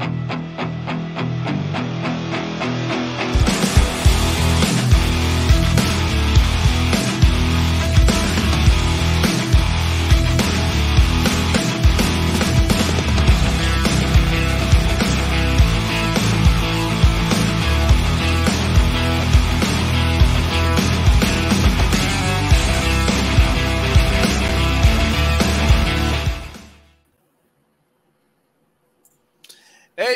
Bye. 0.00 0.49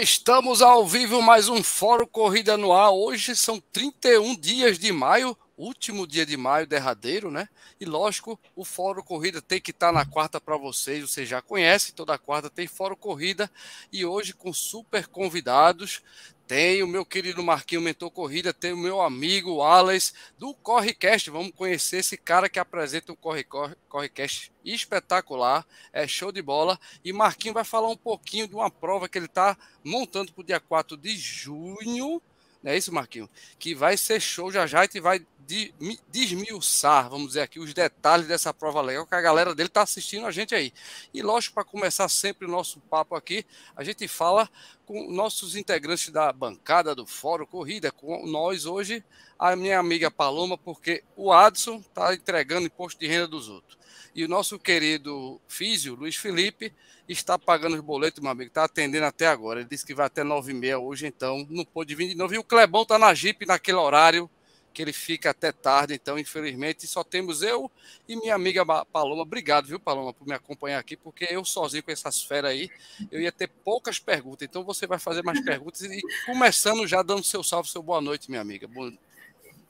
Estamos 0.04 0.60
ao 0.60 0.86
vivo, 0.86 1.22
mais 1.22 1.48
um 1.48 1.62
Fórum 1.62 2.06
Corrida 2.06 2.58
no 2.58 2.74
Ar. 2.74 2.90
Hoje 2.90 3.34
são 3.34 3.58
31 3.72 4.36
dias 4.36 4.78
de 4.78 4.92
maio, 4.92 5.34
último 5.56 6.06
dia 6.06 6.26
de 6.26 6.36
maio, 6.36 6.66
derradeiro, 6.66 7.30
né? 7.30 7.48
E 7.80 7.86
lógico, 7.86 8.38
o 8.54 8.66
Fórum 8.66 9.00
Corrida 9.00 9.40
tem 9.40 9.58
que 9.58 9.70
estar 9.70 9.92
na 9.92 10.04
quarta 10.04 10.38
para 10.38 10.58
vocês. 10.58 11.00
Vocês 11.00 11.26
já 11.26 11.40
conhecem, 11.40 11.94
toda 11.94 12.18
quarta 12.18 12.50
tem 12.50 12.66
Fórum 12.66 12.96
Corrida. 12.96 13.50
E 13.90 14.04
hoje 14.04 14.34
com 14.34 14.52
super 14.52 15.06
convidados. 15.06 16.02
Tem 16.46 16.82
o 16.82 16.86
meu 16.86 17.06
querido 17.06 17.42
Marquinho 17.42 17.80
Mentor 17.80 18.10
Corrida, 18.10 18.52
tem 18.52 18.74
o 18.74 18.76
meu 18.76 19.00
amigo 19.00 19.62
Alex 19.62 20.12
do 20.38 20.54
Correcast. 20.54 21.30
Vamos 21.30 21.52
conhecer 21.52 21.98
esse 21.98 22.18
cara 22.18 22.50
que 22.50 22.58
apresenta 22.58 23.12
um 23.12 23.16
Corre, 23.16 23.42
Corre, 23.44 23.74
Correcast 23.88 24.52
espetacular, 24.62 25.66
é 25.90 26.06
show 26.06 26.30
de 26.30 26.42
bola. 26.42 26.78
E 27.02 27.14
Marquinho 27.14 27.54
vai 27.54 27.64
falar 27.64 27.88
um 27.88 27.96
pouquinho 27.96 28.46
de 28.46 28.54
uma 28.54 28.70
prova 28.70 29.08
que 29.08 29.16
ele 29.16 29.24
está 29.24 29.56
montando 29.82 30.34
para 30.34 30.42
o 30.42 30.44
dia 30.44 30.60
4 30.60 30.98
de 30.98 31.16
junho. 31.16 32.20
Não 32.64 32.72
é 32.72 32.78
isso, 32.78 32.94
Marquinho? 32.94 33.28
Que 33.58 33.74
vai 33.74 33.94
ser 33.94 34.18
show 34.18 34.50
já 34.50 34.66
já 34.66 34.88
e 34.92 34.98
vai 34.98 35.20
de, 35.46 35.74
desmiuçar, 36.08 37.10
vamos 37.10 37.28
dizer 37.28 37.42
aqui, 37.42 37.60
os 37.60 37.74
detalhes 37.74 38.26
dessa 38.26 38.54
prova 38.54 38.80
legal 38.80 39.06
que 39.06 39.14
a 39.14 39.20
galera 39.20 39.54
dele 39.54 39.68
está 39.68 39.82
assistindo 39.82 40.26
a 40.26 40.30
gente 40.30 40.54
aí. 40.54 40.72
E 41.12 41.20
lógico, 41.20 41.54
para 41.54 41.64
começar 41.64 42.08
sempre 42.08 42.46
o 42.46 42.50
nosso 42.50 42.80
papo 42.80 43.14
aqui, 43.14 43.44
a 43.76 43.84
gente 43.84 44.08
fala 44.08 44.48
com 44.86 45.12
nossos 45.12 45.56
integrantes 45.56 46.08
da 46.08 46.32
bancada 46.32 46.94
do 46.94 47.06
Fórum 47.06 47.44
Corrida, 47.44 47.92
com 47.92 48.26
nós 48.26 48.64
hoje, 48.64 49.04
a 49.38 49.54
minha 49.54 49.78
amiga 49.78 50.10
Paloma, 50.10 50.56
porque 50.56 51.04
o 51.14 51.30
Adson 51.34 51.76
está 51.76 52.14
entregando 52.14 52.66
imposto 52.66 52.98
de 52.98 53.06
renda 53.06 53.28
dos 53.28 53.50
outros. 53.50 53.76
E 54.14 54.24
o 54.24 54.28
nosso 54.28 54.58
querido 54.58 55.40
Físio, 55.48 55.94
Luiz 55.94 56.16
Felipe, 56.16 56.72
está 57.08 57.38
pagando 57.38 57.74
os 57.74 57.80
boletos, 57.80 58.22
meu 58.22 58.30
amigo, 58.30 58.48
está 58.48 58.64
atendendo 58.64 59.06
até 59.06 59.26
agora. 59.26 59.60
Ele 59.60 59.68
disse 59.68 59.84
que 59.84 59.94
vai 59.94 60.06
até 60.06 60.22
nove 60.22 60.52
e 60.52 60.54
meia 60.54 60.78
hoje, 60.78 61.06
então 61.06 61.46
não 61.50 61.64
pôde 61.64 61.94
vir 61.94 62.08
de 62.08 62.14
novo. 62.14 62.34
E 62.34 62.38
o 62.38 62.44
Clebão 62.44 62.82
está 62.82 62.98
na 62.98 63.12
Jeep 63.12 63.44
naquele 63.44 63.78
horário, 63.78 64.30
que 64.74 64.82
ele 64.82 64.92
fica 64.92 65.30
até 65.30 65.52
tarde, 65.52 65.94
então, 65.94 66.18
infelizmente, 66.18 66.84
só 66.86 67.04
temos 67.04 67.42
eu 67.42 67.70
e 68.08 68.16
minha 68.16 68.34
amiga 68.34 68.66
Paloma. 68.84 69.22
Obrigado, 69.22 69.66
viu, 69.66 69.78
Paloma, 69.78 70.12
por 70.12 70.26
me 70.26 70.34
acompanhar 70.34 70.80
aqui, 70.80 70.96
porque 70.96 71.28
eu 71.30 71.44
sozinho 71.44 71.82
com 71.82 71.92
essas 71.92 72.22
feras 72.24 72.50
aí, 72.50 72.68
eu 73.10 73.20
ia 73.20 73.30
ter 73.30 73.48
poucas 73.64 74.00
perguntas. 74.00 74.46
Então, 74.46 74.64
você 74.64 74.84
vai 74.84 74.98
fazer 74.98 75.22
mais 75.22 75.40
perguntas 75.44 75.80
e 75.82 76.02
começando 76.26 76.86
já 76.88 77.02
dando 77.02 77.22
seu 77.22 77.44
salve, 77.44 77.70
seu 77.70 77.82
boa 77.82 78.00
noite, 78.00 78.28
minha 78.28 78.42
amiga. 78.42 78.66
Boa... 78.66 78.92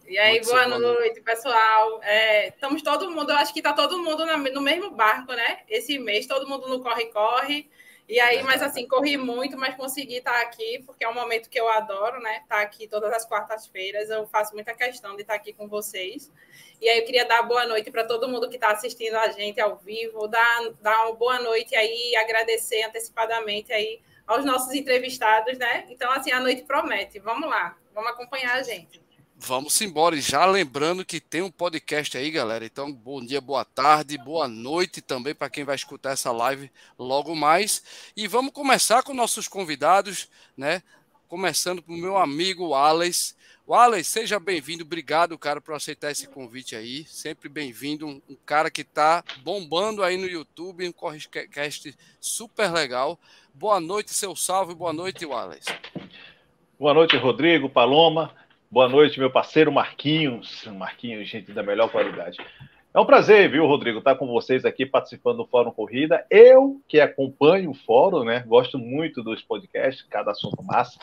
E 0.06 0.18
aí, 0.18 0.40
boa, 0.42 0.68
boa 0.68 0.78
noite, 0.78 1.22
pessoal. 1.22 2.00
É, 2.02 2.48
estamos 2.48 2.82
todo 2.82 3.10
mundo, 3.10 3.30
eu 3.30 3.36
acho 3.36 3.54
que 3.54 3.60
está 3.60 3.72
todo 3.72 3.98
mundo 3.98 4.26
no 4.26 4.60
mesmo 4.60 4.90
barco, 4.90 5.32
né? 5.32 5.60
Esse 5.68 5.98
mês, 5.98 6.26
todo 6.26 6.46
mundo 6.46 6.68
no 6.68 6.82
corre-corre. 6.82 7.70
E 8.06 8.20
aí, 8.20 8.42
mas 8.42 8.62
assim, 8.62 8.86
corri 8.86 9.16
muito, 9.16 9.56
mas 9.56 9.74
consegui 9.76 10.18
estar 10.18 10.42
aqui, 10.42 10.82
porque 10.84 11.04
é 11.04 11.08
um 11.08 11.14
momento 11.14 11.48
que 11.48 11.58
eu 11.58 11.66
adoro, 11.70 12.20
né? 12.20 12.40
Estar 12.42 12.60
aqui 12.60 12.86
todas 12.86 13.10
as 13.14 13.24
quartas-feiras, 13.24 14.10
eu 14.10 14.26
faço 14.26 14.52
muita 14.54 14.74
questão 14.74 15.16
de 15.16 15.22
estar 15.22 15.34
aqui 15.34 15.54
com 15.54 15.66
vocês. 15.68 16.30
E 16.82 16.88
aí 16.88 16.98
eu 16.98 17.06
queria 17.06 17.24
dar 17.24 17.42
boa 17.42 17.64
noite 17.64 17.90
para 17.90 18.04
todo 18.04 18.28
mundo 18.28 18.50
que 18.50 18.56
está 18.56 18.72
assistindo 18.72 19.14
a 19.14 19.28
gente 19.28 19.58
ao 19.58 19.76
vivo, 19.78 20.28
dar, 20.28 20.70
dar 20.82 21.06
uma 21.06 21.14
boa 21.14 21.40
noite 21.40 21.74
aí, 21.74 22.14
agradecer 22.16 22.82
antecipadamente 22.82 23.72
aí 23.72 24.02
aos 24.26 24.44
nossos 24.44 24.74
entrevistados, 24.74 25.56
né? 25.56 25.86
Então, 25.88 26.12
assim, 26.12 26.30
a 26.30 26.40
noite 26.40 26.62
promete. 26.62 27.18
Vamos 27.18 27.48
lá, 27.48 27.74
vamos 27.94 28.10
acompanhar 28.10 28.56
a 28.56 28.62
gente. 28.62 29.03
Vamos 29.46 29.78
embora. 29.82 30.16
E 30.16 30.22
já 30.22 30.46
lembrando 30.46 31.04
que 31.04 31.20
tem 31.20 31.42
um 31.42 31.50
podcast 31.50 32.16
aí, 32.16 32.30
galera. 32.30 32.64
Então, 32.64 32.90
bom 32.90 33.22
dia, 33.22 33.42
boa 33.42 33.62
tarde, 33.62 34.16
boa 34.16 34.48
noite 34.48 35.02
também 35.02 35.34
para 35.34 35.50
quem 35.50 35.64
vai 35.64 35.74
escutar 35.74 36.12
essa 36.12 36.32
live 36.32 36.70
logo 36.98 37.36
mais. 37.36 38.10
E 38.16 38.26
vamos 38.26 38.54
começar 38.54 39.02
com 39.02 39.12
nossos 39.12 39.46
convidados, 39.46 40.30
né? 40.56 40.82
Começando 41.28 41.82
com 41.82 41.92
o 41.92 41.96
meu 41.96 42.16
amigo 42.16 42.72
Alex. 42.72 43.36
Alex, 43.68 44.08
seja 44.08 44.40
bem-vindo. 44.40 44.82
Obrigado, 44.82 45.36
cara, 45.36 45.60
por 45.60 45.74
aceitar 45.74 46.10
esse 46.10 46.26
convite 46.26 46.74
aí. 46.74 47.04
Sempre 47.04 47.50
bem-vindo. 47.50 48.06
Um, 48.08 48.22
cara 48.46 48.70
que 48.70 48.80
está 48.80 49.22
bombando 49.42 50.02
aí 50.02 50.16
no 50.16 50.26
YouTube, 50.26 50.88
um 50.88 50.92
podcast 50.92 51.94
super 52.18 52.72
legal. 52.72 53.20
Boa 53.52 53.78
noite, 53.78 54.14
seu 54.14 54.34
salve. 54.34 54.74
Boa 54.74 54.92
noite, 54.94 55.22
Alex. 55.30 55.66
Boa 56.78 56.94
noite, 56.94 57.14
Rodrigo, 57.18 57.68
Paloma. 57.68 58.34
Boa 58.74 58.88
noite, 58.88 59.20
meu 59.20 59.30
parceiro 59.30 59.70
Marquinhos. 59.70 60.64
Marquinhos, 60.66 61.28
gente 61.28 61.52
da 61.52 61.62
melhor 61.62 61.88
qualidade. 61.92 62.38
É 62.92 62.98
um 62.98 63.06
prazer, 63.06 63.48
viu, 63.48 63.64
Rodrigo, 63.68 63.98
estar 63.98 64.16
com 64.16 64.26
vocês 64.26 64.64
aqui 64.64 64.84
participando 64.84 65.36
do 65.36 65.46
Fórum 65.46 65.70
Corrida. 65.70 66.26
Eu, 66.28 66.80
que 66.88 66.98
acompanho 66.98 67.70
o 67.70 67.74
Fórum, 67.74 68.24
né, 68.24 68.42
gosto 68.44 68.76
muito 68.76 69.22
dos 69.22 69.40
podcasts, 69.42 70.04
cada 70.10 70.32
assunto 70.32 70.60
massa. 70.60 70.98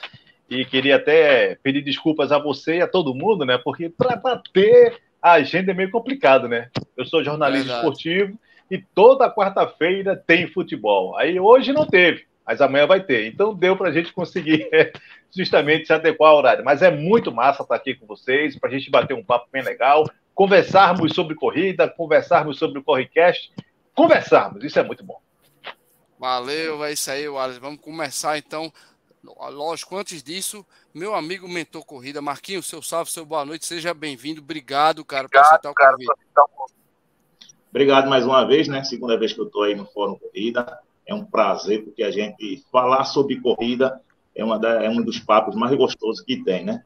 E 0.49 0.65
queria 0.65 0.97
até 0.97 1.55
pedir 1.63 1.81
desculpas 1.81 2.33
a 2.33 2.37
você 2.37 2.79
e 2.79 2.81
a 2.81 2.87
todo 2.89 3.15
mundo, 3.15 3.45
né, 3.45 3.57
porque 3.57 3.87
para 3.87 4.17
bater 4.17 4.99
a 5.21 5.31
agenda 5.31 5.71
é 5.71 5.73
meio 5.73 5.91
complicado, 5.91 6.49
né? 6.49 6.69
Eu 6.97 7.05
sou 7.05 7.23
jornalista 7.23 7.67
Verdade. 7.67 7.87
esportivo 7.87 8.39
e 8.69 8.79
toda 8.79 9.33
quarta-feira 9.33 10.21
tem 10.27 10.45
futebol. 10.45 11.17
Aí 11.17 11.39
hoje 11.39 11.71
não 11.71 11.85
teve 11.85 12.29
mas 12.45 12.59
amanhã 12.59 12.85
vai 12.85 13.01
ter. 13.01 13.27
Então 13.27 13.53
deu 13.53 13.77
para 13.77 13.89
a 13.89 13.91
gente 13.91 14.11
conseguir 14.11 14.67
justamente 15.35 15.87
se 15.87 15.93
adequar 15.93 16.31
ao 16.31 16.37
horário. 16.37 16.65
Mas 16.65 16.81
é 16.81 16.91
muito 16.91 17.31
massa 17.31 17.63
estar 17.63 17.75
aqui 17.75 17.95
com 17.95 18.05
vocês, 18.05 18.57
para 18.57 18.69
a 18.69 18.71
gente 18.71 18.89
bater 18.89 19.13
um 19.13 19.23
papo 19.23 19.47
bem 19.51 19.63
legal, 19.63 20.05
conversarmos 20.33 21.13
sobre 21.13 21.35
corrida, 21.35 21.87
conversarmos 21.87 22.57
sobre 22.57 22.79
o 22.79 22.83
Correcast, 22.83 23.51
conversarmos, 23.93 24.63
isso 24.63 24.79
é 24.79 24.83
muito 24.83 25.03
bom. 25.03 25.19
Valeu, 26.19 26.83
é 26.83 26.93
isso 26.93 27.09
aí, 27.09 27.27
Wallace. 27.27 27.59
Vamos 27.59 27.81
começar 27.81 28.37
então. 28.37 28.71
Lógico, 29.23 29.97
antes 29.97 30.23
disso, 30.23 30.65
meu 30.93 31.13
amigo 31.13 31.47
mentor 31.47 31.85
corrida, 31.85 32.21
Marquinhos, 32.21 32.67
seu 32.67 32.81
salve, 32.81 33.11
seu 33.11 33.23
boa 33.23 33.45
noite, 33.45 33.65
seja 33.65 33.93
bem-vindo. 33.93 34.41
Obrigado, 34.41 35.05
cara, 35.05 35.29
por 35.29 35.39
aceitar 35.39 35.69
o 35.69 35.75
convite. 35.75 36.11
Obrigado 37.69 38.09
mais 38.09 38.25
uma 38.25 38.45
vez, 38.45 38.67
né? 38.67 38.83
Segunda 38.83 39.17
vez 39.17 39.31
que 39.31 39.39
eu 39.39 39.45
estou 39.45 39.63
aí 39.63 39.75
no 39.75 39.85
Fórum 39.85 40.15
Corrida 40.15 40.79
é 41.07 41.13
um 41.13 41.23
prazer, 41.23 41.83
porque 41.83 42.03
a 42.03 42.11
gente 42.11 42.63
falar 42.71 43.03
sobre 43.05 43.39
corrida 43.39 44.01
é, 44.35 44.43
uma 44.43 44.57
da, 44.57 44.83
é 44.83 44.89
um 44.89 45.01
dos 45.01 45.19
papos 45.19 45.55
mais 45.55 45.75
gostosos 45.75 46.21
que 46.21 46.43
tem, 46.43 46.65
né? 46.65 46.83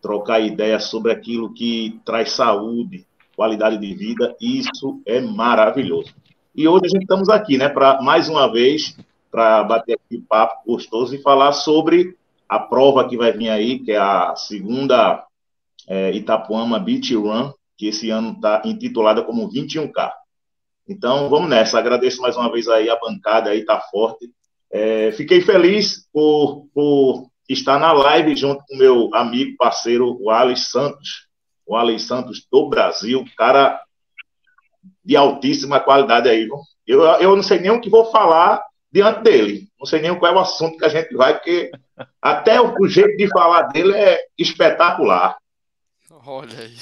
Trocar 0.00 0.40
ideias 0.40 0.84
sobre 0.84 1.12
aquilo 1.12 1.52
que 1.52 2.00
traz 2.04 2.32
saúde, 2.32 3.06
qualidade 3.36 3.78
de 3.78 3.94
vida, 3.94 4.36
isso 4.40 5.00
é 5.06 5.20
maravilhoso. 5.20 6.14
E 6.54 6.68
hoje 6.68 6.86
a 6.86 6.88
gente 6.88 7.02
estamos 7.02 7.28
aqui, 7.28 7.58
né, 7.58 7.68
para 7.68 8.00
mais 8.00 8.28
uma 8.28 8.50
vez, 8.50 8.96
para 9.30 9.64
bater 9.64 9.94
aqui 9.94 10.20
papo 10.28 10.62
gostoso 10.64 11.14
e 11.14 11.22
falar 11.22 11.52
sobre 11.52 12.16
a 12.48 12.58
prova 12.58 13.08
que 13.08 13.16
vai 13.16 13.32
vir 13.32 13.48
aí, 13.48 13.80
que 13.80 13.92
é 13.92 13.96
a 13.96 14.36
segunda 14.36 15.26
é, 15.88 16.12
Itapuama 16.12 16.78
Beach 16.78 17.14
Run, 17.14 17.52
que 17.76 17.88
esse 17.88 18.10
ano 18.10 18.32
está 18.32 18.62
intitulada 18.64 19.22
como 19.22 19.50
21K. 19.50 20.12
Então, 20.88 21.28
vamos 21.28 21.48
nessa. 21.48 21.78
Agradeço 21.78 22.20
mais 22.22 22.36
uma 22.36 22.50
vez 22.52 22.68
aí 22.68 22.88
a 22.88 22.96
bancada 22.96 23.50
aí, 23.50 23.64
tá 23.64 23.80
forte. 23.90 24.30
É, 24.76 25.12
fiquei 25.12 25.40
feliz 25.40 26.04
por, 26.12 26.66
por 26.74 27.30
estar 27.48 27.78
na 27.78 27.92
live 27.92 28.34
junto 28.34 28.64
com 28.66 28.76
meu 28.76 29.08
amigo, 29.14 29.54
parceiro, 29.56 30.18
o 30.20 30.30
Alex 30.30 30.68
Santos. 30.68 31.28
O 31.64 31.76
Alex 31.76 32.02
Santos 32.02 32.44
do 32.50 32.68
Brasil, 32.68 33.24
cara 33.36 33.80
de 35.04 35.16
altíssima 35.16 35.78
qualidade 35.78 36.28
aí. 36.28 36.48
Eu, 36.84 37.02
eu 37.02 37.36
não 37.36 37.42
sei 37.42 37.60
nem 37.60 37.70
o 37.70 37.80
que 37.80 37.88
vou 37.88 38.10
falar 38.10 38.60
diante 38.90 39.22
dele. 39.22 39.68
Não 39.78 39.86
sei 39.86 40.00
nem 40.00 40.18
qual 40.18 40.32
é 40.32 40.34
o 40.34 40.40
assunto 40.40 40.76
que 40.76 40.84
a 40.84 40.88
gente 40.88 41.14
vai, 41.14 41.34
porque 41.34 41.70
até 42.20 42.60
o, 42.60 42.74
o 42.80 42.88
jeito 42.88 43.16
de 43.16 43.28
falar 43.28 43.68
dele 43.68 43.94
é 43.94 44.24
espetacular. 44.36 45.36
Olha 46.26 46.58
aí. 46.58 46.76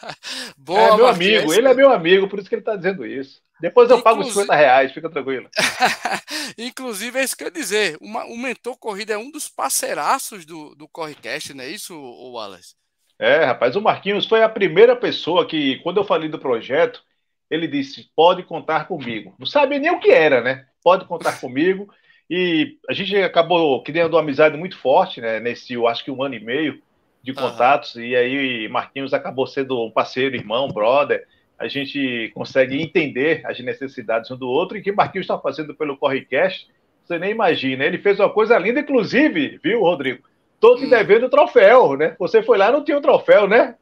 Boa, 0.56 0.80
é 0.80 0.96
meu 0.96 1.06
amigo, 1.06 1.52
ele 1.52 1.68
é 1.68 1.74
meu 1.74 1.92
amigo, 1.92 2.28
por 2.28 2.38
isso 2.38 2.48
que 2.48 2.54
ele 2.54 2.62
está 2.62 2.76
dizendo 2.76 3.04
isso. 3.04 3.42
Depois 3.60 3.90
eu 3.90 3.98
Inclusive... 3.98 4.18
pago 4.18 4.28
os 4.28 4.34
50 4.34 4.54
reais, 4.54 4.92
fica 4.92 5.08
tranquilo. 5.08 5.48
Inclusive, 6.58 7.18
é 7.18 7.24
isso 7.24 7.36
que 7.36 7.44
eu 7.44 7.48
ia 7.48 7.52
dizer. 7.52 7.96
Uma, 8.00 8.24
o 8.26 8.36
Mentor 8.36 8.76
Corrida 8.76 9.14
é 9.14 9.18
um 9.18 9.30
dos 9.30 9.48
parceiraços 9.48 10.44
do, 10.44 10.74
do 10.74 10.86
Correcast, 10.88 11.54
não 11.54 11.64
é 11.64 11.68
isso, 11.68 11.94
Wallace? 11.94 12.74
É, 13.18 13.44
rapaz, 13.44 13.76
o 13.76 13.80
Marquinhos 13.80 14.26
foi 14.26 14.42
a 14.42 14.48
primeira 14.48 14.94
pessoa 14.94 15.46
que, 15.46 15.78
quando 15.78 15.96
eu 15.96 16.04
falei 16.04 16.28
do 16.28 16.38
projeto, 16.38 17.02
ele 17.50 17.66
disse: 17.66 18.10
pode 18.14 18.42
contar 18.42 18.86
comigo. 18.86 19.34
Não 19.38 19.46
sabia 19.46 19.78
nem 19.78 19.90
o 19.90 20.00
que 20.00 20.10
era, 20.10 20.40
né? 20.42 20.66
Pode 20.82 21.06
contar 21.06 21.38
comigo. 21.40 21.88
E 22.28 22.76
a 22.88 22.92
gente 22.92 23.16
acabou 23.16 23.82
criando 23.82 24.14
uma 24.14 24.20
amizade 24.20 24.56
muito 24.56 24.76
forte, 24.78 25.20
né? 25.20 25.40
Nesse, 25.40 25.72
eu 25.72 25.86
acho 25.86 26.04
que 26.04 26.10
um 26.10 26.22
ano 26.22 26.34
e 26.34 26.40
meio 26.40 26.82
de 27.22 27.32
contatos. 27.32 27.94
Uhum. 27.94 28.02
E 28.02 28.16
aí 28.16 28.68
Marquinhos 28.68 29.14
acabou 29.14 29.46
sendo 29.46 29.82
um 29.82 29.90
parceiro, 29.90 30.36
irmão, 30.36 30.68
brother. 30.68 31.26
A 31.58 31.68
gente 31.68 32.30
consegue 32.34 32.80
entender 32.80 33.42
as 33.44 33.58
necessidades 33.60 34.30
um 34.30 34.36
do 34.36 34.48
outro. 34.48 34.76
E 34.76 34.82
que 34.82 34.92
Marquinhos 34.92 35.24
está 35.24 35.38
fazendo 35.38 35.74
pelo 35.74 35.96
Correcast, 35.96 36.68
você 37.04 37.18
nem 37.18 37.30
imagina. 37.30 37.84
Ele 37.84 37.98
fez 37.98 38.20
uma 38.20 38.30
coisa 38.30 38.58
linda, 38.58 38.80
inclusive, 38.80 39.58
viu, 39.62 39.80
Rodrigo? 39.80 40.22
Tô 40.60 40.76
te 40.76 40.86
hum. 40.86 40.90
devendo 40.90 41.28
troféu, 41.28 41.96
né? 41.96 42.14
Você 42.18 42.42
foi 42.42 42.58
lá 42.58 42.70
não 42.70 42.84
tinha 42.84 42.98
um 42.98 43.02
troféu, 43.02 43.46
né? 43.46 43.74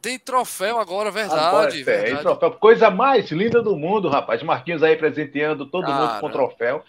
Tem 0.00 0.18
troféu 0.18 0.78
agora, 0.78 1.10
verdade. 1.10 1.40
Agora 1.40 1.70
tem, 1.70 1.82
verdade. 1.82 2.22
troféu. 2.22 2.52
Coisa 2.52 2.88
mais 2.90 3.30
linda 3.30 3.62
do 3.62 3.76
mundo, 3.76 4.08
rapaz. 4.08 4.42
Marquinhos 4.42 4.82
aí 4.82 4.96
presenteando 4.96 5.66
todo 5.66 5.86
Cara, 5.86 6.12
mundo 6.12 6.20
com 6.20 6.30
troféu. 6.30 6.84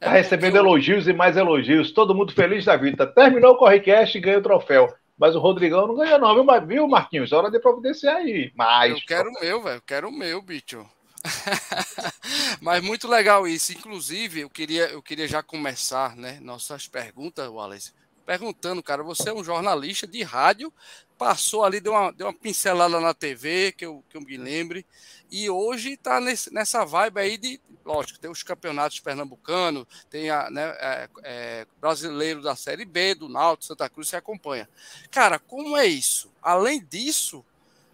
Tá 0.00 0.10
é 0.10 0.18
recebendo 0.18 0.56
eu... 0.56 0.64
elogios 0.64 1.06
e 1.06 1.12
mais 1.12 1.36
elogios. 1.36 1.92
Todo 1.92 2.14
mundo 2.14 2.32
feliz 2.32 2.64
da 2.64 2.76
vida. 2.76 3.06
Terminou 3.06 3.52
o 3.52 3.56
Correcast 3.56 4.16
e 4.16 4.20
ganhou 4.20 4.40
o 4.40 4.42
troféu. 4.42 4.94
Mas 5.16 5.36
o 5.36 5.38
Rodrigão 5.38 5.86
não 5.86 5.94
ganhou, 5.94 6.18
não, 6.18 6.66
viu, 6.66 6.88
Marquinhos? 6.88 7.32
Hora 7.32 7.50
de 7.50 7.60
providenciar 7.60 8.16
aí. 8.16 8.52
Mas, 8.54 8.92
eu 8.92 9.06
quero 9.06 9.30
o 9.30 9.40
meu, 9.40 9.62
velho. 9.62 9.82
Quero 9.86 10.08
o 10.08 10.12
meu, 10.12 10.42
bicho. 10.42 10.84
Mas 12.60 12.82
muito 12.82 13.08
legal 13.08 13.46
isso. 13.46 13.72
Inclusive, 13.72 14.40
eu 14.40 14.50
queria, 14.50 14.86
eu 14.86 15.02
queria 15.02 15.28
já 15.28 15.42
começar, 15.42 16.16
né? 16.16 16.38
Nossas 16.40 16.88
perguntas, 16.88 17.48
Wallace. 17.48 17.92
Perguntando, 18.26 18.82
cara, 18.82 19.02
você 19.02 19.28
é 19.28 19.34
um 19.34 19.44
jornalista 19.44 20.06
de 20.06 20.22
rádio, 20.22 20.72
passou 21.18 21.64
ali, 21.64 21.80
deu 21.80 21.92
uma, 21.92 22.12
deu 22.12 22.26
uma 22.26 22.32
pincelada 22.32 23.00
na 23.00 23.14
TV, 23.14 23.72
que 23.72 23.86
eu, 23.86 24.04
que 24.08 24.16
eu 24.16 24.20
me 24.20 24.36
lembre, 24.36 24.84
e 25.30 25.48
hoje 25.48 25.92
está 25.92 26.20
nessa 26.20 26.84
vibe 26.84 27.18
aí 27.18 27.36
de, 27.36 27.60
lógico, 27.84 28.18
tem 28.18 28.30
os 28.30 28.42
campeonatos 28.42 29.00
pernambucanos, 29.00 29.86
tem 30.10 30.30
a 30.30 30.50
né, 30.50 30.62
é, 30.78 31.08
é, 31.22 31.66
brasileiro 31.80 32.42
da 32.42 32.54
Série 32.56 32.84
B, 32.84 33.14
do 33.14 33.28
Náutico, 33.28 33.66
Santa 33.66 33.88
Cruz, 33.88 34.08
você 34.08 34.16
acompanha. 34.16 34.68
Cara, 35.10 35.38
como 35.38 35.76
é 35.76 35.86
isso? 35.86 36.30
Além 36.42 36.84
disso, 36.84 37.44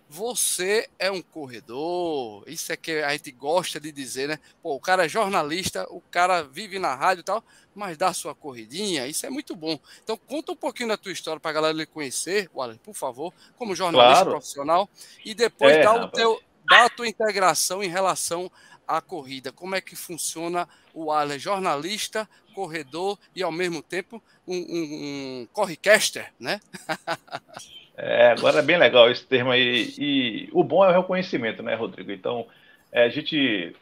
você 0.08 0.88
é 0.98 1.08
um 1.08 1.22
corredor, 1.22 2.42
isso 2.48 2.72
é 2.72 2.76
que 2.76 3.00
a 3.00 3.12
gente 3.12 3.30
gosta 3.30 3.78
de 3.78 3.92
dizer, 3.92 4.28
né? 4.28 4.40
Pô, 4.60 4.74
o 4.74 4.80
cara 4.80 5.06
é 5.06 5.08
jornalista, 5.08 5.86
o 5.88 6.00
cara 6.00 6.42
vive 6.42 6.80
na 6.80 6.96
rádio 6.96 7.20
e 7.20 7.24
tal, 7.24 7.44
mas 7.80 7.96
dá 7.96 8.12
sua 8.12 8.34
corridinha, 8.34 9.06
isso 9.06 9.24
é 9.24 9.30
muito 9.30 9.56
bom. 9.56 9.78
Então, 10.04 10.14
conta 10.14 10.52
um 10.52 10.56
pouquinho 10.56 10.90
da 10.90 10.98
tua 10.98 11.12
história 11.12 11.40
para 11.40 11.50
a 11.50 11.54
galera 11.54 11.72
lhe 11.72 11.86
conhecer, 11.86 12.50
Wallace, 12.54 12.78
por 12.78 12.94
favor, 12.94 13.32
como 13.56 13.74
jornalista 13.74 14.16
claro. 14.16 14.30
profissional, 14.32 14.86
e 15.24 15.32
depois 15.32 15.76
é, 15.76 15.82
dá, 15.82 15.94
o 15.94 16.08
teu, 16.08 16.38
dá 16.68 16.84
a 16.84 16.90
tua 16.90 17.08
integração 17.08 17.82
em 17.82 17.88
relação 17.88 18.52
à 18.86 19.00
corrida. 19.00 19.50
Como 19.50 19.74
é 19.74 19.80
que 19.80 19.96
funciona 19.96 20.68
o 20.92 21.06
Wallace, 21.06 21.38
jornalista, 21.38 22.28
corredor 22.54 23.18
e, 23.34 23.42
ao 23.42 23.50
mesmo 23.50 23.82
tempo, 23.82 24.22
um, 24.46 24.56
um, 24.58 25.40
um 25.42 25.48
correcaster, 25.50 26.30
né? 26.38 26.60
É, 28.02 28.30
agora 28.30 28.60
é 28.60 28.62
bem 28.62 28.78
legal 28.78 29.10
esse 29.10 29.22
termo 29.26 29.50
aí. 29.50 29.92
E 29.98 30.48
o 30.52 30.64
bom 30.64 30.82
é 30.82 30.88
o 30.88 31.02
reconhecimento, 31.02 31.62
né, 31.62 31.74
Rodrigo? 31.74 32.10
Então, 32.10 32.46
é, 32.90 33.04
a 33.04 33.10
gente 33.10 33.76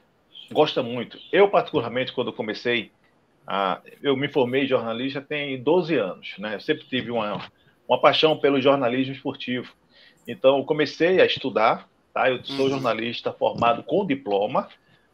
gosta 0.51 0.83
muito. 0.83 1.17
Eu, 1.31 1.49
particularmente, 1.49 2.13
quando 2.13 2.33
comecei, 2.33 2.91
a, 3.51 3.81
eu 4.03 4.15
me 4.15 4.29
formei 4.29 4.67
jornalista 4.67 5.23
tem 5.23 5.63
12 5.63 5.97
anos, 5.97 6.35
né? 6.39 6.57
Eu 6.57 6.61
sempre 6.61 6.85
tive 6.85 7.11
uma, 7.11 7.51
uma 7.89 7.99
paixão 7.99 8.37
pelo 8.37 8.61
jornalismo 8.61 9.15
esportivo. 9.15 9.73
Então, 10.27 10.59
eu 10.59 10.65
comecei 10.65 11.19
a 11.19 11.25
estudar, 11.25 11.89
tá? 12.13 12.29
Eu 12.29 12.45
sou 12.45 12.67
uhum. 12.67 12.73
jornalista 12.73 13.33
formado 13.33 13.83
com 13.83 14.07
diploma, 14.07 14.69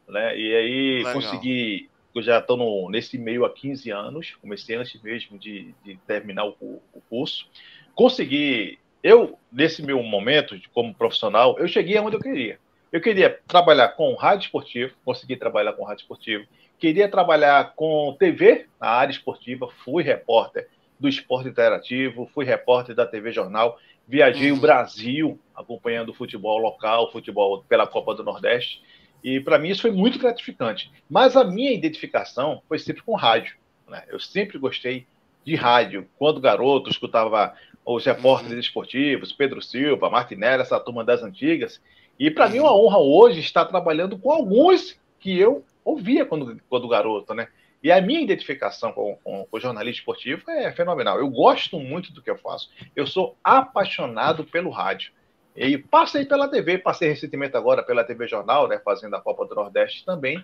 né? 0.08 0.36
E 0.36 0.52
aí 0.52 0.96
legal. 0.98 1.12
consegui 1.12 1.88
eu 2.12 2.22
já 2.22 2.38
estou 2.38 2.90
nesse 2.90 3.18
meio 3.18 3.44
há 3.44 3.50
15 3.50 3.90
anos, 3.90 4.34
comecei 4.40 4.76
antes 4.76 5.00
mesmo 5.02 5.36
de, 5.36 5.74
de 5.84 5.96
terminar 6.06 6.44
o, 6.46 6.80
o, 6.92 7.00
curso. 7.08 7.48
Consegui 7.94 8.78
eu, 9.02 9.38
nesse 9.50 9.82
meu 9.82 10.00
momento 10.02 10.60
como 10.72 10.94
profissional, 10.94 11.58
eu 11.58 11.66
cheguei 11.66 11.96
aonde 11.96 12.16
eu 12.16 12.20
queria. 12.20 12.58
Eu 12.92 13.00
queria 13.00 13.40
trabalhar 13.48 13.88
com 13.88 14.14
rádio 14.14 14.46
esportivo, 14.46 14.94
consegui 15.04 15.36
trabalhar 15.36 15.72
com 15.72 15.84
rádio 15.84 16.02
esportivo. 16.02 16.46
Queria 16.78 17.08
trabalhar 17.08 17.74
com 17.74 18.14
TV 18.18 18.66
na 18.80 18.88
área 18.88 19.12
esportiva, 19.12 19.68
fui 19.84 20.02
repórter 20.02 20.68
do 20.98 21.08
esporte 21.08 21.48
interativo, 21.48 22.28
fui 22.32 22.44
repórter 22.44 22.94
da 22.94 23.06
TV 23.06 23.32
Jornal, 23.32 23.78
viajei 24.06 24.50
uhum. 24.50 24.58
o 24.58 24.60
Brasil 24.60 25.38
acompanhando 25.54 26.10
o 26.10 26.14
futebol 26.14 26.58
local, 26.58 27.10
futebol 27.10 27.64
pela 27.68 27.86
Copa 27.86 28.14
do 28.14 28.24
Nordeste, 28.24 28.82
e 29.22 29.40
para 29.40 29.58
mim 29.58 29.70
isso 29.70 29.82
foi 29.82 29.90
muito 29.90 30.18
gratificante. 30.18 30.92
Mas 31.08 31.36
a 31.36 31.44
minha 31.44 31.72
identificação 31.72 32.62
foi 32.68 32.78
sempre 32.78 33.02
com 33.02 33.14
rádio. 33.14 33.56
Né? 33.88 34.04
Eu 34.08 34.20
sempre 34.20 34.58
gostei 34.58 35.06
de 35.44 35.54
rádio. 35.54 36.06
Quando 36.18 36.40
garoto, 36.40 36.90
escutava 36.90 37.54
os 37.84 38.04
repórteres 38.04 38.54
uhum. 38.54 38.60
esportivos, 38.60 39.32
Pedro 39.32 39.62
Silva, 39.62 40.10
Martinelli, 40.10 40.62
essa 40.62 40.78
turma 40.78 41.02
das 41.02 41.22
antigas. 41.22 41.80
E 42.18 42.30
para 42.30 42.46
uhum. 42.46 42.52
mim 42.52 42.58
é 42.58 42.62
uma 42.62 42.76
honra 42.76 42.98
hoje 42.98 43.40
estar 43.40 43.64
trabalhando 43.64 44.18
com 44.18 44.30
alguns 44.30 44.98
que 45.18 45.38
eu 45.38 45.64
ouvia 45.84 46.24
quando, 46.24 46.60
quando 46.68 46.88
garoto, 46.88 47.34
né? 47.34 47.48
E 47.82 47.92
a 47.92 48.00
minha 48.00 48.20
identificação 48.20 48.92
com, 48.92 49.16
com, 49.22 49.44
com 49.44 49.56
o 49.56 49.60
jornalismo 49.60 49.98
esportivo 49.98 50.50
é 50.50 50.72
fenomenal. 50.72 51.18
Eu 51.18 51.28
gosto 51.28 51.78
muito 51.78 52.12
do 52.12 52.22
que 52.22 52.30
eu 52.30 52.38
faço. 52.38 52.70
Eu 52.96 53.06
sou 53.06 53.36
apaixonado 53.44 54.44
pelo 54.44 54.70
rádio. 54.70 55.12
E 55.54 55.76
passei 55.76 56.24
pela 56.24 56.48
TV, 56.48 56.78
passei 56.78 57.10
recentemente 57.10 57.56
agora 57.56 57.82
pela 57.82 58.02
TV 58.02 58.26
Jornal, 58.26 58.66
né, 58.66 58.80
fazendo 58.82 59.14
a 59.14 59.20
Copa 59.20 59.44
do 59.44 59.54
Nordeste 59.54 60.04
também. 60.04 60.42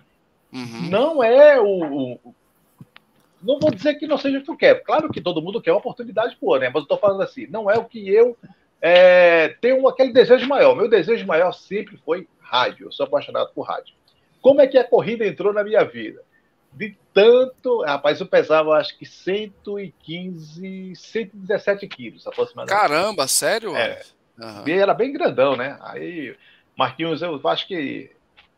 Uhum. 0.53 0.89
Não 0.89 1.23
é 1.23 1.59
o, 1.59 2.13
o, 2.13 2.35
não 3.41 3.59
vou 3.59 3.71
dizer 3.71 3.95
que 3.95 4.07
não 4.07 4.17
seja 4.17 4.37
o 4.37 4.43
que 4.43 4.51
eu 4.51 4.57
quero. 4.57 4.83
Claro 4.83 5.09
que 5.09 5.19
todo 5.19 5.41
mundo 5.41 5.61
quer 5.61 5.71
uma 5.71 5.79
oportunidade 5.79 6.37
boa, 6.39 6.59
né? 6.59 6.67
Mas 6.67 6.75
eu 6.75 6.81
estou 6.83 6.97
falando 6.97 7.23
assim, 7.23 7.47
não 7.47 7.69
é 7.69 7.77
o 7.77 7.85
que 7.85 8.07
eu 8.07 8.37
é, 8.81 9.49
tenho 9.59 9.87
aquele 9.87 10.13
desejo 10.13 10.47
maior. 10.47 10.75
Meu 10.75 10.87
desejo 10.87 11.25
maior 11.25 11.51
sempre 11.51 11.97
foi 11.97 12.27
rádio. 12.39 12.87
Eu 12.87 12.91
sou 12.91 13.05
apaixonado 13.05 13.51
por 13.53 13.63
rádio. 13.63 13.93
Como 14.41 14.61
é 14.61 14.67
que 14.67 14.77
a 14.77 14.83
corrida 14.83 15.25
entrou 15.25 15.53
na 15.53 15.63
minha 15.63 15.83
vida? 15.83 16.21
De 16.73 16.97
tanto. 17.13 17.81
Rapaz, 17.81 18.19
eu 18.19 18.25
pesava 18.25 18.73
acho 18.77 18.97
que 18.97 19.05
115, 19.05 20.95
117 20.95 21.87
quilos 21.87 22.25
aproximadamente. 22.25 22.79
Caramba, 22.79 23.27
sério? 23.27 23.75
É. 23.75 24.01
Uhum. 24.39 24.67
E 24.67 24.71
era 24.71 24.93
bem 24.93 25.13
grandão, 25.13 25.55
né? 25.55 25.77
Aí, 25.81 26.35
Marquinhos, 26.75 27.21
eu 27.21 27.39
acho 27.47 27.67
que 27.67 28.11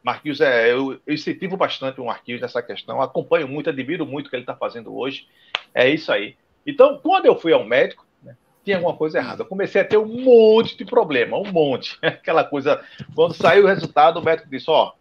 Marquinhos, 0.03 0.41
é, 0.41 0.71
eu, 0.71 0.99
eu 1.05 1.13
incentivo 1.13 1.55
bastante 1.57 1.99
o 1.99 2.05
Marquinhos 2.05 2.41
nessa 2.41 2.61
questão, 2.61 3.01
acompanho 3.01 3.47
muito, 3.47 3.69
admiro 3.69 4.05
muito 4.05 4.27
o 4.27 4.29
que 4.29 4.35
ele 4.35 4.43
está 4.43 4.55
fazendo 4.55 4.95
hoje. 4.95 5.27
É 5.73 5.89
isso 5.89 6.11
aí. 6.11 6.35
Então, 6.67 6.99
quando 7.01 7.25
eu 7.25 7.37
fui 7.37 7.53
ao 7.53 7.63
médico, 7.63 8.05
né, 8.21 8.35
tinha 8.63 8.77
alguma 8.77 8.95
coisa 8.95 9.17
errada. 9.17 9.43
Eu 9.43 9.47
comecei 9.47 9.81
a 9.81 9.85
ter 9.85 9.97
um 9.97 10.21
monte 10.21 10.77
de 10.77 10.85
problema, 10.85 11.37
um 11.37 11.51
monte. 11.51 11.97
Aquela 12.03 12.43
coisa, 12.43 12.83
quando 13.15 13.33
saiu 13.33 13.63
o 13.63 13.67
resultado, 13.67 14.19
o 14.19 14.23
médico 14.23 14.49
disse: 14.49 14.69
Ó, 14.69 14.91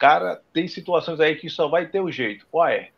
cara, 0.00 0.40
tem 0.52 0.66
situações 0.66 1.20
aí 1.20 1.36
que 1.36 1.48
só 1.48 1.68
vai 1.68 1.86
ter 1.86 2.00
o 2.00 2.06
um 2.06 2.12
jeito. 2.12 2.46
Qual 2.50 2.66
é? 2.66 2.88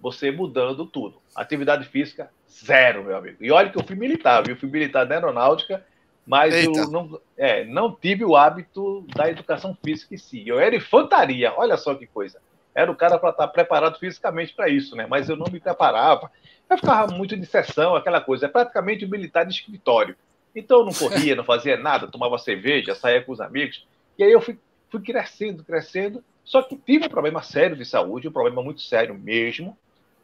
Você 0.00 0.32
mudando 0.32 0.86
tudo. 0.86 1.20
Atividade 1.36 1.86
física, 1.86 2.30
zero, 2.50 3.04
meu 3.04 3.16
amigo. 3.16 3.36
E 3.40 3.52
olha 3.52 3.70
que 3.70 3.78
eu 3.78 3.84
fui 3.84 3.94
militar, 3.94 4.42
viu? 4.42 4.54
Eu 4.54 4.58
fui 4.58 4.68
militar 4.68 5.06
na 5.06 5.14
aeronáutica 5.14 5.84
mas 6.30 6.54
Eita. 6.54 6.78
eu 6.78 6.90
não, 6.90 7.20
é, 7.36 7.64
não 7.64 7.92
tive 7.92 8.24
o 8.24 8.36
hábito 8.36 9.04
da 9.16 9.28
educação 9.28 9.76
física 9.84 10.14
em 10.14 10.18
si. 10.18 10.46
Eu 10.46 10.60
era 10.60 10.76
infantaria, 10.76 11.52
olha 11.56 11.76
só 11.76 11.92
que 11.92 12.06
coisa. 12.06 12.40
Era 12.72 12.88
o 12.88 12.94
cara 12.94 13.18
para 13.18 13.30
estar 13.30 13.46
tá 13.48 13.52
preparado 13.52 13.98
fisicamente 13.98 14.54
para 14.54 14.68
isso, 14.68 14.94
né? 14.94 15.08
Mas 15.08 15.28
eu 15.28 15.34
não 15.34 15.50
me 15.50 15.58
preparava. 15.58 16.30
Eu 16.68 16.78
ficava 16.78 17.12
muito 17.12 17.36
de 17.36 17.44
sessão, 17.46 17.96
aquela 17.96 18.20
coisa. 18.20 18.46
É 18.46 18.48
praticamente 18.48 19.04
um 19.04 19.08
militar 19.08 19.44
de 19.44 19.52
escritório. 19.52 20.14
Então 20.54 20.80
eu 20.80 20.84
não 20.84 20.92
corria, 20.92 21.34
não 21.34 21.42
fazia 21.42 21.76
nada, 21.76 22.06
tomava 22.06 22.38
cerveja, 22.38 22.94
saía 22.94 23.22
com 23.22 23.32
os 23.32 23.40
amigos. 23.40 23.84
E 24.16 24.22
aí 24.22 24.30
eu 24.30 24.40
fui, 24.40 24.56
fui 24.88 25.00
crescendo, 25.00 25.64
crescendo. 25.64 26.22
Só 26.50 26.62
que 26.62 26.74
tive 26.74 27.06
um 27.06 27.08
problema 27.08 27.40
sério 27.42 27.76
de 27.76 27.84
saúde, 27.84 28.26
um 28.26 28.32
problema 28.32 28.60
muito 28.60 28.80
sério 28.80 29.14
mesmo. 29.14 29.78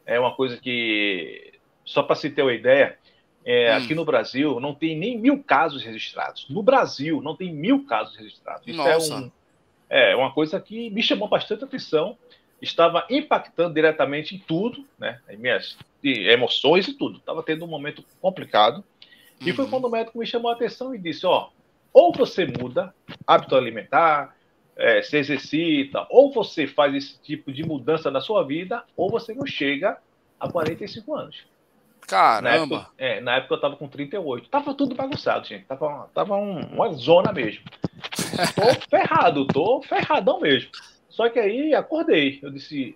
É 0.05 0.19
uma 0.19 0.35
coisa 0.35 0.57
que, 0.57 1.53
só 1.85 2.03
para 2.03 2.17
se 2.17 2.29
ter 2.29 2.41
uma 2.41 2.53
ideia, 2.53 2.99
é, 3.45 3.71
hum. 3.71 3.77
Aqui 3.77 3.95
no 3.95 4.03
Brasil 4.03 4.59
não 4.59 4.75
tem 4.75 4.97
nem 4.97 5.17
mil 5.17 5.41
casos 5.41 5.81
registrados. 5.81 6.45
No 6.49 6.61
Brasil 6.61 7.21
não 7.21 7.33
tem 7.33 7.53
mil 7.53 7.85
casos 7.85 8.17
registrados. 8.17 8.67
Isso 8.67 8.81
é, 8.81 8.97
um, 8.97 9.31
é 9.89 10.15
uma 10.17 10.33
coisa 10.33 10.59
que 10.59 10.89
me 10.89 11.01
chamou 11.01 11.29
bastante 11.29 11.63
atenção. 11.63 12.17
Estava 12.61 13.07
impactando 13.09 13.73
diretamente 13.73 14.35
em 14.35 14.39
tudo, 14.39 14.85
né? 14.99 15.21
Em 15.29 15.37
minhas 15.37 15.77
emoções 16.03 16.89
e 16.89 16.93
tudo. 16.93 17.19
Estava 17.19 17.41
tendo 17.41 17.63
um 17.63 17.69
momento 17.69 18.03
complicado. 18.19 18.83
E 19.39 19.53
foi 19.53 19.63
uhum. 19.63 19.71
quando 19.71 19.85
o 19.85 19.89
médico 19.89 20.19
me 20.19 20.27
chamou 20.27 20.51
a 20.51 20.55
atenção 20.55 20.93
e 20.93 20.97
disse: 20.97 21.25
ó, 21.25 21.51
ou 21.93 22.11
você 22.11 22.45
muda 22.45 22.93
hábito 23.25 23.55
alimentar, 23.55 24.35
é, 24.77 25.01
se 25.01 25.17
exercita, 25.17 26.05
ou 26.09 26.31
você 26.31 26.67
faz 26.67 26.93
esse 26.93 27.19
tipo 27.21 27.51
de 27.51 27.63
mudança 27.63 28.11
na 28.11 28.21
sua 28.21 28.43
vida, 28.43 28.83
ou 28.95 29.09
você 29.09 29.33
não 29.33 29.45
chega 29.45 29.97
a 30.39 30.49
45 30.49 31.15
anos. 31.15 31.45
Caramba! 32.07 32.41
Na 32.41 32.55
época, 32.55 32.91
é, 32.97 33.21
na 33.21 33.35
época 33.35 33.55
eu 33.55 33.59
tava 33.59 33.75
com 33.75 33.87
38. 33.87 34.49
Tava 34.49 34.73
tudo 34.73 34.95
bagunçado, 34.95 35.45
gente. 35.45 35.65
Tava, 35.65 36.09
tava 36.13 36.35
um, 36.37 36.59
uma 36.73 36.93
zona 36.93 37.33
mesmo. 37.33 37.65
Tô 38.55 38.73
ferrado, 38.89 39.45
tô 39.47 39.81
ferradão 39.81 40.39
mesmo. 40.39 40.69
Só 41.09 41.27
que 41.27 41.37
aí 41.37 41.75
acordei. 41.75 42.39
Eu 42.41 42.49
disse: 42.49 42.95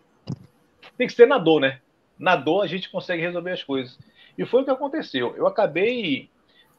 tem 0.97 1.07
que 1.07 1.13
ser 1.13 1.27
na 1.27 1.37
dor, 1.37 1.59
né? 1.59 1.81
Na 2.17 2.37
dor 2.37 2.61
a 2.61 2.67
gente 2.67 2.89
consegue 2.89 3.21
resolver 3.21 3.51
as 3.51 3.63
coisas. 3.63 3.97
E 4.37 4.45
foi 4.45 4.61
o 4.61 4.65
que 4.65 4.71
aconteceu. 4.71 5.35
Eu 5.35 5.45
acabei. 5.45 6.29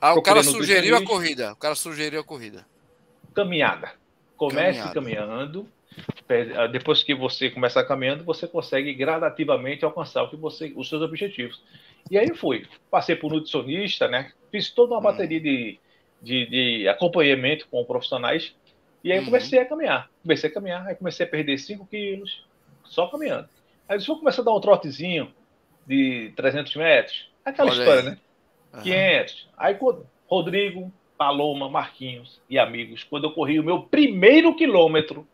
Ah, 0.01 0.15
o 0.15 0.23
cara 0.23 0.43
sugeriu 0.43 0.97
a 0.97 1.05
corrida. 1.05 1.53
O 1.53 1.57
cara 1.57 1.75
sugeriu 1.75 2.21
a 2.21 2.25
corrida. 2.25 2.65
Caminhada. 3.35 3.93
Comece 4.49 4.93
caminhando. 4.93 5.69
Ah, 6.57 6.67
depois 6.67 7.03
que 7.03 7.15
você 7.15 7.51
começar 7.51 7.85
caminhando, 7.85 8.25
você 8.25 8.49
consegue 8.49 8.93
gradativamente 8.95 9.85
alcançar 9.85 10.23
o 10.23 10.31
que 10.31 10.37
você, 10.37 10.73
os 10.75 10.89
seus 10.89 11.03
objetivos. 11.03 11.63
E 12.11 12.19
aí 12.19 12.35
fui. 12.35 12.67
Passei 12.91 13.15
por 13.15 13.31
nutricionista, 13.31 14.09
né? 14.09 14.33
Fiz 14.51 14.71
toda 14.71 14.95
uma 14.95 15.01
hum. 15.01 15.03
bateria 15.03 15.41
de, 15.41 15.79
de, 16.21 16.47
de, 16.47 16.89
acompanhamento 16.89 17.69
com 17.69 17.85
profissionais. 17.85 18.55
E 19.05 19.13
aí 19.13 19.19
uhum. 19.19 19.27
comecei 19.27 19.59
a 19.59 19.65
caminhar. 19.65 20.11
Comecei 20.23 20.51
a 20.51 20.53
caminhar, 20.53 20.87
aí 20.87 20.95
comecei 20.95 21.27
a 21.27 21.29
perder 21.29 21.59
5 21.59 21.87
quilos, 21.87 22.45
só 22.85 23.09
caminhando. 23.09 23.49
Aí 23.89 23.99
eu 23.99 24.17
comecei 24.17 24.43
a 24.43 24.45
dar 24.45 24.55
um 24.55 24.61
trotezinho 24.61 25.33
de 25.87 26.33
300 26.37 26.75
metros. 26.77 27.31
Aquela 27.45 27.71
Olha 27.71 27.79
história, 27.79 28.01
aí. 28.01 28.11
né? 28.11 28.19
Uhum. 28.75 28.83
500. 28.83 29.49
Aí 29.57 29.75
quando 29.75 30.07
Rodrigo, 30.27 30.93
Paloma, 31.23 31.71
Marquinhos 31.71 32.41
e 32.51 32.59
amigos, 32.59 33.05
quando 33.05 33.29
eu 33.29 33.31
corri 33.31 33.61
o 33.61 33.63
meu 33.63 33.83
primeiro 33.85 34.57
quilômetro, 34.57 35.25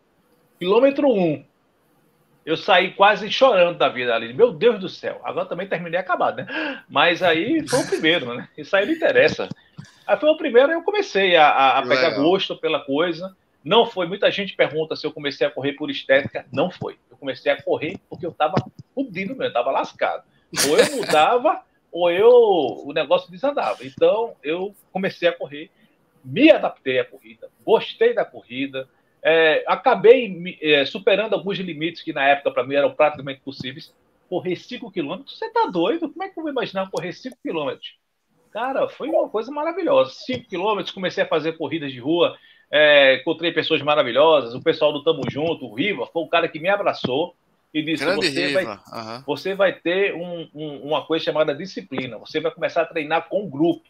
quilômetro 0.59 1.07
1, 1.07 1.19
um, 1.19 1.43
eu 2.45 2.55
saí 2.55 2.91
quase 2.93 3.31
chorando 3.31 3.79
da 3.79 3.89
vida 3.89 4.13
ali. 4.13 4.31
Meu 4.31 4.51
Deus 4.51 4.79
do 4.79 4.87
céu. 4.87 5.19
Agora 5.23 5.47
também 5.47 5.67
terminei 5.67 5.99
acabado, 5.99 6.37
né? 6.37 6.83
Mas 6.87 7.23
aí 7.23 7.67
foi 7.67 7.79
o 7.79 7.87
primeiro, 7.87 8.35
né? 8.35 8.47
Isso 8.55 8.75
aí 8.75 8.85
não 8.85 8.93
interessa. 8.93 9.49
Aí 10.05 10.15
foi 10.15 10.29
o 10.29 10.37
primeiro 10.37 10.71
e 10.71 10.75
eu 10.75 10.83
comecei 10.83 11.35
a, 11.35 11.79
a 11.79 11.81
pegar 11.81 12.11
gosto 12.11 12.55
pela 12.55 12.81
coisa. 12.81 13.35
Não 13.63 13.87
foi. 13.87 14.05
Muita 14.05 14.29
gente 14.29 14.55
pergunta 14.55 14.95
se 14.95 15.07
eu 15.07 15.11
comecei 15.11 15.47
a 15.47 15.49
correr 15.49 15.73
por 15.73 15.89
estética. 15.89 16.45
Não 16.53 16.69
foi. 16.69 16.99
Eu 17.09 17.17
comecei 17.17 17.51
a 17.51 17.59
correr 17.59 17.97
porque 18.07 18.27
eu 18.27 18.31
estava 18.31 18.53
fudido 18.93 19.31
mesmo, 19.35 19.45
estava 19.45 19.71
lascado. 19.71 20.21
Ou 20.69 20.77
eu 20.77 20.97
mudava, 20.97 21.63
ou 21.91 22.11
eu 22.11 22.29
o 22.29 22.93
negócio 22.93 23.31
desandava. 23.31 23.79
Então 23.83 24.35
eu 24.43 24.75
comecei 24.91 25.27
a 25.27 25.33
correr, 25.33 25.71
me 26.29 26.51
adaptei 26.51 26.99
à 26.99 27.05
corrida, 27.05 27.49
gostei 27.65 28.13
da 28.13 28.23
corrida, 28.23 28.87
é, 29.21 29.63
acabei 29.67 30.57
é, 30.61 30.85
superando 30.85 31.33
alguns 31.33 31.57
limites 31.57 32.01
que 32.01 32.13
na 32.13 32.23
época 32.25 32.51
para 32.51 32.63
mim 32.63 32.75
eram 32.75 32.93
praticamente 32.93 33.41
possíveis. 33.41 33.93
Correr 34.29 34.55
5 34.55 34.91
quilômetros, 34.91 35.37
você 35.37 35.49
tá 35.49 35.65
doido? 35.65 36.09
Como 36.09 36.23
é 36.23 36.29
que 36.29 36.37
eu 36.37 36.43
vou 36.43 36.51
imaginar 36.51 36.89
correr 36.89 37.11
5 37.11 37.37
quilômetros? 37.41 37.97
Cara, 38.51 38.87
foi 38.87 39.09
uma 39.09 39.27
coisa 39.27 39.51
maravilhosa. 39.51 40.11
5 40.11 40.47
quilômetros, 40.47 40.93
comecei 40.93 41.23
a 41.23 41.27
fazer 41.27 41.57
corridas 41.57 41.91
de 41.91 41.99
rua, 41.99 42.37
é, 42.71 43.15
encontrei 43.15 43.51
pessoas 43.51 43.81
maravilhosas, 43.81 44.53
o 44.53 44.61
pessoal 44.61 44.93
do 44.93 45.03
Tamo 45.03 45.23
Junto, 45.29 45.65
o 45.65 45.73
Riva, 45.73 46.05
foi 46.05 46.23
o 46.23 46.27
cara 46.27 46.47
que 46.47 46.59
me 46.59 46.69
abraçou 46.69 47.35
e 47.73 47.81
disse: 47.81 48.05
você 48.05 48.53
vai, 48.53 48.65
uhum. 48.65 49.23
você 49.25 49.55
vai 49.55 49.73
ter 49.73 50.13
um, 50.15 50.47
um, 50.53 50.77
uma 50.87 51.05
coisa 51.05 51.25
chamada 51.25 51.55
disciplina, 51.55 52.17
você 52.17 52.39
vai 52.39 52.51
começar 52.51 52.83
a 52.83 52.85
treinar 52.85 53.27
com 53.27 53.43
um 53.43 53.49
grupo. 53.49 53.83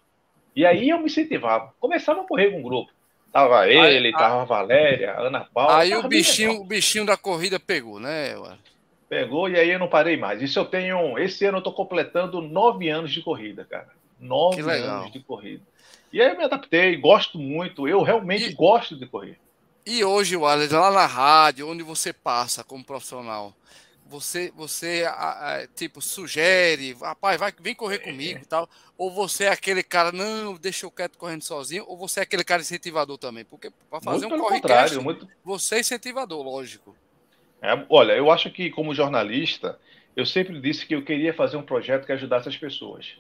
E 0.56 0.65
aí 0.65 0.89
eu 0.89 1.00
me 1.00 1.06
incentivava, 1.06 1.74
começava 1.79 2.22
a 2.22 2.24
correr 2.25 2.51
com 2.51 2.60
um 2.60 2.63
grupo. 2.63 2.91
Tava 3.32 3.68
ele, 3.68 4.08
aí, 4.08 4.13
tava 4.13 4.41
a 4.41 4.46
Valéria, 4.46 5.13
a 5.13 5.22
Ana 5.22 5.41
Paula. 5.41 5.77
Aí 5.77 5.96
o 5.96 6.08
bichinho, 6.08 6.62
o 6.62 6.65
bichinho 6.65 7.06
da 7.06 7.15
corrida 7.15 7.60
pegou, 7.60 8.00
né? 8.00 8.36
Pegou 9.08 9.48
e 9.50 9.56
aí 9.56 9.70
eu 9.70 9.79
não 9.79 9.88
parei 9.88 10.18
mais. 10.18 10.41
Isso 10.41 10.58
eu 10.58 10.65
tenho. 10.65 11.18
Esse 11.18 11.46
ano 11.46 11.60
eu 11.60 11.62
tô 11.62 11.72
completando 11.72 12.41
nove 12.41 12.89
anos 12.89 13.12
de 13.12 13.22
corrida, 13.22 13.65
cara. 13.70 13.89
Nove 14.20 14.62
anos 14.62 15.12
de 15.12 15.20
corrida. 15.20 15.63
E 16.12 16.22
aí 16.22 16.29
eu 16.32 16.38
me 16.38 16.44
adaptei, 16.44 16.96
gosto 16.98 17.38
muito. 17.38 17.88
Eu 17.88 18.01
realmente 18.01 18.50
e, 18.50 18.53
gosto 18.53 18.96
de 18.96 19.06
correr. 19.06 19.38
E 19.86 20.03
hoje, 20.03 20.36
Wallace, 20.36 20.74
lá 20.74 20.91
na 20.91 21.06
rádio, 21.06 21.70
onde 21.70 21.84
você 21.84 22.12
passa 22.12 22.63
como 22.63 22.84
profissional, 22.84 23.53
você, 24.10 24.51
você 24.56 25.04
tipo, 25.75 26.01
sugere, 26.01 26.94
rapaz, 26.94 27.39
vai, 27.39 27.54
vem 27.60 27.75
correr 27.75 28.00
comigo 28.00 28.39
e 28.42 28.46
tal, 28.46 28.68
ou 28.98 29.12
você 29.12 29.46
é 29.46 29.50
aquele 29.50 29.84
cara, 29.84 30.12
não, 30.12 30.56
deixa 30.56 30.86
eu 30.86 30.92
quieto 30.92 31.18
correndo 31.18 31.44
sozinho, 31.44 31.86
ou 31.88 31.96
você 31.96 32.20
é 32.20 32.24
aquele 32.24 32.44
cara 32.44 32.62
incentivador 32.62 33.18
também? 33.18 33.46
Porque 33.46 33.72
para 33.89 34.01
fazer 34.01 34.28
muito 34.28 34.44
um 34.44 34.48
corre 34.48 35.00
muito... 35.00 35.28
você 35.44 35.75
é 35.75 35.80
incentivador, 35.80 36.42
lógico. 36.44 36.96
É, 37.62 37.86
olha, 37.89 38.13
eu 38.13 38.32
acho 38.32 38.50
que 38.50 38.72
como 38.72 38.96
jornalista, 38.96 39.80
eu 40.16 40.25
sempre 40.25 40.60
disse 40.60 40.86
que 40.86 40.96
eu 40.96 41.04
queria 41.04 41.34
fazer 41.34 41.58
um 41.58 41.63
projeto 41.63 42.06
que 42.06 42.12
ajudasse 42.12 42.50
as 42.50 42.58
pessoas. 42.58 43.16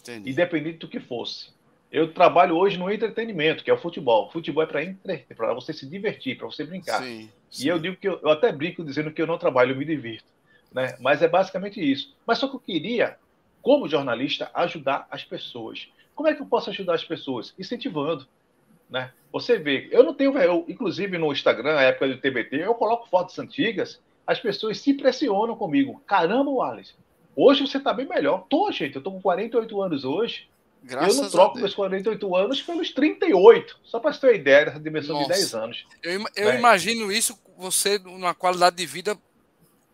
Entendi. 0.00 0.30
Independente 0.30 0.78
do 0.78 0.88
que 0.88 1.00
fosse. 1.00 1.52
Eu 1.90 2.12
trabalho 2.12 2.56
hoje 2.56 2.76
no 2.76 2.90
entretenimento, 2.90 3.62
que 3.62 3.70
é 3.70 3.74
o 3.74 3.78
futebol. 3.78 4.30
Futebol 4.30 4.64
é 4.64 4.66
para 4.66 4.82
entreter, 4.82 5.36
para 5.36 5.54
você 5.54 5.72
se 5.72 5.86
divertir, 5.86 6.36
para 6.36 6.46
você 6.46 6.64
brincar. 6.64 7.02
Sim, 7.02 7.30
sim. 7.56 7.66
E 7.66 7.68
eu 7.68 7.78
digo 7.78 7.96
que 7.96 8.08
eu, 8.08 8.18
eu, 8.22 8.30
até 8.30 8.52
brinco 8.52 8.84
dizendo 8.84 9.10
que 9.10 9.20
eu 9.20 9.26
não 9.26 9.38
trabalho, 9.38 9.72
eu 9.72 9.76
me 9.76 9.84
divirto. 9.84 10.26
Né? 10.72 10.96
Mas 11.00 11.22
é 11.22 11.28
basicamente 11.28 11.80
isso. 11.80 12.14
Mas 12.26 12.38
só 12.38 12.48
que 12.48 12.56
eu 12.56 12.60
queria, 12.60 13.16
como 13.62 13.88
jornalista, 13.88 14.50
ajudar 14.54 15.06
as 15.10 15.24
pessoas. 15.24 15.88
Como 16.14 16.28
é 16.28 16.34
que 16.34 16.42
eu 16.42 16.46
posso 16.46 16.70
ajudar 16.70 16.94
as 16.94 17.04
pessoas? 17.04 17.54
Incentivando. 17.58 18.26
Né? 18.90 19.10
Você 19.32 19.58
vê, 19.58 19.88
eu 19.90 20.02
não 20.02 20.14
tenho, 20.14 20.36
eu, 20.38 20.64
inclusive 20.68 21.16
no 21.18 21.32
Instagram, 21.32 21.74
na 21.74 21.82
época 21.82 22.08
do 22.08 22.18
TBT, 22.18 22.56
eu 22.56 22.74
coloco 22.74 23.08
fotos 23.08 23.38
antigas, 23.38 24.00
as 24.26 24.38
pessoas 24.38 24.78
se 24.78 24.90
impressionam 24.90 25.56
comigo. 25.56 26.02
Caramba, 26.06 26.50
Wallace, 26.50 26.94
hoje 27.34 27.66
você 27.66 27.78
está 27.78 27.92
bem 27.92 28.06
melhor. 28.06 28.46
Tô, 28.48 28.70
gente, 28.70 28.94
eu 28.94 29.00
estou 29.00 29.12
com 29.12 29.20
48 29.20 29.82
anos 29.82 30.04
hoje 30.04 30.48
Graças 30.84 31.16
eu 31.16 31.22
não 31.22 31.30
troco 31.30 31.58
meus 31.58 31.74
48 31.74 32.36
anos 32.36 32.60
pelos 32.60 32.90
38, 32.90 33.80
só 33.84 33.98
para 33.98 34.12
você 34.12 34.20
ter 34.20 34.26
uma 34.26 34.34
ideia 34.34 34.64
dessa 34.66 34.78
dimensão 34.78 35.14
Nossa. 35.14 35.32
de 35.32 35.38
10 35.38 35.54
anos. 35.54 35.86
Eu, 36.02 36.24
eu 36.36 36.50
é. 36.50 36.58
imagino 36.58 37.10
isso, 37.10 37.38
você, 37.56 37.98
numa 37.98 38.34
qualidade 38.34 38.76
de 38.76 38.86
vida, 38.86 39.16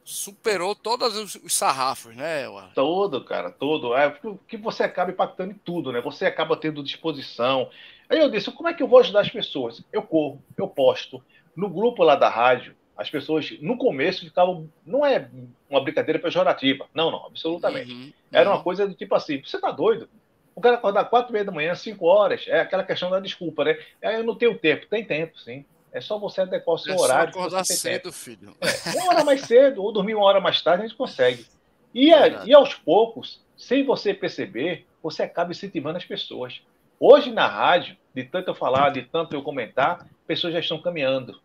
superou 0.05 0.75
todos 0.75 1.17
os, 1.17 1.35
os 1.37 1.55
sarrafos, 1.55 2.14
né? 2.17 2.45
Todo, 2.75 3.25
cara, 3.25 3.50
todo. 3.50 3.95
É 3.95 4.14
que 4.49 4.57
você 4.57 4.83
acaba 4.83 5.11
impactando 5.11 5.52
em 5.52 5.59
tudo, 5.59 5.93
né? 5.93 6.00
Você 6.00 6.26
acaba 6.26 6.57
tendo 6.57 6.83
disposição. 6.83 7.71
Aí 8.09 8.19
eu 8.19 8.31
disse, 8.31 8.50
como 8.50 8.69
é 8.69 8.75
que 8.75 8.83
eu 8.83 8.88
vou 8.88 8.99
ajudar 8.99 9.21
as 9.21 9.31
pessoas? 9.31 9.83
Eu 9.93 10.02
corro, 10.02 10.43
eu 10.57 10.67
posto. 10.67 11.23
No 11.55 11.69
grupo 11.69 12.02
lá 12.02 12.17
da 12.17 12.29
rádio, 12.29 12.75
as 12.97 13.09
pessoas, 13.09 13.50
no 13.61 13.76
começo, 13.79 14.25
ficavam. 14.25 14.69
Não 14.85 15.07
é 15.07 15.29
uma 15.69 15.83
brincadeira 15.83 16.19
pejorativa. 16.19 16.87
Não, 16.93 17.11
não, 17.11 17.26
absolutamente. 17.26 17.93
Uhum, 17.93 18.12
Era 18.33 18.50
uma 18.50 18.59
uhum. 18.59 18.62
coisa 18.62 18.87
do 18.87 18.95
tipo 18.95 19.14
assim: 19.14 19.40
você 19.43 19.59
tá 19.61 19.71
doido? 19.71 20.09
O 20.55 20.61
cara 20.61 20.76
acordar 20.76 21.05
quatro 21.05 21.31
e 21.31 21.33
meia 21.33 21.45
da 21.45 21.52
manhã, 21.52 21.75
cinco 21.75 22.07
horas, 22.07 22.45
é 22.49 22.61
aquela 22.61 22.85
questão 22.85 23.11
da 23.11 23.21
desculpa, 23.21 23.64
né? 23.64 23.79
É, 24.02 24.17
eu 24.17 24.25
não 24.25 24.35
tenho 24.35 24.59
tempo. 24.59 24.87
Tem 24.87 25.05
tempo, 25.05 25.38
sim. 25.38 25.64
É 25.93 26.01
só 26.01 26.19
você 26.19 26.43
adequar 26.43 26.75
o 26.75 26.79
seu 26.79 26.95
é 26.95 26.99
horário. 26.99 27.33
Só 27.33 27.39
acordar 27.41 27.65
cedo, 27.65 28.03
tempo. 28.03 28.13
filho. 28.13 28.57
É, 28.61 28.99
uma 28.99 29.15
hora 29.15 29.25
mais 29.25 29.43
cedo, 29.43 29.83
ou 29.83 29.93
dormir 29.93 30.15
uma 30.15 30.25
hora 30.25 30.41
mais 30.41 30.63
tarde, 30.63 30.85
a 30.85 30.87
gente 30.87 30.97
consegue. 30.97 31.47
E, 31.93 32.13
a, 32.13 32.45
e 32.45 32.55
aos 32.55 32.75
poucos, 32.75 33.41
sem 33.57 33.85
você 33.85 34.15
perceber, 34.15 34.87
você 35.03 35.23
acaba 35.23 35.51
incentivando 35.51 35.99
as 35.99 36.05
pessoas. 36.05 36.61
Hoje 36.99 37.33
na 37.33 37.47
rádio, 37.47 37.97
de 38.15 38.25
tanto 38.25 38.49
eu 38.49 38.55
falar, 38.55 38.91
de 38.91 39.03
tanto 39.03 39.35
eu 39.35 39.43
comentar, 39.43 40.07
pessoas 40.27 40.53
já 40.53 40.61
estão 40.61 40.81
caminhando. 40.81 41.41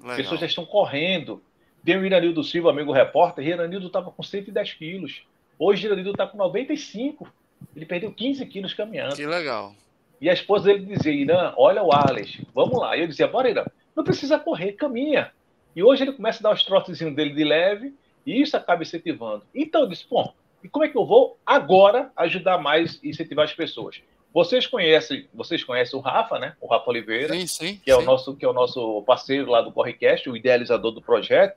Legal. 0.00 0.16
Pessoas 0.16 0.40
já 0.40 0.46
estão 0.46 0.66
correndo. 0.66 1.42
Tem 1.84 1.96
o 1.96 2.04
Iranildo 2.04 2.42
Silva, 2.42 2.70
amigo 2.70 2.92
repórter, 2.92 3.46
e 3.46 3.50
Iranildo 3.50 3.86
estava 3.86 4.10
com 4.10 4.22
110 4.22 4.74
quilos. 4.74 5.22
Hoje 5.58 5.86
Iranildo 5.86 6.10
está 6.10 6.26
com 6.26 6.36
95. 6.36 7.32
Ele 7.74 7.86
perdeu 7.86 8.12
15 8.12 8.44
quilos 8.46 8.74
caminhando. 8.74 9.16
Que 9.16 9.26
legal. 9.26 9.74
E 10.20 10.30
a 10.30 10.32
esposa 10.32 10.66
dele 10.66 10.86
dizia, 10.86 11.12
Irã, 11.12 11.52
olha 11.56 11.82
o 11.82 11.92
Arles, 11.92 12.40
vamos 12.54 12.78
lá. 12.78 12.96
E 12.96 13.00
eu 13.00 13.06
dizia, 13.06 13.28
bora, 13.28 13.50
Irã, 13.50 13.64
não 13.94 14.04
precisa 14.04 14.38
correr, 14.38 14.72
caminha. 14.72 15.30
E 15.74 15.82
hoje 15.82 16.04
ele 16.04 16.12
começa 16.12 16.40
a 16.40 16.42
dar 16.44 16.54
os 16.54 16.64
trotezinhos 16.64 17.14
dele 17.14 17.34
de 17.34 17.44
leve, 17.44 17.94
e 18.24 18.40
isso 18.40 18.56
acaba 18.56 18.82
incentivando. 18.82 19.44
Então 19.54 19.82
eu 19.82 19.88
disse, 19.88 20.06
bom, 20.08 20.34
e 20.64 20.68
como 20.68 20.84
é 20.84 20.88
que 20.88 20.96
eu 20.96 21.04
vou 21.04 21.38
agora 21.44 22.10
ajudar 22.16 22.58
mais 22.58 22.98
e 23.02 23.10
incentivar 23.10 23.44
as 23.44 23.52
pessoas? 23.52 24.02
Vocês 24.32 24.66
conhecem, 24.66 25.28
vocês 25.32 25.62
conhecem 25.64 25.98
o 25.98 26.02
Rafa, 26.02 26.38
né? 26.38 26.56
O 26.60 26.66
Rafa 26.66 26.90
Oliveira, 26.90 27.32
sim, 27.34 27.46
sim, 27.46 27.80
que 27.82 27.90
é 27.90 27.94
sim. 27.94 28.02
o 28.02 28.04
nosso 28.04 28.36
que 28.36 28.44
é 28.44 28.48
o 28.48 28.52
nosso 28.52 29.02
parceiro 29.02 29.50
lá 29.50 29.62
do 29.62 29.72
Correcast, 29.72 30.28
o 30.28 30.36
idealizador 30.36 30.92
do 30.92 31.00
projeto. 31.00 31.56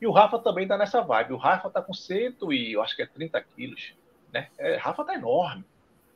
E 0.00 0.06
o 0.06 0.12
Rafa 0.12 0.38
também 0.38 0.64
está 0.64 0.78
nessa 0.78 1.02
vibe. 1.02 1.32
O 1.32 1.36
Rafa 1.36 1.68
está 1.68 1.82
com 1.82 1.92
cento 1.92 2.52
e 2.52 2.72
eu 2.72 2.82
acho 2.82 2.94
que 2.94 3.02
é 3.02 3.06
30 3.06 3.40
quilos. 3.54 3.92
Né? 4.32 4.48
É, 4.58 4.76
Rafa 4.76 5.02
está 5.02 5.14
enorme. 5.14 5.64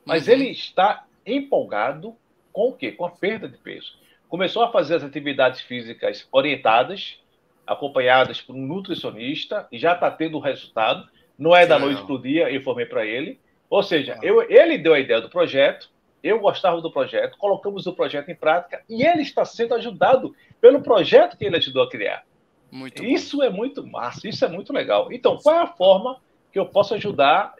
Mas 0.05 0.27
uhum. 0.27 0.33
ele 0.33 0.49
está 0.51 1.05
empolgado 1.25 2.15
com 2.51 2.69
o 2.69 2.73
quê? 2.73 2.91
Com 2.91 3.05
a 3.05 3.11
perda 3.11 3.47
de 3.47 3.57
peso. 3.57 3.97
Começou 4.27 4.63
a 4.63 4.71
fazer 4.71 4.95
as 4.95 5.03
atividades 5.03 5.61
físicas 5.61 6.27
orientadas, 6.31 7.19
acompanhadas 7.65 8.41
por 8.41 8.55
um 8.55 8.65
nutricionista, 8.65 9.67
e 9.71 9.79
já 9.79 9.93
está 9.93 10.09
tendo 10.11 10.39
resultado. 10.39 11.07
Não 11.37 11.55
é 11.55 11.65
da 11.65 11.79
noite 11.79 12.03
para 12.03 12.13
o 12.13 12.21
dia, 12.21 12.49
eu 12.49 12.57
informei 12.57 12.85
para 12.85 13.05
ele. 13.05 13.39
Ou 13.69 13.83
seja, 13.83 14.17
eu, 14.21 14.41
ele 14.49 14.77
deu 14.77 14.93
a 14.93 14.99
ideia 14.99 15.21
do 15.21 15.29
projeto, 15.29 15.89
eu 16.23 16.39
gostava 16.39 16.81
do 16.81 16.91
projeto, 16.91 17.37
colocamos 17.37 17.85
o 17.87 17.93
projeto 17.93 18.29
em 18.29 18.35
prática 18.35 18.83
e 18.89 19.03
ele 19.03 19.21
está 19.21 19.45
sendo 19.45 19.75
ajudado 19.75 20.35
pelo 20.59 20.81
projeto 20.81 21.37
que 21.37 21.45
ele 21.45 21.57
ajudou 21.57 21.83
a 21.83 21.89
criar. 21.89 22.23
Muito 22.71 23.03
isso 23.03 23.37
bom. 23.37 23.43
é 23.43 23.49
muito 23.49 23.85
massa, 23.85 24.27
isso 24.27 24.43
é 24.43 24.47
muito 24.47 24.73
legal. 24.73 25.11
Então, 25.11 25.37
qual 25.37 25.55
é 25.55 25.59
a 25.59 25.67
forma 25.67 26.19
que 26.51 26.59
eu 26.59 26.65
posso 26.65 26.93
ajudar, 26.95 27.55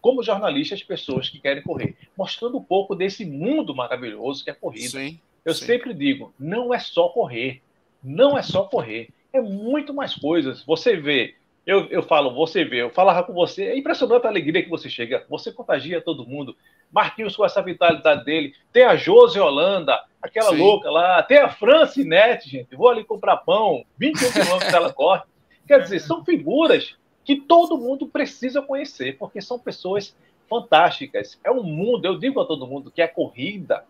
como 0.00 0.22
jornalista, 0.22 0.74
as 0.74 0.82
pessoas 0.82 1.28
que 1.28 1.38
querem 1.38 1.62
correr, 1.62 1.96
mostrando 2.16 2.58
um 2.58 2.62
pouco 2.62 2.94
desse 2.94 3.24
mundo 3.24 3.74
maravilhoso 3.74 4.42
que 4.42 4.50
é 4.50 4.52
a 4.52 4.56
corrida. 4.56 4.98
Sim, 4.98 5.20
eu 5.44 5.54
sim. 5.54 5.66
sempre 5.66 5.94
digo, 5.94 6.32
não 6.38 6.74
é 6.74 6.78
só 6.78 7.08
correr, 7.08 7.62
não 8.02 8.36
é 8.36 8.42
só 8.42 8.64
correr, 8.64 9.10
é 9.32 9.40
muito 9.40 9.94
mais 9.94 10.14
coisas. 10.14 10.64
Você 10.64 10.96
vê 10.96 11.34
Eu, 11.64 11.86
eu 11.90 12.02
falo, 12.02 12.34
você 12.34 12.64
vê, 12.64 12.82
eu 12.82 12.90
falava 12.90 13.22
com 13.22 13.32
você, 13.32 13.66
é 13.66 13.78
impressionante 13.78 14.26
a 14.26 14.28
alegria 14.28 14.64
que 14.64 14.68
você 14.68 14.90
chega, 14.90 15.24
você 15.30 15.52
contagia 15.52 16.00
todo 16.00 16.26
mundo. 16.26 16.56
Marquinhos 16.90 17.36
com 17.36 17.44
essa 17.44 17.62
vitalidade 17.62 18.24
dele, 18.24 18.52
tem 18.72 18.82
a 18.82 18.96
Josi 18.96 19.38
Holanda, 19.38 19.96
aquela 20.20 20.50
Sim. 20.50 20.58
louca 20.58 20.90
lá, 20.90 21.22
tem 21.22 21.38
a 21.38 21.48
Francinete, 21.48 22.50
gente, 22.50 22.74
vou 22.74 22.88
ali 22.88 23.04
comprar 23.04 23.36
pão, 23.38 23.84
21 23.96 24.32
quilômetros 24.32 24.74
ela 24.74 24.92
corre. 24.92 25.22
Quer 25.66 25.82
dizer, 25.82 26.00
são 26.00 26.24
figuras 26.24 26.96
que 27.24 27.36
todo 27.36 27.78
mundo 27.78 28.06
precisa 28.06 28.60
conhecer, 28.60 29.16
porque 29.18 29.40
são 29.40 29.58
pessoas 29.58 30.16
fantásticas. 30.48 31.38
É 31.44 31.50
um 31.50 31.62
mundo, 31.62 32.04
eu 32.04 32.18
digo 32.18 32.40
a 32.40 32.44
todo 32.44 32.66
mundo 32.66 32.90
que 32.90 33.00
a 33.00 33.08
corrida 33.08 33.84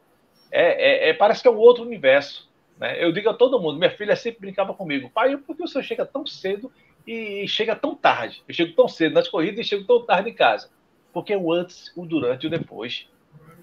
é, 0.50 1.08
é, 1.08 1.10
é, 1.10 1.14
parece 1.14 1.42
que 1.42 1.48
é 1.48 1.50
um 1.50 1.56
outro 1.56 1.82
universo. 1.82 2.48
Né? 2.78 3.02
Eu 3.02 3.10
digo 3.10 3.28
a 3.28 3.34
todo 3.34 3.60
mundo, 3.60 3.78
minha 3.78 3.90
filha 3.90 4.14
sempre 4.14 4.40
brincava 4.40 4.74
comigo, 4.74 5.10
pai, 5.10 5.36
por 5.36 5.56
que 5.56 5.62
o 5.62 5.68
senhor 5.68 5.82
chega 5.82 6.04
tão 6.04 6.26
cedo 6.26 6.70
e 7.06 7.46
chega 7.48 7.74
tão 7.74 7.94
tarde? 7.94 8.42
Eu 8.46 8.54
chego 8.54 8.74
tão 8.74 8.86
cedo 8.86 9.14
nas 9.14 9.28
corridas 9.28 9.64
e 9.64 9.68
chego 9.68 9.84
tão 9.84 10.04
tarde 10.04 10.30
em 10.30 10.34
casa. 10.34 10.70
Porque 11.12 11.32
é 11.32 11.38
o 11.38 11.52
antes, 11.52 11.92
o 11.96 12.06
durante 12.06 12.44
e 12.44 12.46
o 12.46 12.50
depois. 12.50 13.08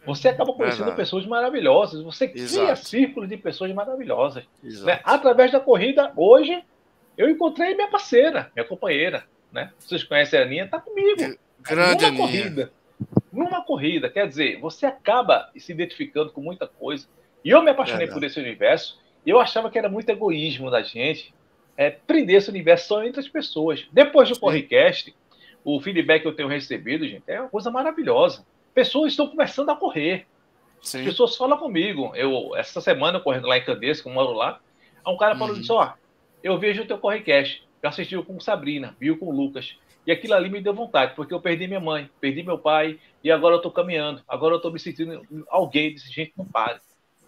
Você 0.06 0.30
acaba 0.30 0.54
conhecendo 0.54 0.86
Verdade. 0.86 0.98
pessoas 0.98 1.26
maravilhosas, 1.26 2.02
você 2.02 2.28
cria 2.28 2.76
círculos 2.76 3.30
de 3.30 3.38
pessoas 3.38 3.72
maravilhosas. 3.74 4.46
Né? 4.64 5.00
Através 5.04 5.52
da 5.52 5.60
corrida, 5.60 6.12
hoje, 6.16 6.64
eu 7.18 7.30
encontrei 7.30 7.76
minha 7.76 7.90
parceira, 7.90 8.52
minha 8.56 8.66
companheira. 8.66 9.26
Né? 9.52 9.72
Vocês 9.80 10.04
conhecem 10.04 10.40
a 10.40 10.44
Aninha, 10.44 10.66
está 10.66 10.80
comigo. 10.80 11.38
Grande 11.62 12.06
Aninha. 12.06 12.22
corrida 12.22 12.72
numa 13.32 13.64
corrida. 13.64 14.10
Quer 14.10 14.28
dizer, 14.28 14.60
você 14.60 14.86
acaba 14.86 15.50
se 15.56 15.72
identificando 15.72 16.32
com 16.32 16.42
muita 16.42 16.68
coisa. 16.68 17.08
E 17.44 17.50
eu 17.50 17.62
me 17.62 17.72
apaixonei 17.72 18.08
é, 18.08 18.12
por 18.12 18.24
esse 18.24 18.40
universo. 18.40 19.00
Eu 19.26 19.40
achava 19.40 19.70
que 19.70 19.78
era 19.78 19.90
muito 19.90 20.10
egoísmo 20.10 20.70
da 20.70 20.82
gente 20.82 21.34
é, 21.78 21.90
prender 21.90 22.38
esse 22.38 22.50
universo 22.50 22.88
só 22.88 23.04
entre 23.04 23.20
as 23.20 23.28
pessoas. 23.28 23.88
Depois 23.92 24.30
do 24.30 24.40
Correcast, 24.40 25.16
o 25.64 25.80
feedback 25.80 26.22
que 26.22 26.28
eu 26.28 26.36
tenho 26.36 26.50
recebido, 26.50 27.08
gente, 27.08 27.24
é 27.28 27.40
uma 27.40 27.50
coisa 27.50 27.72
maravilhosa. 27.72 28.46
Pessoas 28.74 29.14
estão 29.14 29.28
começando 29.28 29.70
a 29.70 29.76
correr. 29.76 30.26
Sim. 30.82 31.00
As 31.00 31.06
pessoas 31.06 31.36
falam 31.36 31.58
comigo. 31.58 32.12
Eu, 32.16 32.56
essa 32.56 32.82
semana, 32.82 33.20
correndo 33.20 33.48
lá 33.48 33.58
em 33.58 33.64
Candeias, 33.64 34.02
que 34.02 34.08
eu 34.08 34.14
moro 34.14 34.34
lá, 34.34 34.60
um 35.08 35.18
cara 35.18 35.36
falou 35.36 35.56
uhum. 35.56 35.64
ó, 35.72 35.94
eu 36.44 36.58
vejo 36.58 36.84
o 36.84 36.86
teu 36.86 36.98
Correcast. 36.98 37.68
Eu 37.82 37.90
assisti 37.90 38.22
com 38.22 38.40
Sabrina, 38.40 38.96
viu 39.00 39.18
com 39.18 39.28
o 39.28 39.32
Lucas. 39.32 39.78
E 40.06 40.12
aquilo 40.12 40.34
ali 40.34 40.50
me 40.50 40.62
deu 40.62 40.74
vontade, 40.74 41.14
porque 41.16 41.34
eu 41.34 41.42
perdi 41.42 41.68
minha 41.68 41.80
mãe, 41.80 42.10
perdi 42.20 42.42
meu 42.42 42.58
pai, 42.58 43.00
e 43.24 43.32
agora 43.32 43.56
eu 43.56 43.58
estou 43.58 43.72
caminhando. 43.72 44.22
Agora 44.28 44.54
eu 44.54 44.58
estou 44.58 44.72
me 44.72 44.80
sentindo 44.80 45.22
alguém 45.50 45.94
desse 45.94 46.12
gente, 46.12 46.34
não 46.38 46.46
pare. 46.46 46.80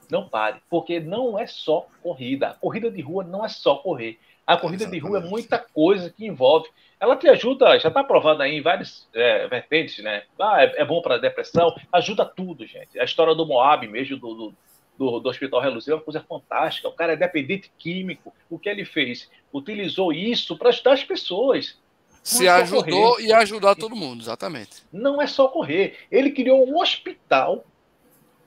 Não 0.10 0.28
pare, 0.28 0.60
porque 0.70 1.00
não 1.00 1.40
é 1.40 1.48
só 1.48 1.88
corrida. 2.02 2.50
A 2.50 2.54
corrida 2.54 2.92
de 2.92 3.02
rua 3.02 3.24
não 3.24 3.46
é 3.46 3.48
só 3.48 3.76
correr. 3.76 4.20
A 4.46 4.58
corrida 4.58 4.84
Exatamente. 4.84 5.04
de 5.04 5.08
rua 5.08 5.20
é 5.20 5.30
muita 5.30 5.60
coisa 5.60 6.10
que 6.10 6.26
envolve. 6.26 6.70
Ela 7.00 7.16
te 7.16 7.30
ajuda, 7.30 7.80
já 7.80 7.88
está 7.88 8.02
aprovada 8.02 8.44
aí 8.44 8.58
em 8.58 8.62
várias 8.62 9.08
é, 9.14 9.48
vertentes, 9.48 10.04
né? 10.04 10.24
Ah, 10.40 10.64
é, 10.64 10.82
é 10.82 10.86
bom 10.86 11.02
para 11.02 11.18
depressão, 11.18 11.74
ajuda 11.92 12.26
tudo, 12.26 12.66
gente. 12.66 13.00
A 13.00 13.04
história 13.04 13.34
do 13.34 13.46
Moab 13.46 13.88
mesmo, 13.88 14.18
do, 14.18 14.34
do, 14.34 14.56
do, 15.02 15.20
do 15.20 15.30
Hospital 15.30 15.60
Reluzio, 15.62 15.94
é 15.94 15.96
uma 15.96 16.04
coisa 16.04 16.22
fantástica. 16.22 16.88
O 16.88 16.92
cara 16.92 17.14
é 17.14 17.16
dependente 17.16 17.72
químico. 17.76 18.32
O 18.48 18.60
que 18.60 18.70
ele 18.70 18.86
fez? 18.86 19.28
Utilizou 19.52 20.14
isso 20.14 20.56
para 20.56 20.70
ajudar 20.70 20.94
as 20.94 21.04
pessoas. 21.04 21.80
Se 22.22 22.46
é 22.46 22.52
ajudou 22.52 23.14
correr. 23.14 23.26
e 23.26 23.34
ajudar 23.34 23.74
todo 23.74 23.96
mundo, 23.96 24.22
exatamente. 24.22 24.84
Não 24.94 25.20
é 25.20 25.26
só 25.26 25.48
correr. 25.48 25.98
Ele 26.12 26.30
criou 26.30 26.70
um 26.70 26.80
hospital 26.80 27.66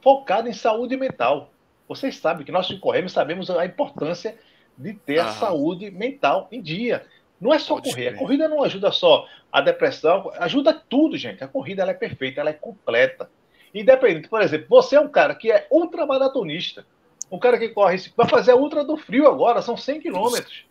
focado 0.00 0.48
em 0.48 0.52
saúde 0.52 0.96
mental. 0.96 1.50
Vocês 1.88 2.16
sabem 2.18 2.46
que 2.46 2.52
nós 2.52 2.68
que 2.68 2.78
corremos 2.78 3.10
sabemos 3.10 3.50
a 3.50 3.66
importância 3.66 4.38
de 4.78 4.92
ter 4.92 5.18
Aham. 5.18 5.28
a 5.28 5.32
saúde 5.32 5.90
mental 5.90 6.46
em 6.52 6.62
dia. 6.62 7.04
Não 7.40 7.52
é 7.52 7.58
só 7.58 7.74
Pode 7.74 7.90
correr. 7.90 8.08
A 8.08 8.16
corrida 8.16 8.48
não 8.48 8.62
ajuda 8.62 8.92
só 8.92 9.26
a 9.50 9.60
depressão, 9.60 10.30
ajuda 10.38 10.72
tudo, 10.72 11.16
gente. 11.16 11.42
A 11.42 11.48
corrida 11.48 11.82
ela 11.82 11.90
é 11.90 11.94
perfeita, 11.94 12.40
ela 12.40 12.50
é 12.50 12.54
completa. 12.54 13.28
Independente, 13.74 14.28
por 14.28 14.40
exemplo, 14.40 14.66
você 14.68 14.94
é 14.94 15.00
um 15.00 15.08
cara 15.08 15.34
que 15.34 15.50
é 15.50 15.66
ultramaratonista, 15.70 16.86
um 17.30 17.38
cara 17.38 17.58
que 17.58 17.70
corre, 17.70 17.96
vai 18.16 18.28
fazer 18.28 18.52
a 18.52 18.56
ultra 18.56 18.84
do 18.84 18.96
frio 18.96 19.26
agora, 19.26 19.60
são 19.60 19.76
100 19.76 20.00
quilômetros. 20.00 20.64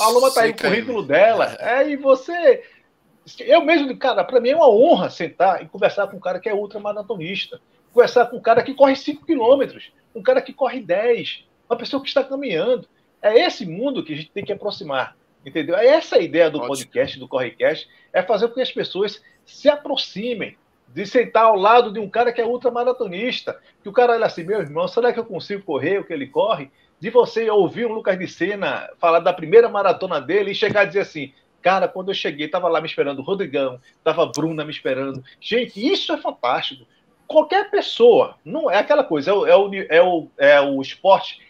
A 0.00 0.08
Loma 0.08 0.32
tá 0.32 0.42
aí 0.42 0.50
o 0.50 0.56
currículo 0.56 1.02
dela. 1.02 1.56
É, 1.58 1.88
e 1.90 1.96
você. 1.96 2.62
Eu 3.40 3.62
mesmo, 3.62 3.96
cara, 3.96 4.22
para 4.22 4.40
mim 4.40 4.50
é 4.50 4.56
uma 4.56 4.68
honra 4.68 5.10
sentar 5.10 5.62
e 5.62 5.68
conversar 5.68 6.06
com 6.06 6.16
um 6.16 6.20
cara 6.20 6.38
que 6.38 6.48
é 6.48 6.54
ultramaratonista. 6.54 7.60
Conversar 7.92 8.26
com 8.26 8.36
um 8.36 8.40
cara 8.40 8.62
que 8.62 8.74
corre 8.74 8.96
5 8.96 9.24
quilômetros, 9.24 9.92
um 10.14 10.22
cara 10.22 10.40
que 10.40 10.52
corre 10.52 10.80
10, 10.80 11.44
uma 11.68 11.76
pessoa 11.76 12.02
que 12.02 12.08
está 12.08 12.22
caminhando. 12.22 12.88
É 13.20 13.40
esse 13.40 13.66
mundo 13.66 14.04
que 14.04 14.12
a 14.12 14.16
gente 14.16 14.30
tem 14.30 14.44
que 14.44 14.52
aproximar. 14.52 15.16
Entendeu? 15.44 15.76
É 15.76 15.86
essa 15.86 16.16
a 16.16 16.20
ideia 16.20 16.50
do 16.50 16.58
Ótimo. 16.58 16.68
podcast, 16.68 17.18
do 17.18 17.28
Correcast, 17.28 17.88
é 18.12 18.22
fazer 18.22 18.48
com 18.48 18.54
que 18.54 18.62
as 18.62 18.72
pessoas 18.72 19.22
se 19.44 19.68
aproximem 19.68 20.56
de 20.94 21.04
sentar 21.06 21.44
ao 21.44 21.56
lado 21.56 21.92
de 21.92 21.98
um 21.98 22.08
cara 22.08 22.32
que 22.32 22.40
é 22.40 22.46
ultramaratonista. 22.46 23.60
Que 23.82 23.88
o 23.88 23.92
cara 23.92 24.14
olha 24.14 24.26
assim, 24.26 24.44
meu 24.44 24.60
irmão, 24.60 24.88
será 24.88 25.12
que 25.12 25.18
eu 25.18 25.24
consigo 25.24 25.62
correr 25.62 25.98
o 25.98 26.04
que 26.04 26.12
ele 26.12 26.28
corre? 26.28 26.70
de 27.04 27.10
você 27.10 27.50
ouvir 27.50 27.84
o 27.84 27.92
Lucas 27.92 28.18
de 28.18 28.26
Sena 28.26 28.88
falar 28.98 29.20
da 29.20 29.30
primeira 29.30 29.68
maratona 29.68 30.18
dele 30.18 30.52
e 30.52 30.54
chegar 30.54 30.80
a 30.80 30.84
dizer 30.86 31.00
assim, 31.00 31.34
cara, 31.60 31.86
quando 31.86 32.10
eu 32.10 32.14
cheguei, 32.14 32.48
tava 32.48 32.66
lá 32.66 32.80
me 32.80 32.86
esperando 32.86 33.18
o 33.18 33.22
Rodrigão, 33.22 33.78
tava 34.02 34.22
a 34.22 34.26
Bruna 34.26 34.64
me 34.64 34.70
esperando. 34.70 35.22
Gente, 35.38 35.86
isso 35.86 36.14
é 36.14 36.16
fantástico. 36.16 36.86
Qualquer 37.26 37.70
pessoa, 37.70 38.36
não 38.42 38.70
é 38.70 38.78
aquela 38.78 39.04
coisa, 39.04 39.30
é 39.30 39.34
o, 39.34 39.46
é 39.46 39.54
o, 39.54 39.70
é 39.74 40.02
o, 40.02 40.28
é 40.38 40.60
o 40.62 40.80
esporte 40.80 41.42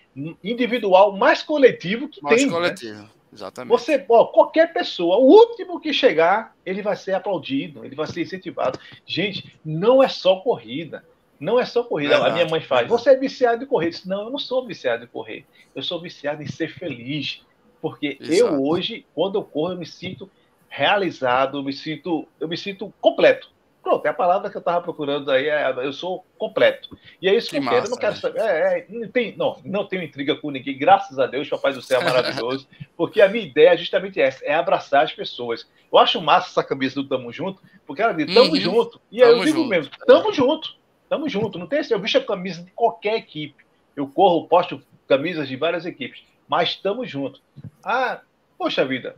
individual 0.42 1.16
mais 1.16 1.40
coletivo 1.40 2.08
que 2.08 2.20
mais 2.20 2.42
tem. 2.42 2.50
Mais 2.50 2.62
né? 2.62 2.68
coletivo. 2.68 3.02
Né? 3.02 3.08
Exatamente. 3.34 3.70
Você, 3.70 4.04
ó, 4.08 4.26
qualquer 4.26 4.72
pessoa, 4.72 5.16
o 5.16 5.24
último 5.24 5.80
que 5.80 5.92
chegar, 5.92 6.54
ele 6.64 6.80
vai 6.80 6.94
ser 6.94 7.14
aplaudido, 7.14 7.84
ele 7.84 7.96
vai 7.96 8.06
ser 8.06 8.22
incentivado. 8.22 8.78
Gente, 9.04 9.58
não 9.64 10.02
é 10.02 10.08
só 10.08 10.36
corrida. 10.36 11.04
Não 11.38 11.58
é 11.58 11.66
só 11.66 11.82
corrida. 11.82 12.14
Verdade, 12.14 12.30
a 12.30 12.34
minha 12.34 12.48
mãe 12.48 12.60
faz. 12.60 12.88
Você 12.88 13.10
é 13.10 13.16
viciado 13.16 13.64
em 13.64 13.66
correr. 13.66 13.90
Disse, 13.90 14.08
não, 14.08 14.22
eu 14.22 14.30
não 14.30 14.38
sou 14.38 14.64
viciado 14.64 15.04
em 15.04 15.08
correr. 15.08 15.44
Eu 15.74 15.82
sou 15.82 16.00
viciado 16.00 16.42
em 16.42 16.46
ser 16.46 16.68
feliz. 16.68 17.42
Porque 17.82 18.16
Exato. 18.20 18.54
eu 18.54 18.64
hoje, 18.64 19.04
quando 19.14 19.36
eu 19.36 19.42
corro, 19.42 19.72
eu 19.72 19.76
me 19.76 19.84
sinto 19.84 20.30
realizado, 20.68 21.58
eu 21.58 21.62
me 21.62 21.72
sinto, 21.72 22.26
eu 22.40 22.48
me 22.48 22.56
sinto 22.56 22.92
completo. 23.00 23.50
Pronto, 23.84 24.06
é 24.06 24.08
a 24.08 24.14
palavra 24.14 24.48
que 24.48 24.56
eu 24.56 24.60
estava 24.60 24.80
procurando 24.80 25.30
aí, 25.30 25.46
é, 25.46 25.70
eu 25.76 25.92
sou 25.92 26.24
completo. 26.38 26.96
E 27.20 27.28
é 27.28 27.34
isso 27.34 27.50
que, 27.50 27.56
que 27.56 27.58
eu 27.58 27.62
massa, 27.62 27.76
quero. 27.76 27.86
Eu 27.86 27.90
não 27.90 27.98
quero 27.98 28.14
né? 28.14 28.20
saber. 28.20 28.40
É, 28.40 28.78
é, 28.78 28.86
não, 28.88 29.08
tem, 29.08 29.36
não, 29.36 29.60
não 29.62 29.84
tenho 29.86 30.02
intriga 30.02 30.34
com 30.34 30.50
ninguém, 30.50 30.78
graças 30.78 31.18
a 31.18 31.26
Deus, 31.26 31.50
Papai 31.50 31.74
do 31.74 31.82
Céu 31.82 32.00
é 32.00 32.04
maravilhoso. 32.04 32.66
porque 32.96 33.20
a 33.20 33.28
minha 33.28 33.44
ideia 33.44 33.74
é 33.74 33.76
justamente 33.76 34.18
essa: 34.18 34.42
é 34.42 34.54
abraçar 34.54 35.04
as 35.04 35.12
pessoas. 35.12 35.68
Eu 35.92 35.98
acho 35.98 36.18
massa 36.18 36.48
essa 36.48 36.64
camisa 36.64 36.94
do 36.94 37.06
Tamo 37.06 37.30
Junto, 37.30 37.60
porque 37.86 38.00
ela 38.00 38.14
diz 38.14 38.34
Tamo 38.34 38.52
uhum. 38.52 38.56
Junto. 38.56 39.00
E 39.12 39.22
aí 39.22 39.30
eu 39.30 39.44
digo 39.44 39.58
junto. 39.58 39.68
mesmo: 39.68 39.92
Tamo 40.06 40.32
Junto. 40.32 40.76
Tamo 41.06 41.28
junto. 41.28 41.58
Não 41.58 41.66
tem 41.66 41.80
esse, 41.80 41.92
eu 41.92 42.00
visto 42.00 42.16
a 42.16 42.24
camisa 42.24 42.62
de 42.62 42.70
qualquer 42.70 43.16
equipe. 43.16 43.62
Eu 43.94 44.08
corro, 44.08 44.48
posto 44.48 44.82
camisas 45.06 45.46
de 45.46 45.56
várias 45.56 45.84
equipes. 45.84 46.22
Mas 46.48 46.70
estamos 46.70 47.10
juntos. 47.10 47.42
Ah, 47.84 48.22
poxa 48.56 48.82
vida. 48.82 49.16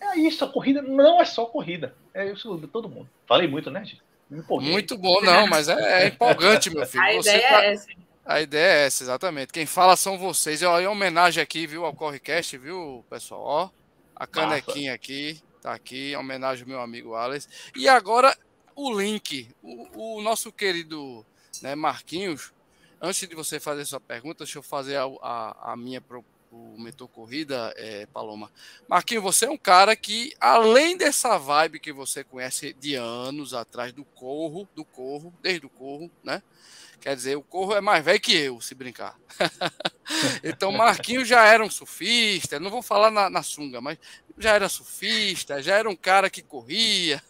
É 0.00 0.16
isso, 0.16 0.44
a 0.44 0.48
corrida 0.48 0.80
não 0.80 1.20
é 1.20 1.24
só 1.24 1.44
corrida. 1.44 1.94
É 2.14 2.30
isso 2.30 2.56
de 2.56 2.66
todo 2.66 2.88
mundo. 2.88 3.08
Falei 3.26 3.46
muito, 3.46 3.70
né, 3.70 3.84
gente? 3.84 4.02
Muito 4.30 4.96
bom, 4.96 5.20
não, 5.22 5.46
mas 5.48 5.68
é, 5.68 6.04
é 6.04 6.08
empolgante, 6.08 6.70
meu 6.70 6.86
filho. 6.86 7.02
A 7.02 7.12
Você 7.14 7.30
ideia 7.30 7.48
tá... 7.48 7.64
é 7.64 7.72
essa. 7.72 7.86
A 8.24 8.40
ideia 8.40 8.64
é 8.64 8.86
essa, 8.86 9.02
exatamente. 9.02 9.52
Quem 9.52 9.66
fala 9.66 9.96
são 9.96 10.16
vocês. 10.16 10.62
Ó, 10.62 10.78
em 10.78 10.86
homenagem 10.86 11.42
aqui, 11.42 11.66
viu, 11.66 11.84
ao 11.84 11.92
Correcast, 11.92 12.56
viu, 12.58 13.04
pessoal? 13.10 13.42
Ó, 13.42 13.70
a 14.14 14.26
canequinha 14.26 14.92
Nossa. 14.92 14.94
aqui, 14.94 15.42
tá 15.60 15.72
aqui, 15.72 16.12
em 16.12 16.16
homenagem 16.16 16.62
ao 16.62 16.68
meu 16.68 16.80
amigo 16.80 17.14
Alex. 17.14 17.48
E 17.74 17.88
agora 17.88 18.36
o 18.76 18.92
link, 18.98 19.48
o, 19.62 20.18
o 20.18 20.22
nosso 20.22 20.52
querido 20.52 21.26
né, 21.60 21.74
Marquinhos, 21.74 22.52
antes 23.00 23.28
de 23.28 23.34
você 23.34 23.58
fazer 23.58 23.84
sua 23.84 24.00
pergunta, 24.00 24.44
deixa 24.44 24.58
eu 24.58 24.62
fazer 24.62 24.96
a, 24.96 25.04
a, 25.22 25.72
a 25.72 25.76
minha 25.76 26.00
pro 26.00 26.24
o 26.50 26.76
Mentor 26.78 27.08
Corrida, 27.08 27.72
é, 27.76 28.06
Paloma. 28.06 28.50
Marquinhos, 28.88 29.22
você 29.22 29.46
é 29.46 29.50
um 29.50 29.56
cara 29.56 29.94
que, 29.94 30.34
além 30.40 30.96
dessa 30.96 31.38
vibe 31.38 31.80
que 31.80 31.92
você 31.92 32.24
conhece 32.24 32.72
de 32.72 32.94
anos 32.94 33.54
atrás 33.54 33.92
do 33.92 34.04
Corro, 34.04 34.68
do 34.74 34.84
Corro, 34.84 35.32
desde 35.40 35.66
o 35.66 35.70
Corro, 35.70 36.10
né? 36.24 36.42
Quer 37.00 37.16
dizer, 37.16 37.36
o 37.36 37.42
Corro 37.42 37.74
é 37.74 37.80
mais 37.80 38.04
velho 38.04 38.20
que 38.20 38.36
eu, 38.36 38.60
se 38.60 38.74
brincar. 38.74 39.16
então, 40.44 40.70
Marquinhos 40.70 41.26
já 41.26 41.46
era 41.46 41.64
um 41.64 41.70
surfista, 41.70 42.60
não 42.60 42.70
vou 42.70 42.82
falar 42.82 43.10
na, 43.10 43.30
na 43.30 43.42
sunga, 43.42 43.80
mas 43.80 43.98
já 44.36 44.52
era 44.52 44.68
surfista, 44.68 45.62
já 45.62 45.76
era 45.76 45.88
um 45.88 45.96
cara 45.96 46.28
que 46.28 46.42
corria. 46.42 47.22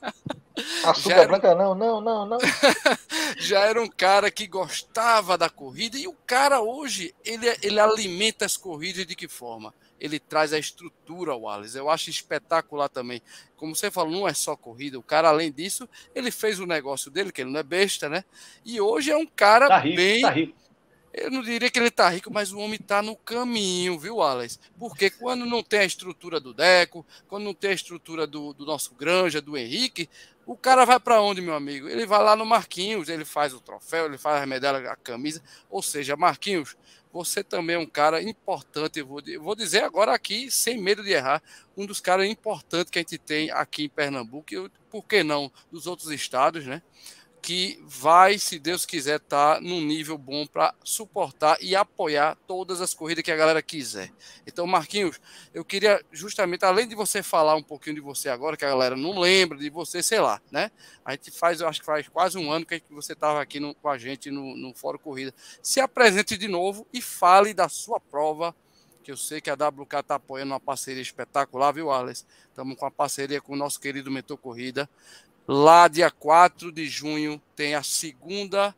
Açúcar 0.84 1.14
era... 1.18 1.28
branca 1.28 1.54
não, 1.54 1.74
não, 1.74 2.00
não, 2.00 2.26
não. 2.26 2.38
já 3.38 3.60
era 3.60 3.80
um 3.80 3.88
cara 3.88 4.28
que 4.28 4.48
gostava 4.48 5.38
da 5.38 5.48
corrida 5.48 5.96
e 5.96 6.08
o 6.08 6.16
cara 6.26 6.60
hoje, 6.60 7.14
ele, 7.24 7.46
ele 7.62 7.78
alimenta 7.78 8.44
as 8.44 8.56
corridas 8.56 9.06
de 9.06 9.14
que 9.14 9.28
forma? 9.28 9.72
Ele 10.00 10.18
traz 10.18 10.52
a 10.52 10.58
estrutura 10.58 11.32
ao 11.32 11.42
Wallace. 11.42 11.76
Eu 11.76 11.90
acho 11.90 12.08
espetacular 12.08 12.88
também. 12.88 13.20
Como 13.56 13.76
você 13.76 13.90
falou, 13.90 14.10
não 14.10 14.26
é 14.26 14.32
só 14.32 14.56
corrida. 14.56 14.98
O 14.98 15.02
cara, 15.02 15.28
além 15.28 15.52
disso, 15.52 15.88
ele 16.14 16.30
fez 16.30 16.58
o 16.58 16.66
negócio 16.66 17.10
dele, 17.10 17.30
que 17.30 17.42
ele 17.42 17.50
não 17.50 17.60
é 17.60 17.62
besta, 17.62 18.08
né? 18.08 18.24
E 18.64 18.80
hoje 18.80 19.10
é 19.10 19.16
um 19.16 19.26
cara 19.26 19.68
tá 19.68 19.78
rico, 19.78 19.96
bem. 19.96 20.22
Tá 20.22 20.30
rico. 20.30 20.58
eu 21.12 21.30
não 21.30 21.42
diria 21.42 21.70
que 21.70 21.78
ele 21.78 21.88
está 21.88 22.08
rico, 22.08 22.32
mas 22.32 22.52
o 22.52 22.58
homem 22.58 22.78
está 22.80 23.02
no 23.02 23.14
caminho, 23.14 23.98
viu, 23.98 24.22
Alex? 24.22 24.58
Porque 24.78 25.10
quando 25.10 25.44
não 25.44 25.62
tem 25.62 25.80
a 25.80 25.84
estrutura 25.84 26.40
do 26.40 26.54
Deco, 26.54 27.04
quando 27.28 27.44
não 27.44 27.54
tem 27.54 27.72
a 27.72 27.74
estrutura 27.74 28.26
do, 28.26 28.54
do 28.54 28.64
nosso 28.64 28.94
Granja, 28.94 29.42
do 29.42 29.56
Henrique, 29.56 30.08
o 30.46 30.56
cara 30.56 30.84
vai 30.84 30.98
para 30.98 31.20
onde, 31.20 31.40
meu 31.40 31.54
amigo? 31.54 31.88
Ele 31.88 32.04
vai 32.04 32.22
lá 32.24 32.34
no 32.34 32.44
Marquinhos, 32.44 33.08
ele 33.08 33.24
faz 33.24 33.54
o 33.54 33.60
troféu, 33.60 34.06
ele 34.06 34.18
faz 34.18 34.42
a 34.42 34.46
medalha, 34.46 34.90
a 34.90 34.96
camisa. 34.96 35.40
Ou 35.70 35.80
seja, 35.80 36.16
Marquinhos, 36.16 36.76
você 37.12 37.42
também 37.42 37.76
é 37.76 37.78
um 37.78 37.86
cara 37.86 38.22
importante. 38.22 39.02
Vou, 39.02 39.20
vou 39.40 39.54
dizer 39.54 39.82
agora 39.82 40.14
aqui, 40.14 40.50
sem 40.50 40.80
medo 40.80 41.02
de 41.02 41.10
errar, 41.10 41.42
um 41.76 41.86
dos 41.86 42.00
caras 42.00 42.26
importantes 42.26 42.90
que 42.90 42.98
a 42.98 43.02
gente 43.02 43.18
tem 43.18 43.50
aqui 43.50 43.84
em 43.84 43.88
Pernambuco, 43.88 44.52
e 44.52 44.70
por 44.90 45.04
que 45.04 45.22
não 45.22 45.50
dos 45.70 45.86
outros 45.86 46.10
estados, 46.10 46.66
né? 46.66 46.82
Que 47.42 47.82
vai, 47.86 48.38
se 48.38 48.58
Deus 48.58 48.84
quiser, 48.84 49.16
estar 49.16 49.56
tá 49.56 49.60
num 49.60 49.80
nível 49.80 50.18
bom 50.18 50.46
para 50.46 50.74
suportar 50.84 51.56
e 51.60 51.74
apoiar 51.74 52.36
todas 52.46 52.80
as 52.80 52.92
corridas 52.92 53.24
que 53.24 53.32
a 53.32 53.36
galera 53.36 53.62
quiser. 53.62 54.12
Então, 54.46 54.66
Marquinhos, 54.66 55.20
eu 55.54 55.64
queria 55.64 56.04
justamente, 56.12 56.64
além 56.64 56.86
de 56.86 56.94
você 56.94 57.22
falar 57.22 57.54
um 57.56 57.62
pouquinho 57.62 57.96
de 57.96 58.00
você 58.00 58.28
agora, 58.28 58.56
que 58.56 58.64
a 58.64 58.68
galera 58.68 58.96
não 58.96 59.18
lembra 59.18 59.56
de 59.56 59.70
você, 59.70 60.02
sei 60.02 60.20
lá, 60.20 60.40
né? 60.50 60.70
A 61.04 61.12
gente 61.12 61.30
faz, 61.30 61.60
eu 61.60 61.68
acho 61.68 61.80
que 61.80 61.86
faz 61.86 62.08
quase 62.08 62.36
um 62.38 62.52
ano 62.52 62.66
que 62.66 62.82
você 62.90 63.14
estava 63.14 63.40
aqui 63.40 63.58
no, 63.58 63.74
com 63.74 63.88
a 63.88 63.96
gente 63.96 64.30
no, 64.30 64.56
no 64.56 64.74
Fórum 64.74 64.98
Corrida. 64.98 65.34
Se 65.62 65.80
apresente 65.80 66.36
de 66.36 66.48
novo 66.48 66.86
e 66.92 67.00
fale 67.00 67.54
da 67.54 67.68
sua 67.68 67.98
prova 67.98 68.54
que 69.02 69.10
eu 69.10 69.16
sei 69.16 69.40
que 69.40 69.50
a 69.50 69.54
WK 69.54 69.96
está 70.00 70.14
apoiando 70.16 70.52
uma 70.52 70.60
parceria 70.60 71.02
espetacular, 71.02 71.72
viu, 71.72 71.90
Alex? 71.90 72.24
Estamos 72.48 72.76
com 72.76 72.86
a 72.86 72.90
parceria 72.90 73.40
com 73.40 73.54
o 73.54 73.56
nosso 73.56 73.80
querido 73.80 74.10
Mentor 74.10 74.36
Corrida. 74.36 74.88
Lá, 75.46 75.88
dia 75.88 76.10
4 76.10 76.70
de 76.70 76.86
junho, 76.86 77.40
tem 77.56 77.74
a 77.74 77.82
segunda 77.82 78.74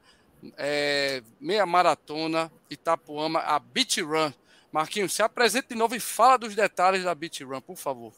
é, 0.56 1.22
meia 1.40 1.66
maratona 1.66 2.50
Itapuama, 2.70 3.40
a 3.40 3.58
Beach 3.58 4.00
Run. 4.00 4.32
Marquinhos, 4.72 5.12
se 5.12 5.22
apresente 5.22 5.68
de 5.68 5.74
novo 5.74 5.94
e 5.94 6.00
fala 6.00 6.38
dos 6.38 6.54
detalhes 6.54 7.04
da 7.04 7.14
Beach 7.14 7.44
Run, 7.44 7.60
por 7.60 7.76
favor. 7.76 8.12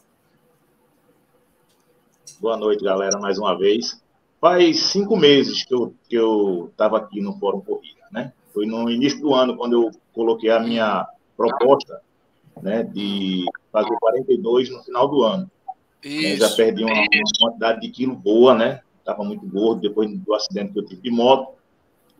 Boa 2.39 2.57
noite, 2.57 2.83
galera, 2.83 3.19
mais 3.19 3.37
uma 3.37 3.57
vez. 3.57 4.01
Faz 4.39 4.79
cinco 4.79 5.17
meses 5.17 5.65
que 5.65 5.73
eu 5.73 5.93
que 6.07 6.15
eu 6.15 6.69
estava 6.71 6.97
aqui 6.97 7.21
no 7.21 7.37
Fórum 7.39 7.61
Corrida, 7.61 8.01
né? 8.11 8.33
Foi 8.53 8.65
no 8.65 8.89
início 8.89 9.19
do 9.19 9.33
ano 9.33 9.57
quando 9.57 9.73
eu 9.73 9.91
coloquei 10.13 10.49
a 10.49 10.59
minha 10.59 11.07
proposta, 11.35 12.01
né, 12.61 12.83
de 12.83 13.43
fazer 13.71 13.95
42 13.99 14.69
no 14.69 14.83
final 14.83 15.07
do 15.07 15.23
ano. 15.23 15.51
Isso. 16.05 16.47
já 16.47 16.55
perdi 16.55 16.83
uma, 16.83 16.93
uma, 16.93 17.07
quantidade 17.39 17.81
de 17.81 17.89
quilo 17.89 18.15
boa, 18.15 18.53
né? 18.53 18.81
Estava 18.99 19.23
muito 19.23 19.45
gordo 19.47 19.81
depois 19.81 20.09
do 20.09 20.33
acidente 20.35 20.71
que 20.71 20.79
eu 20.79 20.85
tive 20.85 21.01
de 21.01 21.09
moto. 21.09 21.53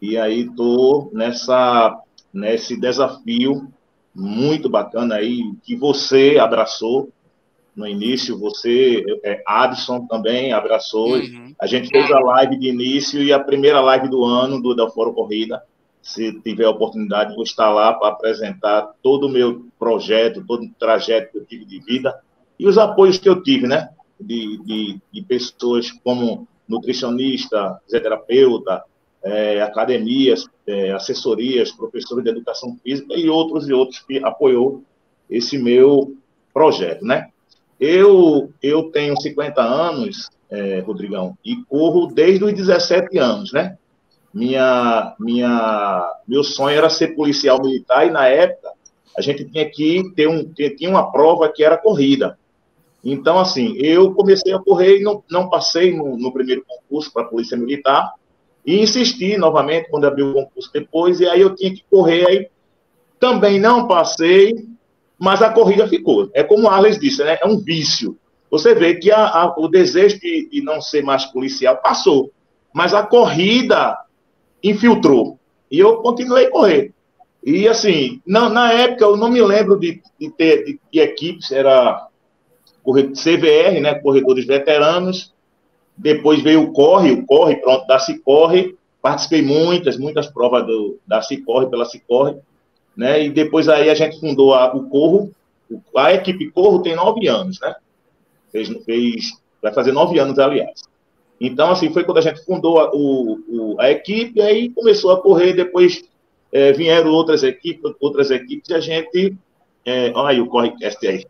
E 0.02 0.18
aí 0.18 0.50
tô 0.56 1.12
nessa 1.14 2.02
nesse 2.34 2.78
desafio 2.78 3.72
muito 4.14 4.68
bacana 4.68 5.16
aí 5.16 5.42
que 5.64 5.76
você 5.76 6.38
abraçou 6.40 7.10
no 7.76 7.88
início, 7.88 8.40
você, 8.40 9.04
é, 9.24 9.44
Adson 9.46 10.08
também 10.08 10.54
abraçou. 10.54 11.16
Uhum. 11.16 11.54
A 11.60 11.68
gente 11.68 11.90
fez 11.90 12.10
a 12.10 12.20
live 12.20 12.58
de 12.58 12.70
início 12.70 13.22
e 13.22 13.34
a 13.34 13.40
primeira 13.40 13.82
live 13.82 14.08
do 14.08 14.24
ano 14.24 14.62
do 14.62 14.74
da 14.74 14.90
Foro 14.90 15.14
Corrida. 15.14 15.62
Se 16.02 16.40
tiver 16.42 16.66
a 16.66 16.70
oportunidade, 16.70 17.36
vou 17.36 17.44
estar 17.44 17.70
lá 17.72 17.94
para 17.94 18.10
apresentar 18.10 18.90
todo 19.04 19.28
o 19.28 19.30
meu 19.30 19.66
projeto, 19.78 20.46
todo 20.46 20.64
o 20.64 20.74
trajeto 20.80 21.32
que 21.32 21.38
eu 21.40 21.46
tive 21.46 21.66
de 21.66 21.80
vida 21.80 22.16
e 22.60 22.68
os 22.68 22.78
apoios 22.78 23.18
que 23.18 23.30
eu 23.30 23.42
tive, 23.42 23.68
né? 23.68 23.90
De, 24.20 24.58
de, 24.64 25.00
de 25.12 25.22
pessoas 25.24 25.92
como 26.04 26.48
nutricionista, 26.68 27.80
fisioterapeuta, 27.86 28.84
é, 29.24 29.62
academias, 29.62 30.48
é, 30.68 30.92
assessorias, 30.92 31.72
professores 31.72 32.24
de 32.24 32.30
educação 32.30 32.78
física 32.84 33.14
e 33.16 33.30
outros 33.30 33.68
e 33.68 33.74
outros 33.74 34.00
que 34.00 34.24
apoiou 34.24 34.84
esse 35.30 35.58
meu 35.58 36.16
projeto, 36.54 37.04
né? 37.04 37.30
Eu, 37.80 38.52
eu 38.62 38.84
tenho 38.92 39.20
50 39.20 39.62
anos, 39.62 40.30
é, 40.50 40.80
Rodrigão, 40.80 41.38
e 41.44 41.58
corro 41.66 42.08
desde 42.08 42.46
os 42.46 42.54
17 42.54 43.18
anos, 43.18 43.52
né? 43.52 43.78
Minha, 44.34 45.16
minha, 45.20 46.14
meu 46.28 46.44
sonho 46.44 46.78
era 46.78 46.90
ser 46.90 47.16
policial 47.16 47.62
militar 47.62 48.06
e, 48.06 48.12
na 48.12 48.28
época, 48.28 48.70
a 49.18 49.22
gente 49.22 49.46
tinha 49.46 49.70
que 49.70 50.12
ter 50.16 50.28
um, 50.28 50.44
tinha 50.54 50.90
uma 50.90 51.12
prova 51.12 51.50
que 51.50 51.64
era 51.64 51.78
corrida. 51.78 52.38
Então, 53.06 53.38
assim, 53.38 53.78
eu 53.78 54.16
comecei 54.16 54.52
a 54.52 54.60
correr 54.60 54.98
e 54.98 55.04
não, 55.04 55.24
não 55.30 55.48
passei 55.48 55.96
no, 55.96 56.18
no 56.18 56.34
primeiro 56.34 56.66
concurso 56.68 57.14
para 57.14 57.22
a 57.22 57.28
Polícia 57.28 57.56
Militar 57.56 58.14
e 58.66 58.82
insisti 58.82 59.38
novamente 59.38 59.90
quando 59.92 60.06
abriu 60.06 60.32
o 60.32 60.34
concurso 60.34 60.72
depois, 60.74 61.20
e 61.20 61.30
aí 61.30 61.40
eu 61.40 61.56
tinha 61.56 61.72
que 61.72 61.84
correr, 61.88 62.28
aí 62.28 62.48
também 63.20 63.60
não 63.60 63.88
passei, 63.88 64.68
mas 65.20 65.44
a 65.44 65.52
corrida 65.52 65.88
ficou. 65.88 66.32
É 66.34 66.44
como 66.44 66.64
o 66.64 66.68
Arles 66.68 67.00
disse, 67.00 67.24
né? 67.24 67.38
é 67.40 67.46
um 67.46 67.60
vício. 67.60 68.18
Você 68.50 68.74
vê 68.74 68.96
que 68.96 69.12
a, 69.12 69.24
a, 69.24 69.56
o 69.56 69.68
desejo 69.68 70.20
de, 70.20 70.50
de 70.50 70.62
não 70.64 70.82
ser 70.82 71.04
mais 71.04 71.26
policial 71.26 71.78
passou, 71.78 72.32
mas 72.74 72.92
a 72.92 73.04
corrida 73.04 73.96
infiltrou. 74.64 75.40
E 75.70 75.78
eu 75.78 75.98
continuei 75.98 76.48
a 76.48 76.52
correr. 76.52 76.92
E 77.44 77.68
assim, 77.68 78.20
na, 78.26 78.50
na 78.50 78.74
época 78.74 79.06
eu 79.06 79.16
não 79.16 79.30
me 79.30 79.42
lembro 79.44 79.80
de, 79.80 80.02
de 80.20 80.32
ter 80.32 80.66
de, 80.66 80.80
de 80.92 81.00
equipes, 81.00 81.52
era 81.52 82.08
CVR, 82.94 83.80
né, 83.82 83.96
corredores 83.96 84.46
veteranos. 84.46 85.34
Depois 85.98 86.42
veio 86.42 86.64
o 86.64 86.74
Corre, 86.74 87.12
o 87.12 87.26
Corre, 87.26 87.56
pronto, 87.58 87.88
da 87.88 88.00
Cicorre. 88.00 88.76
Participei 89.02 89.42
muitas, 89.42 89.98
muitas 89.98 90.28
provas 90.28 90.66
do, 90.66 91.00
da 91.08 91.22
Cicorre, 91.22 91.68
pela 91.68 91.86
Cicorre. 91.86 92.36
Né, 92.96 93.26
e 93.26 93.30
depois 93.30 93.68
aí 93.68 93.90
a 93.90 93.96
gente 93.96 94.20
fundou 94.20 94.54
a, 94.54 94.74
o 94.74 94.90
Corro. 94.90 95.32
A 95.96 96.14
equipe 96.14 96.52
Corro 96.52 96.82
tem 96.82 96.96
nove 96.96 97.28
anos, 97.28 97.60
né? 97.60 97.76
Fez, 98.52 98.70
fez, 98.86 99.32
vai 99.62 99.74
fazer 99.74 99.92
nove 99.92 100.20
anos, 100.20 100.38
aliás. 100.38 100.84
Então, 101.40 101.72
assim, 101.72 101.92
foi 101.92 102.04
quando 102.04 102.20
a 102.20 102.22
gente 102.22 102.44
fundou 102.46 102.80
a, 102.80 102.92
o, 102.94 103.76
a 103.80 103.92
equipe, 103.92 104.42
aí 104.42 104.70
começou 104.70 105.12
a 105.12 105.22
correr, 105.22 105.54
depois 105.54 106.04
é, 106.52 106.72
vieram 106.72 107.12
outras 107.12 107.44
equipes, 107.44 107.94
outras 108.00 108.32
equipes, 108.32 108.70
e 108.70 108.74
a 108.74 108.80
gente. 108.80 109.36
É, 109.84 110.12
olha 110.16 110.30
aí 110.30 110.42
o 110.42 110.48
Correcast 110.48 111.06
aí. 111.06 111.26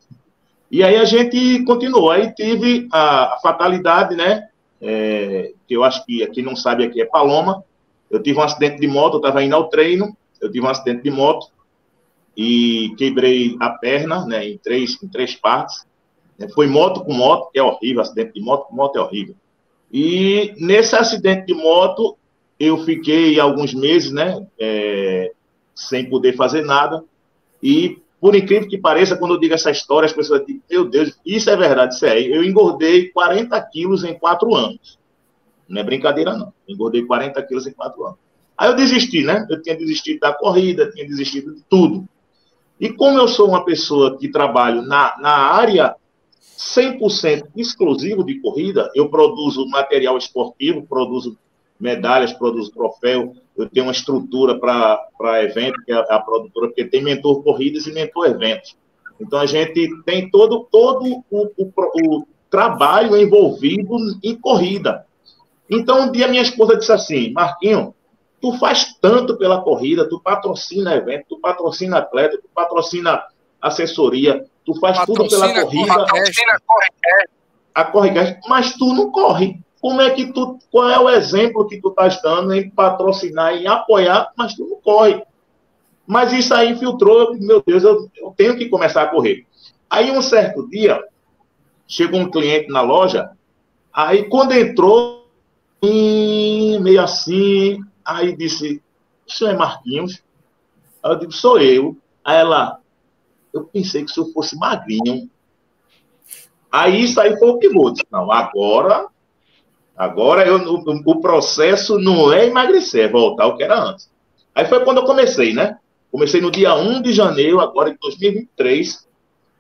E 0.69 0.83
aí 0.83 0.95
a 0.95 1.05
gente 1.05 1.63
continuou. 1.63 2.11
Aí 2.11 2.33
teve 2.33 2.87
a, 2.91 3.35
a 3.35 3.39
fatalidade, 3.39 4.15
né? 4.15 4.47
É, 4.81 5.53
que 5.67 5.75
eu 5.75 5.83
acho 5.83 6.05
que 6.05 6.25
quem 6.27 6.43
não 6.43 6.55
sabe 6.55 6.83
aqui 6.83 7.01
é 7.01 7.05
Paloma. 7.05 7.63
Eu 8.09 8.21
tive 8.21 8.39
um 8.39 8.43
acidente 8.43 8.79
de 8.79 8.87
moto, 8.87 9.15
eu 9.15 9.19
estava 9.19 9.43
indo 9.43 9.55
ao 9.55 9.69
treino, 9.69 10.15
eu 10.41 10.51
tive 10.51 10.65
um 10.65 10.69
acidente 10.69 11.03
de 11.03 11.11
moto 11.11 11.47
e 12.37 12.93
quebrei 12.97 13.55
a 13.59 13.69
perna, 13.69 14.25
né? 14.25 14.47
Em 14.47 14.57
três, 14.57 15.01
em 15.01 15.07
três 15.07 15.35
partes. 15.35 15.85
É, 16.39 16.47
foi 16.49 16.67
moto 16.67 17.03
com 17.03 17.13
moto, 17.13 17.49
que 17.51 17.59
é 17.59 17.63
horrível, 17.63 18.01
acidente 18.01 18.33
de 18.33 18.41
moto 18.41 18.67
com 18.67 18.75
moto 18.75 18.97
é 18.97 19.01
horrível. 19.01 19.35
E 19.91 20.53
nesse 20.57 20.95
acidente 20.95 21.45
de 21.45 21.53
moto, 21.53 22.17
eu 22.59 22.83
fiquei 22.83 23.39
alguns 23.39 23.73
meses, 23.73 24.11
né? 24.11 24.45
É, 24.59 25.31
sem 25.73 26.09
poder 26.09 26.33
fazer 26.33 26.63
nada. 26.63 27.03
E 27.61 28.01
por 28.25 28.35
incrível 28.35 28.67
que 28.67 28.79
pareça, 28.79 29.15
quando 29.15 29.35
eu 29.35 29.39
digo 29.39 29.53
essa 29.53 29.69
história, 29.69 30.07
as 30.07 30.11
pessoas 30.11 30.43
dizem, 30.47 30.59
meu 30.67 30.89
Deus, 30.89 31.15
isso 31.23 31.47
é 31.47 31.55
verdade, 31.55 31.93
isso 31.93 32.07
é. 32.07 32.19
Eu 32.19 32.43
engordei 32.43 33.09
40 33.09 33.61
quilos 33.71 34.03
em 34.03 34.17
quatro 34.17 34.55
anos. 34.55 34.97
Não 35.69 35.79
é 35.79 35.83
brincadeira, 35.83 36.35
não. 36.35 36.51
engordei 36.67 37.05
40 37.05 37.39
quilos 37.43 37.67
em 37.67 37.71
quatro 37.71 38.03
anos. 38.03 38.17
Aí 38.57 38.67
eu 38.67 38.75
desisti, 38.75 39.21
né? 39.21 39.45
Eu 39.47 39.61
tinha 39.61 39.77
desistido 39.77 40.21
da 40.21 40.33
corrida, 40.33 40.89
tinha 40.89 41.05
desistido 41.05 41.53
de 41.53 41.61
tudo. 41.69 42.09
E 42.79 42.89
como 42.89 43.19
eu 43.19 43.27
sou 43.27 43.47
uma 43.47 43.63
pessoa 43.63 44.17
que 44.17 44.27
trabalho 44.27 44.81
na, 44.81 45.15
na 45.19 45.29
área 45.29 45.95
100% 46.57 47.49
exclusivo 47.55 48.23
de 48.23 48.41
corrida, 48.41 48.89
eu 48.95 49.07
produzo 49.07 49.69
material 49.69 50.17
esportivo, 50.17 50.81
produzo 50.87 51.37
medalhas, 51.79 52.33
produzo 52.33 52.71
troféu, 52.71 53.35
eu 53.57 53.69
tenho 53.69 53.85
uma 53.85 53.91
estrutura 53.91 54.59
para 54.59 55.43
evento, 55.43 55.81
que 55.85 55.91
é 55.91 55.95
a 55.95 56.19
produtora, 56.19 56.67
porque 56.67 56.85
tem 56.85 57.03
mentor 57.03 57.43
corridas 57.43 57.87
e 57.87 57.93
mentor 57.93 58.27
eventos. 58.27 58.75
Então, 59.19 59.39
a 59.39 59.45
gente 59.45 59.89
tem 60.03 60.29
todo, 60.29 60.67
todo 60.69 61.23
o, 61.29 61.51
o, 61.57 62.17
o 62.17 62.27
trabalho 62.49 63.17
envolvido 63.17 63.97
em 64.21 64.35
corrida. 64.35 65.05
Então, 65.69 66.03
um 66.03 66.11
dia 66.11 66.27
minha 66.27 66.41
esposa 66.41 66.75
disse 66.75 66.91
assim, 66.91 67.31
Marquinho, 67.31 67.95
tu 68.41 68.57
faz 68.59 68.95
tanto 69.01 69.37
pela 69.37 69.61
corrida, 69.61 70.07
tu 70.07 70.19
patrocina 70.19 70.95
evento, 70.95 71.25
tu 71.29 71.39
patrocina 71.39 71.97
atleta, 71.97 72.37
tu 72.37 72.49
patrocina 72.53 73.23
assessoria, 73.61 74.45
tu 74.65 74.77
faz 74.79 74.97
patrocina, 74.97 75.27
tudo 75.27 75.39
pela 75.39 75.61
corrida. 75.63 75.95
Patrocina, 75.95 76.59
corre, 76.65 76.87
a 77.73 77.83
corre, 77.85 78.39
mas 78.47 78.73
tu 78.73 78.93
não 78.93 79.11
corre. 79.11 79.59
Como 79.85 80.01
é 80.01 80.09
que 80.09 80.33
tu, 80.33 80.57
qual 80.71 80.89
é 80.89 80.99
o 80.99 81.07
exemplo 81.07 81.67
que 81.67 81.79
tu 81.79 81.89
estás 81.89 82.19
dando 82.19 82.55
em 82.55 82.71
patrocinar, 82.71 83.53
em 83.53 83.67
apoiar, 83.67 84.33
mas 84.35 84.55
tu 84.55 84.65
não 84.67 84.81
corre. 84.81 85.23
Mas 86.07 86.33
isso 86.33 86.55
aí 86.55 86.71
infiltrou, 86.71 87.37
meu 87.37 87.61
Deus, 87.63 87.83
eu, 87.83 88.09
eu 88.17 88.33
tenho 88.35 88.57
que 88.57 88.67
começar 88.67 89.03
a 89.03 89.07
correr. 89.07 89.45
Aí 89.87 90.09
um 90.09 90.23
certo 90.23 90.67
dia, 90.67 90.99
chegou 91.87 92.19
um 92.19 92.31
cliente 92.31 92.67
na 92.69 92.81
loja, 92.81 93.29
aí 93.93 94.27
quando 94.27 94.53
entrou, 94.53 95.27
meio 95.83 96.99
assim, 97.03 97.79
aí 98.03 98.35
disse, 98.35 98.81
isso 99.27 99.45
é 99.45 99.55
Marquinhos? 99.55 100.23
Aí 101.03 101.11
eu 101.11 101.19
digo, 101.19 101.31
sou 101.31 101.59
eu. 101.59 101.95
Aí 102.23 102.37
ela, 102.37 102.79
eu 103.53 103.65
pensei 103.65 104.03
que 104.03 104.11
se 104.11 104.19
eu 104.19 104.31
fosse 104.31 104.57
magrinho. 104.57 105.29
Aí 106.71 107.03
isso 107.03 107.21
aí 107.21 107.37
foi 107.37 107.49
o 107.49 107.59
que 107.59 107.69
vou. 107.69 107.93
Não, 108.11 108.31
agora, 108.31 109.13
agora 109.95 110.45
eu, 110.45 110.57
o, 110.57 111.01
o 111.05 111.21
processo 111.21 111.97
não 111.97 112.33
é 112.33 112.47
emagrecer, 112.47 113.05
é 113.05 113.11
voltar 113.11 113.45
ao 113.45 113.57
que 113.57 113.63
era 113.63 113.81
antes. 113.81 114.09
Aí 114.53 114.65
foi 114.65 114.83
quando 114.83 114.97
eu 114.97 115.05
comecei, 115.05 115.53
né? 115.53 115.77
Comecei 116.11 116.39
no 116.39 116.51
dia 116.51 116.75
1 116.75 117.01
de 117.01 117.11
janeiro, 117.11 117.59
agora 117.59 117.91
de 117.91 117.97
2023, 117.99 119.05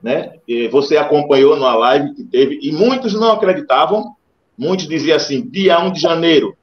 né? 0.01 0.35
E 0.47 0.67
você 0.67 0.97
acompanhou 0.97 1.55
numa 1.55 1.75
live 1.75 2.13
que 2.13 2.23
teve, 2.23 2.59
e 2.61 2.71
muitos 2.71 3.13
não 3.13 3.31
acreditavam, 3.31 4.15
muitos 4.57 4.87
diziam 4.87 5.17
assim, 5.17 5.41
dia 5.41 5.79
1 5.79 5.91
de 5.91 5.99
janeiro, 5.99 6.55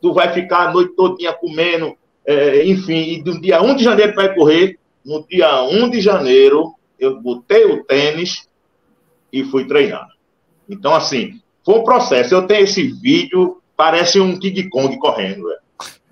tu 0.00 0.12
vai 0.12 0.32
ficar 0.32 0.68
a 0.68 0.72
noite 0.72 0.94
todinha 0.94 1.32
comendo, 1.32 1.94
é, 2.24 2.64
enfim, 2.66 3.14
e 3.14 3.22
do 3.22 3.40
dia 3.40 3.62
1 3.62 3.74
de 3.76 3.84
janeiro 3.84 4.14
vai 4.14 4.34
correr, 4.34 4.78
no 5.04 5.26
dia 5.26 5.62
1 5.62 5.90
de 5.90 6.00
janeiro, 6.00 6.74
eu 6.98 7.20
botei 7.20 7.64
o 7.64 7.82
tênis 7.84 8.48
e 9.32 9.42
fui 9.44 9.66
treinar. 9.66 10.08
Então, 10.68 10.94
assim, 10.94 11.40
um 11.76 11.84
processo. 11.84 12.34
Eu 12.34 12.46
tenho 12.46 12.64
esse 12.64 12.82
vídeo, 12.88 13.60
parece 13.76 14.20
um 14.20 14.38
King 14.38 14.68
Kong 14.68 14.98
correndo, 14.98 15.48
velho. 15.48 15.60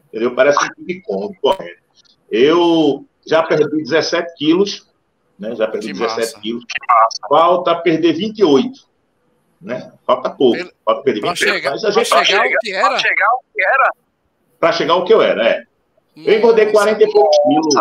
Entendeu? 0.08 0.34
Parece 0.34 0.64
um 0.64 0.84
King 0.84 1.00
Kong 1.02 1.36
correndo. 1.40 1.78
Eu 2.30 3.04
já 3.26 3.42
perdi 3.42 3.82
17 3.82 4.34
quilos, 4.36 4.86
né? 5.38 5.54
Já 5.54 5.66
perdi 5.68 5.88
que 5.88 5.98
17 5.98 6.20
massa. 6.20 6.40
quilos. 6.40 6.64
Falta 7.28 7.74
perder 7.76 8.14
28, 8.14 8.80
né? 9.60 9.92
Falta 10.06 10.30
pouco. 10.30 10.58
Falta 10.84 11.02
perder 11.02 11.20
28. 11.20 11.38
Chegar, 11.38 11.70
mas 11.70 11.84
a 11.84 11.90
gente 11.90 12.06
chegar, 12.06 12.24
chegar, 12.24 12.48
o 12.48 12.60
que 12.60 12.72
era? 12.72 12.88
Para 12.88 12.98
chegar 12.98 13.28
o 13.34 13.42
que 13.52 13.62
era? 13.62 13.92
Para 14.58 14.72
chegar 14.72 14.94
o 14.96 15.04
que 15.04 15.14
eu 15.14 15.22
era, 15.22 15.48
é. 15.48 15.64
Eu 16.16 16.38
engordei 16.38 16.66
40 16.72 17.02
e 17.02 17.12
poucos 17.12 17.36
quilos. 17.46 17.74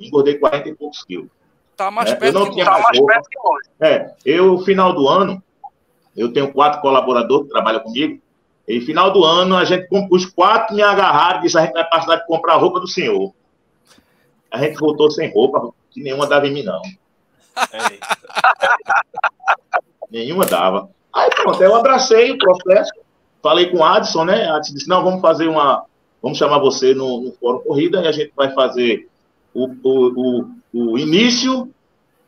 Engordei 0.00 0.38
40 0.38 0.68
e 0.68 0.74
poucos 0.74 1.04
quilos. 1.04 1.28
Tá 1.76 1.90
mais 1.90 2.10
é, 2.10 2.16
perto, 2.16 2.36
eu 2.36 2.44
não 2.44 2.50
tinha 2.50 2.64
mais, 2.64 2.82
mais 2.82 3.00
perto 3.00 3.28
que 3.28 3.38
hoje. 3.38 3.68
É, 3.80 4.14
eu, 4.24 4.58
final 4.60 4.92
do 4.92 5.08
ano, 5.08 5.42
eu 6.16 6.32
tenho 6.32 6.52
quatro 6.52 6.80
colaboradores 6.80 7.46
que 7.46 7.52
trabalham 7.52 7.80
comigo. 7.80 8.20
E 8.66 8.80
final 8.80 9.10
do 9.10 9.24
ano, 9.24 9.56
a 9.56 9.64
gente, 9.64 9.86
os 10.10 10.26
quatro 10.26 10.74
me 10.74 10.82
agarraram 10.82 11.40
e 11.40 11.42
disse: 11.42 11.58
a 11.58 11.62
gente 11.62 11.72
vai 11.72 11.88
passar 11.88 12.16
de 12.16 12.26
comprar 12.26 12.56
roupa 12.56 12.80
do 12.80 12.88
senhor. 12.88 13.32
A 14.50 14.58
gente 14.58 14.78
voltou 14.78 15.10
sem 15.10 15.32
roupa, 15.32 15.70
que 15.90 16.02
nenhuma 16.02 16.26
dava 16.26 16.46
em 16.46 16.52
mim, 16.52 16.62
não. 16.62 16.80
É 17.72 17.98
nenhuma 20.10 20.46
dava. 20.46 20.88
Aí 21.12 21.28
pronto, 21.30 21.62
eu 21.62 21.74
abracei 21.74 22.32
o 22.32 22.38
processo, 22.38 22.92
falei 23.42 23.70
com 23.70 23.78
o 23.78 23.84
Adson, 23.84 24.24
né? 24.24 24.48
Adson 24.48 24.74
disse: 24.74 24.88
não, 24.88 25.04
vamos 25.04 25.20
fazer 25.20 25.48
uma, 25.48 25.84
vamos 26.22 26.38
chamar 26.38 26.58
você 26.58 26.94
no, 26.94 27.20
no 27.20 27.32
Fórum 27.32 27.60
Corrida 27.60 28.00
e 28.00 28.08
a 28.08 28.12
gente 28.12 28.32
vai 28.34 28.52
fazer 28.54 29.08
o, 29.52 29.66
o, 29.66 30.46
o, 30.72 30.92
o 30.92 30.98
início 30.98 31.68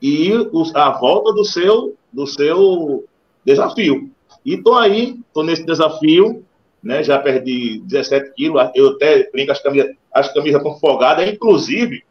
e 0.03 0.33
a 0.75 0.91
volta 0.91 1.33
do 1.33 1.45
seu, 1.45 1.97
do 2.13 2.27
seu 2.27 3.05
desafio. 3.47 4.11
E 4.45 4.55
estou 4.55 4.77
aí, 4.77 5.19
estou 5.27 5.45
nesse 5.45 5.65
desafio, 5.65 6.45
né? 6.83 7.03
Já 7.03 7.19
perdi 7.19 7.81
17 7.85 8.35
quilos, 8.35 8.71
eu 8.75 8.91
até 8.91 9.31
brinco, 9.31 9.53
as 9.53 9.63
camisas, 9.63 9.95
as 10.13 10.33
camisas 10.33 10.61
estão 10.61 10.79
folgadas, 10.79 11.29
inclusive, 11.29 12.05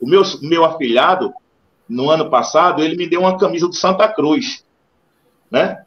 o 0.00 0.08
meu, 0.08 0.22
meu 0.42 0.64
afilhado, 0.64 1.32
no 1.88 2.10
ano 2.10 2.30
passado, 2.30 2.82
ele 2.82 2.96
me 2.96 3.08
deu 3.08 3.20
uma 3.20 3.38
camisa 3.38 3.66
do 3.66 3.74
Santa 3.74 4.08
Cruz, 4.08 4.64
né? 5.50 5.84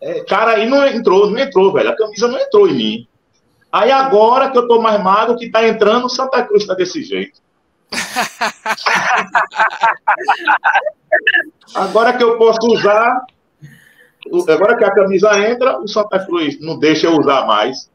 É, 0.00 0.24
cara, 0.24 0.52
aí 0.52 0.68
não 0.68 0.86
entrou, 0.86 1.30
não 1.30 1.38
entrou, 1.38 1.72
velho, 1.72 1.90
a 1.90 1.96
camisa 1.96 2.28
não 2.28 2.38
entrou 2.38 2.68
em 2.68 2.74
mim. 2.74 3.08
Aí 3.70 3.90
agora 3.90 4.50
que 4.50 4.58
eu 4.58 4.68
tô 4.68 4.80
mais 4.80 5.02
magro, 5.02 5.36
que 5.36 5.50
tá 5.50 5.66
entrando, 5.66 6.08
Santa 6.08 6.42
Cruz 6.44 6.66
tá 6.66 6.74
desse 6.74 7.02
jeito. 7.02 7.40
agora 11.74 12.12
que 12.12 12.22
eu 12.22 12.38
posso 12.38 12.66
usar, 12.66 13.24
agora 14.48 14.76
que 14.76 14.84
a 14.84 14.94
camisa 14.94 15.38
entra, 15.48 15.78
o 15.78 15.88
Santa 15.88 16.24
Cruz 16.24 16.60
não 16.60 16.78
deixa 16.78 17.06
eu 17.06 17.18
usar 17.18 17.46
mais. 17.46 17.90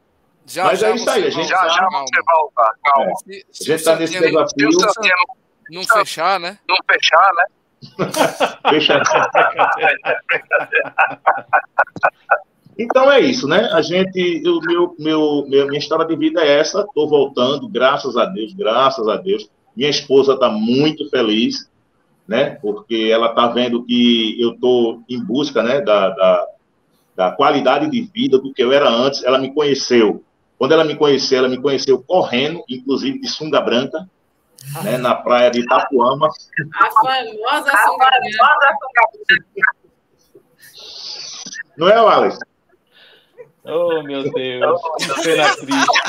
Já, 0.46 0.64
Mas 0.64 0.80
já 0.80 0.88
é 0.88 0.94
isso 0.94 1.10
aí, 1.10 1.26
a 1.26 1.30
gente 1.30 1.48
já, 1.48 1.68
já 1.68 1.88
você 1.88 2.22
vai 2.22 2.36
usar, 2.42 2.72
calma. 2.84 3.12
É, 3.30 3.36
a 3.38 3.64
gente 3.64 3.84
tá 3.84 3.96
nesse 3.96 4.18
desafio. 4.18 4.68
Não 5.70 5.82
fechar, 5.82 6.38
né? 6.38 6.58
Não 6.68 6.76
fechar, 6.90 7.30
né? 7.34 7.44
Fechar. 8.70 9.02
Então 12.78 13.10
é 13.10 13.20
isso, 13.20 13.46
né? 13.46 13.70
A 13.72 13.80
gente, 13.82 14.42
o 14.46 14.60
meu, 14.60 14.94
meu, 14.98 15.46
meu, 15.48 15.66
minha 15.68 15.78
história 15.78 16.04
de 16.04 16.16
vida 16.16 16.42
é 16.42 16.58
essa. 16.58 16.80
Estou 16.80 17.08
voltando, 17.08 17.68
graças 17.68 18.16
a 18.16 18.26
Deus, 18.26 18.52
graças 18.52 19.06
a 19.08 19.16
Deus. 19.16 19.48
Minha 19.76 19.90
esposa 19.90 20.34
está 20.34 20.50
muito 20.50 21.08
feliz, 21.08 21.70
né? 22.26 22.56
Porque 22.60 23.10
ela 23.12 23.28
está 23.28 23.48
vendo 23.48 23.84
que 23.84 24.40
eu 24.40 24.52
estou 24.52 25.02
em 25.08 25.22
busca, 25.22 25.62
né? 25.62 25.80
Da, 25.80 26.10
da, 26.10 26.46
da, 27.16 27.32
qualidade 27.32 27.90
de 27.90 28.02
vida 28.02 28.38
do 28.38 28.52
que 28.52 28.62
eu 28.62 28.72
era 28.72 28.88
antes. 28.88 29.22
Ela 29.24 29.38
me 29.38 29.52
conheceu. 29.52 30.24
Quando 30.58 30.72
ela 30.72 30.84
me 30.84 30.96
conheceu, 30.96 31.38
ela 31.38 31.48
me 31.48 31.60
conheceu 31.60 32.02
correndo, 32.02 32.64
inclusive 32.68 33.18
de 33.18 33.28
sunga 33.28 33.60
branca, 33.60 34.08
né? 34.82 34.96
Na 34.96 35.14
praia 35.14 35.50
de 35.50 35.60
Itapuama. 35.60 36.28
A 36.28 36.90
famosa 36.90 37.70
sunga 37.84 38.10
branca. 38.20 38.78
Não 41.76 41.88
é, 41.88 42.00
Wallace? 42.00 42.38
Oh, 43.64 44.02
meu 44.02 44.30
Deus. 44.32 44.80
Pena 45.22 45.56
triste. 45.56 46.00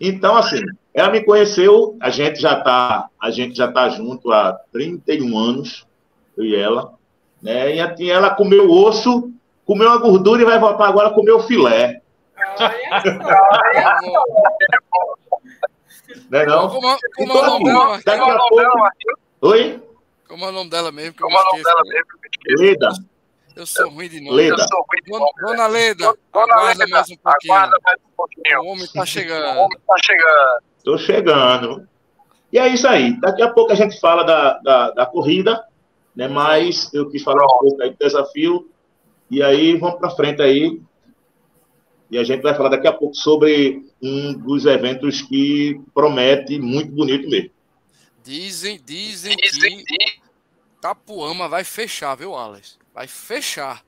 Então, 0.00 0.36
assim, 0.36 0.60
ela 0.96 1.10
me 1.10 1.22
conheceu, 1.22 1.94
a 2.00 2.08
gente 2.08 2.40
já 2.40 2.56
está, 2.56 3.10
a 3.20 3.30
gente 3.30 3.54
já 3.54 3.70
tá 3.70 3.90
junto 3.90 4.32
há 4.32 4.58
31 4.72 5.38
anos, 5.38 5.86
eu 6.38 6.42
e 6.42 6.56
ela, 6.56 6.94
né? 7.42 7.76
E 7.76 8.10
ela 8.10 8.30
comeu 8.30 8.70
osso, 8.70 9.30
comeu 9.66 9.90
a 9.90 9.98
gordura 9.98 10.40
e 10.40 10.46
vai 10.46 10.58
voltar 10.58 10.88
agora 10.88 11.08
a 11.08 11.12
comer 11.12 11.32
o 11.32 11.42
filé. 11.42 12.00
Não 16.30 16.38
é 16.38 16.46
não? 16.46 16.70
Como, 16.70 16.98
como 17.14 17.32
então, 17.32 17.36
é 17.36 17.40
o 17.40 17.50
nome 17.50 17.64
dela, 17.64 18.00
daqui 18.02 18.30
a 18.30 18.38
pouco... 18.38 18.88
Oi? 19.42 19.82
Como 20.26 20.44
é 20.46 20.48
o 20.48 20.52
nome 20.52 20.70
dela 20.70 20.90
mesmo? 20.90 21.14
Como 21.20 21.36
é 21.36 21.40
o 21.40 21.44
nome 21.44 21.62
dela 21.62 21.82
mesmo? 21.84 22.06
Leda. 22.58 22.88
Eu 23.54 23.66
sou 23.66 23.90
ruim 23.90 24.08
de 24.08 24.20
nome. 24.22 24.34
Leda. 24.34 24.64
Dona, 25.06 25.26
Dona 25.42 25.66
Leda, 25.66 26.14
Dona 26.32 26.54
aguarda 26.54 26.84
Leda, 26.84 26.86
mais 26.88 27.10
um 27.10 27.16
pouquinho. 27.16 27.54
Aguarda 27.54 27.76
mais 27.84 27.98
um 28.00 28.16
pouquinho. 28.16 28.60
O 28.60 28.66
homem 28.66 28.84
está 28.84 29.04
chegando. 29.04 29.44
O 29.44 29.60
homem 29.60 29.78
está 29.78 29.96
chegando. 30.02 30.62
Estou 30.86 30.98
chegando. 30.98 31.88
E 32.52 32.60
é 32.60 32.68
isso 32.68 32.86
aí. 32.86 33.18
Daqui 33.20 33.42
a 33.42 33.50
pouco 33.50 33.72
a 33.72 33.74
gente 33.74 33.98
fala 33.98 34.22
da, 34.22 34.58
da, 34.58 34.90
da 34.92 35.06
corrida, 35.06 35.66
né? 36.14 36.28
Mas 36.28 36.94
eu 36.94 37.10
quis 37.10 37.24
falar 37.24 37.44
um 37.44 37.58
pouco 37.58 37.82
aí 37.82 37.90
do 37.90 37.96
desafio. 37.98 38.70
E 39.28 39.42
aí 39.42 39.76
vamos 39.76 39.98
para 39.98 40.10
frente 40.10 40.40
aí. 40.40 40.80
E 42.08 42.16
a 42.16 42.22
gente 42.22 42.40
vai 42.40 42.54
falar 42.54 42.68
daqui 42.68 42.86
a 42.86 42.92
pouco 42.92 43.16
sobre 43.16 43.84
um 44.00 44.32
dos 44.32 44.64
eventos 44.64 45.22
que 45.22 45.80
promete 45.92 46.56
muito 46.60 46.92
bonito 46.92 47.28
mesmo. 47.28 47.50
Dizem, 48.22 48.80
dizem, 48.84 49.34
dizem 49.36 49.84
que 49.84 50.20
Tapuama 50.80 51.48
vai 51.48 51.64
fechar, 51.64 52.14
viu, 52.14 52.32
Alex? 52.36 52.78
vai 52.94 53.08
fechar. 53.08 53.84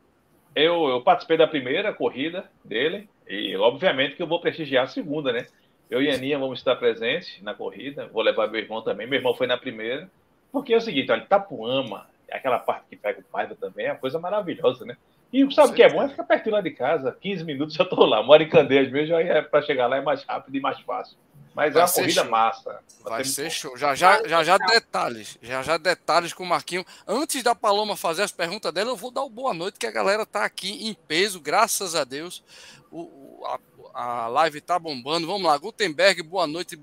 Eu, 0.52 0.88
eu 0.88 1.00
participei 1.00 1.36
da 1.36 1.46
primeira 1.46 1.94
corrida 1.94 2.50
dele 2.64 3.08
e, 3.28 3.56
obviamente, 3.56 4.16
que 4.16 4.22
eu 4.22 4.26
vou 4.26 4.40
prestigiar 4.40 4.84
a 4.84 4.88
segunda, 4.88 5.32
né? 5.32 5.46
Eu 5.90 6.02
e 6.02 6.10
a 6.10 6.14
Aninha 6.14 6.38
vamos 6.38 6.58
estar 6.58 6.76
presentes 6.76 7.42
na 7.42 7.54
corrida. 7.54 8.06
Vou 8.08 8.22
levar 8.22 8.48
meu 8.48 8.60
irmão 8.60 8.82
também. 8.82 9.06
Meu 9.06 9.18
irmão 9.18 9.34
foi 9.34 9.46
na 9.46 9.56
primeira. 9.56 10.10
Porque 10.52 10.72
é 10.72 10.76
o 10.76 10.80
seguinte, 10.80 11.10
olha, 11.10 11.22
Itapuama, 11.22 12.06
aquela 12.30 12.58
parte 12.58 12.86
que 12.90 12.96
pega 12.96 13.20
o 13.20 13.24
Paiva 13.24 13.54
também, 13.54 13.86
é 13.86 13.92
uma 13.92 13.98
coisa 13.98 14.18
maravilhosa, 14.18 14.84
né? 14.84 14.96
E 15.32 15.46
sabe 15.52 15.72
o 15.72 15.74
que 15.74 15.82
é 15.82 15.92
bom? 15.92 16.02
É 16.02 16.08
ficar 16.08 16.24
pertinho 16.24 16.54
lá 16.54 16.60
de 16.62 16.70
casa, 16.70 17.16
15 17.20 17.44
minutos 17.44 17.74
já 17.74 17.84
estou 17.84 18.04
lá. 18.06 18.22
Moro 18.22 18.42
em 18.42 18.48
Candeias 18.48 18.90
mesmo, 18.90 19.08
já 19.08 19.20
é 19.20 19.42
para 19.42 19.62
chegar 19.62 19.86
lá 19.86 19.98
é 19.98 20.00
mais 20.00 20.24
rápido 20.24 20.56
e 20.56 20.60
mais 20.60 20.80
fácil. 20.80 21.16
Mas 21.54 21.74
vai 21.74 21.82
é 21.82 21.86
uma 21.86 21.92
corrida 21.92 22.22
show. 22.22 22.30
massa. 22.30 22.80
Vai, 23.02 23.12
vai 23.12 23.24
ser 23.24 23.50
show. 23.50 23.76
Já 23.76 23.94
já, 23.94 24.26
já 24.26 24.42
já 24.44 24.56
detalhes. 24.56 25.36
Já 25.42 25.62
já 25.62 25.76
detalhes 25.76 26.32
com 26.32 26.44
o 26.44 26.46
Marquinho. 26.46 26.84
Antes 27.06 27.42
da 27.42 27.54
Paloma 27.54 27.96
fazer 27.96 28.22
as 28.22 28.32
perguntas 28.32 28.72
dela, 28.72 28.90
eu 28.90 28.96
vou 28.96 29.10
dar 29.10 29.22
o 29.22 29.28
boa 29.28 29.52
noite, 29.52 29.78
que 29.78 29.86
a 29.86 29.90
galera 29.90 30.24
tá 30.24 30.44
aqui 30.44 30.88
em 30.88 30.94
peso, 30.94 31.40
graças 31.40 31.94
a 31.94 32.04
Deus. 32.04 32.42
O, 32.90 33.42
a, 33.44 33.58
a 33.94 34.26
live 34.28 34.60
tá 34.60 34.78
bombando. 34.78 35.26
Vamos 35.26 35.42
lá, 35.42 35.56
Gutenberg, 35.56 36.22
boa 36.22 36.46
noite. 36.46 36.78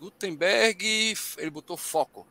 Gutenberg, 0.00 1.14
ele 1.38 1.50
botou 1.50 1.76
foco. 1.76 2.26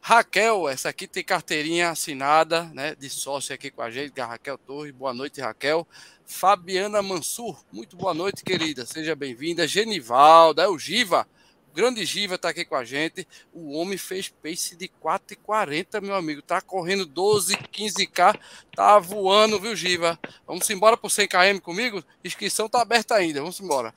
Raquel, 0.00 0.68
essa 0.68 0.88
aqui 0.88 1.08
tem 1.08 1.24
carteirinha 1.24 1.90
assinada, 1.90 2.64
né, 2.72 2.94
de 2.94 3.10
sócio 3.10 3.54
aqui 3.54 3.70
com 3.70 3.82
a 3.82 3.90
gente, 3.90 4.20
a 4.20 4.26
Raquel 4.26 4.56
Torres. 4.56 4.94
Boa 4.94 5.12
noite, 5.12 5.40
Raquel. 5.40 5.86
Fabiana 6.24 7.02
Mansur, 7.02 7.58
muito 7.72 7.96
boa 7.96 8.14
noite, 8.14 8.44
querida. 8.44 8.86
Seja 8.86 9.14
bem-vinda. 9.14 9.66
Genivalda, 9.66 10.62
é 10.62 10.68
o 10.68 10.78
Giva. 10.78 11.22
O 11.22 11.28
grande 11.76 12.06
Giva 12.06 12.36
está 12.36 12.48
aqui 12.48 12.64
com 12.64 12.74
a 12.74 12.84
gente. 12.86 13.28
O 13.52 13.76
homem 13.76 13.98
fez 13.98 14.30
pace 14.30 14.74
de 14.74 14.88
4,40, 14.88 16.00
meu 16.00 16.14
amigo. 16.14 16.40
Tá 16.40 16.62
correndo 16.62 17.04
12, 17.04 17.54
15K. 17.54 18.40
Tá 18.74 18.98
voando, 18.98 19.60
viu, 19.60 19.76
Giva? 19.76 20.18
Vamos 20.46 20.68
embora 20.70 20.96
por 20.96 21.10
100 21.10 21.28
km 21.28 21.60
comigo? 21.62 22.02
Inscrição 22.24 22.66
tá 22.66 22.80
aberta 22.80 23.14
ainda. 23.14 23.40
Vamos 23.40 23.60
embora. 23.60 23.94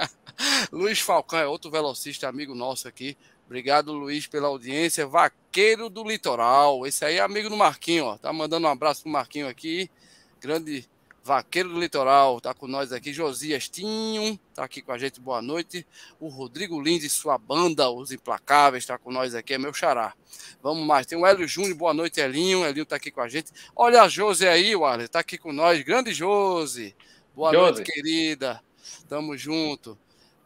Luiz 0.70 1.00
Falcão 1.00 1.38
é 1.38 1.46
outro 1.46 1.70
velocista, 1.70 2.28
amigo 2.28 2.54
nosso 2.54 2.86
aqui. 2.86 3.16
Obrigado, 3.46 3.94
Luiz, 3.94 4.26
pela 4.26 4.48
audiência. 4.48 5.06
Vaqueiro 5.06 5.88
do 5.88 6.04
Litoral. 6.04 6.86
Esse 6.86 7.02
aí 7.06 7.16
é 7.16 7.20
amigo 7.20 7.48
do 7.48 7.56
Marquinho, 7.56 8.04
ó. 8.04 8.18
Tá 8.18 8.30
mandando 8.30 8.66
um 8.66 8.70
abraço 8.70 9.04
pro 9.04 9.10
Marquinho 9.10 9.48
aqui. 9.48 9.90
Grande 10.38 10.86
Vaqueiro 11.26 11.70
do 11.70 11.80
Litoral, 11.80 12.40
tá 12.40 12.54
com 12.54 12.68
nós 12.68 12.92
aqui. 12.92 13.12
Josias 13.12 13.68
Tinho, 13.68 14.38
tá 14.54 14.62
aqui 14.62 14.80
com 14.80 14.92
a 14.92 14.98
gente, 14.98 15.20
boa 15.20 15.42
noite. 15.42 15.84
O 16.20 16.28
Rodrigo 16.28 16.80
Lins 16.80 17.02
e 17.02 17.10
sua 17.10 17.36
banda, 17.36 17.90
Os 17.90 18.12
Implacáveis, 18.12 18.86
tá 18.86 18.96
com 18.96 19.10
nós 19.10 19.34
aqui, 19.34 19.54
é 19.54 19.58
meu 19.58 19.74
xará. 19.74 20.14
Vamos 20.62 20.86
mais, 20.86 21.04
tem 21.04 21.18
o 21.18 21.26
Hélio 21.26 21.48
Júnior, 21.48 21.74
boa 21.74 21.92
noite, 21.92 22.20
Elinho. 22.20 22.64
Elinho 22.64 22.86
tá 22.86 22.94
aqui 22.94 23.10
com 23.10 23.20
a 23.20 23.28
gente. 23.28 23.50
Olha 23.74 24.02
a 24.02 24.08
Josi 24.08 24.46
aí, 24.46 24.76
Waller, 24.76 25.08
tá 25.08 25.18
aqui 25.18 25.36
com 25.36 25.52
nós. 25.52 25.82
Grande 25.82 26.14
Josi. 26.14 26.94
Boa 27.34 27.52
Josi. 27.52 27.72
noite, 27.72 27.92
querida. 27.92 28.60
Tamo 29.08 29.36
junto. 29.36 29.98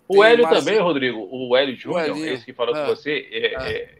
O 0.08 0.14
tem 0.14 0.24
Hélio 0.24 0.44
mais... 0.44 0.64
também, 0.64 0.80
Rodrigo, 0.80 1.28
o 1.30 1.54
Hélio 1.54 1.76
Júnior, 1.76 2.26
esse 2.26 2.46
que 2.46 2.54
falou 2.54 2.74
ah, 2.74 2.86
com 2.86 2.96
você, 2.96 3.28
é, 3.30 3.54
ah. 3.54 3.70
é, 3.70 3.98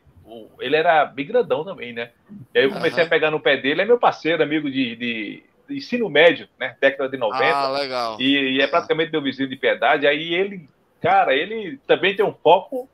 ele 0.59 0.77
era 0.77 1.05
bem 1.05 1.27
grandão 1.27 1.63
também, 1.63 1.93
né? 1.93 2.13
E 2.55 2.59
aí 2.59 2.65
eu 2.65 2.73
comecei 2.73 3.05
a 3.05 3.07
pegar 3.07 3.31
no 3.31 3.39
pé 3.39 3.59
dele, 3.59 3.83
é 3.83 3.85
meu 3.85 3.99
parceiro, 3.99 4.43
amigo 4.43 4.71
de, 4.71 4.97
de 4.97 5.50
ensino 5.71 6.09
médio, 6.09 6.49
né? 6.59 6.77
Década 6.81 7.09
de 7.09 7.17
90. 7.17 7.57
Ah, 7.57 7.69
legal. 7.69 8.21
E, 8.21 8.57
e 8.57 8.61
é 8.61 8.67
praticamente 8.67 9.13
meu 9.13 9.23
vizinho 9.23 9.49
de 9.49 9.57
piedade. 9.57 10.07
Aí 10.07 10.35
ele, 10.35 10.69
cara, 11.01 11.35
ele 11.35 11.79
também 11.87 12.15
tem 12.15 12.25
um 12.25 12.35
foco 12.35 12.89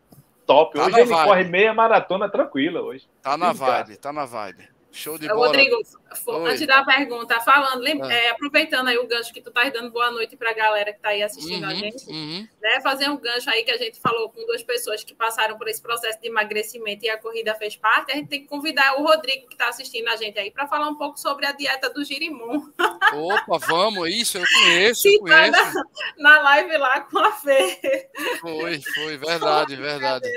top. 0.47 0.77
Tá 0.77 0.87
hoje 0.87 1.01
ele 1.01 1.11
vibe. 1.11 1.25
corre 1.25 1.45
meia 1.45 1.75
maratona 1.75 2.29
tranquila 2.29 2.81
hoje. 2.81 3.07
Tá 3.23 3.37
na 3.37 3.53
vibe, 3.53 3.69
cara. 3.69 3.97
tá 3.97 4.13
na 4.13 4.25
vibe. 4.25 4.76
Show 4.93 5.19
de 5.19 5.29
bola. 5.29 5.49
Rodrigo, 5.49 5.77
Oi. 5.77 6.51
antes 6.51 6.67
da 6.67 6.85
pergunta, 6.85 7.41
falando, 7.41 7.81
lembra, 7.81 8.13
é. 8.13 8.27
É, 8.27 8.31
aproveitando 8.31 8.89
aí 8.89 8.97
o 8.97 9.07
gancho 9.07 9.33
que 9.33 9.43
tu 9.43 9.51
tá 9.51 9.69
dando 9.69 9.91
boa 9.91 10.11
noite 10.11 10.37
para 10.37 10.51
a 10.51 10.55
galera 10.55 10.93
que 10.93 10.99
está 10.99 11.11
aí 11.11 11.23
assistindo 11.23 11.65
uhum, 11.65 11.71
a 11.71 11.75
gente, 11.75 12.09
uhum. 12.09 12.49
né? 12.63 12.81
Fazer 12.81 13.11
um 13.11 13.17
gancho 13.19 13.51
aí 13.51 13.63
que 13.63 13.71
a 13.71 13.77
gente 13.77 14.01
falou 14.01 14.31
com 14.31 14.45
duas 14.47 14.63
pessoas 14.63 15.05
que 15.05 15.15
passaram 15.15 15.59
por 15.59 15.69
esse 15.69 15.83
processo 15.83 16.19
de 16.21 16.29
emagrecimento 16.29 17.05
e 17.05 17.11
a 17.11 17.19
corrida 17.19 17.55
fez 17.55 17.77
parte. 17.77 18.13
A 18.13 18.17
gente 18.17 18.29
tem 18.29 18.41
que 18.41 18.49
convidar 18.49 18.99
o 18.99 19.05
Rodrigo 19.05 19.47
que 19.49 19.55
está 19.55 19.69
assistindo 19.69 20.09
a 20.09 20.17
gente 20.17 20.39
aí 20.39 20.51
para 20.51 20.67
falar 20.67 20.89
um 20.89 20.97
pouco 20.97 21.19
sobre 21.19 21.47
a 21.47 21.53
dieta 21.53 21.91
do 21.91 22.03
girimum. 22.05 22.73
Opa, 23.13 23.59
vamos, 23.67 24.09
isso 24.09 24.39
eu 24.39 24.45
conheço, 24.63 25.09
eu 25.09 25.19
conheço. 25.21 25.53
Tá 25.53 25.85
na, 26.17 26.37
na 26.37 26.43
live 26.43 26.77
lá 26.79 27.01
com 27.03 27.19
a 27.19 27.33
Fê. 27.33 28.09
Foi, 28.41 28.81
foi, 28.81 29.17
verdade, 29.19 29.77
verdade. 29.77 30.29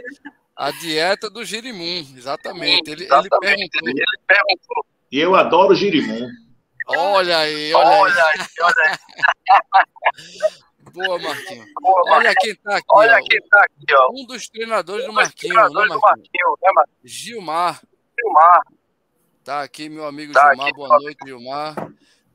A 0.59 0.71
dieta 0.71 1.29
do 1.29 1.45
girimum, 1.45 2.05
exatamente. 2.17 2.91
Ele, 2.91 3.05
exatamente. 3.05 3.77
Ele, 3.81 3.93
perguntou. 3.93 4.03
ele 4.03 4.23
perguntou. 4.27 4.85
E 5.09 5.17
eu 5.17 5.33
adoro 5.33 5.73
girimum. 5.73 6.27
Olha 6.85 7.37
aí, 7.37 7.73
olha, 7.73 7.87
olha 7.87 8.25
aí. 8.25 8.39
Olha 8.61 8.75
aí. 8.85 8.99
Boa, 10.91 11.17
Marquinhos. 11.17 11.65
Boa, 11.79 12.01
olha 12.09 12.35
quem 12.35 12.51
está 12.51 12.75
aqui. 12.75 12.85
Olha 12.91 13.21
quem 13.21 13.39
tá 13.47 13.61
aqui, 13.61 13.93
ó. 13.93 14.09
Um 14.11 14.25
dos 14.25 14.49
treinadores 14.49 15.05
do 15.05 15.13
Marquinhos, 15.13 15.55
né, 15.55 15.61
Marquinhos, 15.61 15.89
do 15.93 15.99
Marquinhos 16.01 16.59
né? 16.61 16.83
Gilmar. 17.05 17.81
Gilmar. 18.19 18.61
Tá 19.45 19.61
aqui, 19.61 19.87
meu 19.87 20.05
amigo 20.05 20.33
tá 20.33 20.49
Gilmar. 20.49 20.67
Aqui, 20.67 20.75
Boa 20.75 20.99
noite, 20.99 21.17
Gilmar. 21.25 21.75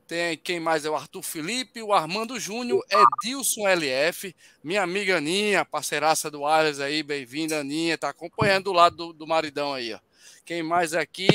Tem 0.07 0.37
quem 0.37 0.59
mais 0.59 0.85
é 0.85 0.89
o 0.89 0.95
Arthur 0.95 1.23
Felipe, 1.23 1.81
o 1.81 1.91
Armando 1.91 2.39
Júnior, 2.39 2.85
Edilson 2.89 3.67
LF, 3.67 4.35
minha 4.63 4.83
amiga 4.83 5.17
Aninha, 5.17 5.65
parceiraça 5.65 6.29
do 6.29 6.45
Arles 6.45 6.79
aí, 6.79 7.01
bem-vinda, 7.01 7.59
Aninha, 7.59 7.97
tá 7.97 8.09
acompanhando 8.09 8.65
do 8.65 8.73
lado 8.73 8.95
do, 8.95 9.13
do 9.13 9.27
maridão 9.27 9.73
aí, 9.73 9.93
ó. 9.93 9.99
Quem 10.45 10.61
mais 10.61 10.93
aqui? 10.93 11.27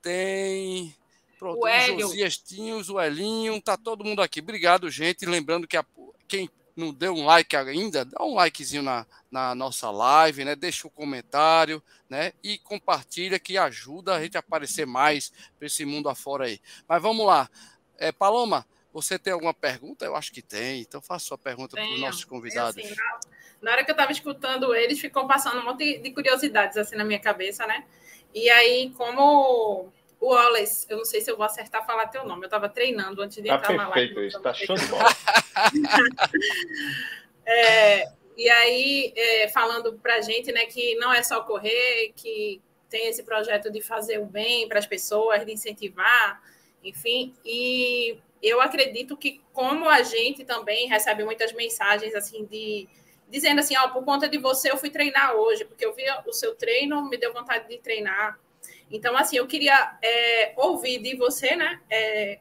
Tem. 0.00 0.94
Pronto, 1.40 1.58
o, 1.58 1.66
o 1.66 2.00
Josias 2.00 2.36
Tinhos, 2.36 2.88
o 2.88 3.00
Elinho, 3.00 3.60
tá 3.60 3.76
todo 3.76 4.04
mundo 4.04 4.22
aqui. 4.22 4.38
Obrigado, 4.38 4.88
gente. 4.88 5.26
Lembrando 5.26 5.66
que 5.66 5.76
a, 5.76 5.84
quem 6.28 6.48
não 6.76 6.92
deu 6.92 7.14
um 7.14 7.24
like 7.24 7.54
ainda, 7.56 8.04
dá 8.04 8.24
um 8.24 8.34
likezinho 8.34 8.82
na, 8.82 9.06
na 9.30 9.54
nossa 9.54 9.90
live, 9.90 10.44
né? 10.44 10.56
Deixa 10.56 10.86
o 10.86 10.90
um 10.90 10.94
comentário, 10.94 11.82
né? 12.08 12.32
E 12.42 12.58
compartilha 12.58 13.38
que 13.38 13.58
ajuda 13.58 14.14
a 14.14 14.22
gente 14.22 14.36
a 14.36 14.40
aparecer 14.40 14.86
mais 14.86 15.32
para 15.58 15.66
esse 15.66 15.84
mundo 15.84 16.08
afora 16.08 16.46
aí. 16.46 16.60
Mas 16.88 17.02
vamos 17.02 17.26
lá. 17.26 17.50
É, 18.02 18.10
Paloma, 18.10 18.66
você 18.92 19.16
tem 19.16 19.32
alguma 19.32 19.54
pergunta? 19.54 20.04
Eu 20.04 20.16
acho 20.16 20.32
que 20.32 20.42
tem. 20.42 20.80
Então 20.80 21.00
faça 21.00 21.26
sua 21.26 21.38
pergunta 21.38 21.76
para 21.76 21.88
os 21.88 22.00
nossos 22.00 22.24
convidados. 22.24 22.76
Assim, 22.76 22.94
na 23.60 23.70
hora 23.70 23.84
que 23.84 23.92
eu 23.92 23.94
estava 23.94 24.10
escutando 24.10 24.74
eles, 24.74 24.98
ficou 24.98 25.28
passando 25.28 25.60
um 25.60 25.64
monte 25.64 25.98
de 25.98 26.10
curiosidades 26.10 26.76
assim 26.76 26.96
na 26.96 27.04
minha 27.04 27.20
cabeça, 27.20 27.64
né? 27.64 27.84
E 28.34 28.50
aí, 28.50 28.90
como 28.96 29.92
o 30.18 30.26
Wallace, 30.26 30.84
eu 30.90 30.96
não 30.96 31.04
sei 31.04 31.20
se 31.20 31.30
eu 31.30 31.36
vou 31.36 31.46
acertar 31.46 31.86
falar 31.86 32.08
teu 32.08 32.26
nome, 32.26 32.42
eu 32.42 32.46
estava 32.46 32.68
treinando 32.68 33.22
antes 33.22 33.40
de 33.40 33.48
tá 33.48 33.54
entrar 33.54 33.72
na 33.72 33.88
live. 33.88 34.14
Perfeito, 34.14 34.36
está 34.36 34.52
show 34.52 34.74
de 34.74 34.86
bola. 34.86 35.04
é, 37.46 38.08
e 38.36 38.50
aí, 38.50 39.12
é, 39.14 39.48
falando 39.48 39.92
para 39.92 40.16
a 40.16 40.20
gente, 40.20 40.50
né, 40.50 40.66
que 40.66 40.96
não 40.96 41.12
é 41.12 41.22
só 41.22 41.40
correr, 41.42 42.12
que 42.16 42.60
tem 42.88 43.08
esse 43.08 43.22
projeto 43.22 43.70
de 43.70 43.80
fazer 43.80 44.18
o 44.18 44.26
bem 44.26 44.68
para 44.68 44.80
as 44.80 44.86
pessoas, 44.86 45.46
de 45.46 45.52
incentivar, 45.52 46.42
enfim, 46.82 47.34
e 47.44 48.18
eu 48.42 48.60
acredito 48.60 49.16
que 49.16 49.40
como 49.52 49.88
a 49.88 50.02
gente 50.02 50.44
também 50.44 50.88
recebe 50.88 51.24
muitas 51.24 51.52
mensagens 51.52 52.14
assim 52.14 52.44
de 52.44 52.88
dizendo 53.32 53.60
assim, 53.60 53.74
ó, 53.78 53.86
oh, 53.86 53.88
por 53.90 54.04
conta 54.04 54.28
de 54.28 54.36
você 54.36 54.70
eu 54.70 54.76
fui 54.76 54.90
treinar 54.90 55.34
hoje, 55.34 55.64
porque 55.64 55.86
eu 55.86 55.94
vi 55.94 56.04
o 56.26 56.32
seu 56.34 56.54
treino, 56.54 57.08
me 57.08 57.16
deu 57.16 57.32
vontade 57.32 57.66
de 57.66 57.78
treinar. 57.78 58.38
Então, 58.90 59.16
assim, 59.16 59.38
eu 59.38 59.46
queria 59.46 59.96
é, 60.02 60.52
ouvir 60.54 60.98
de 60.98 61.16
você, 61.16 61.56
né, 61.56 61.80
é, 61.90 62.38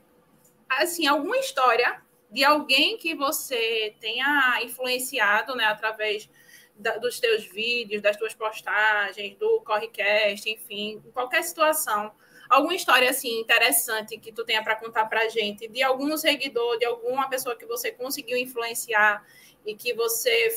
assim, 0.70 1.08
alguma 1.08 1.38
história 1.38 2.02
de 2.30 2.44
alguém 2.44 2.98
que 2.98 3.16
você 3.16 3.96
tenha 4.02 4.60
influenciado, 4.64 5.56
né, 5.56 5.64
através 5.64 6.30
da, 6.76 6.98
dos 6.98 7.22
teus 7.22 7.46
vídeos, 7.46 8.02
das 8.02 8.18
tuas 8.18 8.34
postagens, 8.34 9.38
do 9.38 9.62
Correcast, 9.62 10.50
enfim, 10.50 11.02
qualquer 11.14 11.44
situação, 11.44 12.12
alguma 12.52 12.76
história 12.76 13.10
assim 13.10 13.40
interessante 13.40 14.18
que 14.18 14.32
tu 14.32 14.44
tenha 14.44 14.62
para 14.62 14.76
contar 14.76 15.06
para 15.06 15.28
gente, 15.30 15.70
de 15.70 15.82
algum 15.82 16.16
seguidor, 16.18 16.78
de 16.78 16.86
alguma 16.86 17.30
pessoa 17.30 17.56
que 17.56 17.66
você 17.66 17.92
conseguiu 17.92 18.38
influenciar 18.38 19.26
e 19.66 19.74
que 19.74 19.94
você, 19.94 20.50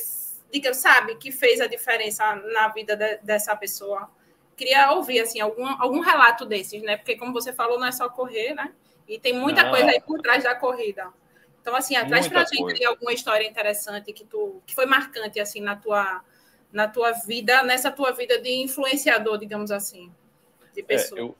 diga, 0.51 0.73
sabe, 0.73 1.15
que 1.15 1.31
fez 1.31 1.61
a 1.61 1.67
diferença 1.67 2.35
na 2.35 2.67
vida 2.67 2.97
de, 2.97 3.17
dessa 3.19 3.55
pessoa. 3.55 4.11
Queria 4.57 4.91
ouvir 4.91 5.21
assim 5.21 5.39
algum, 5.39 5.65
algum 5.81 6.01
relato 6.01 6.45
desses, 6.45 6.81
né? 6.81 6.97
Porque 6.97 7.15
como 7.15 7.31
você 7.31 7.53
falou, 7.53 7.79
não 7.79 7.87
é 7.87 7.91
só 7.93 8.09
correr, 8.09 8.53
né? 8.53 8.73
E 9.07 9.17
tem 9.17 9.33
muita 9.33 9.63
não. 9.63 9.69
coisa 9.69 9.87
aí 9.87 10.01
por 10.01 10.19
trás 10.21 10.43
da 10.43 10.53
corrida. 10.53 11.07
Então 11.61 11.73
assim, 11.75 11.95
traz 12.07 12.27
para 12.27 12.43
gente 12.43 12.83
alguma 12.83 13.13
história 13.13 13.47
interessante 13.47 14.11
que 14.11 14.25
tu 14.25 14.61
que 14.65 14.75
foi 14.75 14.85
marcante 14.85 15.39
assim 15.39 15.61
na 15.61 15.75
tua 15.75 16.23
na 16.71 16.89
tua 16.89 17.13
vida, 17.13 17.63
nessa 17.63 17.89
tua 17.89 18.11
vida 18.11 18.41
de 18.41 18.49
influenciador, 18.49 19.37
digamos 19.37 19.71
assim, 19.71 20.11
de 20.73 20.83
pessoa. 20.83 21.19
É, 21.19 21.23
eu 21.23 21.35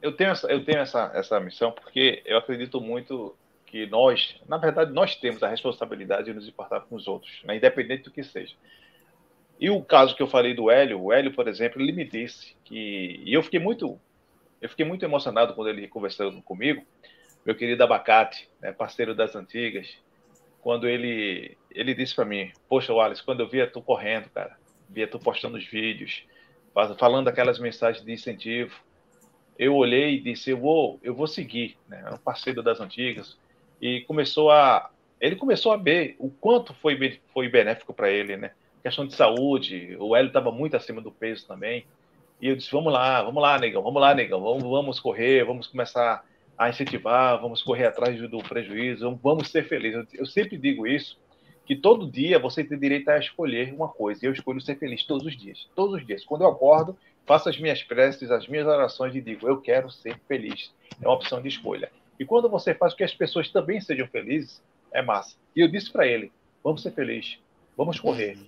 eu 0.00 0.12
tenho, 0.12 0.30
essa, 0.30 0.46
eu 0.48 0.64
tenho 0.64 0.78
essa, 0.78 1.10
essa 1.14 1.40
missão 1.40 1.72
porque 1.72 2.22
eu 2.24 2.38
acredito 2.38 2.80
muito 2.80 3.36
que 3.66 3.86
nós, 3.86 4.36
na 4.48 4.56
verdade, 4.56 4.92
nós 4.92 5.16
temos 5.16 5.42
a 5.42 5.48
responsabilidade 5.48 6.26
de 6.26 6.32
nos 6.32 6.48
importar 6.48 6.80
com 6.80 6.96
os 6.96 7.06
outros, 7.06 7.42
né, 7.44 7.56
independente 7.56 8.04
do 8.04 8.10
que 8.10 8.22
seja. 8.22 8.54
E 9.60 9.68
o 9.70 9.82
caso 9.82 10.14
que 10.14 10.22
eu 10.22 10.28
falei 10.28 10.54
do 10.54 10.70
Hélio, 10.70 11.02
o 11.02 11.12
Hélio, 11.12 11.34
por 11.34 11.48
exemplo, 11.48 11.82
ele 11.82 11.92
me 11.92 12.04
disse 12.04 12.56
que. 12.64 13.20
E 13.24 13.34
eu 13.34 13.42
fiquei 13.42 13.58
muito. 13.58 14.00
Eu 14.60 14.68
fiquei 14.68 14.86
muito 14.86 15.04
emocionado 15.04 15.54
quando 15.54 15.68
ele 15.68 15.86
conversou 15.86 16.32
comigo, 16.42 16.84
meu 17.44 17.54
querido 17.54 17.82
Abacate, 17.82 18.48
né, 18.60 18.72
parceiro 18.72 19.14
das 19.14 19.36
antigas, 19.36 19.96
quando 20.60 20.88
ele, 20.88 21.56
ele 21.70 21.94
disse 21.94 22.14
para 22.14 22.24
mim: 22.24 22.52
Poxa, 22.68 22.92
Wallace, 22.92 23.22
quando 23.22 23.40
eu 23.40 23.48
via 23.48 23.66
tu 23.66 23.82
correndo, 23.82 24.30
cara, 24.30 24.56
via 24.88 25.08
tu 25.08 25.18
postando 25.18 25.58
os 25.58 25.66
vídeos, 25.66 26.24
falando 26.98 27.28
aquelas 27.28 27.58
mensagens 27.58 28.04
de 28.04 28.12
incentivo, 28.12 28.74
eu 29.58 29.74
olhei 29.74 30.14
e 30.14 30.20
disse, 30.20 30.50
eu 30.50 30.58
vou, 30.58 31.00
eu 31.02 31.14
vou 31.14 31.26
seguir, 31.26 31.76
né? 31.88 32.04
É 32.06 32.14
um 32.14 32.18
parceiro 32.18 32.62
das 32.62 32.80
antigas 32.80 33.36
e 33.80 34.02
começou 34.02 34.50
a, 34.50 34.90
ele 35.20 35.36
começou 35.36 35.72
a 35.72 35.76
ver 35.76 36.16
o 36.18 36.30
quanto 36.30 36.72
foi 36.74 37.20
foi 37.32 37.48
benéfico 37.48 37.92
para 37.92 38.10
ele, 38.10 38.36
né? 38.36 38.52
Questão 38.82 39.06
de 39.06 39.14
saúde, 39.14 39.96
o 39.98 40.14
Hélio 40.14 40.28
estava 40.28 40.52
muito 40.52 40.76
acima 40.76 41.00
do 41.00 41.10
peso 41.10 41.46
também. 41.46 41.84
E 42.40 42.48
eu 42.48 42.54
disse, 42.54 42.70
vamos 42.70 42.92
lá, 42.92 43.22
vamos 43.22 43.42
lá, 43.42 43.58
negão, 43.58 43.82
vamos 43.82 44.00
lá, 44.00 44.14
negão, 44.14 44.40
vamos, 44.40 44.62
vamos 44.62 45.00
correr, 45.00 45.44
vamos 45.44 45.66
começar 45.66 46.24
a 46.56 46.68
incentivar, 46.68 47.40
vamos 47.40 47.62
correr 47.62 47.86
atrás 47.86 48.20
do 48.30 48.38
prejuízo, 48.38 49.18
vamos 49.20 49.48
ser 49.48 49.66
felizes. 49.66 50.06
Eu 50.14 50.24
sempre 50.24 50.56
digo 50.56 50.86
isso, 50.86 51.18
que 51.68 51.76
todo 51.76 52.10
dia 52.10 52.38
você 52.38 52.64
tem 52.64 52.78
direito 52.78 53.08
a 53.10 53.18
escolher 53.18 53.74
uma 53.74 53.88
coisa. 53.88 54.24
E 54.24 54.26
eu 54.26 54.32
escolho 54.32 54.60
ser 54.60 54.78
feliz 54.78 55.04
todos 55.04 55.26
os 55.26 55.36
dias. 55.36 55.68
Todos 55.76 56.00
os 56.00 56.06
dias. 56.06 56.24
Quando 56.24 56.42
eu 56.42 56.48
acordo, 56.48 56.96
faço 57.28 57.50
as 57.50 57.60
minhas 57.60 57.82
preces, 57.82 58.30
as 58.30 58.48
minhas 58.48 58.66
orações 58.66 59.14
e 59.14 59.20
digo, 59.20 59.46
eu 59.46 59.60
quero 59.60 59.90
ser 59.90 60.18
feliz. 60.26 60.72
É 61.00 61.06
uma 61.06 61.14
opção 61.14 61.42
de 61.42 61.48
escolha. 61.48 61.92
E 62.18 62.24
quando 62.24 62.48
você 62.48 62.74
faz 62.74 62.94
que 62.94 63.04
as 63.04 63.14
pessoas 63.14 63.50
também 63.50 63.82
sejam 63.82 64.08
felizes, 64.08 64.62
é 64.90 65.02
massa. 65.02 65.36
E 65.54 65.60
eu 65.60 65.68
disse 65.68 65.92
para 65.92 66.06
ele, 66.06 66.32
vamos 66.64 66.82
ser 66.82 66.90
felizes, 66.92 67.38
vamos 67.76 68.00
correr. 68.00 68.38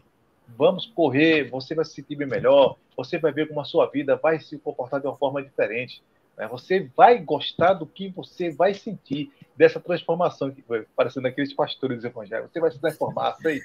Vamos 0.57 0.87
correr, 0.87 1.49
você 1.51 1.75
vai 1.75 1.85
se 1.85 1.93
sentir 1.93 2.17
bem 2.17 2.27
melhor, 2.27 2.77
você 2.97 3.19
vai 3.19 3.31
ver 3.31 3.49
como 3.49 3.61
a 3.61 3.65
sua 3.65 3.87
vida 3.87 4.17
vai 4.17 4.41
se 4.41 4.59
comportar 4.59 4.99
de 4.99 5.07
uma 5.07 5.17
forma 5.17 5.43
diferente. 5.43 6.03
Né? 6.37 6.49
Você 6.49 6.91
vai 6.97 7.19
gostar 7.19 7.75
do 7.75 7.87
que 7.87 8.09
você 8.09 8.51
vai 8.51 8.73
sentir 8.73 9.31
dessa 9.55 9.79
transformação, 9.79 10.51
que 10.51 10.63
foi 10.63 10.87
parecendo 10.97 11.29
aqueles 11.29 11.53
pastores 11.53 12.03
evangélicos. 12.03 12.51
Você 12.51 12.61
vai 12.61 12.71
se 12.71 12.81
transformar, 12.81 13.35
sei. 13.35 13.61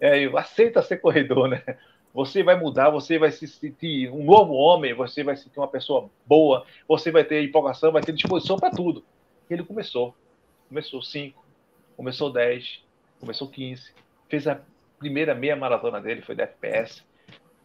É, 0.00 0.24
aceita 0.36 0.82
ser 0.82 0.96
corredor, 0.96 1.48
né? 1.48 1.62
Você 2.16 2.42
vai 2.42 2.58
mudar, 2.58 2.88
você 2.88 3.18
vai 3.18 3.30
se 3.30 3.46
sentir 3.46 4.10
um 4.10 4.24
novo 4.24 4.54
homem, 4.54 4.94
você 4.94 5.22
vai 5.22 5.36
se 5.36 5.44
sentir 5.44 5.58
uma 5.58 5.68
pessoa 5.68 6.08
boa, 6.24 6.64
você 6.88 7.10
vai 7.10 7.22
ter 7.22 7.44
empolgação, 7.44 7.92
vai 7.92 8.00
ter 8.00 8.14
disposição 8.14 8.56
para 8.56 8.70
tudo. 8.70 9.04
E 9.50 9.52
ele 9.52 9.62
começou. 9.62 10.14
Começou 10.66 11.02
5, 11.02 11.44
começou 11.94 12.32
10, 12.32 12.82
começou 13.20 13.46
15, 13.46 13.92
fez 14.30 14.48
a 14.48 14.58
primeira 14.98 15.34
meia 15.34 15.54
maratona 15.54 16.00
dele, 16.00 16.22
foi 16.22 16.34
da 16.34 16.44
FPS, 16.44 17.04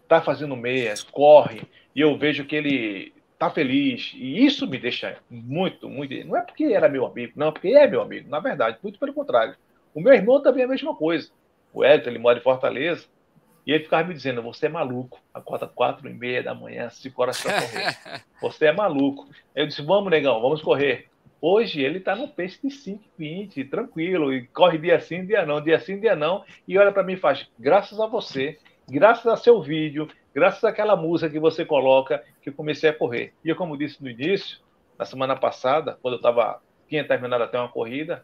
tá 0.06 0.22
fazendo 0.22 0.58
meias, 0.58 1.02
corre, 1.02 1.62
e 1.96 2.02
eu 2.02 2.18
vejo 2.18 2.44
que 2.44 2.58
ele 2.58 3.14
tá 3.40 3.50
feliz, 3.50 4.12
e 4.16 4.46
isso 4.46 4.68
me 4.68 4.78
deixa 4.78 5.18
muito, 5.30 5.88
muito. 5.88 6.14
Não 6.28 6.36
é 6.36 6.42
porque 6.42 6.66
era 6.66 6.90
meu 6.90 7.06
amigo, 7.06 7.32
não, 7.38 7.54
porque 7.54 7.70
é 7.70 7.88
meu 7.88 8.02
amigo, 8.02 8.30
na 8.30 8.42
verdade, 8.42 8.80
muito 8.84 9.00
pelo 9.00 9.14
contrário. 9.14 9.56
O 9.96 10.02
meu 10.02 10.12
irmão 10.12 10.42
também 10.42 10.64
é 10.64 10.66
a 10.66 10.70
mesma 10.70 10.94
coisa. 10.94 11.32
O 11.74 11.86
Elton, 11.86 12.10
ele 12.10 12.20
mora 12.20 12.38
em 12.38 12.44
Fortaleza, 12.44 13.08
e 13.66 13.72
ele 13.72 13.84
ficava 13.84 14.08
me 14.08 14.14
dizendo: 14.14 14.42
Você 14.42 14.66
é 14.66 14.70
maluco, 14.70 15.20
acorda 15.34 15.68
quatro 15.68 16.10
e 16.10 16.14
meia 16.14 16.42
da 16.42 16.54
manhã, 16.54 16.90
cinco 16.90 17.22
horas 17.22 17.42
para 17.42 17.62
correr. 17.62 18.24
Você 18.42 18.66
é 18.66 18.74
maluco. 18.74 19.28
Eu 19.56 19.68
disse: 19.68 19.82
Vamos, 19.82 20.10
negão, 20.10 20.42
vamos 20.42 20.62
correr. 20.62 21.08
Hoje 21.40 21.82
ele 21.82 21.98
está 21.98 22.16
no 22.16 22.28
pace 22.28 22.60
de 22.62 22.68
5,20, 22.68 23.68
tranquilo, 23.68 24.32
e 24.32 24.46
corre 24.46 24.78
dia 24.78 25.00
sim, 25.00 25.26
dia 25.26 25.44
não, 25.44 25.60
dia 25.60 25.80
sim, 25.80 26.00
dia 26.00 26.16
não, 26.16 26.46
e 26.68 26.78
olha 26.78 26.92
para 26.92 27.02
mim 27.02 27.14
e 27.14 27.18
faz, 27.18 27.50
graças 27.58 28.00
a 28.00 28.06
você, 28.06 28.60
graças 28.88 29.26
a 29.26 29.36
seu 29.36 29.60
vídeo, 29.60 30.08
graças 30.36 30.64
àquela 30.64 30.96
música 30.96 31.32
que 31.32 31.40
você 31.40 31.66
coloca, 31.66 32.24
que 32.44 32.50
eu 32.50 32.54
comecei 32.54 32.92
a 32.92 32.94
correr. 32.94 33.34
E 33.44 33.50
eu, 33.50 33.56
como 33.56 33.76
disse 33.76 34.04
no 34.04 34.08
início, 34.08 34.60
na 35.00 35.04
semana 35.04 35.36
passada, 35.36 35.98
quando 36.00 36.14
eu 36.14 36.22
tava, 36.22 36.62
tinha 36.88 37.04
terminado 37.04 37.44
até 37.44 37.58
uma 37.58 37.70
corrida, 37.70 38.24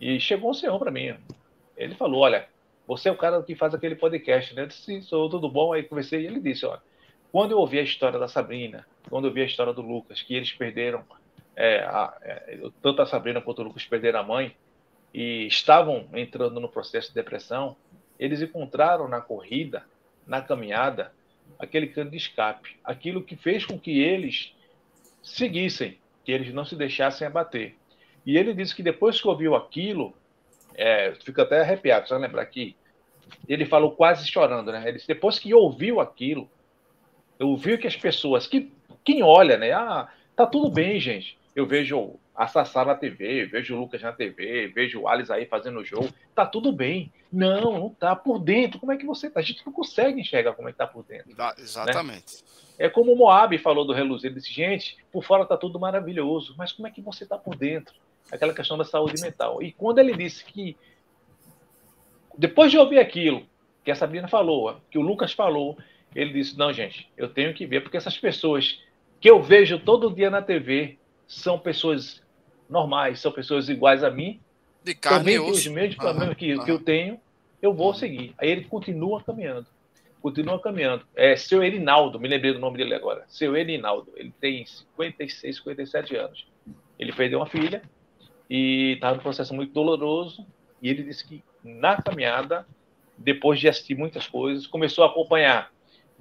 e 0.00 0.18
chegou 0.18 0.48
um 0.48 0.54
senhor 0.54 0.78
para 0.78 0.90
mim, 0.90 1.14
ele 1.76 1.94
falou, 1.94 2.22
olha, 2.22 2.48
você 2.86 3.08
é 3.08 3.12
o 3.12 3.16
cara 3.16 3.42
que 3.42 3.54
faz 3.54 3.74
aquele 3.74 3.96
podcast, 3.96 4.54
né? 4.54 4.62
Eu 4.62 4.66
disse, 4.66 5.02
sou 5.02 5.28
tudo 5.28 5.48
bom, 5.48 5.72
aí 5.72 5.82
conversei, 5.82 6.22
e 6.22 6.26
ele 6.26 6.40
disse, 6.40 6.64
olha, 6.64 6.80
quando 7.32 7.50
eu 7.50 7.58
ouvi 7.58 7.78
a 7.78 7.82
história 7.82 8.18
da 8.18 8.28
Sabrina, 8.28 8.86
quando 9.08 9.24
eu 9.24 9.30
ouvi 9.30 9.42
a 9.42 9.46
história 9.46 9.72
do 9.72 9.82
Lucas, 9.82 10.22
que 10.22 10.34
eles 10.34 10.52
perderam 10.52 11.04
é, 11.56 11.80
a, 11.80 12.16
é, 12.22 12.60
tanto 12.82 13.02
a 13.02 13.06
Sabrina 13.06 13.40
quanto 13.40 13.60
o 13.60 13.64
Lucas 13.64 13.84
perderam 13.84 14.20
a 14.20 14.22
mãe 14.22 14.54
e 15.12 15.46
estavam 15.46 16.06
entrando 16.12 16.60
no 16.60 16.68
processo 16.68 17.08
de 17.08 17.14
depressão, 17.14 17.76
eles 18.18 18.40
encontraram 18.40 19.08
na 19.08 19.20
corrida, 19.20 19.84
na 20.26 20.40
caminhada, 20.42 21.12
aquele 21.58 21.86
cano 21.86 22.10
de 22.10 22.16
escape, 22.16 22.76
aquilo 22.84 23.22
que 23.22 23.36
fez 23.36 23.64
com 23.64 23.78
que 23.78 24.00
eles 24.00 24.54
seguissem, 25.22 25.98
que 26.24 26.32
eles 26.32 26.52
não 26.52 26.64
se 26.64 26.76
deixassem 26.76 27.26
abater. 27.26 27.74
E 28.24 28.36
ele 28.36 28.52
disse 28.52 28.74
que 28.74 28.82
depois 28.82 29.20
que 29.20 29.28
ouviu 29.28 29.54
aquilo, 29.54 30.14
é, 30.76 31.14
fica 31.24 31.42
até 31.42 31.60
arrepiado, 31.60 32.08
só 32.08 32.16
lembrar 32.16 32.42
aqui, 32.42 32.76
ele 33.48 33.66
falou 33.66 33.92
quase 33.92 34.26
chorando, 34.26 34.70
né? 34.70 34.82
Ele 34.84 34.94
disse, 34.96 35.08
depois 35.08 35.38
que 35.38 35.52
ouviu 35.52 36.00
aquilo, 36.00 36.48
ouviu 37.40 37.78
que 37.78 37.86
as 37.86 37.96
pessoas, 37.96 38.46
que 38.46 38.72
quem 39.04 39.22
olha, 39.22 39.56
né? 39.56 39.72
Ah, 39.72 40.08
tá 40.34 40.46
tudo 40.46 40.70
bem, 40.70 41.00
gente 41.00 41.36
eu 41.56 41.66
vejo 41.66 42.20
a 42.34 42.46
Sassá 42.46 42.84
na 42.84 42.94
TV, 42.94 43.46
vejo 43.46 43.74
o 43.74 43.80
Lucas 43.80 44.02
na 44.02 44.12
TV, 44.12 44.68
vejo 44.68 45.00
o 45.00 45.08
Alisson 45.08 45.32
aí 45.32 45.46
fazendo 45.46 45.80
o 45.80 45.84
jogo, 45.84 46.12
tá 46.34 46.44
tudo 46.44 46.70
bem. 46.70 47.10
Não, 47.32 47.80
não 47.80 47.88
tá 47.88 48.14
por 48.14 48.38
dentro. 48.38 48.78
Como 48.78 48.92
é 48.92 48.96
que 48.98 49.06
você 49.06 49.30
tá? 49.30 49.40
A 49.40 49.42
gente 49.42 49.64
não 49.64 49.72
consegue 49.72 50.20
enxergar 50.20 50.52
como 50.52 50.68
é 50.68 50.72
que 50.72 50.76
tá 50.76 50.86
por 50.86 51.02
dentro. 51.02 51.34
Né? 51.34 51.54
Exatamente. 51.56 52.42
Né? 52.42 52.48
É 52.78 52.90
como 52.90 53.10
o 53.10 53.16
Moab 53.16 53.56
falou 53.56 53.86
do 53.86 53.94
reluzir, 53.94 54.30
ele 54.30 54.38
disse, 54.38 54.52
gente, 54.52 54.98
por 55.10 55.24
fora 55.24 55.46
tá 55.46 55.56
tudo 55.56 55.80
maravilhoso, 55.80 56.54
mas 56.58 56.72
como 56.72 56.86
é 56.86 56.90
que 56.90 57.00
você 57.00 57.24
tá 57.24 57.38
por 57.38 57.56
dentro? 57.56 57.94
Aquela 58.30 58.54
questão 58.54 58.76
da 58.76 58.84
saúde 58.84 59.20
mental. 59.20 59.62
E 59.62 59.72
quando 59.72 59.98
ele 59.98 60.16
disse 60.16 60.44
que, 60.44 60.76
depois 62.36 62.70
de 62.70 62.78
ouvir 62.78 62.98
aquilo 62.98 63.46
que 63.84 63.90
a 63.90 63.94
Sabrina 63.94 64.28
falou, 64.28 64.80
que 64.90 64.98
o 64.98 65.02
Lucas 65.02 65.32
falou, 65.32 65.78
ele 66.14 66.32
disse, 66.32 66.58
não, 66.58 66.72
gente, 66.72 67.10
eu 67.16 67.28
tenho 67.28 67.54
que 67.54 67.66
ver, 67.66 67.82
porque 67.82 67.96
essas 67.96 68.18
pessoas 68.18 68.80
que 69.20 69.30
eu 69.30 69.42
vejo 69.42 69.78
todo 69.78 70.12
dia 70.12 70.30
na 70.30 70.42
TV, 70.42 70.98
são 71.26 71.58
pessoas 71.58 72.22
normais, 72.68 73.20
são 73.20 73.32
pessoas 73.32 73.68
iguais 73.68 74.02
a 74.02 74.10
mim, 74.10 74.40
de 74.82 74.94
carne 74.94 75.18
também 75.18 75.38
os 75.38 75.66
mesmos 75.66 75.96
problemas 75.96 76.36
que, 76.36 76.56
que 76.64 76.70
eu 76.70 76.78
tenho, 76.78 77.20
eu 77.60 77.74
vou 77.74 77.92
seguir. 77.92 78.34
Aí 78.38 78.48
ele 78.50 78.64
continua 78.64 79.22
caminhando. 79.22 79.66
Continua 80.22 80.60
caminhando. 80.60 81.04
É 81.14 81.36
seu 81.36 81.62
Erinaldo, 81.62 82.20
me 82.20 82.28
lembrei 82.28 82.52
do 82.52 82.58
nome 82.58 82.78
dele 82.78 82.94
agora. 82.94 83.24
Seu 83.28 83.56
Erinaldo. 83.56 84.12
Ele 84.16 84.32
tem 84.40 84.64
56, 84.64 85.56
57 85.56 86.16
anos. 86.16 86.46
Ele 86.98 87.12
perdeu 87.12 87.40
uma 87.40 87.46
filha 87.46 87.82
e 88.48 88.92
estava 88.94 89.16
num 89.16 89.22
processo 89.22 89.54
muito 89.54 89.72
doloroso. 89.72 90.46
E 90.80 90.88
ele 90.88 91.02
disse 91.02 91.26
que 91.26 91.42
na 91.64 92.00
caminhada, 92.00 92.66
depois 93.16 93.58
de 93.58 93.68
assistir 93.68 93.96
muitas 93.96 94.26
coisas, 94.26 94.66
começou 94.66 95.04
a 95.04 95.08
acompanhar 95.08 95.72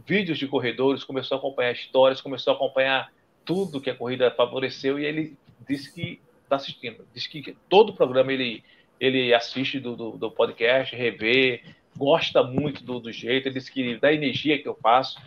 vídeos 0.06 0.38
de 0.38 0.48
corredores, 0.48 1.04
começou 1.04 1.36
a 1.36 1.40
acompanhar 1.40 1.72
histórias, 1.72 2.22
começou 2.22 2.54
a 2.54 2.56
acompanhar 2.56 3.12
tudo 3.44 3.80
que 3.80 3.90
a 3.90 3.96
corrida 3.96 4.32
favoreceu 4.32 5.00
e 5.00 5.06
ele 5.06 5.38
disse 5.68 5.94
que 5.94 6.20
está 6.44 6.56
assistindo. 6.56 7.08
Diz 7.14 7.28
que 7.28 7.56
todo 7.70 7.92
o 7.92 7.96
programa 7.96 8.34
ele, 8.34 8.64
ele 9.00 9.34
assiste 9.34 9.80
do, 9.80 9.96
do, 9.96 10.12
do 10.12 10.32
podcast, 10.32 10.96
revê, 10.96 11.64
gosta 11.96 12.44
muito 12.44 12.84
do, 12.84 13.00
do, 13.00 13.12
jeito, 13.12 13.48
ele 13.48 13.56
disse 13.56 13.72
que 13.72 13.98
da 13.98 14.12
energia 14.12 14.62
que 14.62 14.68
eu 14.68 14.76
faço. 14.76 15.20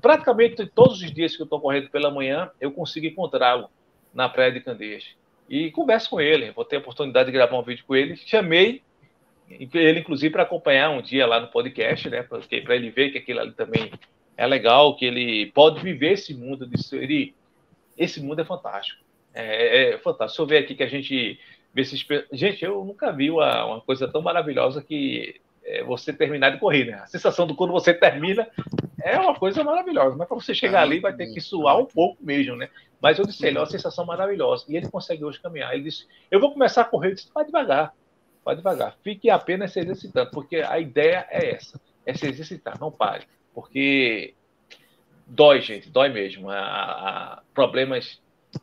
Praticamente 0.00 0.66
todos 0.66 1.00
os 1.00 1.12
dias 1.12 1.36
que 1.36 1.42
eu 1.42 1.44
estou 1.44 1.60
correndo 1.60 1.88
pela 1.90 2.10
manhã, 2.10 2.50
eu 2.60 2.72
consigo 2.72 3.06
encontrá-lo 3.06 3.68
na 4.12 4.28
Praia 4.28 4.50
de 4.50 4.60
Candeias. 4.60 5.14
E 5.48 5.70
converso 5.70 6.10
com 6.10 6.20
ele, 6.20 6.50
vou 6.50 6.64
ter 6.64 6.76
a 6.76 6.78
oportunidade 6.80 7.26
de 7.26 7.32
gravar 7.32 7.58
um 7.58 7.62
vídeo 7.62 7.84
com 7.86 7.94
ele. 7.94 8.16
Chamei 8.16 8.82
ele, 9.48 10.00
inclusive, 10.00 10.32
para 10.32 10.42
acompanhar 10.42 10.90
um 10.90 11.00
dia 11.00 11.26
lá 11.26 11.40
no 11.40 11.48
podcast, 11.48 12.08
né? 12.10 12.22
Para 12.22 12.74
ele 12.74 12.90
ver 12.90 13.10
que 13.10 13.18
aquilo 13.18 13.40
ali 13.40 13.52
também 13.52 13.92
é 14.36 14.46
legal, 14.46 14.96
que 14.96 15.04
ele 15.04 15.46
pode 15.52 15.80
viver 15.80 16.12
esse 16.12 16.34
mundo 16.34 16.66
de 16.66 16.82
ser 16.82 17.32
esse 17.96 18.20
mundo 18.20 18.40
é 18.40 18.44
fantástico. 18.44 19.02
É, 19.32 19.92
é 19.94 19.98
fantástico. 19.98 20.36
Se 20.36 20.40
eu 20.40 20.46
ver 20.46 20.58
aqui 20.58 20.74
que 20.74 20.82
a 20.82 20.88
gente 20.88 21.38
vê 21.72 21.82
esses. 21.82 22.04
Gente, 22.32 22.64
eu 22.64 22.84
nunca 22.84 23.12
vi 23.12 23.30
uma, 23.30 23.64
uma 23.64 23.80
coisa 23.80 24.06
tão 24.08 24.20
maravilhosa 24.20 24.82
que 24.82 25.40
é 25.66 25.82
você 25.82 26.12
terminar 26.12 26.50
de 26.50 26.58
correr, 26.58 26.84
né? 26.84 26.94
A 26.94 27.06
sensação 27.06 27.46
do 27.46 27.54
quando 27.54 27.72
você 27.72 27.92
termina 27.92 28.48
é 29.02 29.18
uma 29.18 29.34
coisa 29.34 29.64
maravilhosa. 29.64 30.16
Mas 30.16 30.28
para 30.28 30.36
você 30.36 30.54
chegar 30.54 30.82
ali, 30.82 31.00
vai 31.00 31.12
ter 31.12 31.26
que 31.26 31.40
suar 31.40 31.78
um 31.78 31.84
pouco 31.84 32.24
mesmo, 32.24 32.54
né? 32.56 32.68
Mas 33.02 33.18
eu 33.18 33.26
disse 33.26 33.44
ele, 33.44 33.58
é 33.58 33.60
uma 33.60 33.66
sensação 33.66 34.06
maravilhosa. 34.06 34.64
E 34.68 34.76
ele 34.76 34.88
consegue 34.88 35.24
hoje 35.24 35.40
caminhar. 35.40 35.74
Ele 35.74 35.82
disse: 35.82 36.06
Eu 36.30 36.40
vou 36.40 36.52
começar 36.52 36.82
a 36.82 36.84
correr. 36.84 37.10
Eu 37.10 37.14
disse: 37.14 37.30
Vai 37.34 37.44
devagar, 37.44 37.92
vai 38.44 38.54
devagar. 38.54 38.96
Fique 39.02 39.28
apenas 39.28 39.72
se 39.72 39.80
exercitando, 39.80 40.30
porque 40.30 40.56
a 40.56 40.78
ideia 40.78 41.26
é 41.30 41.54
essa: 41.56 41.80
é 42.06 42.14
se 42.14 42.26
exercitar, 42.26 42.78
não 42.80 42.90
pare. 42.90 43.26
Porque 43.52 44.34
dói, 45.26 45.60
gente, 45.60 45.90
dói 45.90 46.08
mesmo. 46.08 46.48
A, 46.48 46.58
a 46.58 47.42
problemas. 47.52 48.20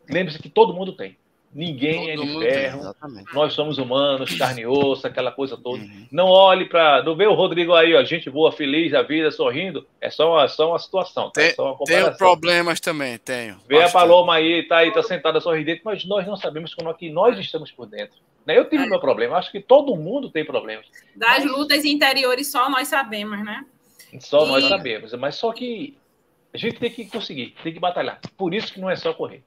Lembre-se 0.10 0.42
que 0.42 0.50
todo 0.50 0.74
mundo 0.74 0.94
tem. 0.96 1.18
Ninguém 1.54 2.16
todo 2.16 2.24
é 2.24 2.26
de 2.26 2.40
ferro. 2.40 2.96
Tem, 2.96 3.26
Nós 3.34 3.54
somos 3.54 3.78
humanos, 3.78 4.36
carne 4.36 4.62
e 4.62 4.66
osso, 4.66 5.06
aquela 5.06 5.32
coisa 5.32 5.56
toda. 5.56 5.84
Uhum. 5.84 6.08
Não 6.12 6.28
olhe 6.28 6.66
para. 6.66 7.04
Não 7.04 7.16
vê 7.16 7.28
o 7.28 7.34
Rodrigo 7.34 7.74
aí, 7.74 7.94
ó, 7.94 8.04
gente 8.04 8.30
boa, 8.30 8.52
feliz 8.52 8.92
da 8.92 9.04
vida, 9.04 9.30
sorrindo. 9.30 9.86
É 10.02 10.10
só 10.10 10.34
uma, 10.34 10.48
só 10.48 10.70
uma 10.70 10.80
situação. 10.80 11.26
Tá? 11.26 11.42
Tem, 11.42 11.54
é 11.58 11.62
uma 11.62 11.78
tenho 11.86 12.18
problemas 12.18 12.80
também, 12.80 13.18
tenho. 13.20 13.58
Vê 13.68 13.76
bastante. 13.76 13.90
a 13.90 14.00
Paloma 14.00 14.36
aí, 14.36 14.64
tá 14.64 14.78
aí, 14.78 14.92
tá 14.92 15.04
sentada 15.04 15.40
sorridente, 15.40 15.82
mas 15.86 16.04
nós 16.06 16.26
não 16.26 16.36
sabemos 16.36 16.74
como 16.74 16.90
é 16.90 16.94
que 16.94 17.10
nós 17.12 17.38
estamos 17.38 17.72
por 17.72 17.86
dentro. 17.86 18.18
Né? 18.46 18.58
Eu 18.58 18.68
tive 18.68 18.84
é. 18.84 18.88
meu 18.88 19.00
problema, 19.00 19.38
acho 19.38 19.52
que 19.52 19.60
todo 19.60 19.96
mundo 19.96 20.30
tem 20.30 20.44
problemas. 20.44 20.86
Das 21.16 21.44
mas... 21.44 21.52
lutas 21.52 21.86
interiores 21.86 22.48
só 22.48 22.70
nós 22.70 22.88
sabemos, 22.88 23.44
né? 23.44 23.64
Só 24.20 24.46
e... 24.46 24.48
nós 24.50 24.66
sabemos. 24.66 25.14
Mas 25.14 25.36
só 25.36 25.52
que 25.52 25.98
a 26.54 26.58
gente 26.58 26.80
tem 26.80 26.90
que 26.90 27.06
conseguir, 27.06 27.56
tem 27.64 27.74
que 27.74 27.80
batalhar. 27.80 28.20
Por 28.38 28.54
isso 28.54 28.74
que 28.74 28.80
não 28.80 28.90
é 28.90 28.96
só 28.96 29.14
correr. 29.14 29.44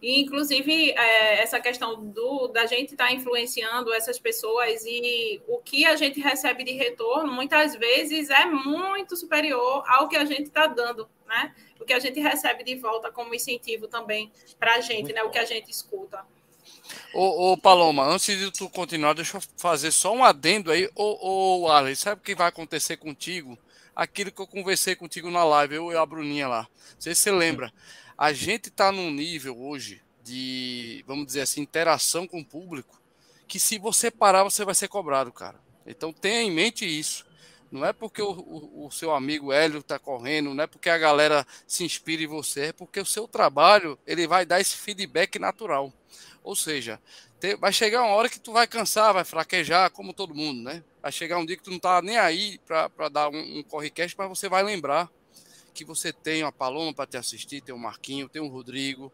E, 0.00 0.20
inclusive, 0.20 0.90
é, 0.92 1.42
essa 1.42 1.60
questão 1.60 2.04
do, 2.04 2.48
da 2.48 2.66
gente 2.66 2.92
estar 2.92 3.06
tá 3.06 3.12
influenciando 3.12 3.92
essas 3.92 4.18
pessoas 4.18 4.84
e 4.84 5.40
o 5.46 5.58
que 5.58 5.84
a 5.84 5.96
gente 5.96 6.20
recebe 6.20 6.64
de 6.64 6.72
retorno, 6.72 7.32
muitas 7.32 7.76
vezes, 7.76 8.30
é 8.30 8.44
muito 8.44 9.16
superior 9.16 9.84
ao 9.86 10.08
que 10.08 10.16
a 10.16 10.24
gente 10.24 10.44
está 10.44 10.66
dando, 10.66 11.08
né? 11.26 11.54
O 11.80 11.84
que 11.84 11.92
a 11.92 11.98
gente 11.98 12.20
recebe 12.20 12.62
de 12.64 12.76
volta 12.76 13.10
como 13.10 13.34
incentivo 13.34 13.88
também 13.88 14.30
para 14.58 14.74
a 14.74 14.80
gente, 14.80 15.04
muito 15.04 15.14
né? 15.14 15.22
Bom. 15.22 15.28
O 15.28 15.30
que 15.30 15.38
a 15.38 15.44
gente 15.44 15.70
escuta. 15.70 16.24
Ô, 17.14 17.52
ô, 17.52 17.56
Paloma, 17.56 18.04
antes 18.04 18.38
de 18.38 18.50
tu 18.50 18.68
continuar, 18.68 19.14
deixa 19.14 19.36
eu 19.36 19.42
fazer 19.56 19.90
só 19.90 20.12
um 20.12 20.24
adendo 20.24 20.70
aí. 20.70 20.88
Ô, 20.94 21.62
ô 21.62 21.68
Alex, 21.68 22.00
sabe 22.00 22.20
o 22.20 22.24
que 22.24 22.34
vai 22.34 22.48
acontecer 22.48 22.96
contigo? 22.96 23.58
aquilo 23.94 24.32
que 24.32 24.40
eu 24.40 24.46
conversei 24.46 24.96
contigo 24.96 25.30
na 25.30 25.44
live, 25.44 25.76
eu 25.76 25.92
e 25.92 25.96
a 25.96 26.04
Bruninha 26.04 26.48
lá. 26.48 26.62
Não 26.62 27.00
sei 27.00 27.14
se 27.14 27.22
você 27.22 27.30
lembra. 27.30 27.72
A 28.22 28.32
gente 28.32 28.68
está 28.68 28.92
num 28.92 29.10
nível 29.10 29.60
hoje 29.60 30.00
de, 30.22 31.02
vamos 31.08 31.26
dizer 31.26 31.40
assim, 31.40 31.60
interação 31.60 32.24
com 32.24 32.38
o 32.38 32.44
público, 32.44 33.02
que 33.48 33.58
se 33.58 33.78
você 33.80 34.12
parar, 34.12 34.44
você 34.44 34.64
vai 34.64 34.76
ser 34.76 34.86
cobrado, 34.86 35.32
cara. 35.32 35.58
Então 35.84 36.12
tenha 36.12 36.40
em 36.40 36.48
mente 36.52 36.86
isso. 36.86 37.26
Não 37.68 37.84
é 37.84 37.92
porque 37.92 38.22
o, 38.22 38.30
o, 38.30 38.86
o 38.86 38.90
seu 38.92 39.12
amigo 39.12 39.52
Hélio 39.52 39.80
está 39.80 39.98
correndo, 39.98 40.54
não 40.54 40.62
é 40.62 40.68
porque 40.68 40.88
a 40.88 40.98
galera 40.98 41.44
se 41.66 41.82
inspira 41.82 42.22
em 42.22 42.28
você, 42.28 42.66
é 42.66 42.72
porque 42.72 43.00
o 43.00 43.04
seu 43.04 43.26
trabalho 43.26 43.98
ele 44.06 44.24
vai 44.28 44.46
dar 44.46 44.60
esse 44.60 44.76
feedback 44.76 45.40
natural. 45.40 45.92
Ou 46.44 46.54
seja, 46.54 47.02
vai 47.58 47.72
chegar 47.72 48.04
uma 48.04 48.14
hora 48.14 48.28
que 48.28 48.38
tu 48.38 48.52
vai 48.52 48.68
cansar, 48.68 49.12
vai 49.12 49.24
fraquejar, 49.24 49.90
como 49.90 50.12
todo 50.12 50.32
mundo, 50.32 50.62
né? 50.62 50.84
Vai 51.02 51.10
chegar 51.10 51.38
um 51.38 51.44
dia 51.44 51.56
que 51.56 51.64
tu 51.64 51.72
não 51.72 51.80
tá 51.80 52.00
nem 52.00 52.18
aí 52.18 52.60
para 52.68 53.08
dar 53.08 53.30
um, 53.30 53.58
um 53.58 53.62
correcast, 53.64 54.16
mas 54.16 54.28
você 54.28 54.48
vai 54.48 54.62
lembrar 54.62 55.10
que 55.72 55.84
você 55.84 56.12
tem 56.12 56.42
uma 56.42 56.52
Paloma 56.52 56.92
para 56.92 57.06
te 57.06 57.16
assistir, 57.16 57.60
tem 57.60 57.74
o 57.74 57.78
Marquinho, 57.78 58.28
tem 58.28 58.42
o 58.42 58.48
Rodrigo, 58.48 59.12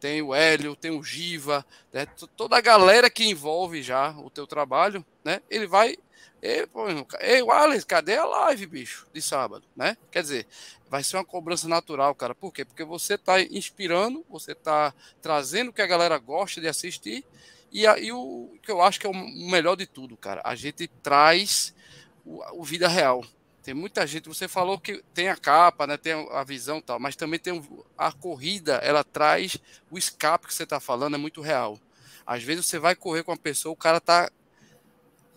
tem 0.00 0.20
o 0.20 0.34
Hélio, 0.34 0.74
tem 0.74 0.90
o 0.90 1.02
Giva, 1.02 1.64
né? 1.92 2.06
toda 2.36 2.56
a 2.56 2.60
galera 2.60 3.08
que 3.08 3.24
envolve 3.24 3.82
já 3.82 4.10
o 4.18 4.28
teu 4.28 4.46
trabalho, 4.46 5.04
né? 5.24 5.40
Ele 5.48 5.66
vai 5.66 5.96
Ei, 6.42 6.66
ei, 7.20 7.40
Wallace, 7.40 7.86
cadê 7.86 8.16
a 8.16 8.24
live, 8.24 8.66
bicho, 8.66 9.06
de 9.14 9.22
sábado, 9.22 9.64
né? 9.76 9.96
Quer 10.10 10.22
dizer, 10.22 10.46
vai 10.90 11.04
ser 11.04 11.16
uma 11.16 11.24
cobrança 11.24 11.68
natural, 11.68 12.16
cara. 12.16 12.34
Por 12.34 12.52
quê? 12.52 12.64
Porque 12.64 12.82
você 12.82 13.14
está 13.14 13.40
inspirando, 13.40 14.26
você 14.28 14.50
está 14.50 14.92
trazendo 15.20 15.68
o 15.68 15.72
que 15.72 15.80
a 15.80 15.86
galera 15.86 16.18
gosta 16.18 16.60
de 16.60 16.66
assistir 16.66 17.24
e, 17.70 17.84
e 17.84 18.12
o 18.12 18.58
que 18.60 18.72
eu 18.72 18.82
acho 18.82 18.98
que 18.98 19.06
é 19.06 19.10
o 19.10 19.14
melhor 19.14 19.76
de 19.76 19.86
tudo, 19.86 20.16
cara. 20.16 20.42
A 20.44 20.56
gente 20.56 20.88
traz 20.88 21.72
o, 22.26 22.42
o 22.60 22.64
vida 22.64 22.88
real. 22.88 23.24
Tem 23.62 23.74
muita 23.74 24.04
gente, 24.06 24.28
você 24.28 24.48
falou 24.48 24.78
que 24.78 25.04
tem 25.14 25.28
a 25.28 25.36
capa, 25.36 25.86
né, 25.86 25.96
tem 25.96 26.12
a 26.32 26.42
visão 26.42 26.80
tal, 26.80 26.98
mas 26.98 27.14
também 27.14 27.38
tem 27.38 27.62
a 27.96 28.10
corrida, 28.10 28.74
ela 28.82 29.04
traz 29.04 29.56
o 29.88 29.96
escape 29.96 30.48
que 30.48 30.54
você 30.54 30.64
está 30.64 30.80
falando, 30.80 31.14
é 31.14 31.18
muito 31.18 31.40
real. 31.40 31.78
Às 32.26 32.42
vezes 32.42 32.66
você 32.66 32.78
vai 32.78 32.96
correr 32.96 33.22
com 33.22 33.30
uma 33.30 33.38
pessoa, 33.38 33.72
o 33.72 33.76
cara 33.76 34.00
tá 34.00 34.30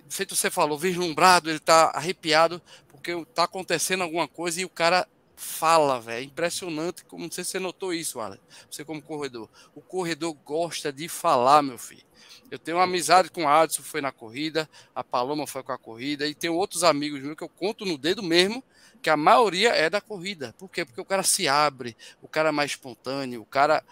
feito 0.09 0.35
você 0.35 0.49
falou, 0.49 0.77
vislumbrado, 0.77 1.49
ele 1.49 1.59
tá 1.59 1.91
arrepiado, 1.93 2.61
porque 2.87 3.25
tá 3.33 3.43
acontecendo 3.43 4.01
alguma 4.01 4.27
coisa 4.27 4.59
e 4.61 4.65
o 4.65 4.69
cara 4.69 5.07
fala, 5.35 5.99
velho. 5.99 6.19
É 6.19 6.23
impressionante, 6.23 7.03
como 7.05 7.23
não 7.23 7.31
sei 7.31 7.43
se 7.43 7.51
você 7.51 7.59
notou 7.59 7.93
isso, 7.93 8.19
Alan. 8.19 8.39
Você 8.69 8.83
como 8.83 9.01
corredor. 9.01 9.49
O 9.73 9.81
corredor 9.81 10.33
gosta 10.33 10.91
de 10.91 11.07
falar, 11.07 11.61
meu 11.61 11.77
filho. 11.77 12.03
Eu 12.49 12.59
tenho 12.59 12.77
uma 12.77 12.83
amizade 12.83 13.29
com 13.29 13.43
o 13.43 13.47
Adson, 13.47 13.81
foi 13.81 14.01
na 14.01 14.11
corrida, 14.11 14.69
a 14.93 15.03
Paloma 15.03 15.47
foi 15.47 15.63
com 15.63 15.71
a 15.71 15.77
corrida, 15.77 16.27
e 16.27 16.35
tenho 16.35 16.53
outros 16.53 16.83
amigos 16.83 17.19
meus 17.21 17.35
que 17.35 17.43
eu 17.43 17.49
conto 17.49 17.85
no 17.85 17.97
dedo 17.97 18.21
mesmo, 18.21 18.63
que 19.01 19.09
a 19.09 19.17
maioria 19.17 19.69
é 19.69 19.89
da 19.89 19.99
corrida. 19.99 20.53
Por 20.57 20.69
quê? 20.69 20.85
Porque 20.85 21.01
o 21.01 21.05
cara 21.05 21.23
se 21.23 21.47
abre, 21.47 21.97
o 22.21 22.27
cara 22.27 22.49
é 22.49 22.51
mais 22.51 22.71
espontâneo, 22.71 23.41
o 23.41 23.45
cara 23.45 23.83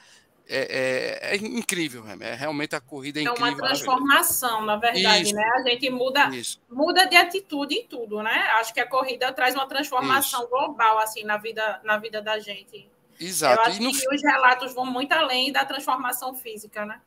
é, 0.48 1.30
é, 1.30 1.34
é, 1.34 1.38
incrível, 1.38 2.04
é 2.20 2.34
realmente 2.36 2.76
a 2.76 2.82
corrida 2.82 3.20
é, 3.20 3.24
é 3.24 3.26
incrível. 3.26 3.48
É 3.48 3.52
uma 3.52 3.58
transformação, 3.58 4.66
na 4.66 4.76
verdade, 4.76 5.24
Isso. 5.24 5.36
né? 5.36 5.44
A 5.56 5.70
gente 5.70 5.89
muda, 5.89 6.30
muda 6.70 7.06
de 7.06 7.16
atitude 7.16 7.76
em 7.76 7.88
tudo, 7.88 8.22
né? 8.22 8.50
Acho 8.60 8.74
que 8.74 8.80
a 8.80 8.88
corrida 8.88 9.32
traz 9.32 9.56
uma 9.56 9.66
transformação 9.66 10.41
Isso. 10.41 10.50
global 10.50 11.00
assim 11.00 11.24
na 11.24 11.38
vida, 11.38 11.80
na 11.84 11.98
vida 11.98 12.22
da 12.22 12.39
gente. 12.39 12.89
Exato. 13.20 13.62
Eu 13.62 13.66
acho 13.68 13.82
no... 13.82 13.91
que 13.91 14.14
os 14.14 14.22
relatos 14.22 14.74
vão 14.74 14.86
muito 14.86 15.14
além 15.14 15.52
da 15.52 15.64
transformação 15.64 16.34
física, 16.34 16.86
né? 16.86 17.00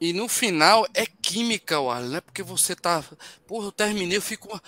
E 0.00 0.12
no 0.12 0.28
final 0.28 0.86
é 0.94 1.04
química, 1.06 1.80
Warlen, 1.80 2.10
não 2.10 2.16
é 2.18 2.20
porque 2.20 2.42
você 2.42 2.76
tá. 2.76 3.04
Porra, 3.46 3.66
eu 3.66 3.72
terminei, 3.72 4.16
eu 4.16 4.22
fico. 4.22 4.60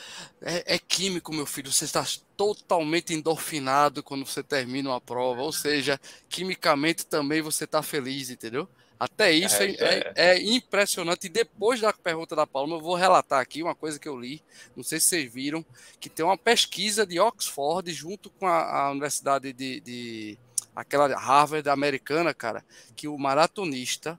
É, 0.42 0.74
é, 0.74 0.78
químico, 0.78 1.32
meu 1.32 1.46
filho. 1.46 1.72
Você 1.72 1.84
está 1.84 2.04
totalmente 2.36 3.14
endorfinado 3.14 4.02
quando 4.02 4.26
você 4.26 4.42
termina 4.42 4.90
uma 4.90 5.00
prova. 5.00 5.42
Ou 5.42 5.52
seja, 5.52 6.00
quimicamente 6.28 7.06
também 7.06 7.40
você 7.40 7.64
está 7.64 7.80
feliz, 7.80 8.28
entendeu? 8.28 8.68
Até 8.98 9.32
isso 9.32 9.62
é, 9.62 9.70
é, 9.70 9.78
é, 9.78 10.12
é, 10.16 10.42
impressionante. 10.42 11.26
E 11.26 11.30
depois 11.30 11.80
da 11.80 11.92
pergunta 11.92 12.36
da 12.36 12.46
Palma, 12.46 12.76
eu 12.76 12.80
vou 12.80 12.94
relatar 12.94 13.40
aqui 13.40 13.62
uma 13.62 13.74
coisa 13.74 13.98
que 13.98 14.08
eu 14.08 14.18
li. 14.18 14.42
Não 14.76 14.82
sei 14.82 14.98
se 14.98 15.06
vocês 15.06 15.32
viram, 15.32 15.64
que 15.98 16.10
tem 16.10 16.24
uma 16.24 16.36
pesquisa 16.36 17.06
de 17.06 17.18
Oxford 17.20 17.90
junto 17.92 18.28
com 18.30 18.46
a, 18.46 18.82
a 18.88 18.90
Universidade 18.90 19.52
de, 19.52 19.80
de. 19.80 20.38
aquela 20.76 21.06
Harvard 21.16 21.66
americana, 21.70 22.34
cara, 22.34 22.62
que 22.94 23.08
o 23.08 23.16
maratonista 23.16 24.18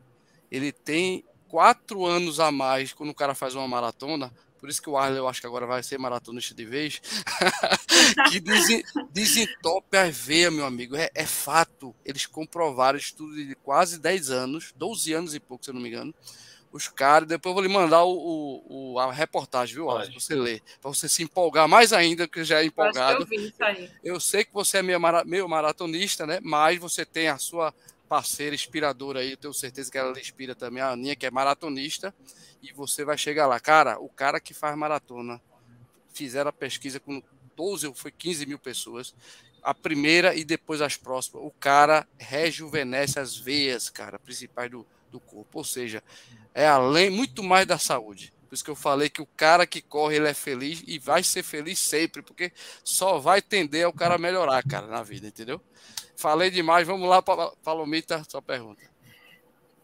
ele 0.51 0.71
tem 0.71 1.23
quatro 1.47 2.05
anos 2.05 2.39
a 2.39 2.51
mais 2.51 2.93
quando 2.93 3.09
o 3.09 3.15
cara 3.15 3.33
faz 3.33 3.55
uma 3.55 3.67
maratona. 3.67 4.31
Por 4.59 4.69
isso 4.69 4.79
que 4.79 4.89
o 4.89 4.95
Arley, 4.95 5.17
eu 5.17 5.27
acho 5.27 5.41
que 5.41 5.47
agora 5.47 5.65
vai 5.65 5.81
ser 5.81 5.97
maratonista 5.97 6.53
de 6.53 6.65
vez. 6.65 7.01
que 8.29 8.39
desentope 9.11 9.97
as 9.97 10.15
veias, 10.15 10.53
meu 10.53 10.65
amigo. 10.65 10.95
É, 10.95 11.09
é, 11.15 11.25
fato. 11.25 11.95
Eles 12.05 12.27
comprovaram 12.27 12.95
estudo 12.95 13.35
de 13.35 13.55
quase 13.55 13.99
10 13.99 14.29
anos, 14.29 14.71
12 14.75 15.13
anos 15.13 15.33
e 15.33 15.39
pouco, 15.39 15.65
se 15.65 15.71
eu 15.71 15.73
não 15.73 15.81
me 15.81 15.89
engano. 15.89 16.13
Os 16.71 16.87
caras, 16.87 17.27
depois 17.27 17.51
eu 17.51 17.53
vou 17.55 17.63
lhe 17.63 17.73
mandar 17.73 18.03
o, 18.03 18.13
o, 18.13 18.93
o 18.93 18.99
a 18.99 19.11
reportagem, 19.11 19.73
viu, 19.73 19.89
Arley? 19.89 20.13
Você 20.13 20.35
ler. 20.35 20.61
Para 20.79 20.93
você 20.93 21.09
se 21.09 21.23
empolgar 21.23 21.67
mais 21.67 21.91
ainda, 21.91 22.27
que 22.27 22.43
já 22.43 22.61
é 22.61 22.65
empolgado. 22.65 23.27
Eu, 23.31 24.13
eu, 24.13 24.19
sei 24.19 24.45
que 24.45 24.53
você 24.53 24.77
é 24.77 24.83
meio, 24.83 24.99
meio 25.25 25.49
maratonista, 25.49 26.27
né? 26.27 26.39
Mas 26.39 26.79
você 26.79 27.03
tem 27.03 27.29
a 27.29 27.39
sua 27.39 27.73
parceira 28.11 28.53
inspiradora 28.53 29.21
aí, 29.21 29.31
eu 29.31 29.37
tenho 29.37 29.53
certeza 29.53 29.89
que 29.89 29.97
ela 29.97 30.19
inspira 30.19 30.53
também, 30.53 30.83
a 30.83 30.89
Aninha, 30.89 31.15
que 31.15 31.25
é 31.25 31.31
maratonista, 31.31 32.13
e 32.61 32.73
você 32.73 33.05
vai 33.05 33.17
chegar 33.17 33.47
lá. 33.47 33.57
Cara, 33.57 34.01
o 34.01 34.09
cara 34.09 34.37
que 34.37 34.53
faz 34.53 34.77
maratona, 34.77 35.41
fizeram 36.13 36.49
a 36.49 36.51
pesquisa 36.51 36.99
com 36.99 37.23
12 37.55 37.87
ou 37.87 37.93
foi 37.93 38.11
15 38.11 38.45
mil 38.45 38.59
pessoas, 38.59 39.15
a 39.63 39.73
primeira 39.73 40.35
e 40.35 40.43
depois 40.43 40.81
as 40.81 40.97
próximas. 40.97 41.41
O 41.45 41.51
cara 41.51 42.05
rejuvenesce 42.17 43.17
as 43.17 43.37
veias, 43.37 43.89
cara, 43.89 44.19
principais 44.19 44.69
do, 44.69 44.85
do 45.09 45.21
corpo. 45.21 45.59
Ou 45.59 45.63
seja, 45.63 46.03
é 46.53 46.67
além, 46.67 47.09
muito 47.09 47.41
mais 47.41 47.65
da 47.65 47.77
saúde. 47.77 48.33
Por 48.51 48.55
isso 48.55 48.65
que 48.65 48.69
eu 48.69 48.75
falei 48.75 49.09
que 49.09 49.21
o 49.21 49.25
cara 49.25 49.65
que 49.65 49.81
corre, 49.81 50.17
ele 50.17 50.27
é 50.27 50.33
feliz 50.33 50.83
e 50.85 50.99
vai 50.99 51.23
ser 51.23 51.41
feliz 51.41 51.79
sempre, 51.79 52.21
porque 52.21 52.51
só 52.83 53.17
vai 53.17 53.41
tender 53.41 53.85
ao 53.85 53.93
cara 53.93 54.17
melhorar, 54.17 54.61
cara, 54.61 54.87
na 54.87 55.01
vida, 55.01 55.27
entendeu? 55.27 55.61
Falei 56.17 56.51
demais, 56.51 56.85
vamos 56.85 57.07
lá, 57.07 57.21
Palomita, 57.21 58.21
sua 58.27 58.41
pergunta. 58.41 58.81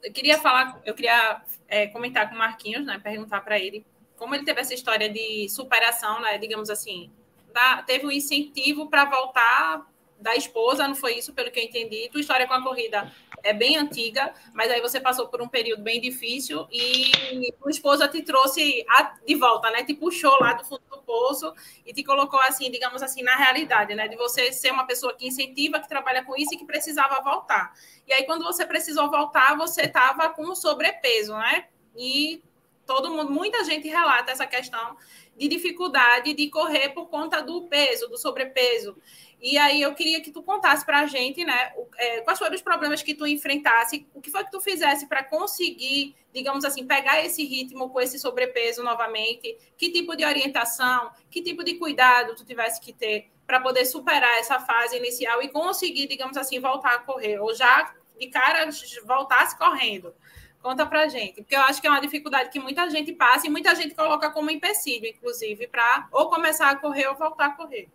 Eu 0.03 0.11
queria 0.11 0.37
falar, 0.37 0.81
eu 0.85 0.93
queria 0.93 1.41
é, 1.65 1.87
comentar 1.87 2.27
com 2.27 2.35
o 2.35 2.37
Marquinhos, 2.37 2.85
né? 2.85 2.99
Perguntar 3.01 3.39
para 3.39 3.57
ele 3.57 3.85
como 4.17 4.35
ele 4.35 4.43
teve 4.43 4.59
essa 4.59 4.73
história 4.73 5.09
de 5.09 5.47
superação, 5.47 6.19
né? 6.19 6.37
Digamos 6.37 6.69
assim, 6.69 7.09
da, 7.53 7.83
teve 7.83 8.05
um 8.05 8.11
incentivo 8.11 8.89
para 8.89 9.05
voltar 9.05 9.87
da 10.19 10.35
esposa, 10.35 10.87
não 10.87 10.95
foi 10.95 11.15
isso, 11.15 11.33
pelo 11.33 11.51
que 11.51 11.59
eu 11.59 11.63
entendi. 11.63 12.09
Tua 12.11 12.21
história 12.21 12.47
com 12.47 12.53
a 12.53 12.63
corrida 12.63 13.11
é 13.43 13.53
bem 13.53 13.77
antiga, 13.77 14.33
mas 14.53 14.71
aí 14.71 14.81
você 14.81 14.99
passou 14.99 15.27
por 15.27 15.41
um 15.41 15.47
período 15.47 15.83
bem 15.83 16.01
difícil 16.01 16.67
e 16.71 17.53
tua 17.59 17.69
esposa 17.69 18.07
te 18.07 18.21
trouxe 18.23 18.85
de 19.25 19.35
volta, 19.35 19.69
né? 19.69 19.83
Te 19.83 19.93
puxou 19.93 20.37
lá 20.39 20.53
do 20.53 20.65
fundo 20.65 20.81
do 20.89 20.97
poço 21.03 21.53
e 21.85 21.93
te 21.93 22.03
colocou 22.03 22.39
assim, 22.39 22.71
digamos 22.71 23.03
assim, 23.03 23.21
na 23.21 23.35
realidade, 23.35 23.93
né? 23.93 24.07
De 24.07 24.15
você 24.15 24.51
ser 24.51 24.71
uma 24.71 24.85
pessoa 24.85 25.13
que 25.13 25.27
incentiva, 25.27 25.79
que 25.79 25.87
trabalha 25.87 26.23
com 26.23 26.35
isso 26.35 26.53
e 26.53 26.57
que 26.57 26.65
precisava 26.65 27.21
voltar. 27.21 27.73
E 28.07 28.13
aí, 28.13 28.25
quando 28.25 28.43
você 28.43 28.65
precisou 28.65 29.09
voltar, 29.09 29.55
você 29.55 29.83
estava 29.83 30.29
com 30.29 30.55
sobrepeso, 30.55 31.33
né? 31.37 31.67
E 31.95 32.41
todo 32.85 33.11
mundo, 33.11 33.31
muita 33.31 33.63
gente 33.63 33.87
relata 33.87 34.31
essa 34.31 34.47
questão 34.47 34.97
de 35.37 35.47
dificuldade 35.47 36.33
de 36.33 36.49
correr 36.49 36.89
por 36.89 37.07
conta 37.07 37.41
do 37.41 37.67
peso, 37.67 38.07
do 38.07 38.17
sobrepeso. 38.17 38.97
E 39.39 39.55
aí 39.57 39.81
eu 39.81 39.93
queria 39.93 40.19
que 40.19 40.31
tu 40.31 40.41
contasse 40.41 40.83
para 40.83 41.01
a 41.01 41.05
gente, 41.05 41.45
né, 41.45 41.71
é, 41.97 42.21
quais 42.21 42.39
foram 42.39 42.55
os 42.55 42.61
problemas 42.61 43.03
que 43.03 43.13
tu 43.13 43.27
enfrentasse, 43.27 44.07
o 44.13 44.19
que 44.19 44.31
foi 44.31 44.43
que 44.43 44.51
tu 44.51 44.59
fizesse 44.59 45.05
para 45.05 45.23
conseguir, 45.23 46.15
digamos 46.33 46.65
assim, 46.65 46.87
pegar 46.87 47.23
esse 47.23 47.45
ritmo 47.45 47.89
com 47.91 48.01
esse 48.01 48.17
sobrepeso 48.17 48.83
novamente, 48.83 49.55
que 49.77 49.91
tipo 49.91 50.15
de 50.15 50.25
orientação, 50.25 51.11
que 51.29 51.43
tipo 51.43 51.63
de 51.63 51.75
cuidado 51.75 52.35
tu 52.35 52.43
tivesse 52.43 52.81
que 52.81 52.91
ter 52.91 53.29
para 53.45 53.61
poder 53.61 53.85
superar 53.85 54.39
essa 54.39 54.59
fase 54.59 54.97
inicial 54.97 55.41
e 55.41 55.49
conseguir, 55.49 56.07
digamos 56.07 56.35
assim, 56.35 56.59
voltar 56.59 56.95
a 56.95 56.99
correr, 56.99 57.39
ou 57.39 57.53
já 57.53 57.93
de 58.19 58.27
cara 58.27 58.67
voltasse 59.05 59.55
correndo. 59.55 60.13
Conta 60.61 60.85
pra 60.85 61.07
gente, 61.07 61.41
porque 61.41 61.55
eu 61.55 61.61
acho 61.61 61.79
que 61.79 61.87
é 61.87 61.89
uma 61.89 62.01
dificuldade 62.01 62.49
que 62.49 62.59
muita 62.59 62.89
gente 62.89 63.13
passa 63.13 63.47
e 63.47 63.49
muita 63.49 63.73
gente 63.75 63.95
coloca 63.95 64.31
como 64.31 64.51
empecilho, 64.51 65.05
inclusive, 65.05 65.67
para 65.67 66.07
ou 66.11 66.29
começar 66.29 66.69
a 66.69 66.75
correr 66.75 67.07
ou 67.07 67.15
voltar 67.15 67.45
a 67.45 67.51
correr. 67.51 67.87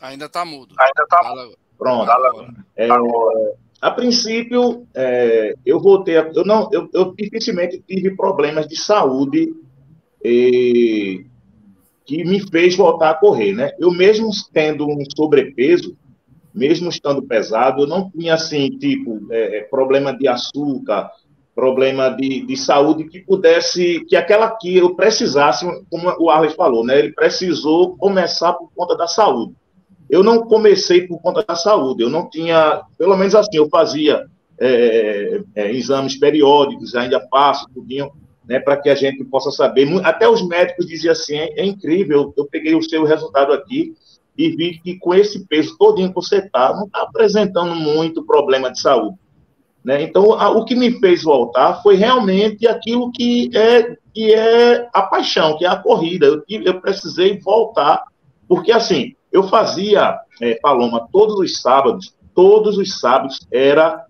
Ainda 0.00 0.26
está 0.26 0.44
mudo. 0.44 0.74
Ainda 0.78 1.02
está 1.02 1.34
mudo. 1.34 1.58
Pronto. 1.78 2.10
É, 2.76 2.88
a 3.80 3.90
princípio, 3.90 4.86
é, 4.94 5.54
eu 5.64 5.80
voltei. 5.80 6.18
A, 6.18 6.30
eu 6.34 6.44
não, 6.44 6.68
eu, 6.72 6.88
eu, 6.92 7.14
dificilmente 7.14 7.82
tive 7.86 8.14
problemas 8.14 8.66
de 8.66 8.76
saúde 8.76 9.54
e, 10.22 11.26
que 12.10 12.24
me 12.24 12.40
fez 12.40 12.76
voltar 12.76 13.10
a 13.10 13.14
correr, 13.14 13.52
né? 13.52 13.70
Eu 13.78 13.92
mesmo 13.92 14.30
tendo 14.52 14.84
um 14.84 15.04
sobrepeso, 15.16 15.96
mesmo 16.52 16.88
estando 16.88 17.22
pesado, 17.22 17.82
eu 17.82 17.86
não 17.86 18.10
tinha 18.10 18.34
assim 18.34 18.68
tipo 18.68 19.28
é, 19.30 19.58
é 19.58 19.60
problema 19.62 20.12
de 20.12 20.26
açúcar, 20.26 21.08
problema 21.54 22.08
de, 22.08 22.44
de 22.44 22.56
saúde 22.56 23.04
que 23.04 23.20
pudesse, 23.20 24.04
que 24.08 24.16
aquela 24.16 24.50
que 24.50 24.76
eu 24.76 24.96
precisasse, 24.96 25.64
como 25.88 26.12
o 26.18 26.28
Arles 26.28 26.54
falou, 26.54 26.84
né? 26.84 26.98
Ele 26.98 27.12
precisou 27.12 27.96
começar 27.96 28.54
por 28.54 28.72
conta 28.74 28.96
da 28.96 29.06
saúde. 29.06 29.54
Eu 30.08 30.24
não 30.24 30.42
comecei 30.42 31.06
por 31.06 31.20
conta 31.22 31.44
da 31.46 31.54
saúde, 31.54 32.02
eu 32.02 32.10
não 32.10 32.28
tinha, 32.28 32.82
pelo 32.98 33.16
menos 33.16 33.36
assim, 33.36 33.56
eu 33.56 33.68
fazia 33.68 34.24
é, 34.58 35.40
é, 35.54 35.70
exames 35.70 36.18
periódicos, 36.18 36.96
ainda 36.96 37.24
faço, 37.30 37.68
tudinho, 37.72 38.10
né, 38.50 38.58
para 38.58 38.76
que 38.76 38.90
a 38.90 38.96
gente 38.96 39.24
possa 39.24 39.52
saber. 39.52 39.88
Até 40.04 40.28
os 40.28 40.44
médicos 40.44 40.84
diziam 40.84 41.12
assim: 41.12 41.36
é, 41.36 41.60
é 41.60 41.64
incrível, 41.64 42.34
eu 42.36 42.46
peguei 42.46 42.74
o 42.74 42.82
seu 42.82 43.04
resultado 43.04 43.52
aqui 43.52 43.94
e 44.36 44.50
vi 44.50 44.80
que 44.80 44.98
com 44.98 45.14
esse 45.14 45.46
peso 45.46 45.78
todinho 45.78 46.08
que 46.08 46.16
você 46.16 46.38
está, 46.38 46.74
não 46.74 46.86
está 46.86 47.02
apresentando 47.02 47.76
muito 47.76 48.26
problema 48.26 48.72
de 48.72 48.80
saúde. 48.80 49.16
Né? 49.84 50.02
Então, 50.02 50.32
a, 50.32 50.50
o 50.50 50.64
que 50.64 50.74
me 50.74 50.98
fez 50.98 51.22
voltar 51.22 51.80
foi 51.80 51.94
realmente 51.94 52.66
aquilo 52.66 53.12
que 53.12 53.56
é, 53.56 53.96
que 54.12 54.34
é 54.34 54.88
a 54.92 55.02
paixão, 55.02 55.56
que 55.56 55.64
é 55.64 55.68
a 55.68 55.76
corrida. 55.76 56.26
Eu, 56.26 56.42
eu 56.48 56.80
precisei 56.80 57.38
voltar, 57.38 58.02
porque 58.48 58.72
assim, 58.72 59.14
eu 59.30 59.44
fazia, 59.44 60.18
é, 60.42 60.56
Paloma, 60.56 61.06
todos 61.12 61.36
os 61.38 61.60
sábados, 61.60 62.12
todos 62.34 62.78
os 62.78 62.98
sábados 62.98 63.46
era, 63.52 64.04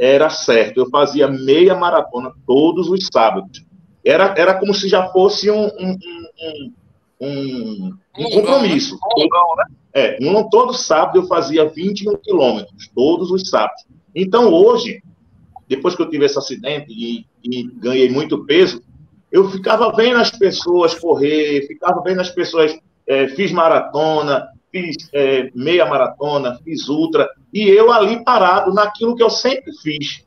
era 0.00 0.30
certo. 0.30 0.78
Eu 0.78 0.88
fazia 0.88 1.28
meia 1.28 1.74
maratona 1.74 2.32
todos 2.46 2.88
os 2.88 3.06
sábados. 3.12 3.62
Era, 4.02 4.34
era 4.36 4.54
como 4.58 4.72
se 4.72 4.88
já 4.88 5.10
fosse 5.10 5.50
um, 5.50 5.66
um, 5.66 5.98
um, 6.40 6.72
um, 7.20 7.98
um 8.18 8.30
compromisso. 8.30 8.98
Né? 9.18 9.64
É, 9.92 10.18
um, 10.22 10.48
todo 10.48 10.72
sábado 10.72 11.18
eu 11.18 11.26
fazia 11.26 11.68
21 11.68 12.16
quilômetros, 12.16 12.88
todos 12.94 13.30
os 13.30 13.50
sábados. 13.50 13.84
Então, 14.14 14.50
hoje, 14.50 15.02
depois 15.68 15.94
que 15.94 16.00
eu 16.00 16.08
tive 16.08 16.24
esse 16.24 16.38
acidente 16.38 16.86
e, 16.88 17.26
e, 17.44 17.64
ganhei 17.74 18.08
muito 18.08 18.46
peso, 18.46 18.82
eu 19.30 19.50
ficava 19.50 19.92
vendo 19.92 20.16
as 20.16 20.30
pessoas 20.30 20.94
correr, 20.94 21.66
ficava 21.66 22.02
vendo 22.02 22.20
as 22.20 22.30
pessoas. 22.30 22.76
É, 23.06 23.28
fiz 23.28 23.50
maratona, 23.52 24.48
fiz 24.70 24.96
é, 25.12 25.50
meia 25.54 25.86
maratona, 25.86 26.58
fiz 26.64 26.88
ultra, 26.88 27.28
e 27.52 27.62
eu 27.68 27.92
ali 27.92 28.24
parado 28.24 28.72
naquilo 28.72 29.14
que 29.14 29.22
eu 29.22 29.30
sempre 29.30 29.72
fiz. 29.82 30.24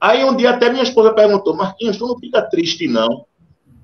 Aí 0.00 0.24
um 0.24 0.36
dia 0.36 0.50
até 0.50 0.70
minha 0.70 0.82
esposa 0.82 1.12
perguntou, 1.12 1.56
Marquinhos, 1.56 1.96
tu 1.96 2.06
não 2.06 2.18
fica 2.18 2.42
triste 2.42 2.86
não, 2.86 3.24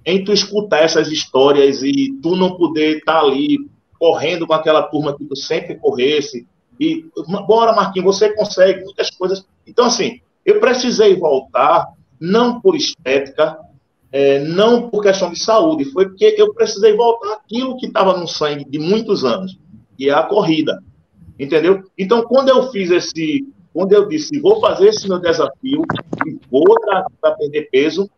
em 0.06 0.22
tu 0.22 0.32
escutar 0.32 0.78
essas 0.80 1.08
histórias 1.08 1.82
e 1.82 2.16
tu 2.22 2.36
não 2.36 2.56
poder 2.56 2.98
estar 2.98 3.14
tá 3.14 3.20
ali 3.20 3.58
correndo 3.98 4.46
com 4.46 4.52
aquela 4.52 4.82
turma 4.82 5.16
que 5.16 5.24
tu 5.24 5.36
sempre 5.36 5.76
corresse, 5.76 6.46
e 6.78 7.06
bora 7.46 7.72
Marquinhos, 7.74 8.16
você 8.16 8.34
consegue 8.34 8.84
muitas 8.84 9.10
coisas. 9.10 9.44
Então 9.66 9.86
assim, 9.86 10.20
eu 10.44 10.60
precisei 10.60 11.16
voltar, 11.16 11.88
não 12.20 12.60
por 12.60 12.76
estética, 12.76 13.58
é, 14.14 14.38
não 14.38 14.88
por 14.88 15.02
questão 15.02 15.32
de 15.32 15.42
saúde, 15.42 15.86
foi 15.86 16.06
porque 16.06 16.36
eu 16.38 16.54
precisei 16.54 16.94
voltar 16.94 17.32
aquilo 17.32 17.76
que 17.76 17.86
estava 17.86 18.16
no 18.16 18.28
sangue 18.28 18.64
de 18.64 18.78
muitos 18.78 19.24
anos, 19.24 19.58
que 19.96 20.08
é 20.08 20.12
a 20.12 20.22
corrida. 20.22 20.82
Entendeu? 21.38 21.82
Então, 21.98 22.22
quando 22.22 22.48
eu 22.48 22.70
fiz 22.70 22.90
esse, 22.90 23.46
quando 23.72 23.92
eu 23.92 24.06
disse, 24.06 24.38
vou 24.40 24.60
fazer 24.60 24.88
esse 24.88 25.08
meu 25.08 25.18
desafio 25.18 25.82
e 26.26 26.38
vou 26.50 26.64
para 27.20 27.32
perder 27.32 27.68
peso, 27.70 28.08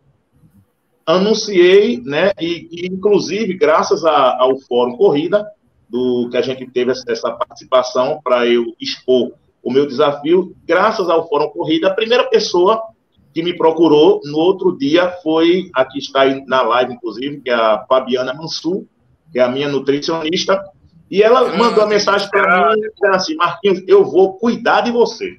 anunciei, 1.06 2.02
né, 2.02 2.32
e, 2.40 2.68
e 2.70 2.86
inclusive, 2.86 3.54
graças 3.54 4.04
a, 4.04 4.36
ao 4.40 4.58
Fórum 4.58 4.96
Corrida, 4.96 5.46
do 5.88 6.28
que 6.30 6.36
a 6.36 6.42
gente 6.42 6.66
teve 6.66 6.90
essa 6.90 7.30
participação 7.30 8.20
para 8.22 8.46
eu 8.46 8.64
expor 8.80 9.32
o 9.62 9.72
meu 9.72 9.86
desafio, 9.86 10.54
graças 10.66 11.08
ao 11.08 11.28
Fórum 11.28 11.48
Corrida, 11.50 11.88
a 11.88 11.94
primeira 11.94 12.24
pessoa 12.28 12.82
que 13.32 13.42
me 13.42 13.56
procurou 13.56 14.20
no 14.24 14.38
outro 14.38 14.76
dia 14.76 15.10
foi, 15.22 15.70
aqui 15.74 15.98
está 15.98 16.22
aí 16.22 16.44
na 16.46 16.62
live, 16.62 16.94
inclusive, 16.94 17.40
que 17.40 17.50
é 17.50 17.54
a 17.54 17.84
Fabiana 17.88 18.34
Mansur, 18.34 18.84
que 19.32 19.38
é 19.38 19.42
a 19.42 19.48
minha 19.48 19.68
nutricionista, 19.68 20.62
e 21.10 21.22
ela 21.22 21.56
mandou 21.56 21.84
a 21.84 21.86
mensagem 21.86 22.28
para 22.28 22.74
mim, 22.74 22.80
dizendo 22.80 23.14
assim, 23.14 23.34
Marquinhos, 23.36 23.82
eu 23.86 24.04
vou 24.04 24.38
cuidar 24.38 24.80
de 24.82 24.90
você 24.90 25.38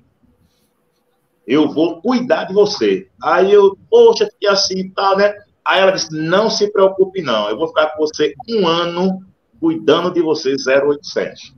eu 1.47 1.70
vou 1.70 2.01
cuidar 2.01 2.43
de 2.43 2.53
você. 2.53 3.07
Aí 3.24 3.53
eu, 3.53 3.78
poxa, 3.89 4.30
que 4.38 4.45
assim 4.45 4.80
e 4.80 4.89
tal, 4.89 5.18
né? 5.18 5.34
Aí 5.65 5.80
ela 5.80 5.91
disse, 5.91 6.13
não 6.13 6.49
se 6.49 6.70
preocupe 6.72 7.22
não, 7.22 7.49
eu 7.49 7.57
vou 7.57 7.70
ficar 7.70 7.88
com 7.88 7.99
você 7.99 8.34
um 8.49 8.68
ano 8.68 9.22
cuidando 9.59 10.11
de 10.11 10.22
você 10.22 10.55
087. 10.55 11.55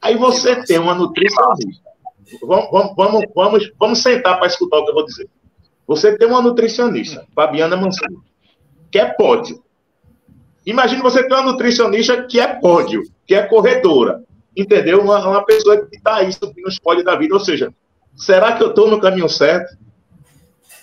Aí 0.00 0.16
você 0.16 0.64
tem 0.64 0.78
uma 0.78 0.94
nutricionista. 0.94 1.86
Vamos, 2.42 2.70
vamos, 2.70 2.94
vamos, 2.96 3.24
vamos, 3.34 3.72
vamos 3.78 4.02
sentar 4.02 4.38
para 4.38 4.46
escutar 4.46 4.78
o 4.78 4.84
que 4.84 4.90
eu 4.90 4.94
vou 4.94 5.04
dizer. 5.04 5.28
Você 5.86 6.16
tem 6.16 6.26
uma 6.26 6.42
nutricionista, 6.42 7.26
Fabiana 7.34 7.76
Mansur, 7.76 8.08
que 8.90 8.98
é 8.98 9.06
pódio. 9.06 9.62
Imagine 10.66 11.00
você 11.00 11.26
ter 11.26 11.32
uma 11.32 11.52
nutricionista 11.52 12.24
que 12.24 12.40
é 12.40 12.46
pódio, 12.46 13.02
que 13.24 13.34
é 13.34 13.42
corredora. 13.42 14.22
Entendeu? 14.56 15.00
Uma, 15.00 15.26
uma 15.28 15.44
pessoa 15.44 15.86
que 15.86 15.96
está 15.96 16.16
aí 16.16 16.32
subindo 16.32 16.66
os 16.66 16.78
pódios 16.78 17.04
da 17.04 17.14
vida. 17.14 17.34
Ou 17.34 17.40
seja, 17.40 17.72
será 18.16 18.52
que 18.52 18.62
eu 18.62 18.70
estou 18.70 18.90
no 18.90 19.00
caminho 19.00 19.28
certo? 19.28 19.76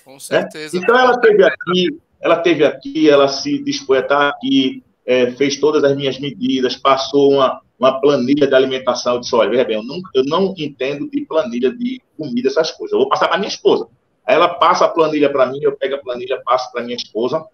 Com 0.05 0.19
certeza. 0.19 0.77
É? 0.77 0.79
Então 0.79 0.97
ela 0.97 1.13
esteve 1.13 1.43
aqui, 1.43 1.99
ela 2.21 2.37
teve 2.37 2.65
aqui, 2.65 3.09
ela 3.09 3.27
se 3.27 3.61
dispôs 3.63 3.99
a 3.99 4.03
estar 4.03 4.29
aqui, 4.29 4.83
é, 5.05 5.31
fez 5.31 5.57
todas 5.57 5.83
as 5.83 5.95
minhas 5.95 6.19
medidas, 6.19 6.75
passou 6.75 7.33
uma, 7.33 7.61
uma 7.77 7.99
planilha 7.99 8.47
de 8.47 8.55
alimentação. 8.55 9.15
Eu 9.15 9.19
disse, 9.19 9.35
olha, 9.35 9.49
veja 9.49 9.65
bem, 9.65 9.75
eu 9.75 9.83
não, 9.83 9.99
eu 10.13 10.23
não 10.25 10.53
entendo 10.57 11.09
de 11.09 11.25
planilha 11.25 11.71
de 11.71 12.01
comida, 12.17 12.47
essas 12.47 12.71
coisas. 12.71 12.93
Eu 12.93 12.99
vou 12.99 13.09
passar 13.09 13.27
para 13.27 13.37
minha 13.37 13.49
esposa. 13.49 13.87
Aí 14.25 14.35
ela 14.35 14.47
passa 14.47 14.85
a 14.85 14.89
planilha 14.89 15.29
para 15.29 15.47
mim, 15.47 15.59
eu 15.61 15.75
pego 15.75 15.95
a 15.95 15.99
planilha, 15.99 16.41
passo 16.45 16.71
para 16.71 16.83
minha 16.83 16.95
esposa. 16.95 17.45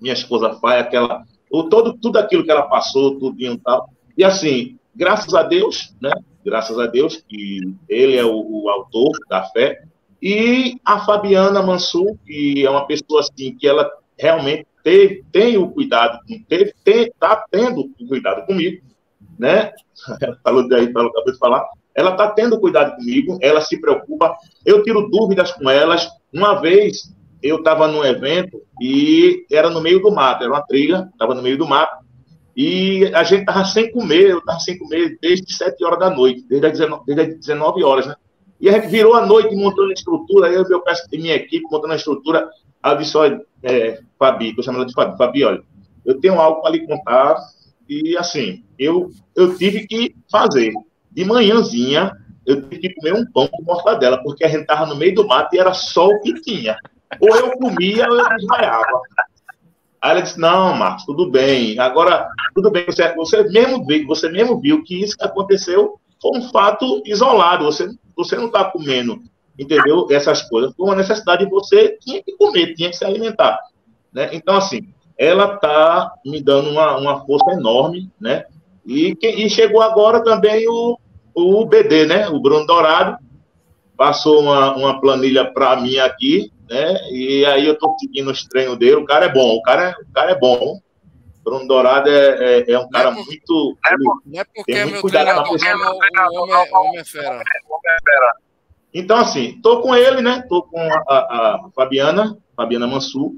Minha 0.00 0.14
esposa 0.14 0.54
faz 0.54 0.80
aquela. 0.80 1.24
O, 1.50 1.64
todo, 1.64 1.94
tudo 1.94 2.18
aquilo 2.18 2.44
que 2.44 2.50
ela 2.50 2.62
passou, 2.62 3.18
tudinho 3.18 3.54
e 3.54 3.58
tal. 3.58 3.90
E 4.16 4.24
assim, 4.24 4.78
graças 4.94 5.34
a 5.34 5.42
Deus, 5.42 5.94
né? 6.00 6.12
graças 6.44 6.78
a 6.78 6.86
Deus, 6.86 7.22
que 7.28 7.60
ele 7.88 8.16
é 8.16 8.24
o, 8.24 8.64
o 8.64 8.68
autor 8.68 9.10
da 9.28 9.44
fé, 9.44 9.82
e 10.22 10.78
a 10.84 11.00
Fabiana 11.00 11.62
Mansur, 11.62 12.16
que 12.26 12.64
é 12.64 12.70
uma 12.70 12.86
pessoa 12.86 13.20
assim, 13.20 13.56
que 13.56 13.66
ela 13.66 13.90
realmente 14.18 14.66
teve, 14.84 15.24
tem 15.32 15.56
o 15.56 15.70
cuidado, 15.70 16.18
teve, 16.48 16.74
está 16.84 17.44
tendo 17.50 17.90
o 17.98 18.06
cuidado 18.06 18.44
comigo, 18.46 18.82
né? 19.38 19.72
Ela 20.20 20.38
falou 20.42 20.68
daí, 20.68 20.92
falou, 20.92 21.10
acabou 21.10 21.32
de 21.32 21.38
falar. 21.38 21.66
Ela 21.94 22.12
está 22.12 22.30
tendo 22.30 22.60
cuidado 22.60 22.96
comigo, 22.96 23.38
ela 23.42 23.60
se 23.60 23.80
preocupa. 23.80 24.34
Eu 24.64 24.82
tiro 24.82 25.08
dúvidas 25.10 25.52
com 25.52 25.68
elas. 25.68 26.08
Uma 26.32 26.54
vez 26.60 27.12
eu 27.42 27.56
estava 27.56 27.88
num 27.88 28.04
evento 28.04 28.60
e 28.80 29.46
era 29.50 29.70
no 29.70 29.80
meio 29.80 30.00
do 30.00 30.10
mato, 30.10 30.44
era 30.44 30.52
uma 30.52 30.62
trilha, 30.62 31.08
estava 31.12 31.34
no 31.34 31.42
meio 31.42 31.56
do 31.56 31.66
mato. 31.66 32.04
E 32.56 33.10
a 33.14 33.22
gente 33.22 33.40
estava 33.40 33.64
sem 33.64 33.90
comer, 33.90 34.30
eu 34.30 34.38
estava 34.38 34.58
sem 34.60 34.78
comer 34.78 35.18
desde 35.20 35.52
7 35.52 35.82
horas 35.84 35.98
da 35.98 36.10
noite, 36.10 36.44
desde 36.48 36.66
as 36.66 36.72
19, 36.72 37.04
desde 37.06 37.22
as 37.22 37.38
19 37.40 37.84
horas, 37.84 38.06
né? 38.06 38.14
E 38.60 38.68
a 38.68 38.72
gente 38.72 38.88
virou 38.88 39.14
a 39.14 39.24
noite 39.24 39.54
montando 39.56 39.90
a 39.90 39.94
estrutura, 39.94 40.48
eu, 40.48 40.68
meu 40.68 40.82
peço 40.82 41.06
minha 41.12 41.34
equipe 41.34 41.64
montando 41.70 41.94
a 41.94 41.96
estrutura. 41.96 42.48
Disse, 42.98 43.16
olha, 43.16 43.40
é, 43.62 44.00
Fabi, 44.18 44.54
eu 44.56 44.62
chamo 44.62 44.78
ela 44.78 44.86
de 44.86 44.92
Fabi, 44.92 45.16
Fabi, 45.16 45.44
olha, 45.44 45.62
eu 46.04 46.20
tenho 46.20 46.38
algo 46.38 46.60
para 46.60 46.72
lhe 46.72 46.86
contar, 46.86 47.36
e 47.88 48.16
assim, 48.16 48.64
eu, 48.78 49.10
eu 49.34 49.56
tive 49.56 49.86
que 49.86 50.14
fazer. 50.30 50.72
De 51.10 51.24
manhãzinha, 51.24 52.12
eu 52.46 52.62
tive 52.62 52.78
que 52.78 52.94
comer 52.94 53.14
um 53.14 53.24
pão 53.32 53.48
com 53.48 53.62
mortadela, 53.62 54.22
porque 54.22 54.44
a 54.44 54.48
gente 54.48 54.62
estava 54.62 54.86
no 54.86 54.96
meio 54.96 55.14
do 55.14 55.26
mato 55.26 55.54
e 55.54 55.58
era 55.58 55.72
só 55.72 56.08
o 56.08 56.20
que 56.20 56.34
tinha. 56.40 56.76
Ou 57.18 57.36
eu 57.36 57.50
comia 57.58 58.06
ou 58.08 58.18
eu 58.18 58.28
desmaiava. 58.36 59.00
Aí 60.02 60.12
ela 60.12 60.20
disse, 60.22 60.38
não, 60.38 60.74
Marcos, 60.74 61.04
tudo 61.04 61.30
bem. 61.30 61.78
Agora, 61.78 62.28
tudo 62.54 62.70
bem, 62.70 62.86
você, 62.86 63.14
você, 63.14 63.42
mesmo, 63.44 63.84
viu, 63.84 64.06
você 64.06 64.28
mesmo 64.30 64.58
viu 64.60 64.82
que 64.82 65.02
isso 65.02 65.16
que 65.16 65.24
aconteceu 65.24 66.00
foi 66.20 66.38
um 66.38 66.50
fato 66.50 67.02
isolado. 67.04 67.64
Você, 67.64 67.90
você 68.16 68.36
não 68.36 68.46
está 68.46 68.64
comendo, 68.64 69.20
entendeu? 69.58 70.06
Essas 70.10 70.42
coisas. 70.42 70.74
Foi 70.74 70.86
uma 70.86 70.96
necessidade 70.96 71.44
de 71.44 71.50
você 71.50 71.98
tinha 72.00 72.22
que 72.22 72.36
comer, 72.36 72.74
tinha 72.74 72.90
que 72.90 72.96
se 72.96 73.04
alimentar. 73.04 73.58
Né? 74.12 74.30
Então, 74.32 74.56
assim, 74.56 74.88
ela 75.18 75.54
está 75.54 76.12
me 76.24 76.42
dando 76.42 76.70
uma, 76.70 76.96
uma 76.96 77.26
força 77.26 77.52
enorme, 77.52 78.10
né? 78.18 78.46
E, 78.86 79.14
e 79.22 79.50
chegou 79.50 79.82
agora 79.82 80.24
também 80.24 80.66
o, 80.66 80.98
o 81.34 81.66
BD, 81.66 82.06
né? 82.06 82.26
O 82.28 82.40
Bruno 82.40 82.66
Dourado, 82.66 83.18
passou 84.00 84.40
uma, 84.40 84.74
uma 84.74 84.98
planilha 84.98 85.52
para 85.52 85.76
mim 85.76 85.98
aqui, 85.98 86.50
né? 86.70 87.10
E 87.10 87.44
aí 87.44 87.66
eu 87.66 87.76
tô 87.76 87.96
seguindo 87.98 88.30
os 88.30 88.44
treinos 88.44 88.78
dele. 88.78 88.94
O 88.94 89.04
cara 89.04 89.26
é 89.26 89.28
bom, 89.28 89.56
o 89.56 89.62
cara 89.62 89.90
é, 89.90 89.90
o 89.90 90.12
cara 90.12 90.30
é 90.30 90.38
bom. 90.38 90.80
Bruno 91.42 91.66
Dourado 91.66 92.08
é, 92.08 92.60
é, 92.60 92.72
é 92.72 92.78
um 92.78 92.88
cara 92.88 93.08
é 93.08 93.12
muito. 93.12 93.76
Não 94.24 94.40
é 94.40 94.44
porque 94.44 94.72
é 94.72 94.86
meu 94.86 95.02
treinador, 95.02 95.44
não, 95.44 95.50
o 95.50 95.56
homem, 95.56 95.66
é, 95.66 96.74
homem 96.78 97.00
é 97.00 97.04
fera. 97.04 97.42
Então, 98.92 99.16
assim, 99.16 99.60
tô 99.60 99.80
com 99.80 99.94
ele, 99.94 100.20
né? 100.20 100.44
Tô 100.48 100.62
com 100.62 100.78
a, 100.78 101.02
a, 101.08 101.54
a 101.54 101.70
Fabiana, 101.74 102.36
Fabiana 102.56 102.86
Mansur, 102.86 103.32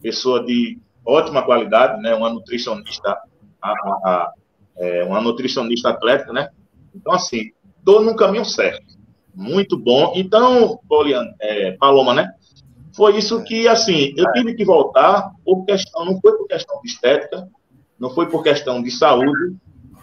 pessoa 0.00 0.44
de 0.44 0.78
ótima 1.04 1.42
qualidade, 1.42 2.00
né? 2.00 2.14
Uma 2.14 2.30
nutricionista, 2.30 3.18
a, 3.62 4.32
é, 4.78 5.04
uma 5.04 5.20
nutricionista 5.20 5.90
atlética, 5.90 6.32
né? 6.32 6.48
Então, 6.94 7.12
assim, 7.12 7.50
tô 7.84 8.00
no 8.00 8.16
caminho 8.16 8.44
certo. 8.44 8.98
Muito 9.34 9.76
bom. 9.76 10.12
Então, 10.16 10.78
Poliana, 10.88 11.34
é, 11.40 11.72
Paloma, 11.72 12.14
né? 12.14 12.30
Foi 12.94 13.16
isso 13.16 13.42
que, 13.44 13.68
assim, 13.68 14.12
eu 14.16 14.30
tive 14.32 14.54
que 14.54 14.64
voltar 14.64 15.30
por 15.44 15.64
questão, 15.64 16.04
não 16.04 16.20
foi 16.20 16.36
por 16.36 16.46
questão 16.46 16.80
de 16.82 16.88
estética, 16.88 17.48
não 17.98 18.10
foi 18.10 18.28
por 18.28 18.42
questão 18.42 18.82
de 18.82 18.90
saúde, 18.90 19.56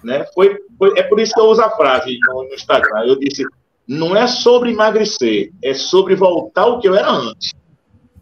né? 0.04 0.26
Foi, 0.34 0.58
foi 0.78 0.98
é 0.98 1.04
por 1.04 1.20
isso 1.20 1.34
que 1.34 1.40
eu 1.40 1.46
uso 1.46 1.62
a 1.62 1.70
frase 1.72 2.18
no, 2.28 2.44
no 2.44 2.54
Instagram. 2.54 3.06
Eu 3.06 3.20
disse, 3.20 3.44
não 3.88 4.16
é 4.16 4.28
sobre 4.28 4.72
emagrecer, 4.72 5.52
é 5.64 5.74
sobre 5.74 6.16
voltar 6.16 6.64
ao 6.64 6.80
que 6.80 6.88
eu 6.88 6.96
era 6.96 7.10
antes. 7.12 7.54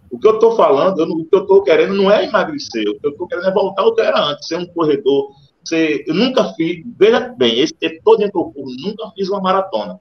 O 0.10 0.18
que 0.18 0.28
eu 0.28 0.36
estou 0.36 0.56
falando, 0.56 1.00
eu, 1.00 1.08
o 1.08 1.26
que 1.26 1.36
eu 1.36 1.42
estou 1.42 1.64
querendo 1.64 1.94
não 1.94 2.10
é 2.10 2.26
emagrecer, 2.26 2.88
o 2.88 3.00
que 3.00 3.08
eu 3.08 3.12
estou 3.12 3.28
querendo 3.28 3.48
é 3.48 3.52
voltar 3.52 3.84
ao 3.84 3.94
que 3.94 4.02
eu 4.02 4.06
era 4.06 4.20
antes, 4.20 4.48
ser 4.48 4.58
um 4.58 4.66
corredor 4.66 5.30
você, 5.66 6.04
eu 6.06 6.14
nunca 6.14 6.54
fiz, 6.54 6.84
veja 6.98 7.34
bem, 7.36 7.60
esse 7.60 7.74
todo 8.04 8.20
dentro 8.20 8.44
do 8.44 8.52
curso, 8.52 8.76
nunca 8.80 9.12
fiz 9.16 9.30
uma 9.30 9.42
maratona. 9.42 9.98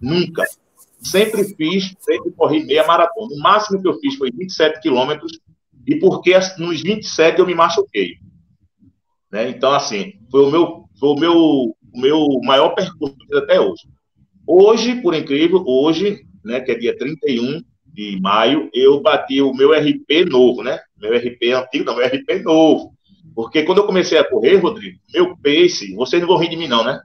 Nunca. 0.00 0.44
Sempre 1.04 1.44
fiz, 1.54 1.94
sempre 2.00 2.32
corri 2.32 2.64
meia 2.64 2.86
maratona. 2.86 3.28
O 3.34 3.38
máximo 3.38 3.80
que 3.80 3.88
eu 3.88 3.98
fiz 3.98 4.14
foi 4.16 4.30
27 4.30 4.80
quilômetros, 4.80 5.38
e 5.86 5.96
porque 5.96 6.32
nos 6.58 6.82
27 6.82 7.38
eu 7.38 7.46
me 7.46 7.54
machuquei. 7.54 8.16
Né? 9.30 9.50
Então, 9.50 9.72
assim, 9.72 10.14
foi 10.30 10.42
o 10.42 10.50
meu, 10.50 10.84
foi 10.98 11.08
o 11.10 11.16
meu, 11.16 11.34
o 11.34 11.76
meu 11.94 12.26
maior 12.42 12.70
percurso 12.70 13.16
até 13.34 13.60
hoje. 13.60 13.82
Hoje, 14.46 15.00
por 15.00 15.14
incrível, 15.14 15.62
hoje, 15.66 16.24
né, 16.44 16.60
que 16.60 16.72
é 16.72 16.74
dia 16.74 16.96
31 16.96 17.62
de 17.86 18.18
maio, 18.20 18.68
eu 18.72 19.00
bati 19.00 19.40
o 19.40 19.54
meu 19.54 19.72
RP 19.72 20.28
novo, 20.28 20.62
né? 20.62 20.80
Meu 21.00 21.16
RP 21.16 21.52
antigo, 21.54 21.84
não, 21.84 21.96
meu 21.96 22.06
RP 22.06 22.42
novo. 22.42 22.92
Porque 23.34 23.62
quando 23.62 23.78
eu 23.78 23.86
comecei 23.86 24.18
a 24.18 24.28
correr, 24.28 24.56
Rodrigo, 24.56 24.98
meu 25.12 25.36
pace, 25.36 25.94
vocês 25.94 26.20
não 26.20 26.28
vão 26.28 26.38
rir 26.38 26.50
de 26.50 26.56
mim, 26.56 26.66
não, 26.66 26.84
né? 26.84 27.00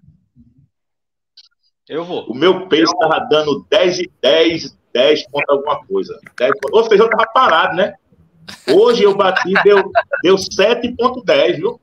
Eu 1.89 2.05
vou. 2.05 2.23
O 2.27 2.35
meu 2.35 2.67
pace 2.67 2.83
estava 2.83 3.19
dando 3.21 3.65
10 3.67 3.99
e 3.99 4.11
10, 4.21 4.77
10 4.93 5.27
ponto 5.31 5.49
alguma 5.49 5.83
coisa. 5.85 6.19
10, 6.37 6.51
ou 6.71 6.83
seja, 6.83 7.01
eu 7.01 7.07
estava 7.07 7.25
parado, 7.31 7.75
né? 7.75 7.95
Hoje 8.71 9.03
eu 9.03 9.17
bati, 9.17 9.51
deu, 9.63 9.91
deu 10.23 10.35
7,10, 10.35 11.55
viu? 11.55 11.81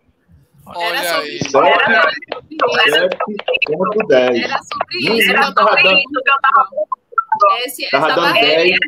Olha 0.64 0.96
era 0.96 1.14
sobre 1.14 1.28
aí. 1.28 1.36
isso. 1.36 1.58
Era 1.58 1.78
sobre 1.82 2.54
isso. 2.54 2.96
Era 2.96 4.62
sobre 4.62 4.98
isso. 4.98 5.30
Era 5.30 5.44
sobre 5.44 5.92
isso 5.92 6.22
que 6.24 6.30
eu 6.30 6.40
tava. 6.40 6.68
Esse, 7.64 7.84
essa, 7.84 8.16
barreira, 8.16 8.78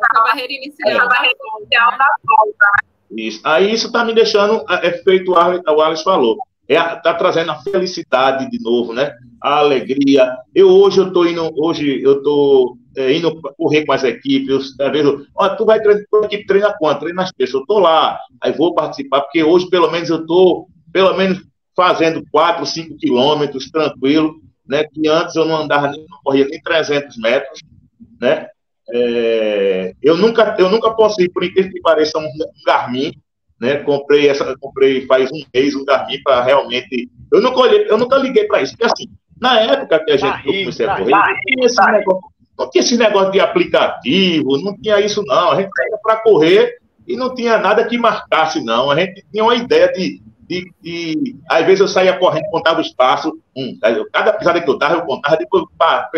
essa 0.00 0.22
barreira 0.22 0.52
inicial. 0.52 0.90
Essa 0.90 1.06
barreira 1.06 1.36
inicial 1.58 1.90
da 1.98 2.14
volta. 2.24 2.66
Isso. 3.10 3.40
Aí 3.44 3.72
isso 3.72 3.86
está 3.86 4.04
me 4.04 4.14
deixando, 4.14 4.64
é 4.68 4.92
feito 4.92 5.32
o 5.32 5.36
Alex 5.36 6.02
falou. 6.02 6.38
É, 6.74 6.96
tá 6.96 7.12
trazendo 7.14 7.50
a 7.50 7.62
felicidade 7.62 8.50
de 8.50 8.58
novo, 8.62 8.94
né? 8.94 9.14
A 9.42 9.58
alegria. 9.58 10.34
Eu 10.54 10.68
hoje 10.68 10.98
eu 10.98 11.12
tô 11.12 11.26
indo, 11.26 11.52
hoje 11.56 12.02
eu 12.02 12.22
tô 12.22 12.78
é, 12.96 13.12
indo 13.12 13.40
correr 13.56 13.84
com 13.84 13.92
as 13.92 14.04
equipes, 14.04 14.74
às 14.80 14.92
vezes, 14.92 15.12
ó, 15.34 15.48
tu 15.50 15.64
vai 15.64 15.80
treinar, 15.80 16.04
equipe 16.24 16.46
treina 16.46 16.74
quanto? 16.78 17.00
Treina 17.00 17.22
as 17.22 17.32
pessoas, 17.32 17.62
eu 17.62 17.66
tô 17.66 17.78
lá, 17.78 18.18
aí 18.40 18.52
vou 18.52 18.74
participar, 18.74 19.20
porque 19.22 19.42
hoje 19.42 19.68
pelo 19.68 19.90
menos 19.90 20.08
eu 20.08 20.26
tô, 20.26 20.66
pelo 20.92 21.14
menos 21.14 21.42
fazendo 21.76 22.22
4, 22.30 22.64
5 22.64 22.96
quilômetros, 22.96 23.70
tranquilo, 23.70 24.36
né, 24.66 24.84
que 24.84 25.08
antes 25.08 25.34
eu 25.36 25.44
não 25.44 25.56
andava, 25.56 25.88
nem, 25.90 26.04
não 26.08 26.18
corria 26.22 26.46
nem 26.46 26.60
300 26.60 27.16
metros, 27.18 27.60
né, 28.20 28.46
é, 28.94 29.94
eu 30.02 30.16
nunca, 30.16 30.54
eu 30.58 30.70
nunca 30.70 30.90
posso 30.92 31.20
ir, 31.22 31.30
por 31.30 31.44
incrível 31.44 31.72
que 31.72 31.80
pareça, 31.80 32.18
um, 32.18 32.24
um 32.24 32.64
Garmin, 32.66 33.12
né, 33.62 33.76
comprei 33.76 34.28
essa, 34.28 34.56
comprei 34.58 35.06
faz 35.06 35.30
um 35.30 35.40
mês 35.54 35.76
um 35.76 35.84
Garmin 35.84 36.20
para 36.24 36.42
realmente, 36.42 37.08
eu 37.32 37.40
nunca 37.40 37.60
olhei, 37.60 37.86
eu 37.88 37.96
nunca 37.96 38.16
liguei 38.16 38.44
para 38.44 38.60
isso, 38.60 38.76
porque 38.76 38.92
assim, 38.92 39.08
na 39.40 39.60
época 39.60 40.04
que 40.04 40.10
a 40.10 40.16
gente 40.16 40.32
tá 40.32 40.42
comecei 40.42 40.86
a 40.86 40.96
correr, 40.96 41.10
não 41.12 41.22
tinha 41.46 41.66
esse 41.66 41.90
negócio 41.92 42.32
não 42.58 42.70
tinha 42.70 42.82
esse 42.82 42.96
negócio 42.96 43.32
de 43.32 43.40
aplicativo, 43.40 44.58
não 44.58 44.76
tinha 44.76 45.00
isso, 45.00 45.22
não. 45.24 45.52
A 45.52 45.56
gente 45.56 45.70
saía 45.74 45.98
para 46.02 46.16
correr 46.16 46.76
e 47.06 47.16
não 47.16 47.34
tinha 47.34 47.58
nada 47.58 47.84
que 47.84 47.96
marcasse, 47.96 48.62
não. 48.62 48.90
A 48.90 48.98
gente 48.98 49.24
tinha 49.32 49.42
uma 49.42 49.54
ideia 49.54 49.90
de. 49.92 50.20
de, 50.46 50.72
de... 50.82 51.36
Às 51.48 51.64
vezes 51.64 51.80
eu 51.80 51.88
saía 51.88 52.16
correndo, 52.18 52.50
contava 52.50 52.78
o 52.78 52.82
espaço. 52.82 53.32
Hum, 53.56 53.78
cada 54.12 54.34
pisada 54.34 54.60
que 54.60 54.68
eu 54.68 54.78
dava, 54.78 54.96
eu 54.96 55.06
contava, 55.06 55.36
depois 55.36 55.64
pá, 55.78 56.10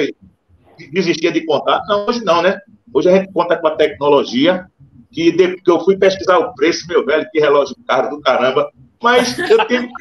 desistia 0.92 1.30
de 1.30 1.46
contar. 1.46 1.80
Não, 1.86 2.06
hoje 2.06 2.24
não, 2.24 2.42
né? 2.42 2.58
Hoje 2.92 3.08
a 3.08 3.16
gente 3.16 3.32
conta 3.32 3.56
com 3.56 3.68
a 3.68 3.76
tecnologia, 3.76 4.66
que, 5.14 5.32
que 5.32 5.70
eu 5.70 5.80
fui 5.80 5.96
pesquisar 5.96 6.38
o 6.38 6.54
preço, 6.54 6.86
meu 6.88 7.04
velho, 7.04 7.28
que 7.30 7.40
relógio 7.40 7.76
caro 7.86 8.10
do 8.10 8.20
caramba. 8.20 8.70
Mas 9.02 9.38
eu 9.38 9.66
tive 9.66 9.86
que 9.86 9.92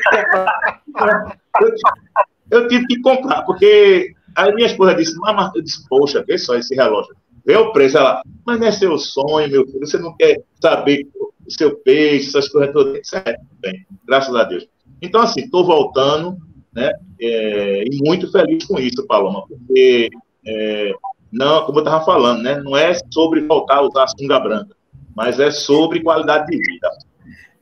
comprar. 0.92 1.32
Eu, 1.62 2.60
eu 2.60 2.68
tive 2.68 2.88
que 2.88 3.02
comprar, 3.02 3.44
porque 3.44 4.14
Aí 4.36 4.54
minha 4.54 4.68
esposa 4.68 4.96
disse, 4.96 5.16
mas 5.18 5.52
eu 5.56 5.62
disse, 5.62 5.88
poxa, 5.88 6.24
vê 6.28 6.38
só 6.38 6.56
esse 6.56 6.76
relógio. 6.76 7.16
Vê 7.46 7.56
o 7.56 7.72
preço, 7.72 7.98
ela, 7.98 8.22
mas 8.46 8.60
não 8.60 8.68
é 8.68 8.72
seu 8.72 8.98
sonho, 8.98 9.50
meu 9.50 9.66
filho, 9.66 9.86
você 9.86 9.98
não 9.98 10.16
quer 10.16 10.42
saber 10.62 11.08
o 11.16 11.52
seu 11.52 11.76
peixe, 11.78 12.30
essas 12.30 12.48
coisas 12.50 12.74
todas. 12.74 13.14
É, 13.14 13.38
bem, 13.60 13.86
graças 14.08 14.34
a 14.34 14.44
Deus. 14.44 14.68
Então, 15.02 15.22
assim, 15.22 15.42
estou 15.42 15.66
voltando, 15.66 16.38
né, 16.74 16.92
é, 17.20 17.84
e 17.84 18.00
muito 18.04 18.32
feliz 18.32 18.66
com 18.66 18.80
isso, 18.80 19.06
Paloma, 19.06 19.46
porque, 19.48 20.10
é, 20.48 20.94
não, 21.32 21.66
como 21.66 21.80
eu 21.80 21.84
estava 21.84 22.06
falando, 22.06 22.42
né, 22.42 22.60
não 22.62 22.78
é 22.78 22.94
sobre 23.12 23.42
voltar 23.42 23.78
a 23.78 23.82
usar 23.82 24.04
a 24.04 24.08
sunga 24.08 24.40
branca, 24.40 24.76
mas 25.16 25.40
é 25.40 25.52
sobre 25.52 26.02
qualidade 26.02 26.48
de 26.48 26.58
vida. 26.58 26.90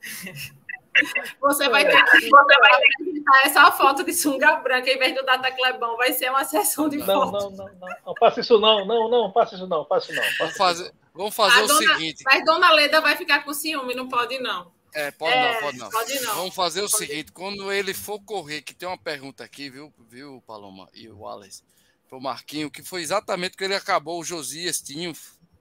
Você 1.40 1.68
vai 1.68 1.84
ter 1.84 2.04
que 2.04 2.28
você 2.28 2.60
vai 2.60 3.44
essa 3.44 3.70
foto 3.72 4.04
de 4.04 4.12
sunga 4.12 4.56
branca 4.56 4.90
em 4.90 4.98
vez 4.98 5.14
do 5.14 5.24
Data 5.24 5.50
Clebão. 5.50 5.96
Vai 5.96 6.12
ser 6.12 6.30
uma 6.30 6.44
sessão 6.44 6.88
de 6.88 6.98
não, 6.98 7.06
fotos. 7.06 7.32
Não, 7.32 7.50
não, 7.50 7.74
não, 7.74 7.88
não. 8.06 8.14
Faça 8.18 8.40
isso 8.40 8.58
não, 8.58 8.84
não, 8.84 9.10
não, 9.10 9.32
faça 9.32 9.54
isso 9.54 9.66
não, 9.66 9.84
faça 9.86 10.12
isso 10.12 10.20
não. 10.20 10.28
Vamos 10.38 10.56
fazer, 10.56 10.92
vamos 11.14 11.34
fazer 11.34 11.62
o 11.62 11.66
dona, 11.66 11.94
seguinte. 11.94 12.22
Mas 12.24 12.44
Dona 12.44 12.72
Leda 12.72 13.00
vai 13.00 13.16
ficar 13.16 13.42
com 13.42 13.54
ciúme, 13.54 13.94
não 13.94 14.08
pode 14.08 14.38
não. 14.38 14.70
É, 14.94 15.10
pode 15.10 15.34
é, 15.34 15.54
não, 15.54 15.60
pode 15.60 15.78
não. 15.78 15.90
Pode 15.90 16.20
não. 16.20 16.34
Vamos 16.34 16.54
fazer 16.54 16.80
o 16.80 16.90
pode 16.90 17.06
seguinte, 17.06 17.28
ir. 17.28 17.32
quando 17.32 17.72
ele 17.72 17.94
for 17.94 18.20
correr, 18.20 18.60
que 18.60 18.74
tem 18.74 18.86
uma 18.86 18.98
pergunta 18.98 19.42
aqui, 19.42 19.70
viu, 19.70 19.92
viu, 20.10 20.42
Paloma 20.46 20.88
e 20.92 21.08
o 21.08 21.20
Wallace, 21.20 21.62
pro 22.06 22.20
Marquinho, 22.20 22.70
que 22.70 22.82
foi 22.82 23.00
exatamente 23.00 23.56
que 23.56 23.64
ele 23.64 23.74
acabou, 23.74 24.20
o 24.20 24.24
Josias 24.24 24.82
tinha 24.82 25.10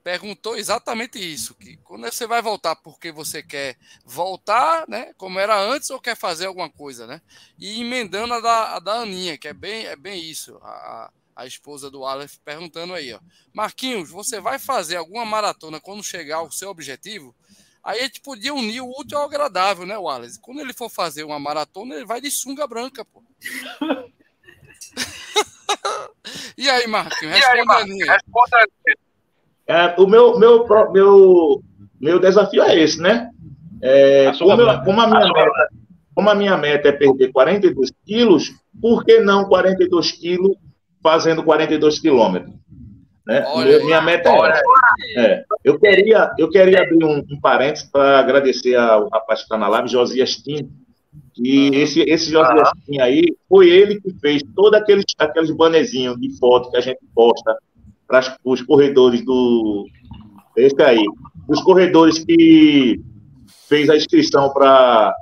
perguntou 0.03 0.57
exatamente 0.57 1.19
isso, 1.19 1.55
que 1.55 1.77
quando 1.77 2.03
você 2.03 2.25
vai 2.27 2.41
voltar 2.41 2.75
porque 2.75 3.11
você 3.11 3.41
quer 3.43 3.77
voltar, 4.05 4.85
né, 4.87 5.13
como 5.17 5.39
era 5.39 5.59
antes 5.59 5.89
ou 5.89 5.99
quer 5.99 6.15
fazer 6.15 6.47
alguma 6.47 6.69
coisa, 6.69 7.05
né? 7.07 7.21
E 7.57 7.81
emendando 7.81 8.33
a 8.33 8.39
da, 8.39 8.75
a 8.75 8.79
da 8.79 8.93
Aninha, 9.01 9.37
que 9.37 9.47
é 9.47 9.53
bem, 9.53 9.85
é 9.85 9.95
bem 9.95 10.23
isso, 10.23 10.57
a, 10.61 11.11
a 11.35 11.45
esposa 11.45 11.89
do 11.89 12.05
Aleph 12.05 12.37
perguntando 12.43 12.93
aí, 12.93 13.13
ó. 13.13 13.19
Marquinhos, 13.53 14.09
você 14.09 14.39
vai 14.39 14.59
fazer 14.59 14.97
alguma 14.97 15.25
maratona 15.25 15.79
quando 15.79 16.03
chegar 16.03 16.37
ao 16.37 16.51
seu 16.51 16.69
objetivo? 16.69 17.35
Aí 17.83 17.99
a 17.99 18.03
gente 18.03 18.21
podia 18.21 18.53
unir 18.53 18.81
o 18.81 18.99
útil 18.99 19.17
ao 19.17 19.25
agradável, 19.25 19.85
né, 19.87 19.97
Wallace? 19.97 20.39
Quando 20.39 20.61
ele 20.61 20.73
for 20.73 20.89
fazer 20.89 21.23
uma 21.23 21.39
maratona, 21.39 21.95
ele 21.95 22.05
vai 22.05 22.21
de 22.21 22.29
sunga 22.29 22.67
branca, 22.67 23.03
pô. 23.03 23.23
e 26.57 26.69
aí, 26.69 26.85
Marquinhos, 26.85 27.35
responda 27.35 27.59
aí, 27.59 27.65
Marquinhos, 27.65 28.07
responda 28.07 28.57
aí. 28.57 28.95
É, 29.71 29.95
o 29.97 30.05
meu, 30.05 30.37
meu, 30.37 30.67
meu, 30.91 31.63
meu 31.99 32.19
desafio 32.19 32.61
é 32.61 32.77
esse, 32.77 33.01
né? 33.01 33.29
É, 33.81 34.29
como, 34.37 34.61
eu, 34.61 34.83
como, 34.83 34.99
a 34.99 35.07
minha 35.07 35.31
meta, 35.31 35.69
como 36.13 36.29
a 36.29 36.35
minha 36.35 36.57
meta 36.57 36.89
é 36.89 36.91
perder 36.91 37.31
42 37.31 37.89
quilos, 38.05 38.51
por 38.81 39.05
que 39.05 39.21
não 39.21 39.45
42 39.45 40.11
quilos 40.11 40.57
fazendo 41.01 41.41
42 41.41 41.99
quilômetros? 41.99 42.53
Né? 43.25 43.45
Olha, 43.47 43.79
minha 43.85 44.01
meta 44.01 44.29
é 44.29 44.49
essa. 44.49 44.61
É, 45.17 45.43
eu, 45.63 45.79
queria, 45.79 46.29
eu 46.37 46.49
queria 46.49 46.81
abrir 46.81 47.05
um, 47.05 47.19
um 47.19 47.39
parênteses 47.39 47.89
para 47.89 48.19
agradecer 48.19 48.75
ao 48.75 49.07
rapaz 49.07 49.39
que 49.39 49.45
está 49.45 49.57
na 49.57 49.69
live, 49.69 49.87
Josias 49.87 50.35
Tim, 50.35 50.69
e 51.37 51.69
uhum. 51.69 51.75
esse, 51.75 52.01
esse 52.01 52.29
Josias 52.29 52.67
uhum. 52.67 52.81
Tim 52.85 52.99
aí, 52.99 53.23
foi 53.47 53.69
ele 53.69 54.01
que 54.01 54.11
fez 54.19 54.43
todos 54.53 54.77
aqueles, 54.77 55.05
aqueles 55.17 55.51
banezinhos 55.51 56.19
de 56.19 56.37
foto 56.37 56.69
que 56.71 56.77
a 56.77 56.81
gente 56.81 56.99
posta 57.15 57.55
para 58.11 58.35
os 58.43 58.61
corredores 58.61 59.23
do. 59.23 59.87
Esse 60.57 60.81
aí. 60.83 61.05
Os 61.47 61.61
corredores 61.63 62.19
que 62.19 62.99
fez 63.69 63.89
a 63.89 63.95
inscrição 63.95 64.51
para 64.53 65.15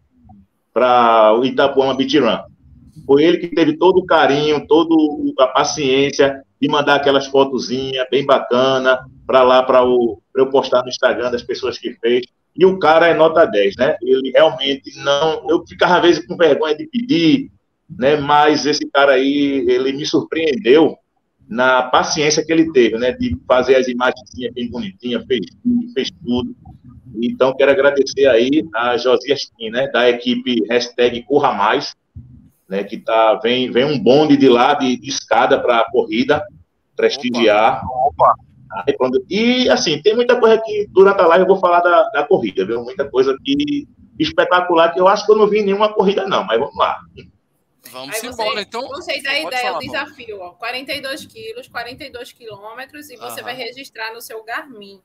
o 1.37 1.45
Itapuama 1.45 1.93
Bitirã. 1.93 2.41
Foi 3.05 3.23
ele 3.23 3.37
que 3.37 3.47
teve 3.49 3.77
todo 3.77 3.99
o 3.99 4.05
carinho, 4.05 4.65
toda 4.67 4.95
a 5.39 5.47
paciência 5.47 6.41
de 6.59 6.67
mandar 6.67 6.95
aquelas 6.95 7.27
fotozinhas 7.27 8.05
bem 8.09 8.25
bacana 8.25 8.99
para 9.25 9.43
lá, 9.43 9.61
para 9.61 9.81
eu 9.81 10.49
postar 10.51 10.81
no 10.81 10.89
Instagram 10.89 11.31
das 11.31 11.43
pessoas 11.43 11.77
que 11.77 11.93
fez. 11.93 12.25
E 12.55 12.65
o 12.65 12.79
cara 12.79 13.07
é 13.07 13.13
nota 13.13 13.45
10, 13.45 13.75
né? 13.77 13.95
Ele 14.01 14.31
realmente 14.31 14.97
não. 15.03 15.47
Eu 15.47 15.63
ficava 15.65 15.97
às 15.97 16.01
vezes 16.01 16.25
com 16.25 16.35
vergonha 16.35 16.75
de 16.75 16.87
pedir, 16.87 17.51
né? 17.87 18.17
Mas 18.17 18.65
esse 18.65 18.89
cara 18.91 19.13
aí, 19.13 19.65
ele 19.67 19.93
me 19.93 20.05
surpreendeu 20.05 20.97
na 21.49 21.81
paciência 21.81 22.45
que 22.45 22.53
ele 22.53 22.71
teve, 22.71 22.97
né, 22.99 23.11
de 23.11 23.35
fazer 23.47 23.75
as 23.75 23.87
imagens 23.87 24.29
bem 24.53 24.69
bonitinhas, 24.69 25.25
fez 25.25 25.47
tudo, 25.63 25.93
fez 25.93 26.11
tudo. 26.23 26.55
Então, 27.21 27.55
quero 27.55 27.71
agradecer 27.71 28.27
aí 28.27 28.63
a 28.75 28.95
Josias 28.97 29.49
Kim, 29.57 29.71
né, 29.71 29.87
da 29.87 30.07
equipe 30.07 30.63
hashtag 30.69 31.23
Corra 31.23 31.51
Mais, 31.53 31.95
né, 32.69 32.83
que 32.83 32.97
tá, 32.97 33.33
vem, 33.41 33.71
vem 33.71 33.83
um 33.83 33.97
bonde 33.97 34.37
de 34.37 34.47
lá, 34.47 34.75
de, 34.75 34.95
de 34.95 35.09
escada 35.09 35.59
para 35.59 35.79
a 35.79 35.91
corrida, 35.91 36.43
prestigiar. 36.95 37.81
Opa. 37.83 38.35
Opa. 38.87 39.09
E, 39.27 39.67
assim, 39.69 39.99
tem 40.03 40.15
muita 40.15 40.39
coisa 40.39 40.61
que, 40.63 40.87
durante 40.91 41.19
a 41.19 41.25
live, 41.25 41.45
eu 41.45 41.47
vou 41.47 41.59
falar 41.59 41.79
da, 41.79 42.03
da 42.09 42.23
corrida, 42.23 42.63
viu? 42.63 42.83
Muita 42.83 43.09
coisa 43.09 43.35
que 43.43 43.87
espetacular, 44.19 44.93
que 44.93 44.99
eu 44.99 45.07
acho 45.07 45.25
que 45.25 45.31
eu 45.31 45.37
não 45.37 45.47
vi 45.47 45.63
nenhuma 45.63 45.91
corrida, 45.91 46.27
não, 46.27 46.43
mas 46.43 46.59
vamos 46.59 46.77
lá. 46.77 46.99
Vamos 47.91 48.15
Aí 48.15 48.29
embora, 48.29 48.51
você, 48.55 48.61
então. 48.61 48.87
Vocês 48.87 49.25
a 49.25 49.39
ideia, 49.39 49.61
falar, 49.63 49.77
o 49.77 49.79
desafio, 49.79 50.39
ó, 50.39 50.51
42 50.51 51.25
quilos, 51.25 51.67
42 51.67 52.31
quilômetros, 52.31 53.09
e 53.09 53.17
você 53.17 53.39
Aham. 53.39 53.43
vai 53.43 53.55
registrar 53.55 54.13
no 54.13 54.21
seu 54.21 54.43
Garmin. 54.43 55.01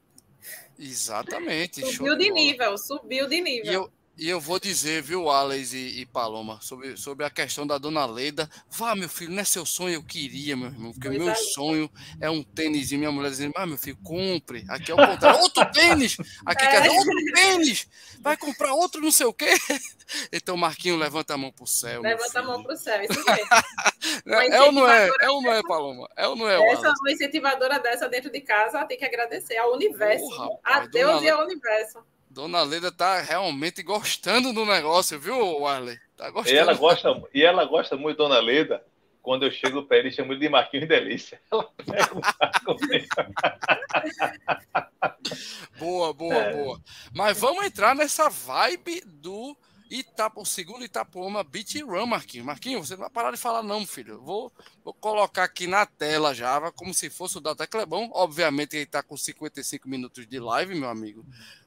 Exatamente. 0.78 1.80
Subiu 1.92 2.16
de 2.16 2.30
nível, 2.30 2.76
subiu 2.76 3.26
de 3.26 3.40
nível. 3.40 3.72
E 3.72 3.74
eu, 3.74 3.92
E 4.16 4.28
eu 4.28 4.38
vou 4.38 4.60
dizer, 4.60 5.02
viu, 5.02 5.28
Alex 5.28 5.72
e, 5.72 6.00
e, 6.00 6.06
Paloma, 6.06 6.60
sobre, 6.62 6.96
sobre 6.96 7.26
a 7.26 7.30
questão 7.30 7.66
da 7.66 7.78
dona 7.78 8.06
Leda. 8.06 8.48
Vá, 8.70 8.94
meu 8.94 9.08
filho, 9.08 9.32
não 9.32 9.40
é 9.40 9.44
seu 9.44 9.66
sonho, 9.66 9.94
eu 9.94 10.04
queria, 10.04 10.56
meu 10.56 10.68
irmão, 10.68 10.92
porque 10.92 11.08
o 11.08 11.12
meu 11.12 11.34
sonho 11.34 11.90
é 12.20 12.30
um 12.30 12.40
tênis. 12.40 12.92
E 12.92 12.96
minha 12.96 13.10
mulher 13.10 13.30
dizendo, 13.30 13.54
ah, 13.56 13.66
meu 13.66 13.76
filho, 13.76 13.98
compre. 14.04 14.64
Aqui 14.68 14.92
é 14.92 14.94
o 14.94 14.96
contrário, 14.96 15.40
outro 15.40 15.66
tênis! 15.72 16.16
Aqui 16.46 16.64
é. 16.64 16.68
quer 16.68 16.82
dizer, 16.82 16.96
outro 16.96 17.32
tênis! 17.34 17.88
Vai 18.20 18.36
comprar 18.36 18.72
outro 18.74 19.00
não 19.00 19.10
sei 19.10 19.26
o 19.26 19.32
quê. 19.32 19.46
Então, 20.30 20.54
Marquinho, 20.54 20.96
levanta 20.96 21.32
a 21.32 21.36
mão 21.38 21.50
pro 21.50 21.66
céu. 21.66 22.02
Levanta 22.02 22.38
a 22.38 22.42
mão 22.42 22.62
pro 22.62 22.76
céu, 22.76 23.02
isso 23.02 23.24
mesmo. 23.24 24.52
é 24.52 24.62
ou 24.62 24.70
não 24.70 24.86
é? 24.86 25.10
É 25.22 25.30
ou 25.30 25.42
não 25.42 25.50
é, 25.50 25.62
Paloma? 25.62 26.08
É 26.14 26.28
ou 26.28 26.36
não 26.36 26.46
é, 26.46 26.72
Essa, 26.72 26.92
uma 27.00 27.10
incentivadora 27.10 27.80
dessa 27.80 28.06
dentro 28.06 28.30
de 28.30 28.42
casa 28.42 28.84
tem 28.84 28.98
que 28.98 29.04
agradecer 29.04 29.56
ao 29.56 29.72
universo. 29.72 30.26
Oh, 30.26 30.28
rapaz, 30.28 30.84
a 30.84 30.86
Deus 30.86 31.22
e 31.22 31.28
ao 31.30 31.42
universo. 31.42 32.04
Dona 32.34 32.64
Leda 32.64 32.90
tá 32.90 33.20
realmente 33.20 33.80
gostando 33.80 34.52
do 34.52 34.66
negócio, 34.66 35.20
viu, 35.20 35.64
Arley? 35.64 35.96
Tá 36.16 36.30
gostando. 36.30 36.56
E 36.56 36.58
ela 36.58 36.74
gosta, 36.74 37.22
e 37.32 37.42
ela 37.42 37.64
gosta 37.64 37.96
muito, 37.96 38.16
Dona 38.16 38.40
Leda, 38.40 38.84
quando 39.22 39.44
eu 39.44 39.52
chego 39.52 39.84
perto 39.84 40.08
e 40.08 40.12
chamo 40.12 40.36
de 40.36 40.48
Marquinhos 40.48 40.88
Delícia. 40.88 41.40
Ela 41.48 41.70
pega 41.76 42.10
boa, 45.78 46.12
boa, 46.12 46.34
é. 46.34 46.52
boa. 46.52 46.80
Mas 47.14 47.38
vamos 47.38 47.64
entrar 47.64 47.94
nessa 47.94 48.28
vibe 48.28 49.00
do 49.06 49.56
Itapo, 49.88 50.42
o 50.42 50.46
segundo 50.46 50.84
Itapuama 50.84 51.44
Beat 51.44 51.82
Run, 51.82 52.06
Marquinhos. 52.06 52.46
Marquinhos, 52.46 52.88
você 52.88 52.94
não 52.94 53.02
vai 53.02 53.10
parar 53.10 53.30
de 53.30 53.36
falar, 53.36 53.62
não, 53.62 53.86
filho. 53.86 54.20
Vou, 54.20 54.52
vou 54.82 54.92
colocar 54.92 55.44
aqui 55.44 55.68
na 55.68 55.86
tela 55.86 56.34
já, 56.34 56.72
como 56.72 56.92
se 56.92 57.08
fosse 57.08 57.38
o 57.38 57.40
Data 57.40 57.64
Clebão. 57.64 58.10
Obviamente, 58.12 58.74
ele 58.74 58.82
está 58.82 59.04
com 59.04 59.16
55 59.16 59.88
minutos 59.88 60.26
de 60.26 60.40
live, 60.40 60.74
meu 60.74 60.88
amigo. 60.88 61.24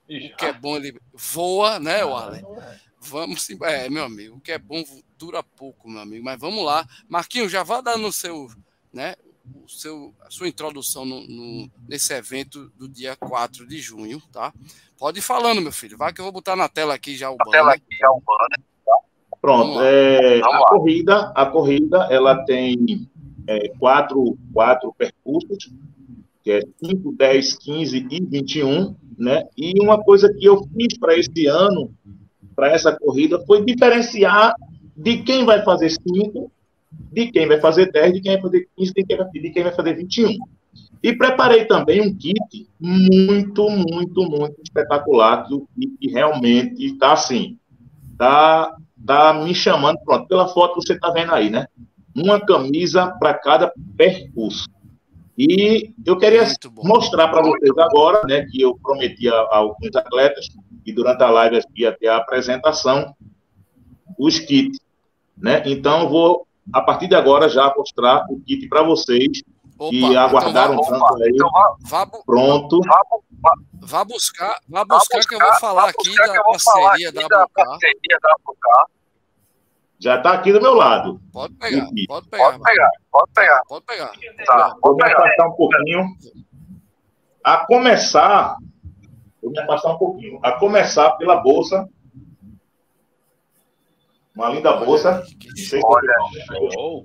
O 0.10 0.36
que 0.38 0.46
é 0.46 0.54
bom, 0.54 0.78
ele 0.78 1.00
voa, 1.14 1.80
né, 1.80 2.04
Waller? 2.04 2.44
Vamos, 3.00 3.50
é, 3.64 3.90
meu 3.90 4.04
amigo, 4.04 4.38
o 4.38 4.42
que 4.42 4.52
é 4.52 4.58
bom 4.58 4.84
dura 5.18 5.44
pouco, 5.44 5.90
meu 5.90 6.02
amigo. 6.02 6.24
Mas 6.24 6.40
vamos 6.40 6.64
lá. 6.64 6.88
Marquinhos, 7.08 7.52
já 7.52 7.64
vá 7.64 7.82
dando 7.82 8.08
o 8.08 8.12
seu, 8.12 8.48
né, 8.94 9.16
o 9.64 9.68
seu, 9.68 10.14
a 10.22 10.30
sua 10.30 10.48
introdução 10.48 11.06
no, 11.06 11.26
no, 11.28 11.70
nesse 11.88 12.14
evento 12.14 12.70
do 12.78 12.88
dia 12.88 13.16
4 13.16 13.68
de 13.68 13.80
junho, 13.80 14.22
tá? 14.32 14.54
Pode 14.98 15.20
ir 15.20 15.22
falando, 15.22 15.62
meu 15.62 15.72
filho. 15.72 15.98
Vai 15.98 16.14
que 16.14 16.20
eu 16.20 16.26
vou 16.26 16.32
botar 16.32 16.56
na 16.56 16.68
tela 16.68 16.94
aqui 16.94 17.16
já 17.16 17.30
o 17.30 17.38
banner. 17.38 17.52
Tela 17.52 17.74
aqui 17.74 17.96
já 18.00 18.10
o 18.10 18.22
banner. 18.22 18.68
Pronto. 19.40 19.82
É, 19.82 20.40
a 20.40 20.66
corrida, 20.68 21.32
a 21.36 21.46
corrida, 21.46 22.08
ela 22.10 22.44
tem 22.46 23.10
é, 23.48 23.70
quatro, 23.80 24.38
quatro 24.52 24.94
percursos, 24.94 25.72
que 26.48 26.52
é 26.54 26.62
5, 26.82 27.12
10, 27.12 27.58
15 27.58 28.08
e 28.10 28.24
21 28.24 28.96
né? 29.18 29.44
E 29.58 29.74
uma 29.82 30.02
coisa 30.02 30.34
que 30.34 30.46
eu 30.46 30.64
fiz 30.74 30.98
para 30.98 31.18
esse 31.18 31.46
ano, 31.46 31.92
para 32.56 32.72
essa 32.72 32.96
corrida, 32.98 33.44
foi 33.46 33.66
diferenciar 33.66 34.54
de 34.96 35.18
quem 35.24 35.44
vai 35.44 35.62
fazer 35.66 35.90
5, 35.90 36.50
de 37.12 37.32
quem 37.32 37.48
vai 37.48 37.60
fazer 37.60 37.92
10, 37.92 38.14
de 38.14 38.22
quem 38.22 38.34
vai 38.34 38.42
fazer 38.42 38.68
15, 38.78 38.94
de 38.94 39.52
quem 39.52 39.64
vai, 39.64 39.74
fazer 39.74 39.94
21. 39.96 40.38
E 41.04 41.14
preparei 41.14 41.66
também 41.66 42.00
um 42.00 42.16
kit 42.16 42.70
muito, 42.80 43.70
muito, 43.70 44.22
muito 44.24 44.56
espetacular, 44.64 45.46
que 45.48 45.54
o 45.54 45.68
kit 45.76 46.10
realmente 46.10 46.86
está 46.86 47.12
assim, 47.12 47.58
está 48.12 48.74
tá 49.06 49.34
me 49.34 49.54
chamando, 49.54 50.00
pronto, 50.06 50.28
pela 50.28 50.48
foto 50.48 50.76
você 50.76 50.94
está 50.94 51.12
vendo 51.12 51.34
aí, 51.34 51.50
né? 51.50 51.68
Uma 52.16 52.40
camisa 52.40 53.08
para 53.20 53.34
cada 53.34 53.72
percurso. 53.98 54.66
E 55.38 55.94
eu 56.04 56.18
queria 56.18 56.44
mostrar 56.78 57.28
para 57.28 57.44
vocês 57.44 57.78
agora, 57.78 58.24
né, 58.26 58.46
que 58.50 58.62
eu 58.62 58.76
prometi 58.82 59.30
a, 59.30 59.36
a 59.36 59.58
alguns 59.58 59.96
atletas, 59.96 60.48
e 60.84 60.92
durante 60.92 61.22
a 61.22 61.30
live 61.30 61.62
ia 61.76 61.92
ter 61.92 62.08
a 62.08 62.18
apresentação, 62.18 63.14
os 64.18 64.40
kits. 64.40 64.80
Né? 65.38 65.62
Então, 65.66 66.04
eu 66.04 66.10
vou, 66.10 66.48
a 66.74 66.82
partir 66.82 67.08
de 67.08 67.14
agora, 67.14 67.48
já 67.48 67.72
mostrar 67.78 68.26
o 68.32 68.40
kit 68.40 68.68
para 68.68 68.82
vocês, 68.82 69.44
Opa, 69.78 69.92
que 69.92 70.18
aguardaram 70.18 70.74
então 70.74 71.00
vá, 71.00 71.08
tanto 71.10 71.24
aí. 71.24 71.32
Então 71.36 71.52
vá, 71.52 71.76
vá, 71.82 72.08
pronto. 72.26 72.80
Vá, 72.82 73.02
vá, 73.80 74.04
buscar, 74.06 74.60
vá 74.68 74.84
buscar, 74.84 75.20
que 75.24 75.36
eu 75.36 75.40
vou 75.40 75.54
falar 75.60 75.90
aqui 75.90 76.16
da 76.16 76.44
parceria 76.44 77.12
da, 77.12 77.28
da 77.28 77.48
parceria 77.50 78.18
da 78.20 78.36
já 80.00 80.18
está 80.18 80.34
aqui 80.34 80.54
do 80.54 80.62
meu 80.62 80.74
lado. 80.74 81.20
Pode 81.32 81.54
pegar, 81.56 81.88
pode 82.08 82.30
pegar, 82.30 82.60
pode 82.60 82.60
pegar, 82.60 82.92
pode 83.12 83.32
pegar, 83.34 83.62
pode 83.68 83.86
pegar. 83.86 84.12
Tá, 84.46 84.76
vou 84.82 84.96
me 84.96 85.04
afastar 85.04 85.48
um 85.48 85.54
pouquinho. 85.54 86.06
A 87.44 87.66
começar, 87.66 88.58
vou 89.42 89.52
me 89.52 89.60
afastar 89.60 89.94
um 89.94 89.98
pouquinho. 89.98 90.40
A 90.44 90.52
começar 90.54 91.12
pela 91.12 91.38
bolsa. 91.38 91.88
Uma 94.36 94.50
linda 94.50 94.74
bolsa. 94.74 95.24
Olha, 95.84 96.14
show. 96.72 97.04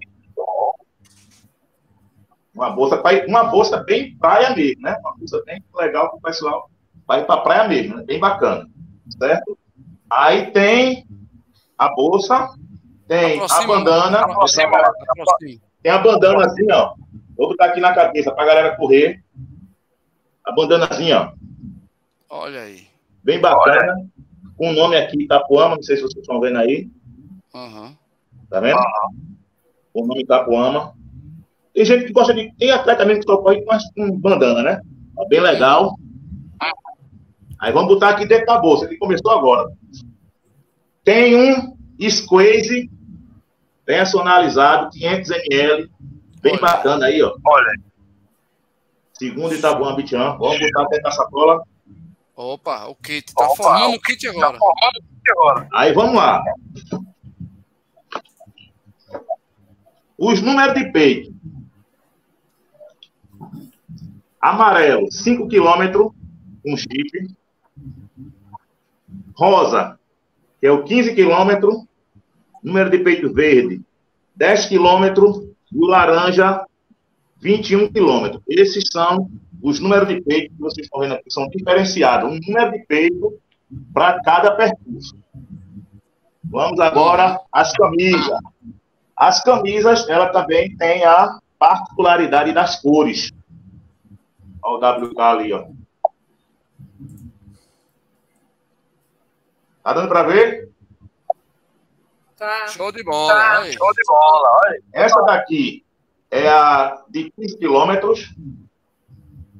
Uma 2.54 2.68
bolsa, 2.68 3.02
uma 3.26 3.44
bolsa 3.44 3.82
bem 3.84 4.14
praia 4.18 4.54
mesmo, 4.54 4.82
né? 4.82 4.94
Uma 5.00 5.16
bolsa 5.16 5.42
bem 5.46 5.64
legal 5.74 6.10
para 6.10 6.18
o 6.18 6.20
pessoal. 6.20 6.70
Vai 7.06 7.24
para 7.24 7.40
praia 7.40 7.68
mesmo, 7.68 7.96
né? 7.96 8.04
Bem 8.04 8.20
bacana. 8.20 8.68
Certo? 9.18 9.58
Aí 10.10 10.50
tem 10.50 11.06
a 11.78 11.88
bolsa 11.94 12.48
tem 13.12 13.34
aproxima, 13.34 13.62
a 13.62 13.66
bandana. 13.66 14.18
Aproxima, 14.20 14.92
tem 15.82 15.92
a 15.92 15.98
bandana 15.98 16.46
assim, 16.46 16.72
ó. 16.72 16.94
Vou 17.36 17.48
botar 17.48 17.66
aqui 17.66 17.80
na 17.80 17.94
cabeça 17.94 18.32
pra 18.32 18.46
galera 18.46 18.76
correr. 18.76 19.22
A 20.44 20.52
bandanazinha, 20.52 21.20
ó. 21.20 21.32
Olha 22.30 22.62
aí. 22.62 22.86
Bem 23.22 23.38
bacana. 23.38 23.92
Olha. 23.92 24.06
Com 24.56 24.70
o 24.70 24.72
nome 24.72 24.96
aqui, 24.96 25.24
Itapuama, 25.24 25.76
não 25.76 25.82
sei 25.82 25.96
se 25.96 26.02
vocês 26.02 26.22
estão 26.22 26.40
vendo 26.40 26.56
aí. 26.58 26.88
Uhum. 27.54 27.94
Tá 28.48 28.60
vendo? 28.60 28.78
Uhum. 28.78 28.84
O 29.92 30.06
nome 30.06 30.22
Itapuama. 30.22 30.94
Tem 31.74 31.84
gente 31.84 32.06
que 32.06 32.12
gosta 32.12 32.32
de. 32.32 32.50
Tem 32.56 32.70
atleta 32.70 33.04
mesmo 33.04 33.20
que 33.22 33.30
só 33.30 33.36
corre 33.38 33.62
com 33.62 34.18
bandana, 34.18 34.62
né? 34.62 34.80
Tá 35.16 35.24
bem 35.28 35.40
legal. 35.40 35.96
Aí 37.60 37.72
vamos 37.72 37.92
botar 37.92 38.10
aqui 38.10 38.26
dentro 38.26 38.46
da 38.46 38.58
bolsa, 38.58 38.88
que 38.88 38.96
começou 38.96 39.30
agora. 39.32 39.70
Tem 41.04 41.36
um 41.36 41.76
Squeeze 42.08 42.90
personalizado, 43.84 44.90
500 44.90 45.30
ml, 45.30 45.90
bem 46.40 46.52
Olha. 46.52 46.60
bacana 46.60 47.06
aí, 47.06 47.22
ó. 47.22 47.34
Olha. 47.44 47.72
Segundo 49.12 49.54
Itabuã 49.54 49.94
Bitian, 49.94 50.36
vamos 50.36 50.58
botar 50.58 50.82
até 50.82 51.00
na 51.00 51.10
sacola. 51.10 51.62
Opa, 52.34 52.86
o 52.86 52.94
kit, 52.96 53.32
tá 53.34 53.44
Opa, 53.44 53.56
formando 53.56 53.96
o 53.96 54.00
kit 54.00 54.26
agora. 54.26 54.52
Tá 54.52 54.58
formando 54.58 54.96
o 54.96 55.02
kit 55.02 55.30
agora. 55.30 55.68
Aí 55.74 55.92
vamos 55.92 56.14
lá. 56.14 56.42
Os 60.18 60.40
números 60.40 60.74
de 60.74 60.90
peito. 60.92 61.32
Amarelo, 64.40 65.10
5 65.10 65.48
km, 65.48 66.10
um 66.66 66.76
chip. 66.76 67.36
Rosa, 69.36 69.98
que 70.60 70.66
é 70.66 70.70
o 70.70 70.84
15 70.84 71.14
km, 71.14 71.86
número 72.62 72.90
de 72.90 72.98
peito 72.98 73.32
verde, 73.32 73.82
10 74.36 74.66
quilômetros, 74.66 75.48
e 75.72 75.78
o 75.78 75.86
laranja, 75.86 76.64
21 77.40 77.92
quilômetros. 77.92 78.42
Esses 78.48 78.84
são 78.92 79.28
os 79.62 79.80
números 79.80 80.08
de 80.08 80.20
peito 80.20 80.54
que 80.54 80.60
vocês 80.60 80.86
estão 80.86 81.00
vendo 81.00 81.14
aqui, 81.14 81.30
são 81.30 81.48
diferenciados. 81.48 82.30
Um 82.30 82.38
número 82.46 82.72
de 82.72 82.86
peito 82.86 83.38
para 83.92 84.20
cada 84.22 84.52
percurso. 84.52 85.16
Vamos 86.44 86.78
agora 86.80 87.40
às 87.50 87.72
camisas. 87.72 88.38
As 89.16 89.42
camisas, 89.42 90.08
ela 90.08 90.28
também 90.28 90.76
tem 90.76 91.04
a 91.04 91.38
particularidade 91.58 92.52
das 92.52 92.80
cores. 92.80 93.30
Olha 94.62 94.98
o 94.98 95.06
WK 95.06 95.20
ali, 95.20 95.52
ó. 95.52 95.66
Tá 99.82 99.92
dando 99.92 100.08
para 100.08 100.22
ver? 100.24 100.71
Tá. 102.42 102.66
Show 102.66 102.90
de 102.90 103.04
bola. 103.04 103.32
Tá. 103.32 103.64
Show 103.70 103.92
de 103.92 104.02
bola. 104.04 104.48
Olha. 104.64 104.82
Essa 104.92 105.22
daqui 105.22 105.84
é 106.28 106.48
a 106.48 107.00
de 107.08 107.30
15 107.30 107.56
quilômetros. 107.56 108.34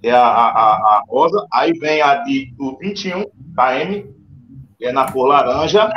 É 0.02 0.10
a, 0.10 0.18
a, 0.18 0.72
a, 0.74 1.04
rosa. 1.08 1.46
Aí 1.52 1.72
vem 1.74 2.02
a 2.02 2.16
de 2.24 2.52
do 2.56 2.76
21 2.78 3.22
km, 3.22 4.10
que 4.76 4.86
é 4.86 4.90
na 4.90 5.12
cor 5.12 5.28
laranja. 5.28 5.88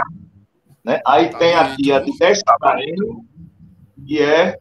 Né? 0.83 1.01
Aí 1.07 1.31
tá 1.31 1.39
tem 1.39 1.55
aqui 1.55 1.91
a 1.91 2.01
de 2.01 2.15
10 2.19 2.43
km, 2.43 3.23
que 4.05 4.21
é 4.21 4.55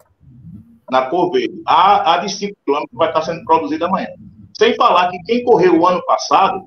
na 0.90 1.10
cor 1.10 1.30
verde. 1.30 1.60
A, 1.66 2.14
a 2.14 2.18
de 2.20 2.32
5 2.32 2.56
km 2.64 2.84
vai 2.94 3.08
estar 3.08 3.20
sendo 3.20 3.44
produzida 3.44 3.84
amanhã. 3.84 4.08
Sem 4.56 4.74
falar 4.76 5.10
que 5.10 5.18
quem 5.24 5.44
correu 5.44 5.78
o 5.78 5.86
ano 5.86 6.02
passado, 6.06 6.64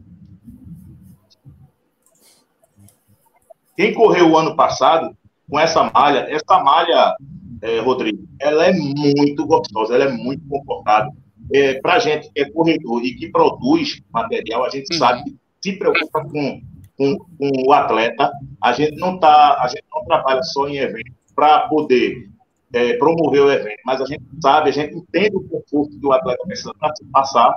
quem 3.76 3.92
correu 3.96 4.30
o 4.30 4.38
ano 4.38 4.56
passado, 4.56 5.18
com 5.50 5.60
essa 5.60 5.90
malha. 5.92 6.28
Essa 6.30 6.60
malha, 6.64 7.16
é, 7.62 7.80
Rodrigo, 7.80 8.28
ela 8.40 8.66
é 8.66 8.74
muito 8.74 9.46
gostosa, 9.46 9.96
ela 9.96 10.06
é 10.06 10.12
muito 10.12 10.48
confortável. 10.48 11.12
É, 11.54 11.80
Para 11.82 12.00
gente 12.00 12.32
que 12.32 12.42
é 12.42 12.50
corredor 12.50 13.04
e 13.04 13.16
que 13.16 13.30
produz 13.30 14.02
material, 14.12 14.66
a 14.66 14.70
gente 14.70 14.96
sabe 14.96 15.24
que 15.24 15.38
se 15.62 15.78
preocupa 15.78 16.24
com 16.24 16.62
com, 16.98 17.16
com 17.18 17.52
o 17.68 17.72
atleta. 17.72 18.32
A 18.62 18.74
gente 18.74 18.98
não 18.98 19.20
tá, 19.20 19.58
a 19.62 19.68
gente 19.68 19.84
não 19.94 20.04
trabalha 20.06 20.42
só 20.44 20.68
em 20.68 20.78
evento 20.78 21.12
para 21.36 21.68
poder 21.70 22.30
é, 22.74 22.94
promover 22.98 23.42
o 23.44 23.52
evento, 23.52 23.80
mas 23.86 24.02
a 24.02 24.06
gente 24.06 24.24
sabe, 24.42 24.70
a 24.70 24.74
gente 24.74 24.96
entende 24.96 25.36
o 25.36 25.44
conforto 25.44 25.98
que 26.00 26.06
o 26.06 26.12
atleta 26.12 26.44
precisa 26.46 26.74
passar, 27.14 27.56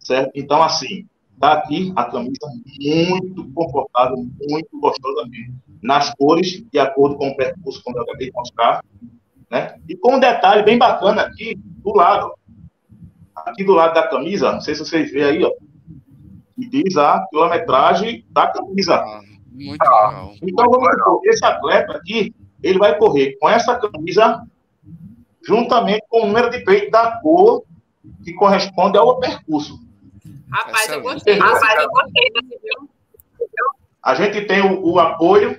certo? 0.00 0.30
Então, 0.34 0.62
assim, 0.62 1.06
tá 1.40 1.54
aqui 1.54 1.92
a 1.96 2.04
camisa 2.04 2.46
muito 2.78 3.50
confortável, 3.54 4.18
muito 4.48 4.68
gostosa 4.78 5.26
mesmo, 5.28 5.58
nas 5.82 6.14
cores, 6.14 6.62
de 6.70 6.78
acordo 6.78 7.16
com 7.16 7.28
o 7.28 7.36
percurso, 7.36 7.82
como 7.82 7.98
eu 7.98 8.02
acabei 8.02 8.28
de 8.28 8.32
mostrar, 8.32 8.84
né? 9.50 9.74
E 9.88 9.96
com 9.96 10.14
um 10.14 10.20
detalhe 10.20 10.62
bem 10.62 10.78
bacana 10.78 11.22
aqui, 11.22 11.54
do 11.56 11.94
lado, 11.94 12.32
aqui 13.34 13.64
do 13.64 13.72
lado 13.72 13.94
da 13.94 14.06
camisa, 14.06 14.52
não 14.52 14.60
sei 14.60 14.74
se 14.74 14.84
vocês 14.84 15.10
veem 15.10 15.24
aí, 15.24 15.44
ó, 15.44 15.50
que 16.54 16.68
diz 16.68 16.96
a 16.96 17.26
quilometragem 17.28 18.24
da 18.30 18.46
camisa. 18.46 18.94
Ah, 18.94 19.20
muito 19.50 19.82
legal. 19.82 20.34
Então, 20.40 20.70
vamos 20.70 20.88
supor, 20.90 21.20
esse 21.24 21.44
atleta 21.44 21.92
aqui, 21.96 22.34
ele 22.62 22.78
vai 22.78 22.96
correr 22.96 23.36
com 23.38 23.48
essa 23.48 23.76
camisa 23.76 24.42
juntamente 25.44 26.04
com 26.08 26.22
o 26.22 26.26
número 26.26 26.50
de 26.50 26.60
peito 26.64 26.90
da 26.90 27.20
cor 27.20 27.64
que 28.24 28.32
corresponde 28.32 28.96
ao 28.96 29.18
percurso. 29.18 29.78
Rapaz, 30.50 30.88
eu 30.90 31.02
gostei. 31.02 31.38
Rapaz, 31.38 31.82
eu 31.82 31.90
gostei 31.90 32.30
A 34.02 34.14
gente 34.14 34.42
tem 34.42 34.60
o, 34.60 34.86
o 34.86 34.98
apoio, 34.98 35.58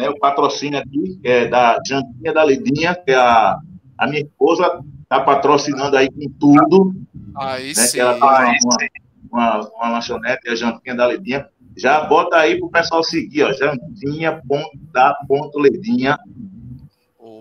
né, 0.00 0.08
o 0.08 0.18
patrocínio 0.18 0.78
aqui, 0.78 1.20
é 1.22 1.46
da 1.46 1.78
Jantinha 1.86 2.32
da 2.32 2.42
Ledinha, 2.42 2.94
que 2.94 3.10
é 3.10 3.16
a, 3.16 3.58
a 3.98 4.06
minha 4.06 4.22
esposa 4.22 4.82
está 5.02 5.20
patrocinando 5.20 5.94
aí 5.96 6.10
com 6.10 6.26
tudo. 6.38 6.94
Aí 7.36 7.74
né, 7.74 7.86
ela 7.96 8.18
tá 8.18 8.26
uma, 8.26 8.54
uma, 8.62 8.76
uma, 9.30 9.70
uma 9.76 9.88
lanchonete, 9.90 10.48
a 10.48 10.54
Jantinha 10.54 10.94
da 10.94 11.06
Ledinha. 11.06 11.46
Já 11.76 12.04
bota 12.04 12.36
aí 12.36 12.58
pro 12.58 12.70
pessoal 12.70 13.02
seguir, 13.02 13.42
ó, 13.44 13.52
jantinha.da.ledinha. 13.52 16.18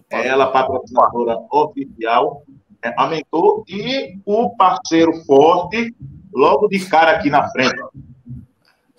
Ela, 0.09 0.47
patrocinadora 0.47 1.37
oficial, 1.51 2.43
é, 2.83 2.91
aumentou. 2.97 3.63
E 3.67 4.17
o 4.25 4.49
parceiro 4.55 5.13
forte, 5.25 5.93
logo 6.33 6.67
de 6.67 6.83
cara 6.85 7.11
aqui 7.11 7.29
na 7.29 7.47
frente. 7.49 7.79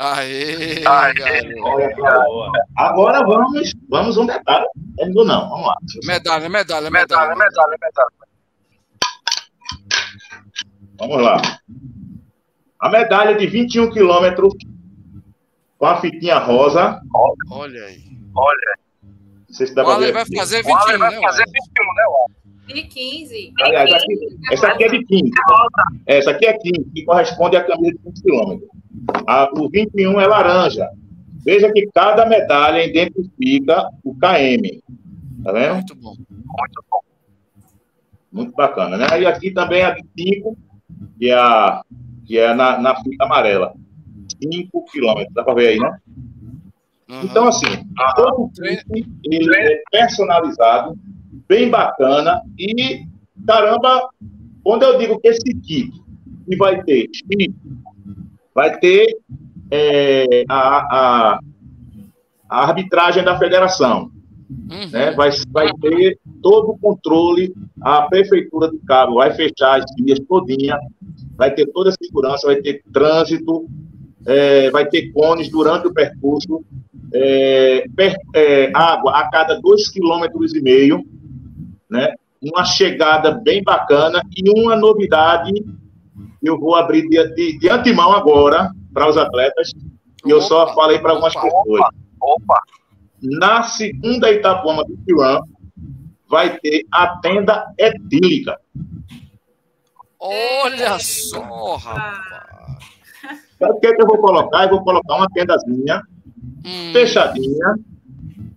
Aê, 0.03 0.83
Aê 0.87 1.55
Agora 2.79 3.23
vamos, 3.23 3.75
vamos 3.91 4.17
um 4.17 4.25
detalhe. 4.25 4.67
Ainda 4.99 5.25
não, 5.25 5.51
vamos 5.51 5.67
lá. 5.67 5.77
Medalha, 6.05 6.49
medalha, 6.49 6.91
medalha, 6.91 7.37
medalha, 7.37 7.77
medalha. 7.79 8.11
Vamos 10.99 11.23
lá. 11.23 11.37
A 12.81 12.89
medalha 12.89 13.35
de 13.37 13.47
21 13.47 13.91
quilômetros 13.91 14.55
com 15.77 15.85
a 15.85 16.01
fitinha 16.01 16.39
rosa. 16.39 16.99
Olha 17.51 17.85
aí. 17.85 18.03
Olha 18.35 18.59
aí. 18.69 19.11
Não 19.49 19.55
sei 19.55 19.67
se 19.67 19.75
dá 19.75 19.85
o 19.85 19.91
Ale 19.91 20.13
vai 20.13 20.25
fazer 20.35 20.63
21, 20.63 20.73
o 20.73 20.99
vai 20.99 21.11
né, 21.11 21.21
fazer 21.21 21.45
21, 21.45 21.85
né, 21.95 22.75
De 22.75 22.83
15. 22.85 23.53
Aliás, 23.61 23.93
aqui, 23.93 24.39
essa 24.51 24.69
aqui 24.69 24.85
é 24.85 24.89
de 24.89 25.05
15. 25.05 25.31
É, 26.07 26.19
essa 26.19 26.31
aqui 26.31 26.47
é 26.47 26.57
15, 26.57 26.91
que 26.95 27.05
corresponde 27.05 27.59
à 27.59 27.65
camisa 27.65 27.93
de 27.93 27.99
15 27.99 28.23
quilômetros. 28.23 28.80
O 29.57 29.69
21 29.69 30.21
é 30.21 30.27
laranja. 30.27 30.89
Veja 31.45 31.73
que 31.73 31.89
cada 31.95 32.27
medalha 32.27 32.85
identifica 32.85 33.89
o 34.05 34.15
KM. 34.15 34.83
Tá 35.43 35.53
vendo? 35.53 35.75
Muito 35.75 35.95
bom. 35.97 36.15
Muito 36.29 36.85
bom. 36.91 37.01
Muito 38.33 38.53
bacana, 38.53 38.97
né? 38.97 39.07
E 39.21 39.27
aqui 39.27 39.51
também 39.51 39.81
é 39.81 39.87
a 39.87 39.91
de 39.91 40.05
5, 40.19 40.57
que 41.19 41.31
é, 41.31 41.35
a, 41.35 41.83
que 42.27 42.39
é 42.39 42.55
na, 42.55 42.79
na 42.79 42.95
fita 43.03 43.25
amarela. 43.25 43.75
5 44.43 44.85
quilômetros. 44.85 45.35
Dá 45.35 45.43
para 45.43 45.55
ver 45.55 45.69
aí, 45.69 45.79
né? 45.79 45.99
Uhum. 47.11 47.23
Então, 47.25 47.49
assim, 47.49 47.67
todo 48.15 48.45
o 48.45 48.51
ele 49.25 49.57
é 49.57 49.83
personalizado, 49.91 50.97
bem 51.49 51.69
bacana 51.69 52.41
e, 52.57 53.05
caramba, 53.47 54.09
quando 54.63 54.85
eu 54.85 54.99
digo 54.99 55.19
que 55.19 55.29
esse 55.29 55.55
kit 55.55 55.91
que 56.47 56.57
vai 56.57 56.83
ter 56.85 57.09
vai 58.61 58.79
ter 58.79 59.17
é, 59.71 60.45
a, 60.47 60.59
a, 60.59 61.41
a, 62.47 62.65
arbitragem 62.67 63.25
da 63.25 63.39
federação, 63.39 64.11
uhum. 64.51 64.91
né? 64.93 65.13
vai, 65.13 65.31
vai 65.51 65.73
ter 65.81 66.19
todo 66.43 66.73
o 66.73 66.79
controle, 66.79 67.55
a 67.81 68.03
prefeitura 68.03 68.69
do 68.69 68.79
Cabo 68.81 69.15
vai 69.15 69.33
fechar 69.33 69.79
as 69.79 69.85
vias 69.99 70.21
todinha, 70.29 70.79
vai 71.39 71.55
ter 71.55 71.65
toda 71.73 71.89
a 71.89 71.95
segurança, 71.95 72.49
vai 72.49 72.57
ter 72.57 72.83
trânsito, 72.93 73.67
é, 74.27 74.71
vai 74.71 74.87
ter 74.87 75.11
cones 75.11 75.51
durante 75.51 75.87
o 75.87 75.95
percurso, 75.95 76.63
é, 77.15 77.87
per, 77.97 78.15
é, 78.35 78.71
água 78.75 79.17
a 79.17 79.31
cada 79.31 79.59
dois 79.59 79.89
quilômetros 79.89 80.55
e 80.55 80.61
meio, 80.61 81.03
né? 81.91 82.13
Uma 82.43 82.65
chegada 82.65 83.33
bem 83.33 83.63
bacana 83.63 84.23
e 84.37 84.51
uma 84.61 84.77
novidade 84.77 85.53
eu 86.43 86.59
vou 86.59 86.75
abrir 86.75 87.09
de, 87.09 87.35
de, 87.35 87.59
de 87.59 87.69
antemão 87.69 88.13
agora 88.13 88.71
para 88.93 89.09
os 89.09 89.17
atletas 89.17 89.73
e 90.25 90.31
eu 90.31 90.41
só 90.41 90.75
falei 90.75 90.99
para 90.99 91.13
algumas 91.13 91.35
opa, 91.35 91.45
pessoas. 91.45 91.83
Opa, 92.21 92.63
Na 93.23 93.63
segunda 93.63 94.31
Itapuama 94.31 94.85
do 94.85 94.97
Piran 94.99 95.41
vai 96.29 96.59
ter 96.59 96.85
a 96.93 97.19
tenda 97.19 97.73
etílica. 97.79 98.59
Olha 100.19 100.99
só, 100.99 101.77
rapaz. 101.77 102.41
Sabe 103.59 103.73
o 103.73 103.81
que, 103.81 103.87
é 103.87 103.95
que 103.95 104.03
eu 104.03 104.07
vou 104.07 104.19
colocar? 104.19 104.65
Eu 104.65 104.71
vou 104.71 104.85
colocar 104.85 105.17
uma 105.17 105.29
tendazinha 105.31 106.03
hum. 106.65 106.93
fechadinha, 106.93 107.75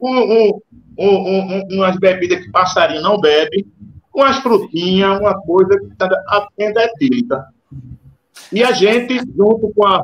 um, 0.02 0.20
um, 0.20 0.62
um, 1.00 1.68
umas 1.72 1.98
bebidas 1.98 2.44
que 2.44 2.52
passarinho 2.52 3.02
não 3.02 3.20
bebe, 3.20 3.66
umas 4.14 4.38
frutinhas, 4.38 5.20
uma 5.20 5.40
coisa 5.42 5.78
que 5.80 6.04
a 6.04 6.48
tenda 6.56 6.82
é 6.82 6.88
típica. 6.94 7.46
E 8.52 8.64
a 8.64 8.72
gente, 8.72 9.18
junto 9.36 9.72
com 9.76 9.86
a, 9.86 10.04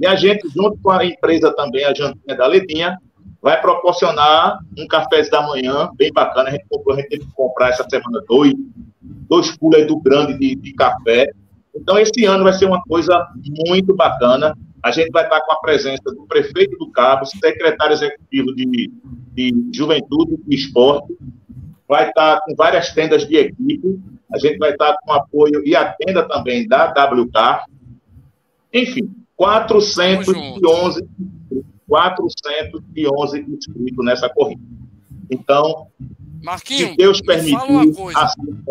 e 0.00 0.06
a 0.06 0.14
gente, 0.14 0.48
junto 0.48 0.78
com 0.82 0.90
a 0.90 1.04
empresa 1.04 1.54
também, 1.54 1.84
a 1.84 1.94
Jantinha 1.94 2.36
da 2.36 2.46
Ledinha, 2.46 2.98
vai 3.42 3.60
proporcionar 3.60 4.58
um 4.78 4.86
café 4.86 5.22
da 5.28 5.46
manhã 5.46 5.90
bem 5.96 6.12
bacana. 6.12 6.48
A 6.48 6.52
gente, 6.52 6.64
comprou, 6.68 6.96
a 6.96 7.00
gente 7.00 7.10
teve 7.10 7.24
que 7.24 7.32
comprar 7.32 7.70
essa 7.70 7.86
semana 7.88 8.22
dois, 8.28 8.52
dois 9.00 9.50
coolers 9.56 9.86
do 9.86 9.98
grande 10.00 10.38
de, 10.38 10.54
de 10.54 10.72
café 10.74 11.30
então, 11.74 11.98
esse 11.98 12.24
ano 12.24 12.44
vai 12.44 12.52
ser 12.52 12.66
uma 12.66 12.82
coisa 12.82 13.26
muito 13.66 13.94
bacana. 13.94 14.56
A 14.82 14.90
gente 14.90 15.10
vai 15.10 15.24
estar 15.24 15.40
com 15.40 15.52
a 15.52 15.60
presença 15.60 16.02
do 16.04 16.26
prefeito 16.26 16.76
do 16.78 16.90
Cabo, 16.90 17.26
secretário 17.26 17.92
executivo 17.92 18.54
de, 18.54 18.90
de 19.32 19.70
Juventude 19.72 20.38
e 20.48 20.54
Esporte, 20.54 21.16
vai 21.90 22.08
estar 22.08 22.40
com 22.42 22.54
várias 22.54 22.92
tendas 22.94 23.26
de 23.26 23.36
equipe, 23.36 24.00
a 24.32 24.38
gente 24.38 24.58
vai 24.58 24.70
estar 24.70 24.96
com 25.02 25.12
apoio 25.12 25.60
e 25.66 25.74
a 25.74 25.92
tenda 25.92 26.26
também 26.28 26.66
da 26.68 26.86
WK. 26.86 27.64
Enfim, 28.72 29.12
411, 29.34 31.08
411 31.88 33.40
inscritos 33.40 34.04
nessa 34.04 34.28
corrida. 34.28 34.62
Então, 35.28 35.88
Marquinhos, 36.40 36.90
se 36.90 36.96
Deus 36.96 37.20
permitir, 37.20 37.56
assim, 38.14 38.62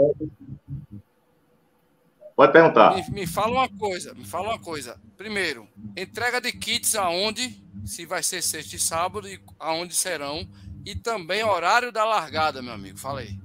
Pode 2.37 2.53
perguntar. 2.53 2.95
Me, 2.95 3.09
me, 3.09 3.27
fala 3.27 3.51
uma 3.51 3.67
coisa, 3.67 4.13
me 4.13 4.23
fala 4.23 4.51
uma 4.51 4.59
coisa. 4.59 4.97
Primeiro, 5.17 5.67
entrega 5.97 6.39
de 6.39 6.53
kits 6.53 6.95
aonde, 6.95 7.61
se 7.83 8.05
vai 8.05 8.23
ser 8.23 8.41
sexta 8.41 8.77
e 8.77 8.79
sábado, 8.79 9.27
e 9.27 9.37
aonde 9.59 9.93
serão, 9.93 10.47
e 10.85 10.95
também 10.95 11.43
horário 11.43 11.91
da 11.91 12.05
largada, 12.05 12.61
meu 12.61 12.73
amigo. 12.73 12.97
Fala 12.97 13.19
aí. 13.19 13.37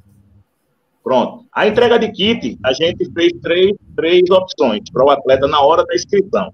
Pronto. 1.03 1.45
A 1.53 1.67
entrega 1.67 1.99
de 1.99 2.11
kit, 2.11 2.59
a 2.65 2.73
gente 2.73 3.11
fez 3.13 3.33
três, 3.43 3.73
três 3.95 4.31
opções 4.31 4.83
para 4.91 5.05
o 5.05 5.11
atleta 5.11 5.47
na 5.47 5.61
hora 5.61 5.85
da 5.85 5.95
inscrição. 5.95 6.51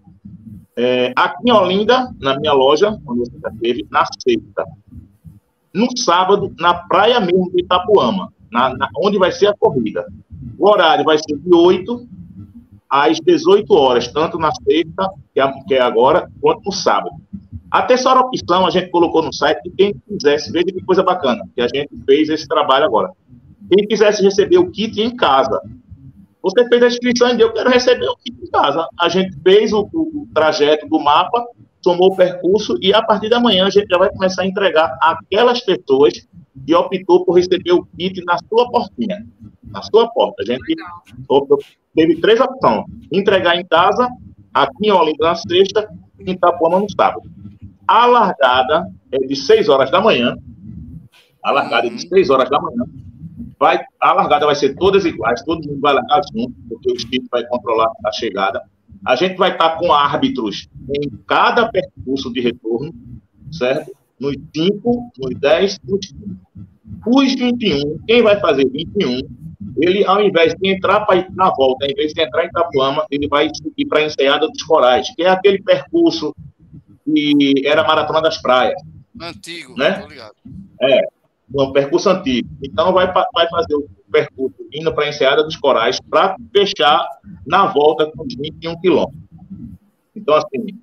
É, 0.76 1.12
aqui 1.14 1.48
em 1.48 1.52
Olinda, 1.52 2.12
na 2.18 2.38
minha 2.38 2.52
loja, 2.52 2.98
onde 3.06 3.20
você 3.20 3.38
já 3.40 3.50
teve, 3.60 3.86
na 3.90 4.04
sexta. 4.04 4.64
No 5.72 5.86
sábado, 5.96 6.52
na 6.58 6.74
praia 6.74 7.20
mesmo 7.20 7.50
de 7.52 7.62
Itapuama, 7.62 8.32
na, 8.50 8.74
na, 8.76 8.88
onde 8.96 9.18
vai 9.18 9.30
ser 9.30 9.46
a 9.46 9.54
corrida. 9.54 10.04
O 10.58 10.68
horário 10.68 11.04
vai 11.04 11.18
ser 11.18 11.36
de 11.36 11.54
8 11.54 12.08
às 12.88 13.20
18 13.20 13.72
horas, 13.72 14.08
tanto 14.08 14.36
na 14.36 14.50
sexta, 14.52 15.08
que 15.40 15.58
é, 15.58 15.64
que 15.68 15.74
é 15.74 15.80
agora, 15.80 16.30
quanto 16.40 16.64
no 16.64 16.72
sábado. 16.72 17.14
A 17.70 17.82
terceira 17.82 18.20
opção 18.20 18.66
a 18.66 18.70
gente 18.70 18.90
colocou 18.90 19.22
no 19.22 19.32
site 19.32 19.62
que 19.62 19.70
quem 19.70 19.94
quisesse, 20.08 20.50
veja 20.50 20.66
que 20.66 20.84
coisa 20.84 21.02
bacana, 21.02 21.44
que 21.54 21.60
a 21.60 21.68
gente 21.68 21.90
fez 22.04 22.28
esse 22.28 22.46
trabalho 22.48 22.84
agora. 22.84 23.12
Quem 23.70 23.86
quisesse 23.86 24.22
receber 24.22 24.58
o 24.58 24.70
kit 24.70 25.00
em 25.00 25.14
casa, 25.14 25.60
você 26.42 26.66
fez 26.68 26.82
a 26.82 26.88
inscrição 26.88 27.36
e 27.36 27.40
eu 27.40 27.52
quero 27.52 27.70
receber 27.70 28.08
o 28.08 28.16
kit 28.16 28.36
em 28.42 28.50
casa. 28.50 28.88
A 28.98 29.08
gente 29.08 29.36
fez 29.42 29.72
o, 29.72 29.88
o, 29.92 30.26
trajeto 30.34 30.88
do 30.88 30.98
mapa, 30.98 31.46
somou 31.82 32.12
o 32.12 32.16
percurso 32.16 32.76
e 32.80 32.92
a 32.92 33.02
partir 33.02 33.28
da 33.28 33.38
manhã 33.38 33.66
a 33.66 33.70
gente 33.70 33.86
já 33.88 33.98
vai 33.98 34.10
começar 34.10 34.42
a 34.42 34.46
entregar 34.46 34.98
aquelas 35.00 35.60
pessoas 35.60 36.26
que 36.66 36.74
optou 36.74 37.24
por 37.24 37.34
receber 37.34 37.72
o 37.72 37.86
kit 37.96 38.22
na 38.24 38.36
sua 38.48 38.68
portinha, 38.68 39.24
na 39.64 39.80
sua 39.82 40.08
porta. 40.08 40.42
A 40.42 40.46
gente 40.46 40.74
teve 41.94 42.16
três 42.16 42.40
opções: 42.40 42.84
entregar 43.12 43.56
em 43.56 43.64
casa, 43.64 44.08
aqui 44.52 44.86
em 44.86 44.90
Olinda 44.90 45.26
na 45.26 45.34
sexta 45.34 45.88
em 46.18 46.32
Itapuama 46.32 46.80
no 46.80 46.90
sábado. 46.90 47.28
A 47.86 48.06
largada 48.06 48.86
é 49.10 49.18
de 49.18 49.34
6 49.34 49.68
horas 49.68 49.90
da 49.90 50.00
manhã. 50.00 50.36
A 51.42 51.50
largada 51.50 51.86
é 51.86 51.90
de 51.90 52.08
6 52.08 52.28
uhum. 52.28 52.34
horas 52.34 52.50
da 52.50 52.60
manhã. 52.60 52.84
Vai, 53.58 53.82
a 54.00 54.12
largada 54.12 54.46
vai 54.46 54.54
ser 54.54 54.74
todas 54.76 55.04
iguais, 55.04 55.42
todo 55.42 55.66
mundo 55.66 55.80
vai 55.80 55.94
largar 55.94 56.22
junto, 56.32 56.54
porque 56.68 56.92
o 56.92 56.96
Espírito 56.96 57.28
vai 57.30 57.44
controlar 57.46 57.90
a 58.04 58.12
chegada. 58.12 58.62
A 59.04 59.16
gente 59.16 59.36
vai 59.36 59.52
estar 59.52 59.76
com 59.76 59.92
árbitros 59.92 60.68
em 60.88 61.10
cada 61.26 61.68
percurso 61.68 62.32
de 62.32 62.40
retorno, 62.40 62.92
certo? 63.50 63.92
Nos 64.18 64.36
5, 64.54 65.12
nos 65.18 65.34
10, 65.38 65.78
nos 65.84 66.06
15. 66.06 66.40
Os 67.06 67.34
21, 67.34 67.98
quem 68.06 68.22
vai 68.22 68.38
fazer 68.40 68.68
21, 68.68 69.20
ele, 69.76 70.04
ao 70.06 70.22
invés 70.22 70.54
de 70.54 70.70
entrar 70.70 71.00
para 71.00 71.26
na 71.30 71.50
volta, 71.50 71.84
ao 71.84 71.90
invés 71.90 72.12
de 72.12 72.22
entrar 72.22 72.44
em 72.44 72.48
Itapuama, 72.48 73.04
ele 73.10 73.28
vai 73.28 73.50
ir 73.76 73.86
para 73.86 74.00
a 74.00 74.04
Enseada 74.04 74.48
dos 74.48 74.62
Corais, 74.62 75.12
que 75.14 75.22
é 75.22 75.28
aquele 75.28 75.62
percurso 75.62 76.34
que 77.04 77.54
era 77.64 77.82
a 77.82 77.86
Maratona 77.86 78.22
das 78.22 78.40
Praias. 78.40 78.80
Antigo, 79.20 79.76
né? 79.76 80.06
É, 80.80 81.02
um 81.54 81.72
percurso 81.72 82.08
antigo. 82.08 82.48
Então, 82.62 82.92
vai, 82.92 83.12
vai 83.12 83.48
fazer 83.50 83.74
o 83.74 83.88
percurso 84.10 84.56
indo 84.72 84.92
para 84.94 85.04
a 85.04 85.08
Enseada 85.08 85.42
dos 85.42 85.56
Corais 85.56 85.98
para 86.08 86.36
fechar 86.52 87.06
na 87.46 87.66
volta 87.66 88.10
com 88.10 88.24
os 88.24 88.34
21 88.34 88.80
quilômetros. 88.80 89.20
Então, 90.14 90.34
assim, 90.34 90.78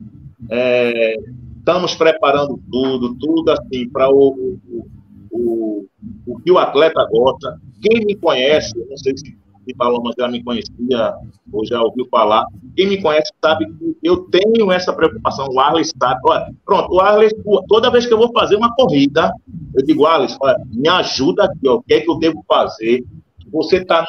é, 0.50 1.16
estamos 1.58 1.96
preparando 1.96 2.60
tudo, 2.72 3.16
tudo 3.16 3.52
assim, 3.52 3.90
para 3.90 4.10
o, 4.10 4.60
o, 4.70 4.88
o, 5.38 5.86
o 6.26 6.40
que 6.40 6.52
o 6.52 6.58
atleta 6.58 7.06
gosta. 7.12 7.60
Quem 7.82 8.06
me 8.06 8.16
conhece, 8.16 8.74
não 8.90 8.98
sei 8.98 9.16
se 9.18 9.38
se 9.68 9.76
Paloma 9.76 10.14
já 10.18 10.28
me 10.30 10.42
conhecia 10.42 11.14
ou 11.52 11.66
já 11.66 11.82
ouviu 11.82 12.08
falar, 12.10 12.46
quem 12.76 12.88
me 12.88 13.02
conhece 13.02 13.32
sabe 13.44 13.66
que 13.66 13.98
eu 14.02 14.18
tenho 14.30 14.72
essa 14.72 14.94
preocupação. 14.94 15.48
O 15.52 15.60
Arles 15.60 15.92
sabe. 16.02 16.22
Olha, 16.26 16.54
pronto, 16.66 16.94
o 16.94 17.02
Arles, 17.02 17.34
toda 17.68 17.92
vez 17.92 18.06
que 18.06 18.14
eu 18.14 18.18
vou 18.18 18.32
fazer 18.32 18.56
uma 18.56 18.74
corrida, 18.76 19.32
eu 19.76 19.86
digo, 19.86 20.06
Arles, 20.06 20.38
olha, 20.42 20.58
me 20.72 20.88
ajuda 20.88 21.44
aqui, 21.44 21.68
ó, 21.68 21.76
o 21.76 21.84
que 21.84 21.96
é 21.96 22.02
que 22.02 22.10
eu 22.10 22.18
devo 22.18 22.44
fazer? 22.48 23.04
Você 23.52 23.78
está 23.78 24.06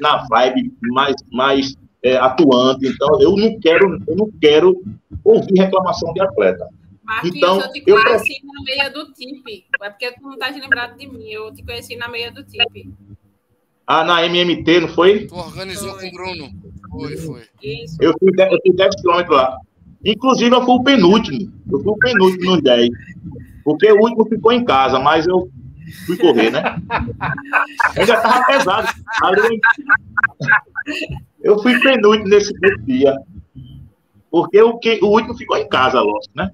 na 0.00 0.26
vibe 0.28 0.72
mais, 0.92 1.14
mais 1.32 1.74
é, 2.02 2.16
atuante, 2.16 2.86
então 2.86 3.20
eu 3.20 3.34
não 3.36 3.58
quero, 3.58 3.98
eu 4.06 4.16
não 4.16 4.30
quero 4.40 4.76
ouvir 5.24 5.58
reclamação 5.58 6.12
de 6.12 6.20
atleta. 6.20 6.68
Marquinhos, 7.06 7.36
então, 7.36 7.60
eu 7.60 7.72
te 7.72 7.80
conheci 7.80 8.40
eu... 8.42 8.52
na 8.52 8.62
meia 8.64 8.90
do 8.90 9.12
TIP. 9.12 9.66
É 9.80 9.88
porque 9.88 10.12
tu 10.12 10.22
não 10.22 10.32
estás 10.32 10.60
lembrado 10.60 10.96
de 10.98 11.06
mim. 11.06 11.30
Eu 11.30 11.54
te 11.54 11.62
conheci 11.62 11.94
na 11.96 12.08
meia 12.08 12.32
do 12.32 12.44
TIP. 12.44 12.92
Ah, 13.86 14.02
na 14.02 14.26
MMT, 14.26 14.80
não 14.80 14.88
foi? 14.88 15.26
Tu 15.26 15.34
organizou 15.36 15.94
foi. 15.94 16.00
com 16.00 16.08
o 16.08 16.10
Bruno. 16.10 16.50
Foi, 16.90 17.16
foi. 17.16 17.42
Isso. 17.62 17.96
Eu 18.00 18.12
fiz, 18.18 18.36
eu 18.36 18.58
fiz 18.60 18.74
10 18.74 19.00
quilômetros 19.00 19.36
lá. 19.36 19.56
Inclusive, 20.04 20.54
eu 20.54 20.64
fui 20.64 20.74
o 20.74 20.82
penúltimo. 20.82 21.52
Eu 21.70 21.80
fui 21.80 21.92
o 21.92 21.96
penúltimo 21.96 22.50
nos 22.50 22.62
10. 22.62 22.88
Porque 23.64 23.92
o 23.92 24.00
último 24.00 24.26
ficou 24.26 24.52
em 24.52 24.64
casa, 24.64 24.98
mas 24.98 25.26
eu 25.28 25.48
fui 26.06 26.16
correr, 26.16 26.50
né? 26.50 26.62
Ainda 27.96 28.14
estava 28.14 28.44
pesado. 28.46 28.88
Eu 31.40 31.60
fui 31.60 31.78
penúltimo 31.80 32.28
nesse 32.28 32.52
dia. 32.84 33.14
Porque 34.28 34.60
o, 34.60 34.78
que, 34.78 34.98
o 35.02 35.06
último 35.06 35.36
ficou 35.36 35.56
em 35.56 35.68
casa, 35.68 36.00
lógico, 36.00 36.32
né? 36.34 36.50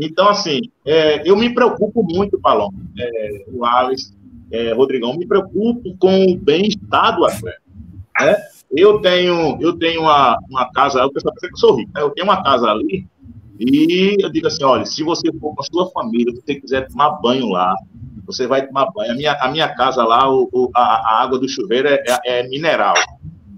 Então, 0.00 0.28
assim, 0.28 0.60
é, 0.84 1.28
eu 1.28 1.36
me 1.36 1.52
preocupo 1.52 2.02
muito, 2.02 2.40
Paloma. 2.40 2.78
É, 2.98 3.44
o 3.48 3.64
Alex, 3.64 4.14
é, 4.50 4.72
Rodrigão, 4.72 5.16
me 5.16 5.26
preocupo 5.26 5.96
com 5.98 6.24
o 6.24 6.36
bem-estar 6.36 7.16
do 7.16 7.24
atleta. 7.24 7.62
Né? 8.20 8.36
Eu 8.70 9.00
tenho, 9.00 9.58
eu 9.60 9.78
tenho 9.78 10.02
uma, 10.02 10.38
uma 10.48 10.70
casa, 10.72 11.04
o 11.04 11.12
pessoal 11.12 11.34
pensa 11.34 11.48
que 11.48 11.54
eu 11.54 11.58
sou 11.58 11.76
rico, 11.76 11.90
né? 11.94 12.02
eu 12.02 12.10
tenho 12.10 12.26
uma 12.26 12.42
casa 12.42 12.66
ali, 12.66 13.06
e 13.58 14.16
eu 14.20 14.30
digo 14.30 14.46
assim: 14.46 14.62
olha, 14.62 14.86
se 14.86 15.02
você 15.02 15.32
for 15.32 15.54
com 15.54 15.60
a 15.60 15.64
sua 15.64 15.90
família, 15.90 16.32
se 16.32 16.42
você 16.42 16.54
quiser 16.54 16.88
tomar 16.88 17.10
banho 17.20 17.48
lá, 17.48 17.74
você 18.24 18.46
vai 18.46 18.66
tomar 18.66 18.90
banho. 18.92 19.12
A 19.12 19.14
minha, 19.14 19.32
a 19.32 19.50
minha 19.50 19.74
casa 19.74 20.04
lá, 20.04 20.30
o 20.30 20.70
a, 20.74 20.80
a, 20.80 21.22
água 21.22 21.38
do 21.38 21.48
chuveiro 21.48 21.88
é, 21.88 22.02
é, 22.06 22.40
é, 22.40 22.48
mineral, 22.48 22.94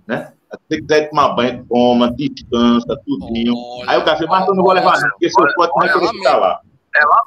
né? 0.06 0.32
Se 0.52 0.58
você 0.68 0.80
quiser 0.80 1.10
tomar 1.10 1.28
banho, 1.30 1.64
toma, 1.68 2.12
descansa, 2.12 3.00
tudinho. 3.06 3.54
Olha, 3.54 3.90
Aí 3.90 3.98
o 3.98 4.04
cara 4.04 4.18
fala, 4.18 4.30
mas 4.30 4.48
eu 4.48 4.54
não 4.54 4.64
vou 4.64 4.72
levar, 4.72 5.00
não, 5.00 5.10
porque 5.10 5.30
se 5.30 5.40
eu 5.40 5.52
for, 5.54 5.68
como 5.68 5.84
é 5.84 5.88
que 5.88 5.96
eu 5.96 6.00
vou 6.00 6.08
ficar 6.10 6.36
lá? 6.36 6.60
É 6.96 7.04
lá 7.04 7.22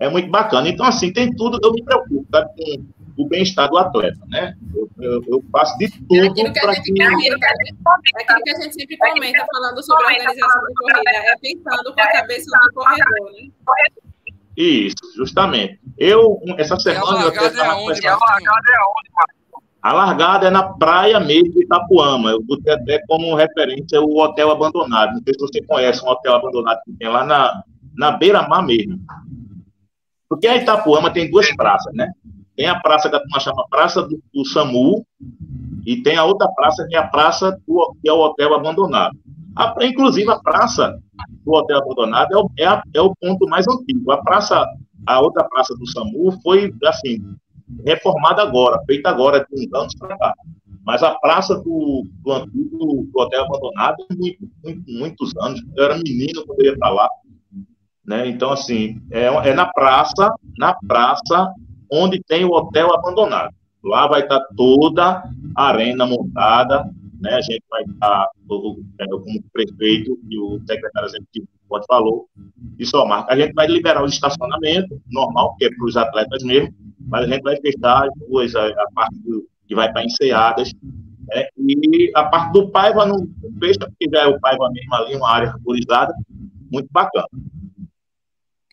é 0.00 0.08
muito 0.08 0.30
bacana. 0.30 0.66
Então, 0.68 0.84
assim, 0.86 1.12
tem 1.12 1.30
tudo, 1.36 1.60
eu 1.62 1.72
me 1.72 1.84
preocupo 1.84 2.26
tá, 2.32 2.42
com 2.44 3.22
o 3.22 3.28
bem-estar 3.28 3.68
do 3.68 3.76
atleta, 3.76 4.18
né? 4.28 4.56
Eu, 4.74 4.90
eu, 4.98 5.22
eu 5.28 5.44
faço 5.52 5.76
de 5.76 5.90
tudo 5.90 6.08
para 6.08 6.80
que... 6.80 7.02
É 7.02 7.06
aquilo 7.06 7.30
que 8.42 8.50
a 8.50 8.60
gente 8.62 8.74
sempre 8.74 8.96
comenta 8.96 9.46
falando 9.52 9.82
sobre 9.84 10.04
a 10.04 10.08
organização 10.08 10.66
de 10.66 10.74
corrida, 10.74 11.10
é 11.10 11.36
pensando 11.36 11.94
com 11.94 12.00
a 12.00 12.12
cabeça 12.12 12.50
do 12.50 12.74
corredor, 12.74 13.32
né? 13.32 13.48
Isso, 14.56 14.96
justamente. 15.16 15.78
Eu, 15.98 16.40
essa 16.56 16.76
semana... 16.78 17.06
a 17.06 17.24
largada 17.24 17.62
é 17.62 17.72
onde, 17.74 18.00
a 19.82 19.92
largada 19.92 20.46
é 20.48 20.50
na 20.50 20.62
praia 20.62 21.18
mesmo 21.18 21.52
de 21.52 21.64
Itapuama. 21.64 22.30
Eu 22.30 22.42
botei 22.42 22.72
até 22.72 23.00
como 23.06 23.34
referência 23.34 24.00
o 24.00 24.20
hotel 24.20 24.50
abandonado. 24.50 25.14
Não 25.14 25.22
sei 25.22 25.34
se 25.34 25.40
você 25.40 25.62
conhece 25.62 26.04
um 26.04 26.08
hotel 26.08 26.34
abandonado 26.34 26.80
que 26.84 26.92
tem 26.92 27.08
lá 27.08 27.24
na, 27.24 27.62
na 27.96 28.10
beira-mar 28.12 28.62
mesmo. 28.64 28.98
Porque 30.28 30.46
a 30.46 30.56
Itapuama 30.56 31.10
tem 31.10 31.30
duas 31.30 31.50
praças, 31.56 31.92
né? 31.94 32.12
Tem 32.56 32.66
a 32.66 32.78
praça 32.78 33.08
que 33.08 33.16
a 33.16 33.20
turma 33.20 33.40
chama 33.40 33.64
Praça 33.70 34.02
do, 34.02 34.22
do, 34.34 34.44
SAMU 34.44 35.04
e 35.86 36.02
tem 36.02 36.16
a 36.16 36.24
outra 36.24 36.46
praça 36.52 36.86
que 36.86 36.94
é 36.94 36.98
a 36.98 37.06
Praça 37.06 37.58
do, 37.66 37.96
que 38.02 38.08
é 38.08 38.12
o 38.12 38.20
Hotel 38.20 38.54
Abandonado. 38.54 39.16
A, 39.56 39.74
inclusive, 39.80 40.30
a 40.30 40.38
praça 40.38 40.98
do 41.44 41.52
Hotel 41.52 41.78
Abandonado 41.78 42.32
é 42.32 42.36
o, 42.36 42.50
é, 42.58 42.66
a, 42.66 42.82
é 42.94 43.00
o 43.00 43.14
ponto 43.16 43.48
mais 43.48 43.66
antigo. 43.66 44.12
A 44.12 44.22
praça, 44.22 44.64
a 45.06 45.20
outra 45.20 45.42
praça 45.44 45.74
do 45.74 45.86
SAMU 45.86 46.38
foi, 46.42 46.72
assim, 46.84 47.34
reformada 47.86 48.42
agora, 48.42 48.82
feita 48.86 49.08
agora, 49.08 49.46
de 49.50 49.66
uns 49.66 49.74
anos 49.74 49.94
para 49.96 50.16
cá. 50.16 50.34
Mas 50.84 51.02
a 51.02 51.14
praça 51.16 51.56
do, 51.56 52.06
do 52.22 52.32
antigo 52.32 53.06
do 53.12 53.20
Hotel 53.20 53.44
Abandonado, 53.44 54.06
muito, 54.16 54.48
muito, 54.64 54.90
muitos 54.90 55.36
anos. 55.36 55.60
Eu 55.76 55.84
era 55.84 55.98
menino 55.98 56.44
quando 56.46 56.60
eu 56.60 56.72
ia 56.72 56.78
para 56.78 56.90
lá. 56.90 57.08
Né? 58.06 58.28
Então, 58.28 58.50
assim, 58.50 59.00
é, 59.10 59.26
é 59.26 59.54
na 59.54 59.66
praça, 59.66 60.32
na 60.58 60.74
praça 60.86 61.52
onde 61.92 62.20
tem 62.26 62.44
o 62.44 62.50
hotel 62.50 62.92
abandonado. 62.94 63.54
Lá 63.84 64.06
vai 64.06 64.22
estar 64.22 64.40
toda 64.56 65.22
a 65.56 65.64
arena 65.64 66.06
montada, 66.06 66.90
né? 67.20 67.34
A 67.34 67.40
gente 67.40 67.62
vai 67.68 67.82
estar, 67.82 68.28
como 68.46 69.42
prefeito 69.52 70.18
e 70.28 70.38
o 70.38 70.60
secretário 70.66 71.08
executivo 71.08 71.48
pode 71.70 71.86
falou, 71.86 72.26
e 72.78 72.84
só 72.84 73.06
marca. 73.06 73.32
A 73.32 73.36
gente 73.36 73.54
vai 73.54 73.66
liberar 73.66 74.02
o 74.02 74.06
estacionamento 74.06 75.00
normal, 75.10 75.56
que 75.56 75.64
é 75.64 75.70
para 75.70 75.86
os 75.86 75.96
atletas 75.96 76.42
mesmo, 76.42 76.74
mas 77.06 77.24
a 77.24 77.28
gente 77.28 77.42
vai 77.42 77.56
fechar 77.56 78.04
as 78.06 78.28
ruas, 78.28 78.54
a, 78.54 78.66
a 78.66 78.86
parte 78.94 79.16
do, 79.20 79.48
que 79.66 79.74
vai 79.74 79.90
para 79.90 80.04
enseadas, 80.04 80.72
né? 81.28 81.46
e 81.56 82.10
a 82.14 82.24
parte 82.24 82.52
do 82.52 82.68
Paiva 82.70 83.06
não 83.06 83.26
fecha, 83.60 83.78
porque 83.78 84.08
já 84.12 84.22
é 84.22 84.26
o 84.26 84.40
Paiva 84.40 84.68
mesmo 84.72 84.94
ali, 84.94 85.16
uma 85.16 85.30
área 85.30 85.48
arborizada, 85.50 86.12
muito 86.70 86.88
bacana. 86.90 87.26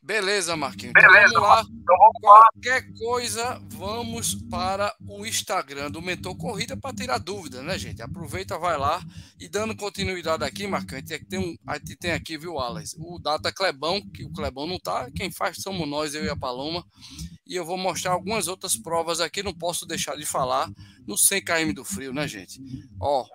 Beleza, 0.07 0.55
Marquinhos. 0.55 0.93
Então 0.97 1.11
Beleza, 1.11 1.31
então 1.31 1.41
vamos 1.41 1.57
lá. 1.57 1.67
Então 1.69 1.97
vamos 1.97 2.21
Qualquer 2.21 2.93
coisa, 2.93 3.61
vamos 3.73 4.35
para 4.49 4.95
o 5.05 5.25
Instagram 5.25 5.91
do 5.91 6.01
Mentor 6.01 6.33
Corrida 6.37 6.77
para 6.77 6.95
tirar 6.95 7.17
dúvida, 7.17 7.61
né, 7.61 7.77
gente? 7.77 8.01
Aproveita, 8.01 8.57
vai 8.57 8.77
lá 8.77 9.03
e 9.37 9.49
dando 9.49 9.75
continuidade 9.75 10.45
aqui, 10.45 10.63
é 10.65 11.19
que 11.19 11.25
tem, 11.25 11.39
um, 11.39 11.57
a 11.67 11.77
gente 11.77 11.97
tem 11.97 12.11
aqui, 12.11 12.37
viu, 12.37 12.57
Alex? 12.57 12.95
O 12.97 13.19
Data 13.19 13.51
Clebão, 13.51 14.01
que 14.09 14.23
o 14.23 14.31
Clebão 14.31 14.65
não 14.65 14.79
tá, 14.79 15.11
quem 15.13 15.29
faz 15.29 15.57
somos 15.57 15.85
nós, 15.85 16.15
eu 16.15 16.23
e 16.23 16.29
a 16.29 16.37
Paloma. 16.37 16.85
E 17.45 17.55
eu 17.55 17.65
vou 17.65 17.77
mostrar 17.77 18.13
algumas 18.13 18.47
outras 18.47 18.77
provas 18.77 19.19
aqui, 19.19 19.43
não 19.43 19.53
posso 19.53 19.85
deixar 19.85 20.15
de 20.15 20.25
falar 20.25 20.71
no 21.05 21.17
100 21.17 21.43
km 21.43 21.73
do 21.73 21.83
frio, 21.83 22.13
né, 22.13 22.25
gente? 22.25 22.61
Ó, 22.97 23.25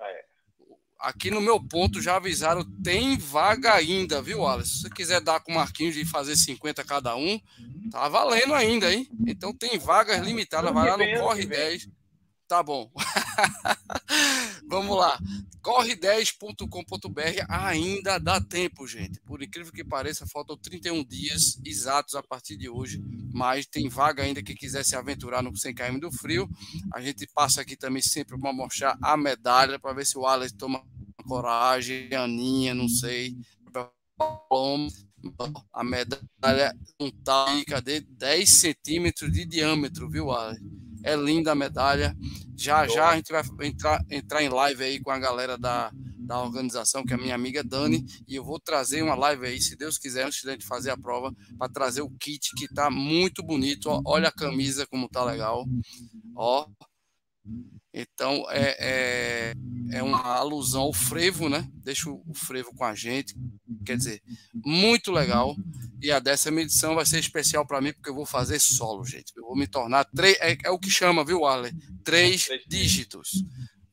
Aqui 1.02 1.32
no 1.32 1.40
meu 1.40 1.60
ponto 1.60 2.00
já 2.00 2.14
avisaram, 2.14 2.64
tem 2.80 3.18
vaga 3.18 3.74
ainda, 3.74 4.22
viu, 4.22 4.46
Alex? 4.46 4.68
Se 4.68 4.80
você 4.82 4.90
quiser 4.90 5.20
dar 5.20 5.40
com 5.40 5.52
Marquinhos 5.52 5.96
de 5.96 6.04
fazer 6.04 6.36
50 6.36 6.84
cada 6.84 7.16
um, 7.16 7.40
tá 7.90 8.08
valendo 8.08 8.54
ainda, 8.54 8.94
hein? 8.94 9.08
Então 9.26 9.52
tem 9.52 9.76
vagas 9.80 10.24
limitadas, 10.24 10.72
vai 10.72 10.88
lá 10.88 10.96
no 10.96 11.20
Corre 11.20 11.44
10. 11.44 11.88
Tá 12.46 12.62
bom. 12.62 12.88
Vamos 14.68 14.96
lá. 14.96 15.18
Corre10.com.br 15.62 17.46
ainda 17.48 18.18
dá 18.18 18.40
tempo, 18.40 18.86
gente. 18.86 19.20
Por 19.22 19.42
incrível 19.42 19.72
que 19.72 19.82
pareça, 19.82 20.26
faltam 20.26 20.56
31 20.56 21.04
dias 21.04 21.58
exatos 21.64 22.14
a 22.14 22.22
partir 22.22 22.56
de 22.56 22.68
hoje, 22.68 23.02
mas 23.32 23.64
tem 23.64 23.88
vaga 23.88 24.22
ainda 24.22 24.42
que 24.42 24.54
quiser 24.54 24.84
se 24.84 24.94
aventurar 24.96 25.42
no 25.42 25.56
100 25.56 25.74
km 25.74 25.98
do 25.98 26.12
frio. 26.12 26.48
A 26.92 27.00
gente 27.00 27.26
passa 27.26 27.62
aqui 27.62 27.76
também 27.76 28.02
sempre 28.02 28.38
para 28.38 28.52
mostrar 28.52 28.98
a 29.02 29.16
medalha 29.16 29.78
para 29.78 29.94
ver 29.94 30.04
se 30.04 30.18
o 30.18 30.26
Alex 30.26 30.52
toma 30.52 30.84
coragem, 31.23 32.12
Aninha, 32.15 32.74
não 32.74 32.89
sei. 32.89 33.36
A 35.73 35.85
medalha 35.85 36.77
não 37.01 37.11
tá 37.11 37.49
aí, 37.49 37.65
cadê? 37.65 38.01
10 38.01 38.49
centímetros 38.49 39.32
de 39.32 39.44
diâmetro, 39.44 40.09
viu, 40.09 40.31
Ale? 40.31 40.59
É 41.05 41.16
linda 41.16 41.53
a 41.53 41.55
medalha. 41.55 42.16
Já 42.57 42.86
já 42.86 43.11
a 43.11 43.16
gente 43.16 43.32
vai 43.32 43.43
entrar, 43.66 44.05
entrar 44.11 44.43
em 44.43 44.49
live 44.49 44.85
aí 44.85 45.01
com 45.01 45.11
a 45.11 45.19
galera 45.19 45.59
da 45.59 45.93
da 46.32 46.40
organização, 46.40 47.05
que 47.05 47.12
é 47.12 47.16
a 47.16 47.20
minha 47.20 47.35
amiga 47.35 47.62
Dani, 47.62 48.07
e 48.27 48.36
eu 48.36 48.44
vou 48.44 48.59
trazer 48.59 49.03
uma 49.03 49.15
live 49.15 49.47
aí, 49.47 49.61
se 49.61 49.77
Deus 49.77 49.99
quiser, 49.99 50.24
antes 50.24 50.43
de 50.43 50.65
fazer 50.65 50.90
a 50.90 50.97
prova, 50.97 51.35
para 51.59 51.70
trazer 51.70 52.01
o 52.01 52.11
kit 52.11 52.55
que 52.57 52.73
tá 52.73 52.90
muito 52.90 53.43
bonito. 53.43 53.90
Ó, 53.90 54.01
olha 54.07 54.28
a 54.28 54.32
camisa 54.32 54.86
como 54.86 55.09
tá 55.09 55.24
legal. 55.24 55.66
Ó. 56.35 56.66
Então 57.94 58.47
é, 58.51 58.77
é, 58.78 59.55
é 59.98 60.02
uma 60.02 60.20
alusão 60.20 60.82
ao 60.82 60.93
frevo, 60.93 61.48
né? 61.48 61.69
Deixa 61.74 62.09
o 62.10 62.35
frevo 62.35 62.74
com 62.74 62.85
a 62.85 62.94
gente. 62.94 63.35
Quer 63.85 63.97
dizer, 63.97 64.23
muito 64.64 65.12
legal. 65.12 65.55
E 66.01 66.10
a 66.10 66.19
décima 66.19 66.62
edição 66.62 66.94
vai 66.94 67.05
ser 67.05 67.19
especial 67.19 67.66
para 67.66 67.81
mim, 67.81 67.93
porque 67.93 68.10
eu 68.10 68.14
vou 68.14 68.27
fazer 68.27 68.59
solo, 68.59 69.05
gente. 69.05 69.32
Eu 69.36 69.44
vou 69.44 69.56
me 69.56 69.66
tornar 69.66 70.05
três. 70.05 70.36
É, 70.40 70.56
é 70.64 70.70
o 70.70 70.78
que 70.78 70.90
chama, 70.90 71.24
viu, 71.24 71.44
Arley? 71.44 71.73
Três 72.02 72.48
dígitos. 72.66 73.44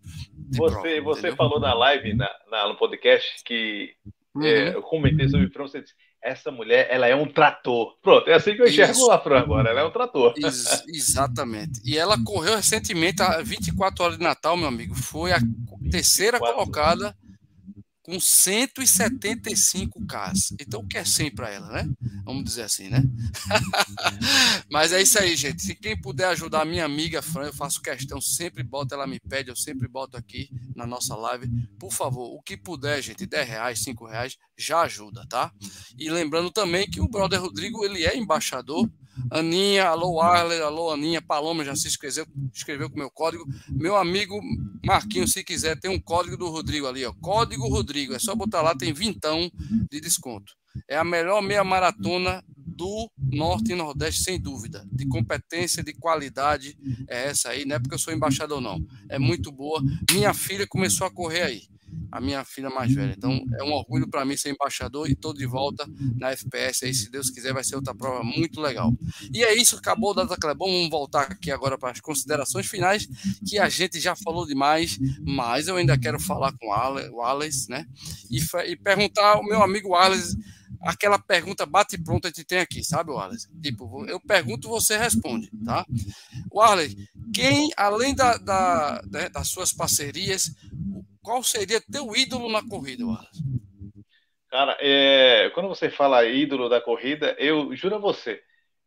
Você, 0.51 1.01
prova, 1.01 1.03
você 1.03 1.35
falou 1.35 1.61
na 1.61 1.75
live, 1.75 2.15
na, 2.15 2.29
na 2.51 2.69
no 2.69 2.77
podcast, 2.77 3.43
que 3.45 3.95
uhum. 4.35 4.45
é, 4.45 4.75
eu 4.75 4.83
comentei 4.83 5.29
sobre 5.29 5.47
o 5.47 5.53
Fran, 5.53 5.67
você 5.67 5.83
disse, 5.83 5.95
essa 6.23 6.51
mulher, 6.51 6.89
ela 6.91 7.07
é 7.07 7.15
um 7.15 7.27
trator. 7.27 7.97
Pronto, 8.03 8.29
é 8.29 8.35
assim 8.35 8.55
que 8.55 8.63
eu 8.63 8.67
enxergo 8.67 8.93
Isso. 8.93 9.11
a 9.11 9.19
Fran 9.19 9.39
agora, 9.39 9.71
ela 9.71 9.81
é 9.81 9.85
um 9.85 9.91
trator. 9.91 10.35
Ex 10.37 10.85
exatamente. 10.89 11.81
E 11.85 11.97
ela 11.97 12.17
correu 12.25 12.57
recentemente, 12.57 13.23
a 13.23 13.43
24 13.43 14.05
horas 14.05 14.19
de 14.19 14.25
Natal, 14.25 14.57
meu 14.57 14.67
amigo, 14.67 14.95
foi 14.95 15.33
a 15.33 15.39
terceira 15.91 16.39
colocada 16.39 17.17
com 18.07 18.21
175 18.21 20.01
Ks. 20.07 20.55
Então, 20.61 20.81
o 20.81 20.87
que 20.87 20.97
é 20.97 21.05
100 21.05 21.35
para 21.35 21.51
ela, 21.51 21.67
né? 21.73 21.91
Vamos 22.25 22.45
dizer 22.45 22.63
assim, 22.63 22.89
né? 22.89 23.03
Mas 24.71 24.93
é 24.93 25.03
isso 25.03 25.19
aí, 25.19 25.35
gente. 25.35 25.61
Se 25.61 25.75
quem 25.75 26.01
puder 26.01 26.29
ajudar 26.29 26.63
a 26.63 26.65
minha 26.65 26.85
amiga 26.85 27.21
Fran, 27.21 27.47
eu 27.47 27.53
faço 27.53 27.83
questão, 27.83 28.21
sempre 28.21 28.63
boto, 28.63 28.95
ela 28.95 29.09
me 29.09 29.19
pede, 29.19 29.51
eu 29.51 29.57
sempre 29.57 29.89
boto 29.89 30.17
aqui 30.17 30.49
na 30.77 30.87
nossa 30.87 31.17
live. 31.17 31.49
Por 31.81 31.93
favor, 31.93 32.33
o 32.33 32.41
que 32.41 32.57
puder, 32.57 33.03
gente, 33.03 33.27
10 33.27 33.49
reais, 33.49 33.81
5 33.81 34.07
reais, 34.07 34.37
já 34.57 34.83
ajuda, 34.83 35.27
tá? 35.29 35.53
E 35.99 36.09
lembrando 36.09 36.53
também 36.53 36.89
que 36.89 37.01
o 37.01 37.09
brother 37.09 37.43
Rodrigo, 37.43 37.85
ele 37.85 38.05
é 38.05 38.17
embaixador 38.17 38.89
Aninha, 39.31 39.89
alô 39.89 40.21
Arler, 40.21 40.63
alô 40.63 40.91
Aninha, 40.91 41.21
Paloma 41.23 41.65
já 41.65 41.75
se 41.75 41.89
inscreveu, 41.89 42.27
escreveu 42.53 42.91
com 42.91 42.99
meu 42.99 43.11
código. 43.11 43.45
Meu 43.69 43.97
amigo 43.97 44.41
Marquinhos, 44.85 45.33
se 45.33 45.43
quiser, 45.43 45.79
tem 45.79 45.91
um 45.91 46.01
código 46.01 46.37
do 46.37 46.49
Rodrigo 46.49 46.87
ali, 46.87 47.05
ó. 47.05 47.13
Código 47.21 47.69
Rodrigo, 47.69 48.15
é 48.15 48.19
só 48.19 48.35
botar 48.35 48.63
lá, 48.63 48.75
tem 48.75 48.93
vintão 48.93 49.51
de 49.91 50.01
desconto. 50.01 50.53
É 50.89 50.97
a 50.97 51.05
melhor 51.05 51.41
meia 51.41 51.65
maratona 51.65 52.45
do 52.57 53.11
Norte 53.19 53.73
e 53.73 53.75
Nordeste, 53.75 54.23
sem 54.23 54.41
dúvida. 54.41 54.87
De 54.93 55.07
competência, 55.07 55.83
de 55.83 55.95
qualidade, 55.95 56.77
é 57.09 57.29
essa 57.29 57.51
aí, 57.51 57.65
não 57.65 57.77
é 57.77 57.79
porque 57.79 57.95
eu 57.95 57.99
sou 57.99 58.13
embaixador, 58.13 58.61
não. 58.61 58.79
É 59.09 59.19
muito 59.19 59.51
boa. 59.51 59.83
Minha 60.13 60.35
filha 60.35 60.67
começou 60.67 61.07
a 61.07 61.11
correr 61.11 61.43
aí 61.43 61.63
a 62.11 62.21
minha 62.21 62.45
filha 62.45 62.71
mais 62.71 62.93
velha. 62.93 63.15
Então 63.17 63.45
é 63.59 63.65
um 63.65 63.73
orgulho 63.73 64.09
para 64.09 64.25
mim 64.25 64.37
ser 64.37 64.51
embaixador 64.51 65.09
e 65.09 65.13
estou 65.13 65.33
de 65.33 65.47
volta 65.47 65.87
na 66.17 66.31
FPS 66.31 66.85
aí, 66.85 66.95
se 66.95 67.11
Deus 67.11 67.31
quiser, 67.31 67.53
vai 67.53 67.65
ser 67.65 67.77
outra 67.77 67.95
prova 67.95 68.23
muito 68.23 68.61
legal. 68.61 68.93
E 69.33 69.43
é 69.43 69.55
isso, 69.55 69.77
acabou 69.77 70.11
o 70.11 70.15
Data. 70.15 70.37
Vamos 70.55 70.91
voltar 70.91 71.23
aqui 71.23 71.51
agora 71.51 71.79
para 71.79 71.91
as 71.91 72.01
considerações 72.01 72.67
finais, 72.67 73.09
que 73.47 73.59
a 73.59 73.69
gente 73.69 74.01
já 74.01 74.15
falou 74.17 74.47
demais, 74.47 74.99
mas 75.25 75.69
eu 75.69 75.77
ainda 75.77 75.99
quero 75.99 76.21
falar 76.21 76.53
com 76.53 76.69
o 76.69 77.23
Alex, 77.23 77.69
né? 77.69 77.87
E, 78.31 78.41
e 78.67 78.77
perguntar 78.77 79.35
ao 79.35 79.45
meu 79.45 79.63
amigo 79.63 79.95
Alex 79.95 80.37
aquela 80.87 81.19
pergunta 81.19 81.67
bate 81.67 81.99
pronta 81.99 82.31
que 82.31 82.45
tem 82.45 82.59
aqui, 82.59 82.83
sabe, 82.85 83.11
Wallace? 83.11 83.49
Tipo, 83.61 84.05
eu 84.07 84.21
pergunto, 84.21 84.69
você 84.69 84.97
responde, 84.97 85.51
tá? 85.65 85.87
Wallace, 86.53 86.97
quem, 87.35 87.71
além 87.77 88.15
da, 88.15 88.37
da, 88.37 89.03
né, 89.11 89.29
das 89.29 89.49
suas 89.49 89.73
parcerias, 89.73 90.55
qual 91.27 91.43
seria 91.43 91.81
teu 91.81 92.15
ídolo 92.15 92.49
na 92.49 92.63
corrida, 92.63 93.05
Wallace? 93.05 93.43
Cara, 94.49 94.77
é, 94.79 95.51
quando 95.51 95.69
você 95.69 95.91
fala 95.91 96.25
ídolo 96.25 96.69
da 96.69 96.81
corrida, 96.81 97.35
eu 97.37 97.75
juro 97.75 97.97
a 97.97 97.99
você, 97.99 98.41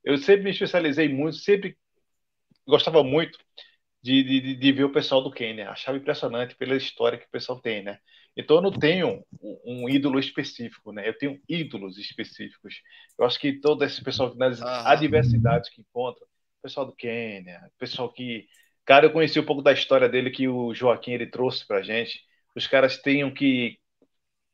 eu 0.05 0.17
sempre 0.17 0.45
me 0.45 0.51
especializei 0.51 1.09
muito, 1.09 1.35
sempre 1.35 1.77
gostava 2.65 3.03
muito 3.03 3.37
de, 4.01 4.23
de, 4.23 4.55
de 4.55 4.71
ver 4.71 4.85
o 4.85 4.93
pessoal 4.93 5.21
do 5.21 5.29
Quênia. 5.29 5.69
Achava 5.69 5.97
impressionante 5.97 6.55
pela 6.55 6.77
história 6.77 7.17
que 7.17 7.25
o 7.25 7.29
pessoal 7.29 7.59
tem, 7.59 7.83
né? 7.83 7.99
Então 8.37 8.55
eu 8.55 8.61
não 8.61 8.71
tenho 8.71 9.21
um, 9.41 9.83
um, 9.83 9.89
ídolo 9.89 10.17
específico, 10.17 10.93
né? 10.93 11.09
Eu 11.09 11.17
tenho 11.17 11.41
ídolos 11.47 11.97
específicos. 11.97 12.81
Eu 13.17 13.25
acho 13.25 13.37
que 13.37 13.59
todo 13.59 13.83
esse 13.83 14.01
pessoal 14.01 14.33
nas 14.35 14.61
ah. 14.61 14.89
adversidades 14.89 15.69
que 15.69 15.81
encontra, 15.81 16.23
o 16.23 16.61
pessoal 16.61 16.85
do 16.85 16.95
Quênia, 16.95 17.59
o 17.75 17.77
pessoal 17.77 18.09
que, 18.09 18.47
cara, 18.85 19.07
eu 19.07 19.11
conheci 19.11 19.37
um 19.41 19.45
pouco 19.45 19.61
da 19.61 19.73
história 19.73 20.07
dele 20.07 20.31
que 20.31 20.47
o 20.47 20.73
Joaquim 20.73 21.11
ele 21.11 21.27
trouxe 21.27 21.67
pra 21.67 21.81
gente 21.81 22.28
os 22.59 22.67
caras 22.67 22.97
tenham 22.97 23.31
que 23.31 23.77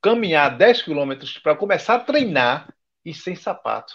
caminhar 0.01 0.55
10 0.55 0.83
quilômetros 0.83 1.37
para 1.39 1.55
começar 1.55 1.95
a 1.95 1.99
treinar 1.99 2.73
e 3.03 3.13
sem 3.13 3.35
sapato. 3.35 3.93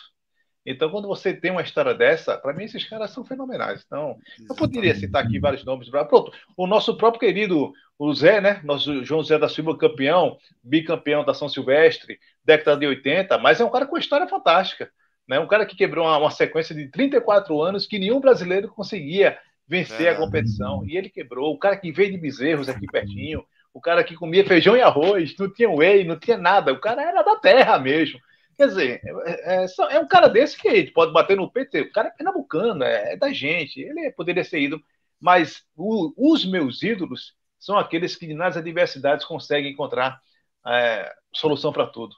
Então, 0.67 0.91
quando 0.91 1.09
você 1.09 1.33
tem 1.33 1.51
uma 1.51 1.63
história 1.63 1.95
dessa, 1.95 2.37
para 2.37 2.53
mim 2.53 2.65
esses 2.65 2.85
caras 2.85 3.11
são 3.13 3.25
fenomenais. 3.25 3.83
Então, 3.87 4.19
eu 4.49 4.55
poderia 4.55 4.95
citar 4.95 5.25
aqui 5.25 5.39
vários 5.39 5.65
nomes. 5.65 5.89
Pronto, 5.89 6.33
o 6.57 6.67
nosso 6.67 6.97
próprio 6.97 7.21
querido 7.21 7.73
o 7.99 8.15
Zé, 8.15 8.41
né? 8.41 8.61
Nosso 8.65 9.05
João 9.05 9.23
Zé 9.23 9.39
da 9.39 9.49
Silva, 9.49 9.77
campeão, 9.77 10.37
bicampeão 10.63 11.25
da 11.25 11.35
São 11.35 11.49
Silvestre, 11.49 12.19
década 12.45 12.77
de 12.77 12.87
80, 12.87 13.37
mas 13.39 13.61
é 13.61 13.65
um 13.65 13.71
cara 13.71 13.87
com 13.87 13.95
uma 13.95 14.01
história 14.01 14.27
fantástica. 14.27 14.91
Né? 15.29 15.39
Um 15.39 15.47
cara 15.47 15.67
que 15.67 15.77
quebrou 15.77 16.07
uma, 16.07 16.17
uma 16.17 16.31
sequência 16.31 16.75
de 16.75 16.89
34 16.89 17.61
anos 17.63 17.87
que 17.87 17.99
nenhum 17.99 18.21
brasileiro 18.21 18.69
conseguia 18.69 19.39
vencer 19.69 20.07
é. 20.07 20.11
a 20.11 20.17
competição. 20.17 20.85
E 20.85 20.97
ele 20.97 21.09
quebrou. 21.09 21.53
O 21.53 21.59
cara 21.59 21.77
que 21.77 21.93
veio 21.93 22.11
de 22.11 22.19
Bezerros 22.19 22.69
aqui 22.69 22.87
pertinho, 22.87 23.45
o 23.73 23.81
cara 23.81 24.03
que 24.03 24.17
comia 24.17 24.47
feijão 24.47 24.77
e 24.77 24.83
arroz, 24.83 25.37
não 25.39 25.53
tinha 25.53 25.71
whey, 25.71 26.05
não 26.05 26.19
tinha 26.19 26.37
nada. 26.37 26.73
O 26.73 26.81
cara 26.81 27.03
era 27.03 27.23
da 27.23 27.37
terra 27.37 27.79
mesmo. 27.79 28.19
Quer 28.57 28.69
dizer, 28.69 29.01
é, 29.05 29.65
é, 29.65 29.67
é 29.91 30.01
um 30.01 30.07
cara 30.07 30.29
desse 30.29 30.57
que 30.57 30.69
a 30.69 30.75
gente 30.75 30.91
pode 30.93 31.13
bater 31.13 31.37
no 31.37 31.51
PT. 31.51 31.83
O 31.83 31.93
cara 31.93 32.09
é 32.09 32.11
pernambucano, 32.11 32.85
é, 32.85 33.13
é 33.13 33.17
da 33.17 33.33
gente. 33.33 33.81
Ele 33.81 34.11
poderia 34.11 34.45
ser 34.45 34.61
ídolo. 34.61 34.83
Mas 35.21 35.63
o, 35.77 36.13
os 36.17 36.45
meus 36.45 36.83
ídolos 36.83 37.35
são 37.59 37.79
aqueles 37.79 38.17
que 38.17 38.33
nas 38.35 38.57
adversidades 38.57 39.25
conseguem 39.25 39.73
encontrar 39.73 40.21
é, 40.67 41.13
solução 41.35 41.73
para 41.73 41.87
tudo. 41.87 42.17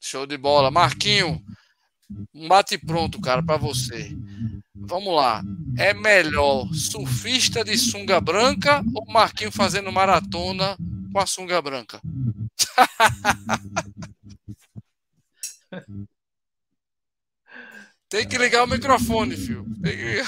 Show 0.00 0.26
de 0.26 0.36
bola. 0.36 0.70
Marquinho, 0.70 1.40
um 2.34 2.48
bate 2.48 2.78
pronto, 2.78 3.20
cara, 3.20 3.42
para 3.42 3.56
você. 3.56 4.16
Vamos 4.90 5.14
lá. 5.14 5.40
É 5.78 5.94
melhor 5.94 6.66
surfista 6.74 7.62
de 7.62 7.78
sunga 7.78 8.20
branca 8.20 8.82
ou 8.92 9.06
Marquinho 9.06 9.52
fazendo 9.52 9.92
maratona 9.92 10.76
com 11.12 11.20
a 11.20 11.26
sunga 11.26 11.62
branca? 11.62 12.00
Tem 18.08 18.26
que 18.26 18.36
ligar 18.36 18.64
o 18.64 18.66
microfone, 18.66 19.36
filho. 19.36 19.64
Que... 19.80 20.24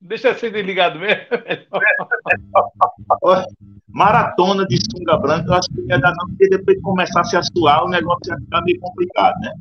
Deixa 0.00 0.30
assim 0.30 0.48
ligado 0.48 0.98
mesmo. 0.98 1.26
Maratona 3.88 4.64
de 4.64 4.78
sunga 4.78 5.18
branca, 5.18 5.46
eu 5.46 5.56
acho 5.56 5.68
que 5.68 5.82
ia 5.82 5.98
dar 5.98 6.14
não, 6.14 6.26
porque 6.28 6.48
depois 6.48 6.78
de 6.78 6.82
começar 6.82 7.20
a 7.20 7.24
se 7.24 7.36
assuar, 7.36 7.84
o 7.84 7.90
negócio 7.90 8.32
ia 8.32 8.38
ficar 8.38 8.62
meio 8.62 8.80
complicado, 8.80 9.38
né? 9.40 9.52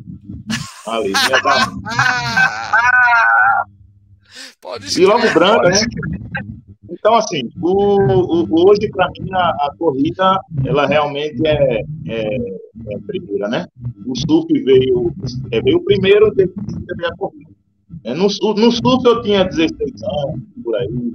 Ali, 0.88 1.12
ia 1.12 1.42
dar... 1.42 1.68
Pode 4.62 5.00
e 5.00 5.06
logo 5.06 5.34
branca, 5.34 5.70
né? 5.70 5.78
Então, 6.90 7.16
assim, 7.16 7.50
o, 7.62 8.46
o 8.46 8.70
hoje, 8.70 8.90
para 8.90 9.10
mim, 9.10 9.30
a, 9.34 9.50
a, 9.50 9.76
corrida, 9.78 10.40
ela 10.66 10.86
realmente 10.86 11.46
é, 11.46 11.82
é, 12.08 12.36
é, 12.38 12.96
a 12.96 13.00
primeira, 13.06 13.48
né? 13.50 13.68
O 14.06 14.16
surf 14.16 14.48
veio, 14.64 15.14
é, 15.52 15.62
veio 15.62 15.84
primeiro, 15.84 16.34
depois 16.34 16.66
teve 16.88 17.06
a 17.06 17.16
corrida. 17.16 17.52
É, 18.04 18.14
no, 18.14 18.24
no 18.24 18.72
surf 18.72 19.06
eu 19.06 19.22
tinha 19.22 19.44
16 19.44 20.04
anos, 20.04 20.42
por 20.64 20.76
aí, 20.76 21.14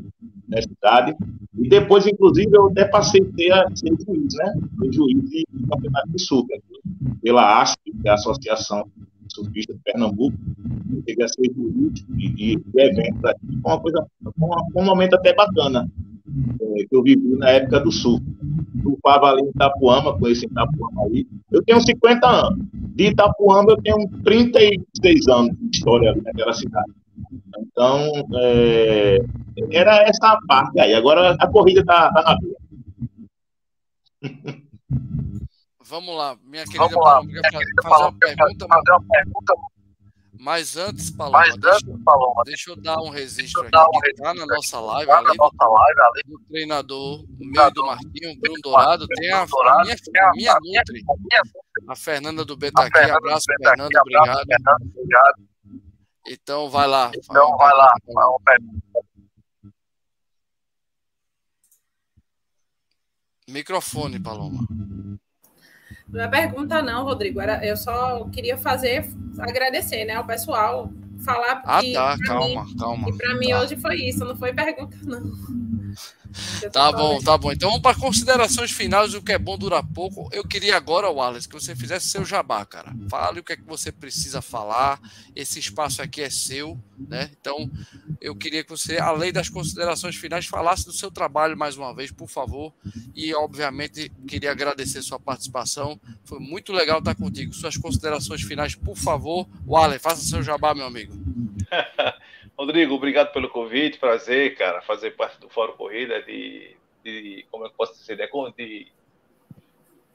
na 0.49 0.63
cidade, 0.63 1.17
e 1.59 1.69
depois, 1.69 2.07
inclusive, 2.07 2.51
eu 2.53 2.69
até 2.69 2.85
passei 2.85 3.23
a 3.51 3.69
ser, 3.75 3.97
ser 3.97 4.05
juiz, 4.05 4.35
né? 4.35 4.55
Fui 4.79 4.93
juiz 4.93 5.31
de 5.31 5.45
campeonato 5.71 6.09
de 6.11 6.21
surf, 6.21 6.49
pela 7.23 7.63
ASP, 7.63 7.81
que 8.03 8.09
é 8.09 8.11
a 8.11 8.15
Associação 8.15 8.85
Surfista 9.29 9.73
de 9.73 9.81
Pernambuco, 9.81 10.37
cheguei 11.07 11.25
a 11.25 11.29
ser 11.29 11.53
juiz 11.55 12.05
de, 12.09 12.29
de, 12.35 12.63
eventos 12.77 13.25
aqui, 13.25 13.47
foi 13.63 13.73
uma 13.73 13.81
coisa, 13.81 14.07
um, 14.25 14.81
um 14.81 14.85
momento 14.85 15.15
até 15.15 15.35
bacana, 15.35 15.89
é, 16.61 16.85
que 16.85 16.95
eu 16.95 17.03
vivi 17.03 17.37
na 17.37 17.51
época 17.51 17.81
do 17.81 17.91
surf. 17.91 18.23
Surfava 18.83 19.31
ali 19.31 19.43
em 19.43 19.49
Itapuama, 19.49 20.19
conheci 20.19 20.47
Itapuama 20.47 21.05
aí. 21.05 21.27
Eu 21.51 21.63
tenho 21.63 21.81
50 21.81 22.27
anos. 22.27 22.67
De 22.95 23.09
Itapuama 23.09 23.73
eu 23.73 23.77
tenho 23.83 24.09
36 24.25 25.29
anos 25.29 25.57
de 25.59 25.77
história 25.77 26.15
naquela 26.25 26.53
cidade. 26.53 26.93
Então, 27.59 28.11
é, 28.35 29.19
era 29.71 30.03
essa 30.03 30.39
parte 30.47 30.79
aí. 30.81 30.95
Agora 30.95 31.37
a 31.39 31.47
corrida 31.49 31.81
está 31.81 32.13
tá 32.13 32.23
na 32.23 32.37
via. 32.39 32.58
Vamos 35.89 36.15
lá, 36.15 36.37
minha 36.45 36.65
querida 36.65 36.87
Vamos 36.87 37.03
lá, 37.03 37.23
minha 37.23 37.41
querida 37.41 37.83
fazer, 37.83 38.03
uma 38.03 38.13
pergunta, 38.13 38.67
fazer 38.69 38.91
uma 38.91 39.05
pergunta. 39.09 39.55
Mas 40.39 40.77
antes, 40.77 41.11
Paloma, 41.11 41.39
Mas 41.39 41.57
deixa, 41.57 41.77
antes, 41.77 42.05
Paloma, 42.05 42.43
deixa 42.45 42.71
eu 42.71 42.77
dar 42.77 43.01
um 43.01 43.09
registro 43.09 43.63
aqui. 43.63 43.75
Um 43.75 44.01
registro 44.01 44.23
tá 44.23 44.35
na 44.35 44.47
nossa 44.47 44.81
live, 44.81 45.11
do, 45.11 45.35
nossa 45.35 45.67
live, 45.67 46.01
além 46.01 46.23
do 46.27 46.39
treinador 46.47 47.25
meio 47.39 47.71
do 47.71 47.87
Marquinho, 47.87 48.39
Bruno 48.39 48.61
Dourado, 48.63 49.07
tem 49.09 49.33
a, 49.33 49.43
a 49.43 49.47
minha, 50.35 50.53
a 50.53 50.61
minha 50.61 50.81
Nutri, 50.81 51.03
a 51.89 51.97
Fernanda 51.97 52.45
do 52.45 52.55
Beta 52.55 52.83
aqui. 52.83 52.99
Abraço, 53.11 53.47
Fernanda, 53.59 54.01
obrigado. 54.03 55.49
Então, 56.29 56.69
vai 56.69 56.87
lá. 56.87 57.11
Então, 57.17 57.57
vai 57.57 57.75
lá. 57.75 57.95
Microfone, 63.49 64.21
Paloma. 64.21 64.69
Não 66.11 66.23
é 66.23 66.29
pergunta, 66.29 66.81
não, 66.83 67.05
Rodrigo. 67.05 67.41
Era, 67.41 67.65
eu 67.65 67.77
só 67.77 68.25
queria 68.31 68.57
fazer, 68.57 69.09
agradecer, 69.39 70.05
né, 70.05 70.15
ao 70.15 70.25
pessoal. 70.25 70.91
Falar 71.25 71.63
ah, 71.65 71.81
que. 71.81 71.93
Tá, 71.93 72.17
calma, 72.25 72.65
mim, 72.65 72.77
calma. 72.77 73.09
E 73.09 73.19
para 73.19 73.35
mim 73.35 73.53
hoje 73.53 73.77
foi 73.77 73.97
isso, 73.97 74.25
não 74.25 74.37
foi 74.37 74.53
pergunta, 74.53 74.97
não. 75.03 75.21
Tá 76.73 76.93
bom, 76.93 77.21
tá 77.21 77.37
bom. 77.39 77.53
Então 77.53 77.71
vamos 77.71 77.83
para 77.83 77.99
considerações 77.99 78.71
finais. 78.71 79.15
O 79.15 79.23
que 79.23 79.33
é 79.33 79.39
bom 79.39 79.57
dura 79.57 79.83
pouco. 79.83 80.29
Eu 80.33 80.47
queria 80.47 80.77
agora, 80.77 81.11
Wallace, 81.11 81.49
que 81.49 81.55
você 81.55 81.75
fizesse 81.75 82.09
seu 82.09 82.25
jabá, 82.25 82.65
cara. 82.65 82.95
Fale 83.09 83.41
o 83.41 83.45
que 83.45 83.53
é 83.53 83.57
que 83.57 83.65
você 83.65 83.91
precisa 83.91 84.41
falar. 84.41 85.01
Esse 85.35 85.59
espaço 85.59 86.03
aqui 86.03 86.23
é 86.23 86.31
seu, 86.31 86.79
né? 86.99 87.31
Então 87.41 87.71
eu 88.21 88.35
queria 88.35 88.63
que 88.63 88.71
você, 88.71 88.99
além 88.99 89.33
das 89.33 89.49
considerações 89.49 90.17
finais, 90.17 90.47
falasse 90.47 90.85
do 90.85 90.93
seu 90.93 91.11
trabalho 91.11 91.57
mais 91.57 91.77
uma 91.77 91.95
vez, 91.95 92.11
por 92.11 92.29
favor. 92.29 92.73
E 93.15 93.35
obviamente 93.35 94.11
queria 94.27 94.51
agradecer 94.51 95.03
sua 95.03 95.19
participação. 95.19 96.01
Foi 96.25 96.39
muito 96.39 96.73
legal 96.73 96.99
estar 96.99 97.15
contigo. 97.15 97.55
Suas 97.55 97.77
considerações 97.77 98.43
finais, 98.43 98.75
por 98.75 98.97
favor. 98.97 99.49
Wallace, 99.67 99.99
faça 99.99 100.23
seu 100.23 100.43
jabá, 100.43 100.75
meu 100.75 100.87
amigo. 100.87 101.15
Rodrigo, 102.59 102.95
obrigado 102.95 103.33
pelo 103.33 103.49
convite, 103.49 103.99
prazer, 103.99 104.57
cara, 104.57 104.83
fazer 104.83 105.13
parte 105.13 105.39
do 105.39 105.49
Fórum 105.49 105.77
Corrida, 105.77 106.21
de, 106.23 106.77
de 107.05 107.47
como 107.53 107.65
eu 107.65 107.71
posso 107.71 107.95
dizer, 107.95 108.17
de 108.57 108.89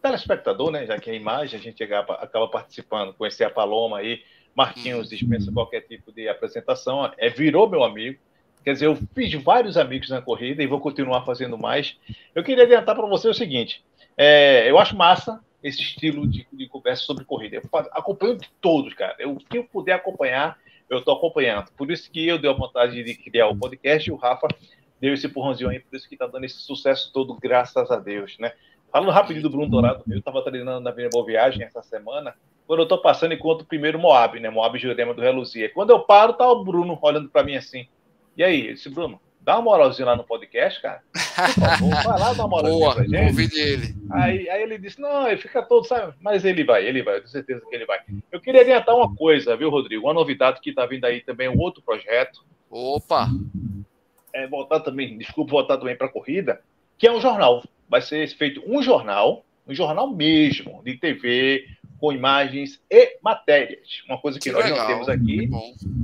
telespectador, 0.02 0.70
né? 0.70 0.86
Já 0.86 1.00
que 1.00 1.10
a 1.10 1.14
imagem 1.14 1.58
a 1.58 1.64
gente 1.64 1.82
acaba, 1.82 2.16
acaba 2.16 2.50
participando, 2.50 3.14
conhecer 3.14 3.46
a 3.46 3.50
Paloma 3.50 4.00
aí, 4.00 4.22
Marquinhos 4.54 5.10
dispensa 5.10 5.54
qualquer 5.54 5.82
tipo 5.82 6.12
de 6.12 6.28
apresentação, 6.28 7.10
é 7.18 7.30
virou 7.30 7.70
meu 7.70 7.82
amigo. 7.82 8.20
Quer 8.62 8.74
dizer, 8.74 8.88
eu 8.88 8.98
fiz 9.16 9.34
vários 9.42 9.78
amigos 9.78 10.10
na 10.10 10.22
corrida 10.22 10.62
e 10.62 10.68
vou 10.68 10.82
continuar 10.82 11.26
fazendo 11.26 11.58
mais. 11.58 11.98
Eu 12.36 12.44
queria 12.44 12.66
adiantar 12.66 12.94
para 12.94 13.08
você 13.08 13.30
o 13.30 13.34
seguinte: 13.34 13.84
é, 14.18 14.70
eu 14.70 14.78
acho 14.78 14.98
massa 14.98 15.42
esse 15.64 15.82
estilo 15.82 16.28
de, 16.28 16.46
de 16.52 16.68
conversa 16.68 17.04
sobre 17.04 17.24
corrida. 17.24 17.56
Eu 17.56 17.80
acompanho 17.94 18.38
de 18.38 18.50
todos, 18.60 18.94
cara. 18.94 19.16
Eu, 19.18 19.32
o 19.32 19.38
que 19.38 19.58
eu 19.58 19.64
puder 19.64 19.94
acompanhar, 19.94 20.60
eu 20.94 21.00
estou 21.00 21.16
acompanhando. 21.16 21.72
Por 21.78 21.92
isso 21.92 22.10
que 22.12 22.28
eu 22.28 22.38
dei 22.38 22.50
a 22.50 22.54
vontade 22.54 23.04
de 23.04 23.16
criar 23.16 23.48
o 23.48 23.58
podcast 23.58 24.10
e 24.10 24.14
o 24.14 24.16
Rafa 24.16 24.48
deu 25.00 25.14
esse 25.14 25.28
empurrãozinho 25.28 25.70
aí, 25.70 25.80
por 25.80 25.96
isso 25.96 26.08
que 26.08 26.16
está 26.16 26.28
dando 26.28 26.46
esse 26.46 26.60
sucesso 26.60 27.12
todo, 27.12 27.36
graças 27.36 27.92
a 27.92 27.98
Deus, 27.98 28.38
né? 28.40 28.54
Falando 28.92 29.12
rapidinho 29.12 29.44
do 29.44 29.50
Bruno 29.50 29.70
Dourado, 29.70 30.04
eu 30.08 30.20
estava 30.20 30.42
treinando 30.44 30.80
na 30.80 30.92
Avenida 30.92 31.10
Boa 31.12 31.26
Viagem 31.26 31.64
essa 31.64 31.82
semana, 31.82 32.36
quando 32.66 32.80
eu 32.80 32.84
estou 32.84 33.00
passando, 33.00 33.34
encontro 33.34 33.66
o 33.66 33.68
primeiro 33.68 34.00
Moab, 34.00 34.40
né? 34.40 34.50
Moab 34.50 34.78
Jurema 34.80 35.14
do 35.14 35.22
Reluzia. 35.22 35.70
Quando 35.70 35.90
eu 35.90 36.00
paro, 36.00 36.34
tá 36.34 36.50
o 36.50 36.64
Bruno 36.64 36.98
olhando 37.02 37.28
para 37.28 37.44
mim 37.44 37.56
assim. 37.56 37.88
E 38.38 38.44
aí, 38.44 38.68
esse 38.68 38.90
Bruno, 38.90 39.20
dá 39.44 39.56
uma 39.56 39.64
moralzinha 39.64 40.06
lá 40.06 40.16
no 40.16 40.24
podcast, 40.24 40.82
cara. 40.82 41.02
Por 41.12 41.20
favor, 41.20 41.90
vai 42.04 42.20
lá 42.20 42.34
dar 42.34 42.46
uma 42.46 42.48
moralzinha 42.48 42.80
Boa, 42.80 42.96
pra 42.96 43.04
gente. 43.04 43.30
Convide 43.30 43.60
ele. 43.60 43.96
Aí, 44.12 44.50
aí 44.50 44.64
ele 44.64 44.78
disse, 44.78 45.00
não, 45.00 45.28
ele 45.28 45.38
fica 45.38 45.62
todo, 45.62 45.86
sabe? 45.86 46.14
Mas 46.22 46.46
ele 46.46 46.64
vai, 46.64 46.86
ele 46.86 47.04
vai, 47.04 47.16
eu 47.16 47.20
tenho 47.20 47.30
certeza 47.30 47.62
que 47.70 47.76
ele 47.76 47.86
vai. 47.86 48.00
Eu 48.32 48.40
queria 48.40 48.62
adiantar 48.62 48.96
uma 48.96 49.14
coisa, 49.14 49.56
viu, 49.56 49.70
Rodrigo? 49.70 50.06
Uma 50.06 50.14
novidade 50.14 50.62
que 50.62 50.74
tá 50.74 50.86
vindo 50.86 51.06
aí 51.06 51.22
também, 51.22 51.50
um 51.50 51.60
outro 51.60 51.82
projeto. 51.82 52.44
Opa! 52.70 53.28
É, 54.34 54.48
voltar 54.48 54.80
também, 54.80 55.18
desculpa, 55.18 55.52
voltar 55.52 55.78
também 55.78 55.96
para 55.96 56.10
corrida, 56.10 56.62
que 56.98 57.06
é 57.06 57.12
um 57.12 57.22
jornal. 57.22 57.64
Vai 57.88 58.02
ser 58.02 58.28
feito 58.30 58.64
um 58.66 58.82
jornal, 58.82 59.46
um 59.68 59.76
jornal 59.76 60.10
mesmo, 60.10 60.82
de 60.84 60.98
TV, 60.98 61.68
com 62.00 62.12
imagens 62.12 62.82
e 62.90 63.18
matérias. 63.22 64.02
Uma 64.08 64.18
coisa 64.18 64.40
que, 64.40 64.50
que 64.50 64.52
nós 64.52 64.66
legal, 64.66 64.80
não 64.80 64.88
temos 64.88 65.10
aqui. 65.10 65.50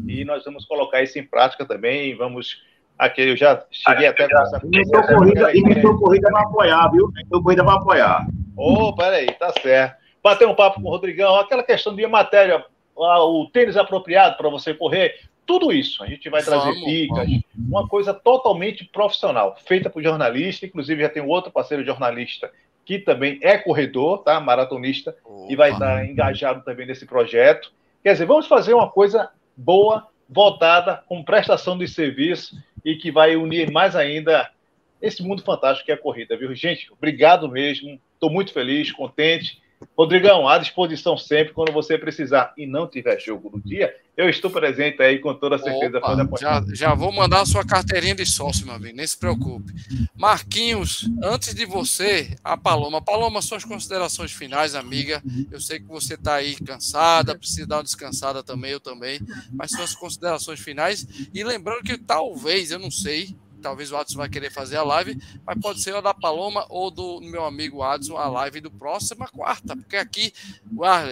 E 0.07 0.23
nós 0.25 0.43
vamos 0.43 0.65
colocar 0.65 1.01
isso 1.01 1.17
em 1.17 1.23
prática 1.23 1.65
também. 1.65 2.15
Vamos 2.15 2.61
Aqui 2.99 3.21
eu 3.21 3.37
já 3.37 3.63
cheguei 3.71 4.07
até 4.07 4.25
a 4.25 4.29
conversar 4.29 4.59
com 4.59 4.67
você. 4.67 5.15
Corrida, 5.15 5.97
corrida 5.97 6.29
vai 6.29 6.43
apoiar, 6.43 6.91
viu? 6.91 7.09
Inventou 7.09 7.41
corrida 7.41 7.63
vai 7.63 7.75
apoiar. 7.77 8.27
Ô, 8.57 8.73
oh, 8.73 8.95
peraí, 8.95 9.31
tá 9.31 9.53
certo. 9.61 9.97
Bater 10.21 10.45
um 10.45 10.53
papo 10.53 10.81
com 10.81 10.87
o 10.89 10.91
Rodrigão, 10.91 11.37
aquela 11.37 11.63
questão 11.63 11.95
de 11.95 12.05
matéria, 12.05 12.65
o 12.93 13.49
tênis 13.53 13.77
apropriado 13.77 14.35
para 14.35 14.49
você 14.49 14.73
correr, 14.73 15.15
tudo 15.45 15.71
isso. 15.71 16.03
A 16.03 16.07
gente 16.07 16.29
vai 16.29 16.43
trazer 16.43 16.73
vamos, 16.73 16.85
dicas, 16.85 17.25
vamos. 17.25 17.43
uma 17.57 17.87
coisa 17.87 18.13
totalmente 18.13 18.83
profissional, 18.83 19.55
feita 19.65 19.89
por 19.89 20.03
jornalista, 20.03 20.65
inclusive 20.65 21.01
já 21.01 21.09
tem 21.09 21.23
um 21.23 21.29
outro 21.29 21.51
parceiro 21.51 21.85
jornalista 21.85 22.51
que 22.83 22.97
também 22.97 23.39
é 23.43 23.55
corredor, 23.57 24.23
tá? 24.23 24.39
Maratonista, 24.39 25.15
Opa. 25.23 25.45
e 25.47 25.55
vai 25.55 25.71
estar 25.71 26.05
engajado 26.05 26.63
também 26.63 26.87
nesse 26.87 27.05
projeto. 27.05 27.71
Quer 28.03 28.13
dizer, 28.13 28.25
vamos 28.25 28.47
fazer 28.47 28.73
uma 28.73 28.89
coisa 28.89 29.29
boa, 29.55 30.07
voltada 30.27 31.03
com 31.07 31.23
prestação 31.23 31.77
de 31.77 31.87
serviço 31.87 32.57
e 32.83 32.95
que 32.95 33.11
vai 33.11 33.35
unir 33.35 33.71
mais 33.71 33.95
ainda 33.95 34.49
esse 35.01 35.23
mundo 35.23 35.41
fantástico 35.41 35.85
que 35.85 35.91
é 35.91 35.95
a 35.95 35.97
corrida, 35.97 36.37
viu? 36.37 36.53
Gente, 36.53 36.91
obrigado 36.91 37.49
mesmo. 37.49 37.99
Estou 38.13 38.29
muito 38.29 38.51
feliz, 38.51 38.91
contente. 38.91 39.61
Rodrigão, 39.97 40.47
à 40.47 40.57
disposição 40.57 41.17
sempre 41.17 41.53
quando 41.53 41.71
você 41.71 41.97
precisar 41.97 42.53
e 42.57 42.65
não 42.65 42.87
tiver 42.87 43.19
jogo 43.19 43.49
no 43.53 43.61
dia, 43.61 43.95
eu 44.17 44.29
estou 44.29 44.51
presente 44.51 45.01
aí 45.01 45.19
com 45.19 45.33
toda 45.33 45.57
certeza. 45.57 45.99
Opa, 45.99 46.37
já, 46.37 46.63
já 46.73 46.93
vou 46.93 47.11
mandar 47.11 47.41
a 47.41 47.45
sua 47.45 47.65
carteirinha 47.65 48.13
de 48.13 48.25
sócio, 48.25 48.65
meu 48.65 48.75
amigo, 48.75 48.97
nem 48.97 49.07
se 49.07 49.17
preocupe. 49.17 49.71
Marquinhos, 50.13 51.09
antes 51.23 51.53
de 51.53 51.65
você, 51.65 52.35
a 52.43 52.57
Paloma. 52.57 53.01
Paloma, 53.01 53.41
suas 53.41 53.63
considerações 53.63 54.33
finais, 54.33 54.75
amiga. 54.75 55.23
Eu 55.49 55.61
sei 55.61 55.79
que 55.79 55.87
você 55.87 56.15
está 56.15 56.35
aí 56.35 56.55
cansada, 56.55 57.37
precisa 57.37 57.67
dar 57.67 57.77
uma 57.77 57.83
descansada 57.83 58.43
também, 58.43 58.71
eu 58.71 58.81
também. 58.81 59.21
Mas 59.53 59.71
suas 59.71 59.95
considerações 59.95 60.59
finais. 60.59 61.07
E 61.33 61.41
lembrando 61.41 61.83
que 61.83 61.97
talvez, 61.97 62.71
eu 62.71 62.79
não 62.79 62.91
sei, 62.91 63.33
talvez 63.59 63.91
o 63.91 63.97
Adson 63.97 64.17
vai 64.17 64.29
querer 64.29 64.51
fazer 64.51 64.77
a 64.77 64.83
live, 64.83 65.17
mas 65.45 65.59
pode 65.59 65.81
ser 65.81 65.95
a 65.95 66.01
da 66.01 66.13
Paloma 66.13 66.65
ou 66.69 66.89
do 66.89 67.21
meu 67.21 67.45
amigo 67.45 67.83
Adson, 67.83 68.17
a 68.17 68.27
live 68.27 68.61
do 68.61 68.71
próxima 68.71 69.27
quarta, 69.27 69.75
porque 69.75 69.95
aqui, 69.95 70.33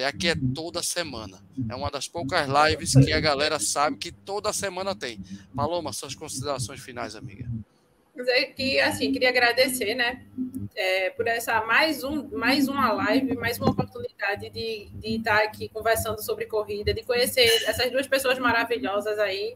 aqui 0.07 0.29
é 0.29 0.35
toda 0.53 0.81
semana. 0.81 1.39
É 1.69 1.75
uma 1.75 1.89
das 1.89 2.07
poucas 2.07 2.47
lives 2.47 2.93
que 2.93 3.11
a 3.11 3.19
galera 3.19 3.59
sabe 3.59 3.97
que 3.97 4.11
toda 4.11 4.53
semana 4.53 4.95
tem. 4.95 5.19
Paloma, 5.55 5.93
suas 5.93 6.15
considerações 6.15 6.79
finais, 6.79 7.15
amiga. 7.15 7.45
Que 8.55 8.79
assim, 8.79 9.11
queria 9.11 9.29
agradecer, 9.29 9.93
né, 9.93 10.25
é, 10.75 11.11
por 11.11 11.27
essa 11.27 11.61
mais 11.65 12.03
um, 12.03 12.27
mais 12.29 12.67
uma 12.67 12.91
live, 12.91 13.35
mais 13.35 13.59
uma 13.59 13.69
oportunidade 13.69 14.49
de, 14.49 14.89
de 14.93 15.17
estar 15.17 15.43
aqui 15.43 15.69
conversando 15.69 16.21
sobre 16.23 16.45
corrida, 16.45 16.93
de 16.93 17.03
conhecer 17.03 17.45
essas 17.67 17.91
duas 17.91 18.07
pessoas 18.07 18.39
maravilhosas 18.39 19.19
aí 19.19 19.55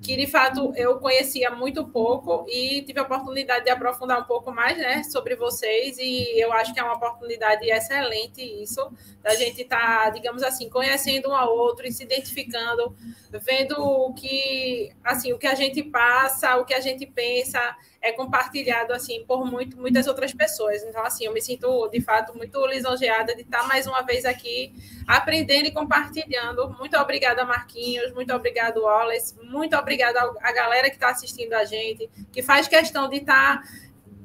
que 0.00 0.16
de 0.16 0.26
fato 0.28 0.72
eu 0.76 0.98
conhecia 1.00 1.50
muito 1.50 1.86
pouco 1.88 2.46
e 2.48 2.82
tive 2.82 3.00
a 3.00 3.02
oportunidade 3.02 3.64
de 3.64 3.70
aprofundar 3.70 4.20
um 4.20 4.24
pouco 4.24 4.52
mais 4.52 4.78
né, 4.78 5.02
sobre 5.02 5.34
vocês, 5.34 5.98
e 5.98 6.40
eu 6.40 6.52
acho 6.52 6.72
que 6.72 6.78
é 6.78 6.84
uma 6.84 6.94
oportunidade 6.94 7.68
excelente 7.68 8.40
isso, 8.40 8.88
da 9.22 9.34
gente 9.34 9.62
estar, 9.62 10.04
tá, 10.04 10.10
digamos 10.10 10.42
assim, 10.42 10.68
conhecendo 10.68 11.30
um 11.30 11.34
ao 11.34 11.52
outro 11.52 11.86
e 11.86 11.92
se 11.92 12.04
identificando, 12.04 12.96
vendo 13.44 13.74
o 13.80 14.14
que 14.14 14.90
assim, 15.02 15.32
o 15.32 15.38
que 15.38 15.48
a 15.48 15.54
gente 15.54 15.82
passa, 15.82 16.56
o 16.56 16.64
que 16.64 16.74
a 16.74 16.80
gente 16.80 17.04
pensa, 17.04 17.76
é 18.00 18.12
compartilhado 18.12 18.92
assim 18.92 19.24
por 19.26 19.44
muito, 19.44 19.76
muitas 19.76 20.06
outras 20.06 20.32
pessoas. 20.32 20.82
Então, 20.82 21.04
assim, 21.04 21.24
eu 21.24 21.32
me 21.32 21.40
sinto 21.40 21.88
de 21.88 22.00
fato 22.00 22.36
muito 22.36 22.64
lisonjeada 22.66 23.34
de 23.34 23.42
estar 23.42 23.66
mais 23.66 23.86
uma 23.86 24.02
vez 24.02 24.24
aqui 24.24 24.72
aprendendo 25.06 25.66
e 25.66 25.72
compartilhando. 25.72 26.70
Muito 26.78 26.96
obrigada, 26.96 27.44
Marquinhos, 27.44 28.12
muito 28.12 28.32
obrigado, 28.32 28.82
Wallace, 28.82 29.34
muito 29.42 29.76
obrigada 29.76 30.20
à 30.40 30.52
galera 30.52 30.88
que 30.88 30.96
está 30.96 31.10
assistindo 31.10 31.54
a 31.54 31.64
gente, 31.64 32.08
que 32.32 32.42
faz 32.42 32.68
questão 32.68 33.08
de 33.08 33.16
estar 33.16 33.62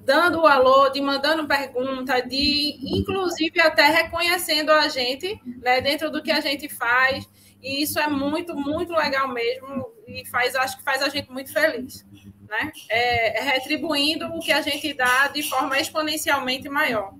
dando 0.06 0.42
o 0.42 0.48
alô, 0.48 0.90
de 0.90 1.02
mandando 1.02 1.48
pergunta, 1.48 2.20
de 2.22 2.78
inclusive 2.84 3.60
até 3.62 3.88
reconhecendo 3.88 4.70
a 4.72 4.90
gente 4.90 5.42
né, 5.62 5.82
dentro 5.82 6.12
do 6.12 6.22
que 6.22 6.32
a 6.32 6.42
gente 6.42 6.68
faz. 6.68 7.28
E 7.62 7.82
isso 7.82 7.98
é 7.98 8.08
muito, 8.08 8.54
muito 8.54 8.92
legal 8.92 9.30
mesmo 9.30 9.90
e 10.06 10.26
faz, 10.28 10.54
acho 10.54 10.78
que 10.78 10.84
faz 10.84 11.02
a 11.02 11.08
gente 11.08 11.32
muito 11.32 11.52
feliz 11.52 12.06
né? 12.54 12.72
É, 12.88 13.40
é 13.40 13.54
retribuindo 13.54 14.28
o 14.28 14.40
que 14.40 14.52
a 14.52 14.62
gente 14.62 14.94
dá 14.94 15.28
de 15.28 15.42
forma 15.42 15.80
exponencialmente 15.80 16.70
maior. 16.70 17.14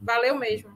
Valeu 0.00 0.38
mesmo. 0.38 0.70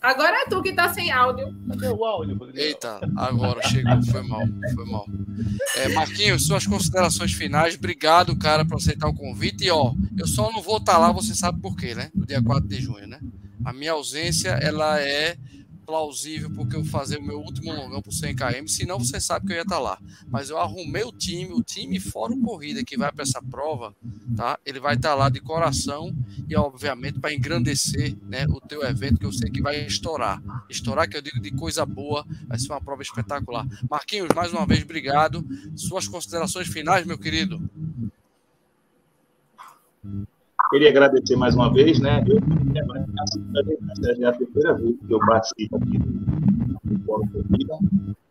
Agora 0.00 0.42
é 0.42 0.46
tu 0.46 0.62
que 0.62 0.72
tá 0.72 0.92
sem 0.92 1.10
áudio. 1.10 1.54
Cadê 1.68 1.88
o 1.88 2.04
áudio, 2.04 2.38
Eita, 2.54 3.00
agora 3.16 3.60
chegou, 3.68 4.00
foi 4.04 4.22
mal, 4.22 4.42
foi 4.74 4.84
mal. 4.86 5.06
É, 5.76 5.88
Marquinhos, 5.88 6.46
suas 6.46 6.66
considerações 6.66 7.32
finais. 7.32 7.74
Obrigado, 7.74 8.36
cara, 8.36 8.64
por 8.64 8.76
aceitar 8.76 9.08
o 9.08 9.14
convite. 9.14 9.64
E 9.64 9.70
ó, 9.70 9.92
eu 10.16 10.26
só 10.26 10.50
não 10.52 10.62
vou 10.62 10.76
estar 10.76 10.92
tá 10.92 10.98
lá, 10.98 11.12
você 11.12 11.34
sabe 11.34 11.60
por 11.60 11.76
quê, 11.76 11.94
né? 11.94 12.10
No 12.14 12.24
dia 12.24 12.40
4 12.40 12.68
de 12.68 12.80
junho, 12.80 13.06
né? 13.06 13.18
A 13.64 13.72
minha 13.72 13.92
ausência, 13.92 14.50
ela 14.50 15.00
é 15.00 15.36
plausível 15.86 16.50
porque 16.50 16.76
eu 16.76 16.84
fazer 16.84 17.18
o 17.18 17.22
meu 17.22 17.38
último 17.38 17.72
longão 17.72 18.02
por 18.02 18.12
100 18.12 18.34
km, 18.34 18.66
senão 18.66 18.98
você 18.98 19.20
sabe 19.20 19.46
que 19.46 19.52
eu 19.52 19.56
ia 19.56 19.62
estar 19.62 19.76
tá 19.76 19.80
lá. 19.80 19.98
Mas 20.28 20.50
eu 20.50 20.58
arrumei 20.58 21.04
o 21.04 21.12
time, 21.12 21.52
o 21.52 21.62
time 21.62 22.00
fora 22.00 22.32
o 22.32 22.40
corrida 22.42 22.84
que 22.84 22.96
vai 22.96 23.12
para 23.12 23.22
essa 23.22 23.40
prova, 23.40 23.94
tá? 24.36 24.58
Ele 24.66 24.80
vai 24.80 24.96
estar 24.96 25.10
tá 25.10 25.14
lá 25.14 25.28
de 25.28 25.40
coração 25.40 26.14
e 26.48 26.56
obviamente 26.56 27.20
para 27.20 27.32
engrandecer, 27.32 28.16
né, 28.22 28.46
o 28.48 28.60
teu 28.60 28.82
evento 28.82 29.18
que 29.18 29.26
eu 29.26 29.32
sei 29.32 29.50
que 29.50 29.62
vai 29.62 29.86
estourar. 29.86 30.42
Estourar 30.68 31.08
que 31.08 31.16
eu 31.16 31.22
digo 31.22 31.40
de 31.40 31.52
coisa 31.52 31.86
boa, 31.86 32.26
vai 32.46 32.58
ser 32.58 32.72
uma 32.72 32.80
prova 32.80 33.02
espetacular. 33.02 33.66
Marquinhos, 33.88 34.28
mais 34.34 34.52
uma 34.52 34.66
vez 34.66 34.82
obrigado. 34.82 35.46
Suas 35.76 36.08
considerações 36.08 36.66
finais, 36.68 37.06
meu 37.06 37.16
querido. 37.16 37.62
Queria 40.70 40.90
agradecer 40.90 41.36
mais 41.36 41.54
uma 41.54 41.72
vez, 41.72 42.00
né? 42.00 42.24
Eu 42.26 42.38
é 44.20 44.26
a 44.26 44.32
terceira 44.32 44.74
vez 44.74 44.96
que 45.06 45.12
eu 45.12 45.18
participo 45.20 45.76
aqui 45.76 45.98
do 45.98 46.98
Fórum 47.04 47.28
Corrida. 47.28 47.74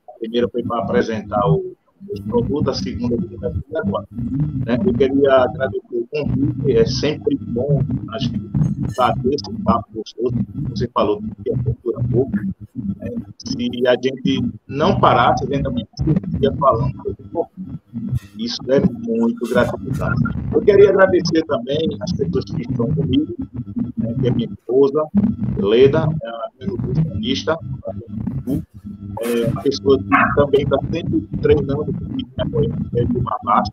A 0.10 0.20
primeira 0.20 0.50
foi 0.50 0.64
para 0.64 0.84
apresentar 0.84 1.48
o, 1.48 1.76
os 2.10 2.20
produtos, 2.22 2.68
a 2.68 2.84
segunda 2.84 3.18
foi 3.18 3.80
agora. 3.80 4.08
Né? 4.12 4.78
Eu 4.86 4.94
queria 4.94 5.34
agradecer 5.44 5.82
o 5.92 6.08
convite, 6.08 6.78
é 6.78 6.86
sempre 6.86 7.38
bom 7.40 7.82
acho 8.12 8.32
que 8.32 8.40
bater 8.98 9.34
esse 9.34 9.64
papo 9.64 9.88
gostoso, 9.94 10.36
você 10.70 10.88
falou 10.90 11.22
que 11.44 11.52
é 11.52 11.58
cultura 11.64 12.00
pouco. 12.12 12.36
Né? 12.36 13.12
Se 13.46 13.88
a 13.88 13.94
gente 13.94 14.52
não 14.68 15.00
parasse, 15.00 15.46
a 15.46 15.48
gente 15.48 15.64
também 15.64 15.88
ia 16.42 16.54
falando 16.54 16.94
sobre. 17.32 17.50
Isso 18.38 18.62
é 18.70 18.82
muito 19.08 19.48
gratificante. 19.50 20.22
Eu 20.54 20.62
queria 20.62 20.90
agradecer 20.90 21.44
também 21.46 21.88
as 22.02 22.12
pessoas 22.14 22.46
que 22.46 22.62
estão 22.62 22.88
comigo, 22.94 23.34
né, 23.98 24.14
que 24.20 24.28
é 24.28 24.32
minha 24.32 24.50
esposa, 24.50 25.06
Leda, 25.58 26.00
é 26.00 26.28
a 26.28 26.50
minha 26.60 26.72
nutricionista, 26.72 27.58
é 29.22 29.48
uma 29.48 29.62
pessoa 29.62 29.98
que 29.98 30.36
também 30.36 30.64
está 30.64 30.78
sempre 30.92 31.28
treinando 31.42 31.86
comigo, 31.86 32.30
apoiando, 32.38 32.90
é 32.96 33.04
uma 33.18 33.38
baixa, 33.44 33.72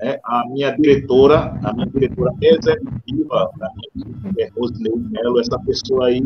né, 0.00 0.18
a 0.24 0.44
minha 0.48 0.70
diretora, 0.76 1.58
a 1.62 1.72
minha 1.72 1.86
diretora 1.86 2.32
executiva, 2.40 3.50
da 3.58 3.70
minha 3.94 4.18
é 4.38 4.48
Rosineide 4.56 5.10
Melo, 5.10 5.40
essa 5.40 5.58
pessoa 5.60 6.06
aí 6.06 6.22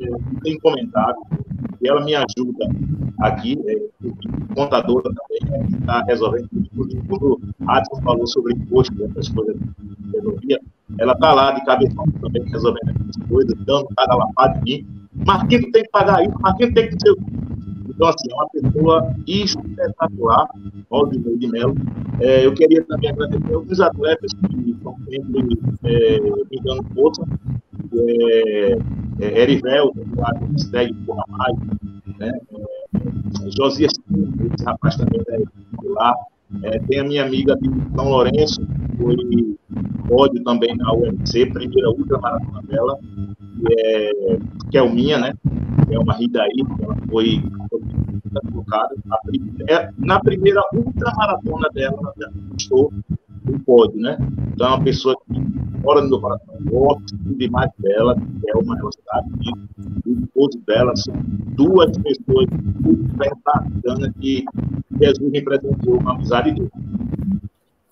é, 0.00 0.06
tem 0.42 0.58
comentário, 0.60 1.20
ela 1.82 2.04
me 2.04 2.14
ajuda 2.14 2.66
aqui, 3.20 3.58
é, 3.66 3.76
contadora 4.54 5.10
também, 5.10 5.50
né, 5.50 5.78
está 5.78 6.02
resolvendo 6.02 6.48
tudo. 6.74 7.04
Quando 7.08 7.40
Adson 7.66 8.02
falou 8.02 8.26
sobre 8.26 8.54
imposto, 8.54 8.94
essas 9.04 9.28
coisas 9.30 9.56
de 9.56 10.10
ferrovia, 10.10 10.60
ela 10.98 11.12
está 11.12 11.32
lá 11.32 11.52
de 11.52 11.64
cabeça 11.64 11.94
também 12.20 12.44
resolvendo 12.44 12.90
essas 13.08 13.28
coisas, 13.28 13.54
dando 13.64 13.88
cada 13.96 14.14
lapada 14.14 14.60
de 14.60 14.82
mim. 14.82 14.86
Marquinhos 15.26 15.70
tem 15.72 15.82
que 15.82 15.90
pagar 15.90 16.22
isso, 16.22 16.38
Marquinhos 16.40 16.74
tem 16.74 16.88
que 16.88 16.96
ser 17.00 17.14
então, 17.94 18.08
assim, 18.08 18.28
é 18.30 18.34
uma 18.34 18.48
pessoa 18.48 19.16
espetacular, 19.26 20.48
Valdinei 20.90 21.38
de 21.38 21.46
Mello. 21.46 21.74
É, 22.20 22.44
eu 22.44 22.52
queria 22.52 22.82
também 22.84 23.10
agradecer 23.10 23.54
alguns 23.54 23.80
atletas 23.80 24.32
que 24.32 24.70
estão 24.70 24.96
sempre 25.08 25.58
é, 25.84 26.20
me 26.20 26.60
dando 26.64 26.84
força. 26.94 27.22
É, 27.92 28.78
é, 29.20 29.42
Erivel, 29.42 29.92
que 29.92 30.62
segue 30.62 30.92
por 31.06 31.16
mais, 31.28 31.56
né? 32.18 32.32
É, 32.54 33.50
Josias, 33.56 33.92
esse 33.92 34.64
rapaz 34.64 34.96
também 34.96 35.20
é 35.28 35.38
lá. 35.90 36.14
É, 36.62 36.78
tem 36.80 37.00
a 37.00 37.04
minha 37.04 37.24
amiga 37.24 37.56
de 37.56 37.68
São 37.94 38.08
Lourenço, 38.08 38.60
que 38.60 38.96
foi 39.02 39.16
pódio 40.08 40.42
também 40.42 40.74
na 40.76 40.92
UFC, 40.92 41.46
primeira 41.46 41.90
ultramaratona 41.90 42.62
dela, 42.62 42.98
que 42.98 43.80
é, 43.80 44.12
que 44.70 44.78
é 44.78 44.82
o 44.82 44.92
minha, 44.92 45.18
né? 45.18 45.32
É 45.90 45.98
uma 45.98 46.14
Ridaí, 46.14 46.50
ela 46.80 46.96
foi 47.08 47.42
colocada. 48.50 48.94
É, 49.68 49.90
na 49.98 50.20
primeira 50.20 50.60
ultramaratona 50.72 51.68
dela, 51.70 52.12
ela 52.16 52.32
conquistou 52.32 52.92
o 53.48 53.58
pódio, 53.60 54.00
né? 54.00 54.16
Então, 54.52 54.66
é 54.66 54.70
uma 54.70 54.84
pessoa 54.84 55.16
que 55.26 55.40
mora 55.82 56.00
no 56.00 56.08
meu 56.08 56.20
coração, 56.20 56.54
gosto 56.64 57.16
demais 57.36 57.70
dela, 57.78 58.16
é 58.48 58.56
uma 58.56 58.76
velocidade, 58.76 59.28
o 60.06 60.24
esposo 60.24 60.62
dela, 60.66 60.96
são 60.96 61.14
duas 61.54 61.96
pessoas 61.98 62.46
muito 62.80 63.16
bacanas 63.16 64.12
que 64.20 64.44
Jesus 65.00 65.32
representou 65.32 65.98
uma 66.00 66.14
amizade 66.14 66.52
dele. 66.52 66.70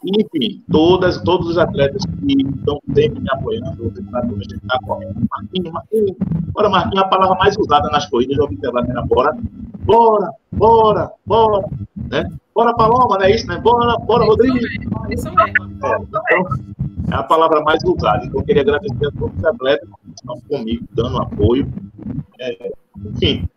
Enfim, 0.05 0.63
todas, 0.71 1.21
todos 1.23 1.49
os 1.49 1.59
atletas 1.59 2.03
que 2.05 2.43
estão 2.43 2.81
sempre 2.95 3.21
me 3.21 3.29
apoiando, 3.31 3.93
a 4.13 4.27
gente 4.27 4.55
está 4.57 4.79
correndo. 4.85 5.15
Marquinhos, 5.31 5.73
Marquinhos, 5.73 6.17
bora 6.53 6.69
Marquinhos, 6.69 7.05
a 7.05 7.09
palavra 7.09 7.37
mais 7.39 7.57
usada 7.57 7.89
nas 7.91 8.07
corridas, 8.11 8.37
eu 8.37 8.45
observar 8.45 8.89
era 8.89 9.03
bora, 9.03 9.37
bora, 9.85 10.31
bora, 10.53 11.13
bora, 11.25 11.67
né? 12.11 12.29
Bora 12.55 12.75
Paloma, 12.75 13.17
não 13.17 13.25
é 13.25 13.31
isso, 13.31 13.47
né? 13.47 13.59
Bora, 13.59 13.97
bora 13.99 14.25
Rodrigo. 14.25 14.59
Isso 15.11 15.33
mesmo. 15.33 15.85
É, 15.85 15.97
então, 16.03 16.23
é 17.11 17.15
a 17.15 17.23
palavra 17.23 17.63
mais 17.63 17.83
usada. 17.85 18.27
Então, 18.27 18.41
eu 18.41 18.45
queria 18.45 18.63
agradecer 18.63 19.07
a 19.07 19.11
todos 19.13 19.37
os 19.39 19.45
atletas 19.45 19.89
que 19.89 20.11
estão 20.15 20.41
comigo, 20.49 20.85
dando 20.93 21.23
apoio. 21.23 21.67
É, 22.41 22.73
enfim, 23.07 23.49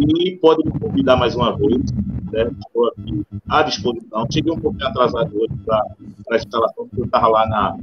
e 0.00 0.36
pode 0.38 0.64
me 0.64 0.78
convidar 0.78 1.16
mais 1.16 1.36
uma 1.36 1.56
vez, 1.56 1.82
né? 2.32 2.50
estou 2.66 2.88
aqui 2.88 3.22
à 3.48 3.62
disposição. 3.62 4.26
Cheguei 4.32 4.52
um 4.52 4.60
pouquinho 4.60 4.88
atrasado 4.88 5.30
hoje 5.36 5.54
para 5.64 5.84
a 6.30 6.36
instalação, 6.36 6.86
porque 6.88 7.00
eu 7.00 7.04
estava 7.04 7.28
lá 7.28 7.46
na, 7.46 7.78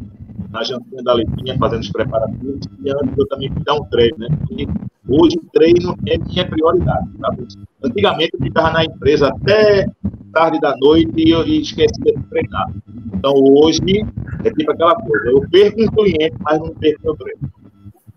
na 0.52 0.64
jantinha 0.64 1.04
da 1.04 1.14
Letinha 1.14 1.58
fazendo 1.58 1.82
os 1.82 1.92
preparativos, 1.92 2.68
e 2.84 2.92
antes 2.92 3.18
eu 3.18 3.28
também 3.28 3.52
fui 3.52 3.64
dar 3.64 3.76
um 3.76 3.84
treino, 3.86 4.18
né? 4.18 4.28
E 4.52 4.68
hoje 5.08 5.38
treino 5.54 5.96
é 6.08 6.18
minha 6.18 6.48
prioridade. 6.48 7.10
Tá? 7.20 7.36
Antigamente 7.84 8.32
eu 8.34 8.40
ficava 8.40 8.72
na 8.72 8.86
empresa 8.86 9.28
até 9.28 9.88
tarde 10.34 10.60
da 10.60 10.76
noite 10.78 11.12
e, 11.18 11.32
eu, 11.32 11.46
e 11.46 11.62
esquecia 11.62 12.14
de 12.14 12.24
treinar. 12.30 12.72
Então 13.14 13.34
hoje 13.34 14.06
é 14.44 14.52
tipo 14.52 14.72
aquela 14.72 14.96
coisa, 14.96 15.30
eu 15.30 15.42
perco 15.50 15.82
um 15.82 15.88
cliente, 15.88 16.36
mas 16.42 16.60
não 16.60 16.74
perco 16.76 17.02
meu 17.04 17.16
treino. 17.16 17.40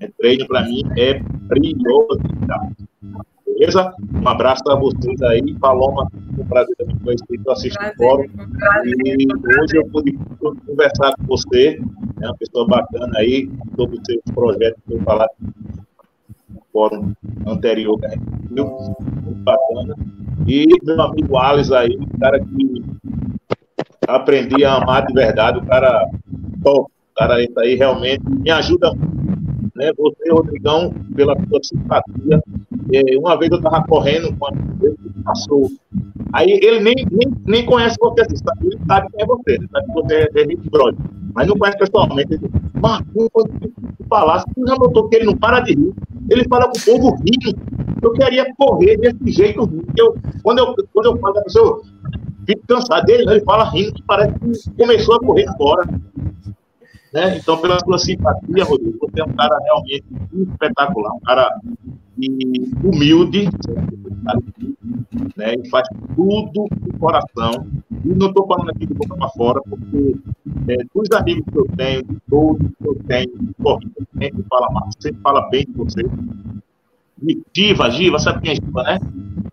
É, 0.01 0.09
treino 0.19 0.47
para 0.47 0.63
mim 0.63 0.83
é 0.97 1.23
prioridade. 1.49 2.77
Beleza? 3.63 3.95
Um 4.13 4.29
abraço 4.29 4.61
para 4.65 4.75
vocês 4.75 5.23
aí. 5.23 5.55
Paloma, 5.61 6.09
um 6.37 6.45
prazer 6.47 6.75
também 6.77 6.99
conhecer, 6.99 7.41
eu 7.47 7.53
assisto 7.53 7.79
o 7.81 7.97
fórum. 7.97 8.25
E 8.85 9.27
hoje 9.61 9.77
eu 9.77 9.87
pude 9.87 10.19
conversar 10.67 11.15
com 11.15 11.27
você, 11.29 11.81
é 12.21 12.27
uma 12.27 12.37
pessoa 12.37 12.67
bacana 12.67 13.13
aí, 13.19 13.49
sobre 13.77 13.99
os 13.99 14.03
seus 14.05 14.21
projetos 14.35 14.83
que 14.85 14.95
eu 14.95 15.01
falar 15.03 15.29
no 15.41 16.61
fórum 16.73 17.13
anterior 17.47 18.01
que 18.01 18.07
a 18.07 18.11
gente 18.11 18.25
viu. 18.51 18.67
Muito 18.67 19.45
bacana. 19.45 19.95
E 20.49 20.67
meu 20.83 21.01
amigo 21.01 21.37
Alice 21.37 21.73
aí, 21.73 21.97
um 21.97 22.19
cara 22.19 22.41
que 22.41 22.83
aprendi 24.09 24.65
a 24.65 24.75
amar 24.75 25.07
de 25.07 25.15
verdade, 25.15 25.59
o 25.59 25.67
cara 25.67 26.05
top. 26.65 26.91
O 26.91 27.15
cara 27.15 27.41
esse 27.41 27.61
aí 27.61 27.77
realmente 27.77 28.25
me 28.29 28.51
ajuda 28.51 28.93
muito. 28.93 29.22
Né? 29.75 29.91
Você, 29.97 30.31
Rodrigão, 30.31 30.93
pela 31.15 31.35
sua 31.49 31.61
simpatia, 31.63 32.43
é, 32.93 33.19
uma 33.19 33.39
vez 33.39 33.51
eu 33.51 33.59
estava 33.59 33.85
correndo 33.87 34.37
com 34.39 34.49
ele 34.83 34.97
passou. 35.25 35.71
Aí 36.33 36.59
ele 36.63 36.81
nem, 36.81 36.95
nem, 37.11 37.33
nem 37.47 37.67
conhece 37.67 37.97
você, 38.01 38.23
assim, 38.23 38.37
ele 38.63 38.79
sabe 38.87 39.09
quem 39.13 39.23
é 39.23 39.27
você, 39.27 39.53
ele 39.53 39.69
sabe 39.71 39.87
que 39.87 39.93
você 39.93 40.15
é 40.15 40.31
David 40.33 40.71
Brody, 40.71 40.99
mas 41.35 41.47
não 41.47 41.57
conhece 41.57 41.79
pessoalmente. 41.79 42.35
Ele 42.35 42.49
diz, 42.49 42.61
você 42.81 44.67
já 44.67 44.75
notou 44.77 45.09
que 45.09 45.17
ele 45.17 45.27
não 45.27 45.37
para 45.37 45.61
de 45.61 45.75
rir, 45.75 45.93
ele 46.31 46.45
fala 46.49 46.71
com 46.71 46.79
o 46.79 46.85
povo 46.85 47.17
rindo. 47.17 47.59
Eu 48.03 48.13
queria 48.13 48.47
correr 48.57 48.97
desse 48.97 49.31
jeito. 49.31 49.61
Eu, 49.97 50.17
quando, 50.43 50.59
eu, 50.59 50.75
quando 50.93 51.07
eu 51.07 51.17
falo 51.19 51.35
da 51.35 51.43
pessoa, 51.43 51.83
fico 52.47 52.67
cansado 52.67 53.05
dele, 53.07 53.31
ele 53.31 53.41
fala 53.43 53.71
rindo 53.71 53.95
parece 54.07 54.35
que 54.39 54.71
começou 54.77 55.17
a 55.17 55.21
correr 55.21 55.47
fora. 55.57 55.89
Né? 57.13 57.37
Então, 57.37 57.61
pela 57.61 57.79
sua 57.81 57.99
simpatia, 57.99 58.65
Rodrigo, 58.65 58.99
você 59.01 59.21
é 59.21 59.25
um 59.25 59.35
cara 59.35 59.59
realmente 59.65 60.05
espetacular, 60.33 61.13
um 61.13 61.21
cara 61.21 61.61
humilde, 62.83 63.49
né? 65.37 65.55
E 65.63 65.69
faz 65.69 65.87
tudo 66.15 66.53
com 66.53 66.99
coração. 66.99 67.67
E 68.05 68.09
não 68.09 68.29
estou 68.29 68.47
falando 68.47 68.71
aqui 68.71 68.87
de 68.87 68.95
boca 68.95 69.15
para 69.17 69.29
fora, 69.31 69.61
porque 69.69 70.17
é, 70.69 70.77
dos 70.95 71.11
amigos 71.13 71.45
que 71.51 71.59
eu 71.59 71.67
tenho, 71.77 72.03
de 72.03 72.17
todos 72.29 72.67
que 72.67 72.89
eu 72.89 72.95
tenho, 73.07 73.31
sempre 74.19 74.45
fala, 74.49 74.69
sempre 74.99 75.21
fala 75.21 75.49
bem 75.51 75.67
de 75.67 75.73
você. 75.73 76.03
Giva, 77.55 77.91
Giva, 77.91 78.19
sabe 78.19 78.41
quem 78.43 78.53
é 78.53 78.55
Giva, 78.55 78.83
né? 78.83 78.99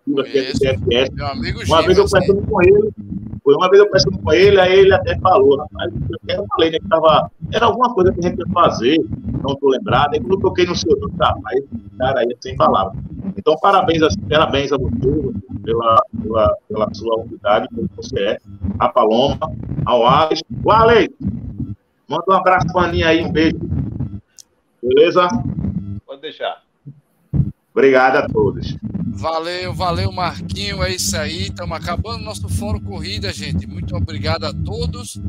Giva, 0.06 0.24
que 0.24 0.38
é 0.96 1.08
do 1.08 1.14
Meu 1.14 1.26
amigo 1.26 1.60
Uma 1.66 1.82
vez 1.82 1.98
eu 1.98 2.04
conversando 2.04 2.42
com 2.42 2.62
ele, 2.62 2.90
foi 3.42 3.54
uma 3.54 3.68
vez 3.68 3.80
eu 3.80 3.86
conversando 3.86 4.18
com 4.18 4.32
ele, 4.32 4.60
aí 4.60 4.80
ele 4.80 4.92
até 4.92 5.18
falou, 5.18 5.58
rapaz, 5.58 5.92
eu 6.28 6.46
falei, 6.54 6.70
né, 6.70 6.78
que 6.78 6.88
tava, 6.88 7.30
era 7.52 7.66
alguma 7.66 7.92
coisa 7.94 8.12
que 8.12 8.20
a 8.20 8.22
gente 8.28 8.38
ia 8.38 8.46
fazer, 8.52 8.98
não 9.42 9.52
estou 9.52 9.70
lembrado, 9.70 10.14
aí 10.14 10.20
quando 10.20 10.34
eu 10.34 10.40
toquei 10.40 10.66
no 10.66 10.76
seu 10.76 10.98
nome, 10.98 11.14
rapaz, 11.18 11.64
cara 11.98 12.20
aí 12.20 12.36
sem 12.40 12.56
palavras. 12.56 13.02
Então, 13.36 13.56
parabéns, 13.60 14.02
parabéns 14.28 14.72
a 14.72 14.76
você 14.76 15.32
pela, 15.64 16.02
pela, 16.22 16.56
pela 16.68 16.94
sua 16.94 17.20
unidade, 17.20 17.68
como 17.74 17.88
você 17.96 18.20
é, 18.20 18.38
a 18.78 18.88
Paloma, 18.88 19.38
ao 19.84 20.06
Alex. 20.06 20.42
O 20.64 20.70
Alex, 20.70 21.14
manda 22.08 22.24
um 22.28 22.32
abraço 22.32 22.66
para 22.72 22.82
a 22.82 22.84
Aninha 22.86 23.08
aí, 23.08 23.24
um 23.24 23.32
beijo. 23.32 23.58
Beleza? 24.82 25.28
Pode 26.06 26.20
deixar. 26.22 26.62
Obrigado 27.72 28.16
a 28.16 28.28
todos. 28.28 28.76
Valeu, 29.12 29.74
valeu, 29.74 30.10
Marquinho. 30.10 30.82
É 30.82 30.94
isso 30.94 31.16
aí. 31.16 31.48
Estamos 31.48 31.76
acabando 31.76 32.24
nosso 32.24 32.48
Fórum 32.48 32.80
Corrida, 32.80 33.32
gente. 33.32 33.66
Muito 33.66 33.94
obrigado 33.94 34.44
a 34.44 34.52
todos. 34.52 35.20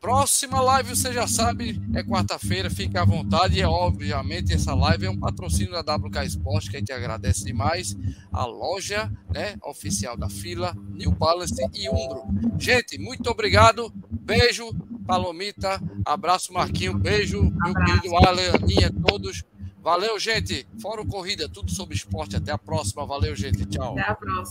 Próxima 0.00 0.60
live, 0.60 0.94
você 0.94 1.12
já 1.12 1.26
sabe, 1.26 1.80
é 1.94 2.02
quarta-feira. 2.02 2.70
Fique 2.70 2.96
à 2.96 3.04
vontade. 3.04 3.58
E, 3.58 3.64
obviamente, 3.64 4.52
essa 4.52 4.74
live 4.74 5.06
é 5.06 5.10
um 5.10 5.18
patrocínio 5.18 5.72
da 5.72 5.96
WK 5.96 6.24
Sport, 6.26 6.70
que 6.70 6.76
a 6.76 6.78
gente 6.78 6.92
agradece 6.92 7.44
demais. 7.44 7.96
A 8.32 8.46
loja 8.46 9.10
né, 9.34 9.56
oficial 9.64 10.16
da 10.16 10.28
fila, 10.28 10.74
New 10.90 11.10
Balance 11.10 11.60
e 11.74 11.88
Umbro. 11.88 12.22
Gente, 12.58 12.98
muito 12.98 13.28
obrigado. 13.28 13.92
Beijo, 14.08 14.72
Palomita. 15.06 15.80
Abraço, 16.04 16.52
Marquinho. 16.52 16.96
Beijo, 16.96 17.42
meu 17.42 17.74
querido 17.74 18.16
Ale, 18.16 18.46
Aninha, 18.54 18.90
todos. 19.04 19.42
Valeu, 19.82 20.16
gente. 20.16 20.64
Fórum 20.80 21.04
Corrida, 21.04 21.48
tudo 21.48 21.72
sobre 21.72 21.96
esporte. 21.96 22.36
Até 22.36 22.52
a 22.52 22.58
próxima. 22.58 23.04
Valeu, 23.04 23.34
gente. 23.34 23.66
Tchau. 23.66 23.98
Até 23.98 24.10
a 24.10 24.14
próxima. 24.14 24.44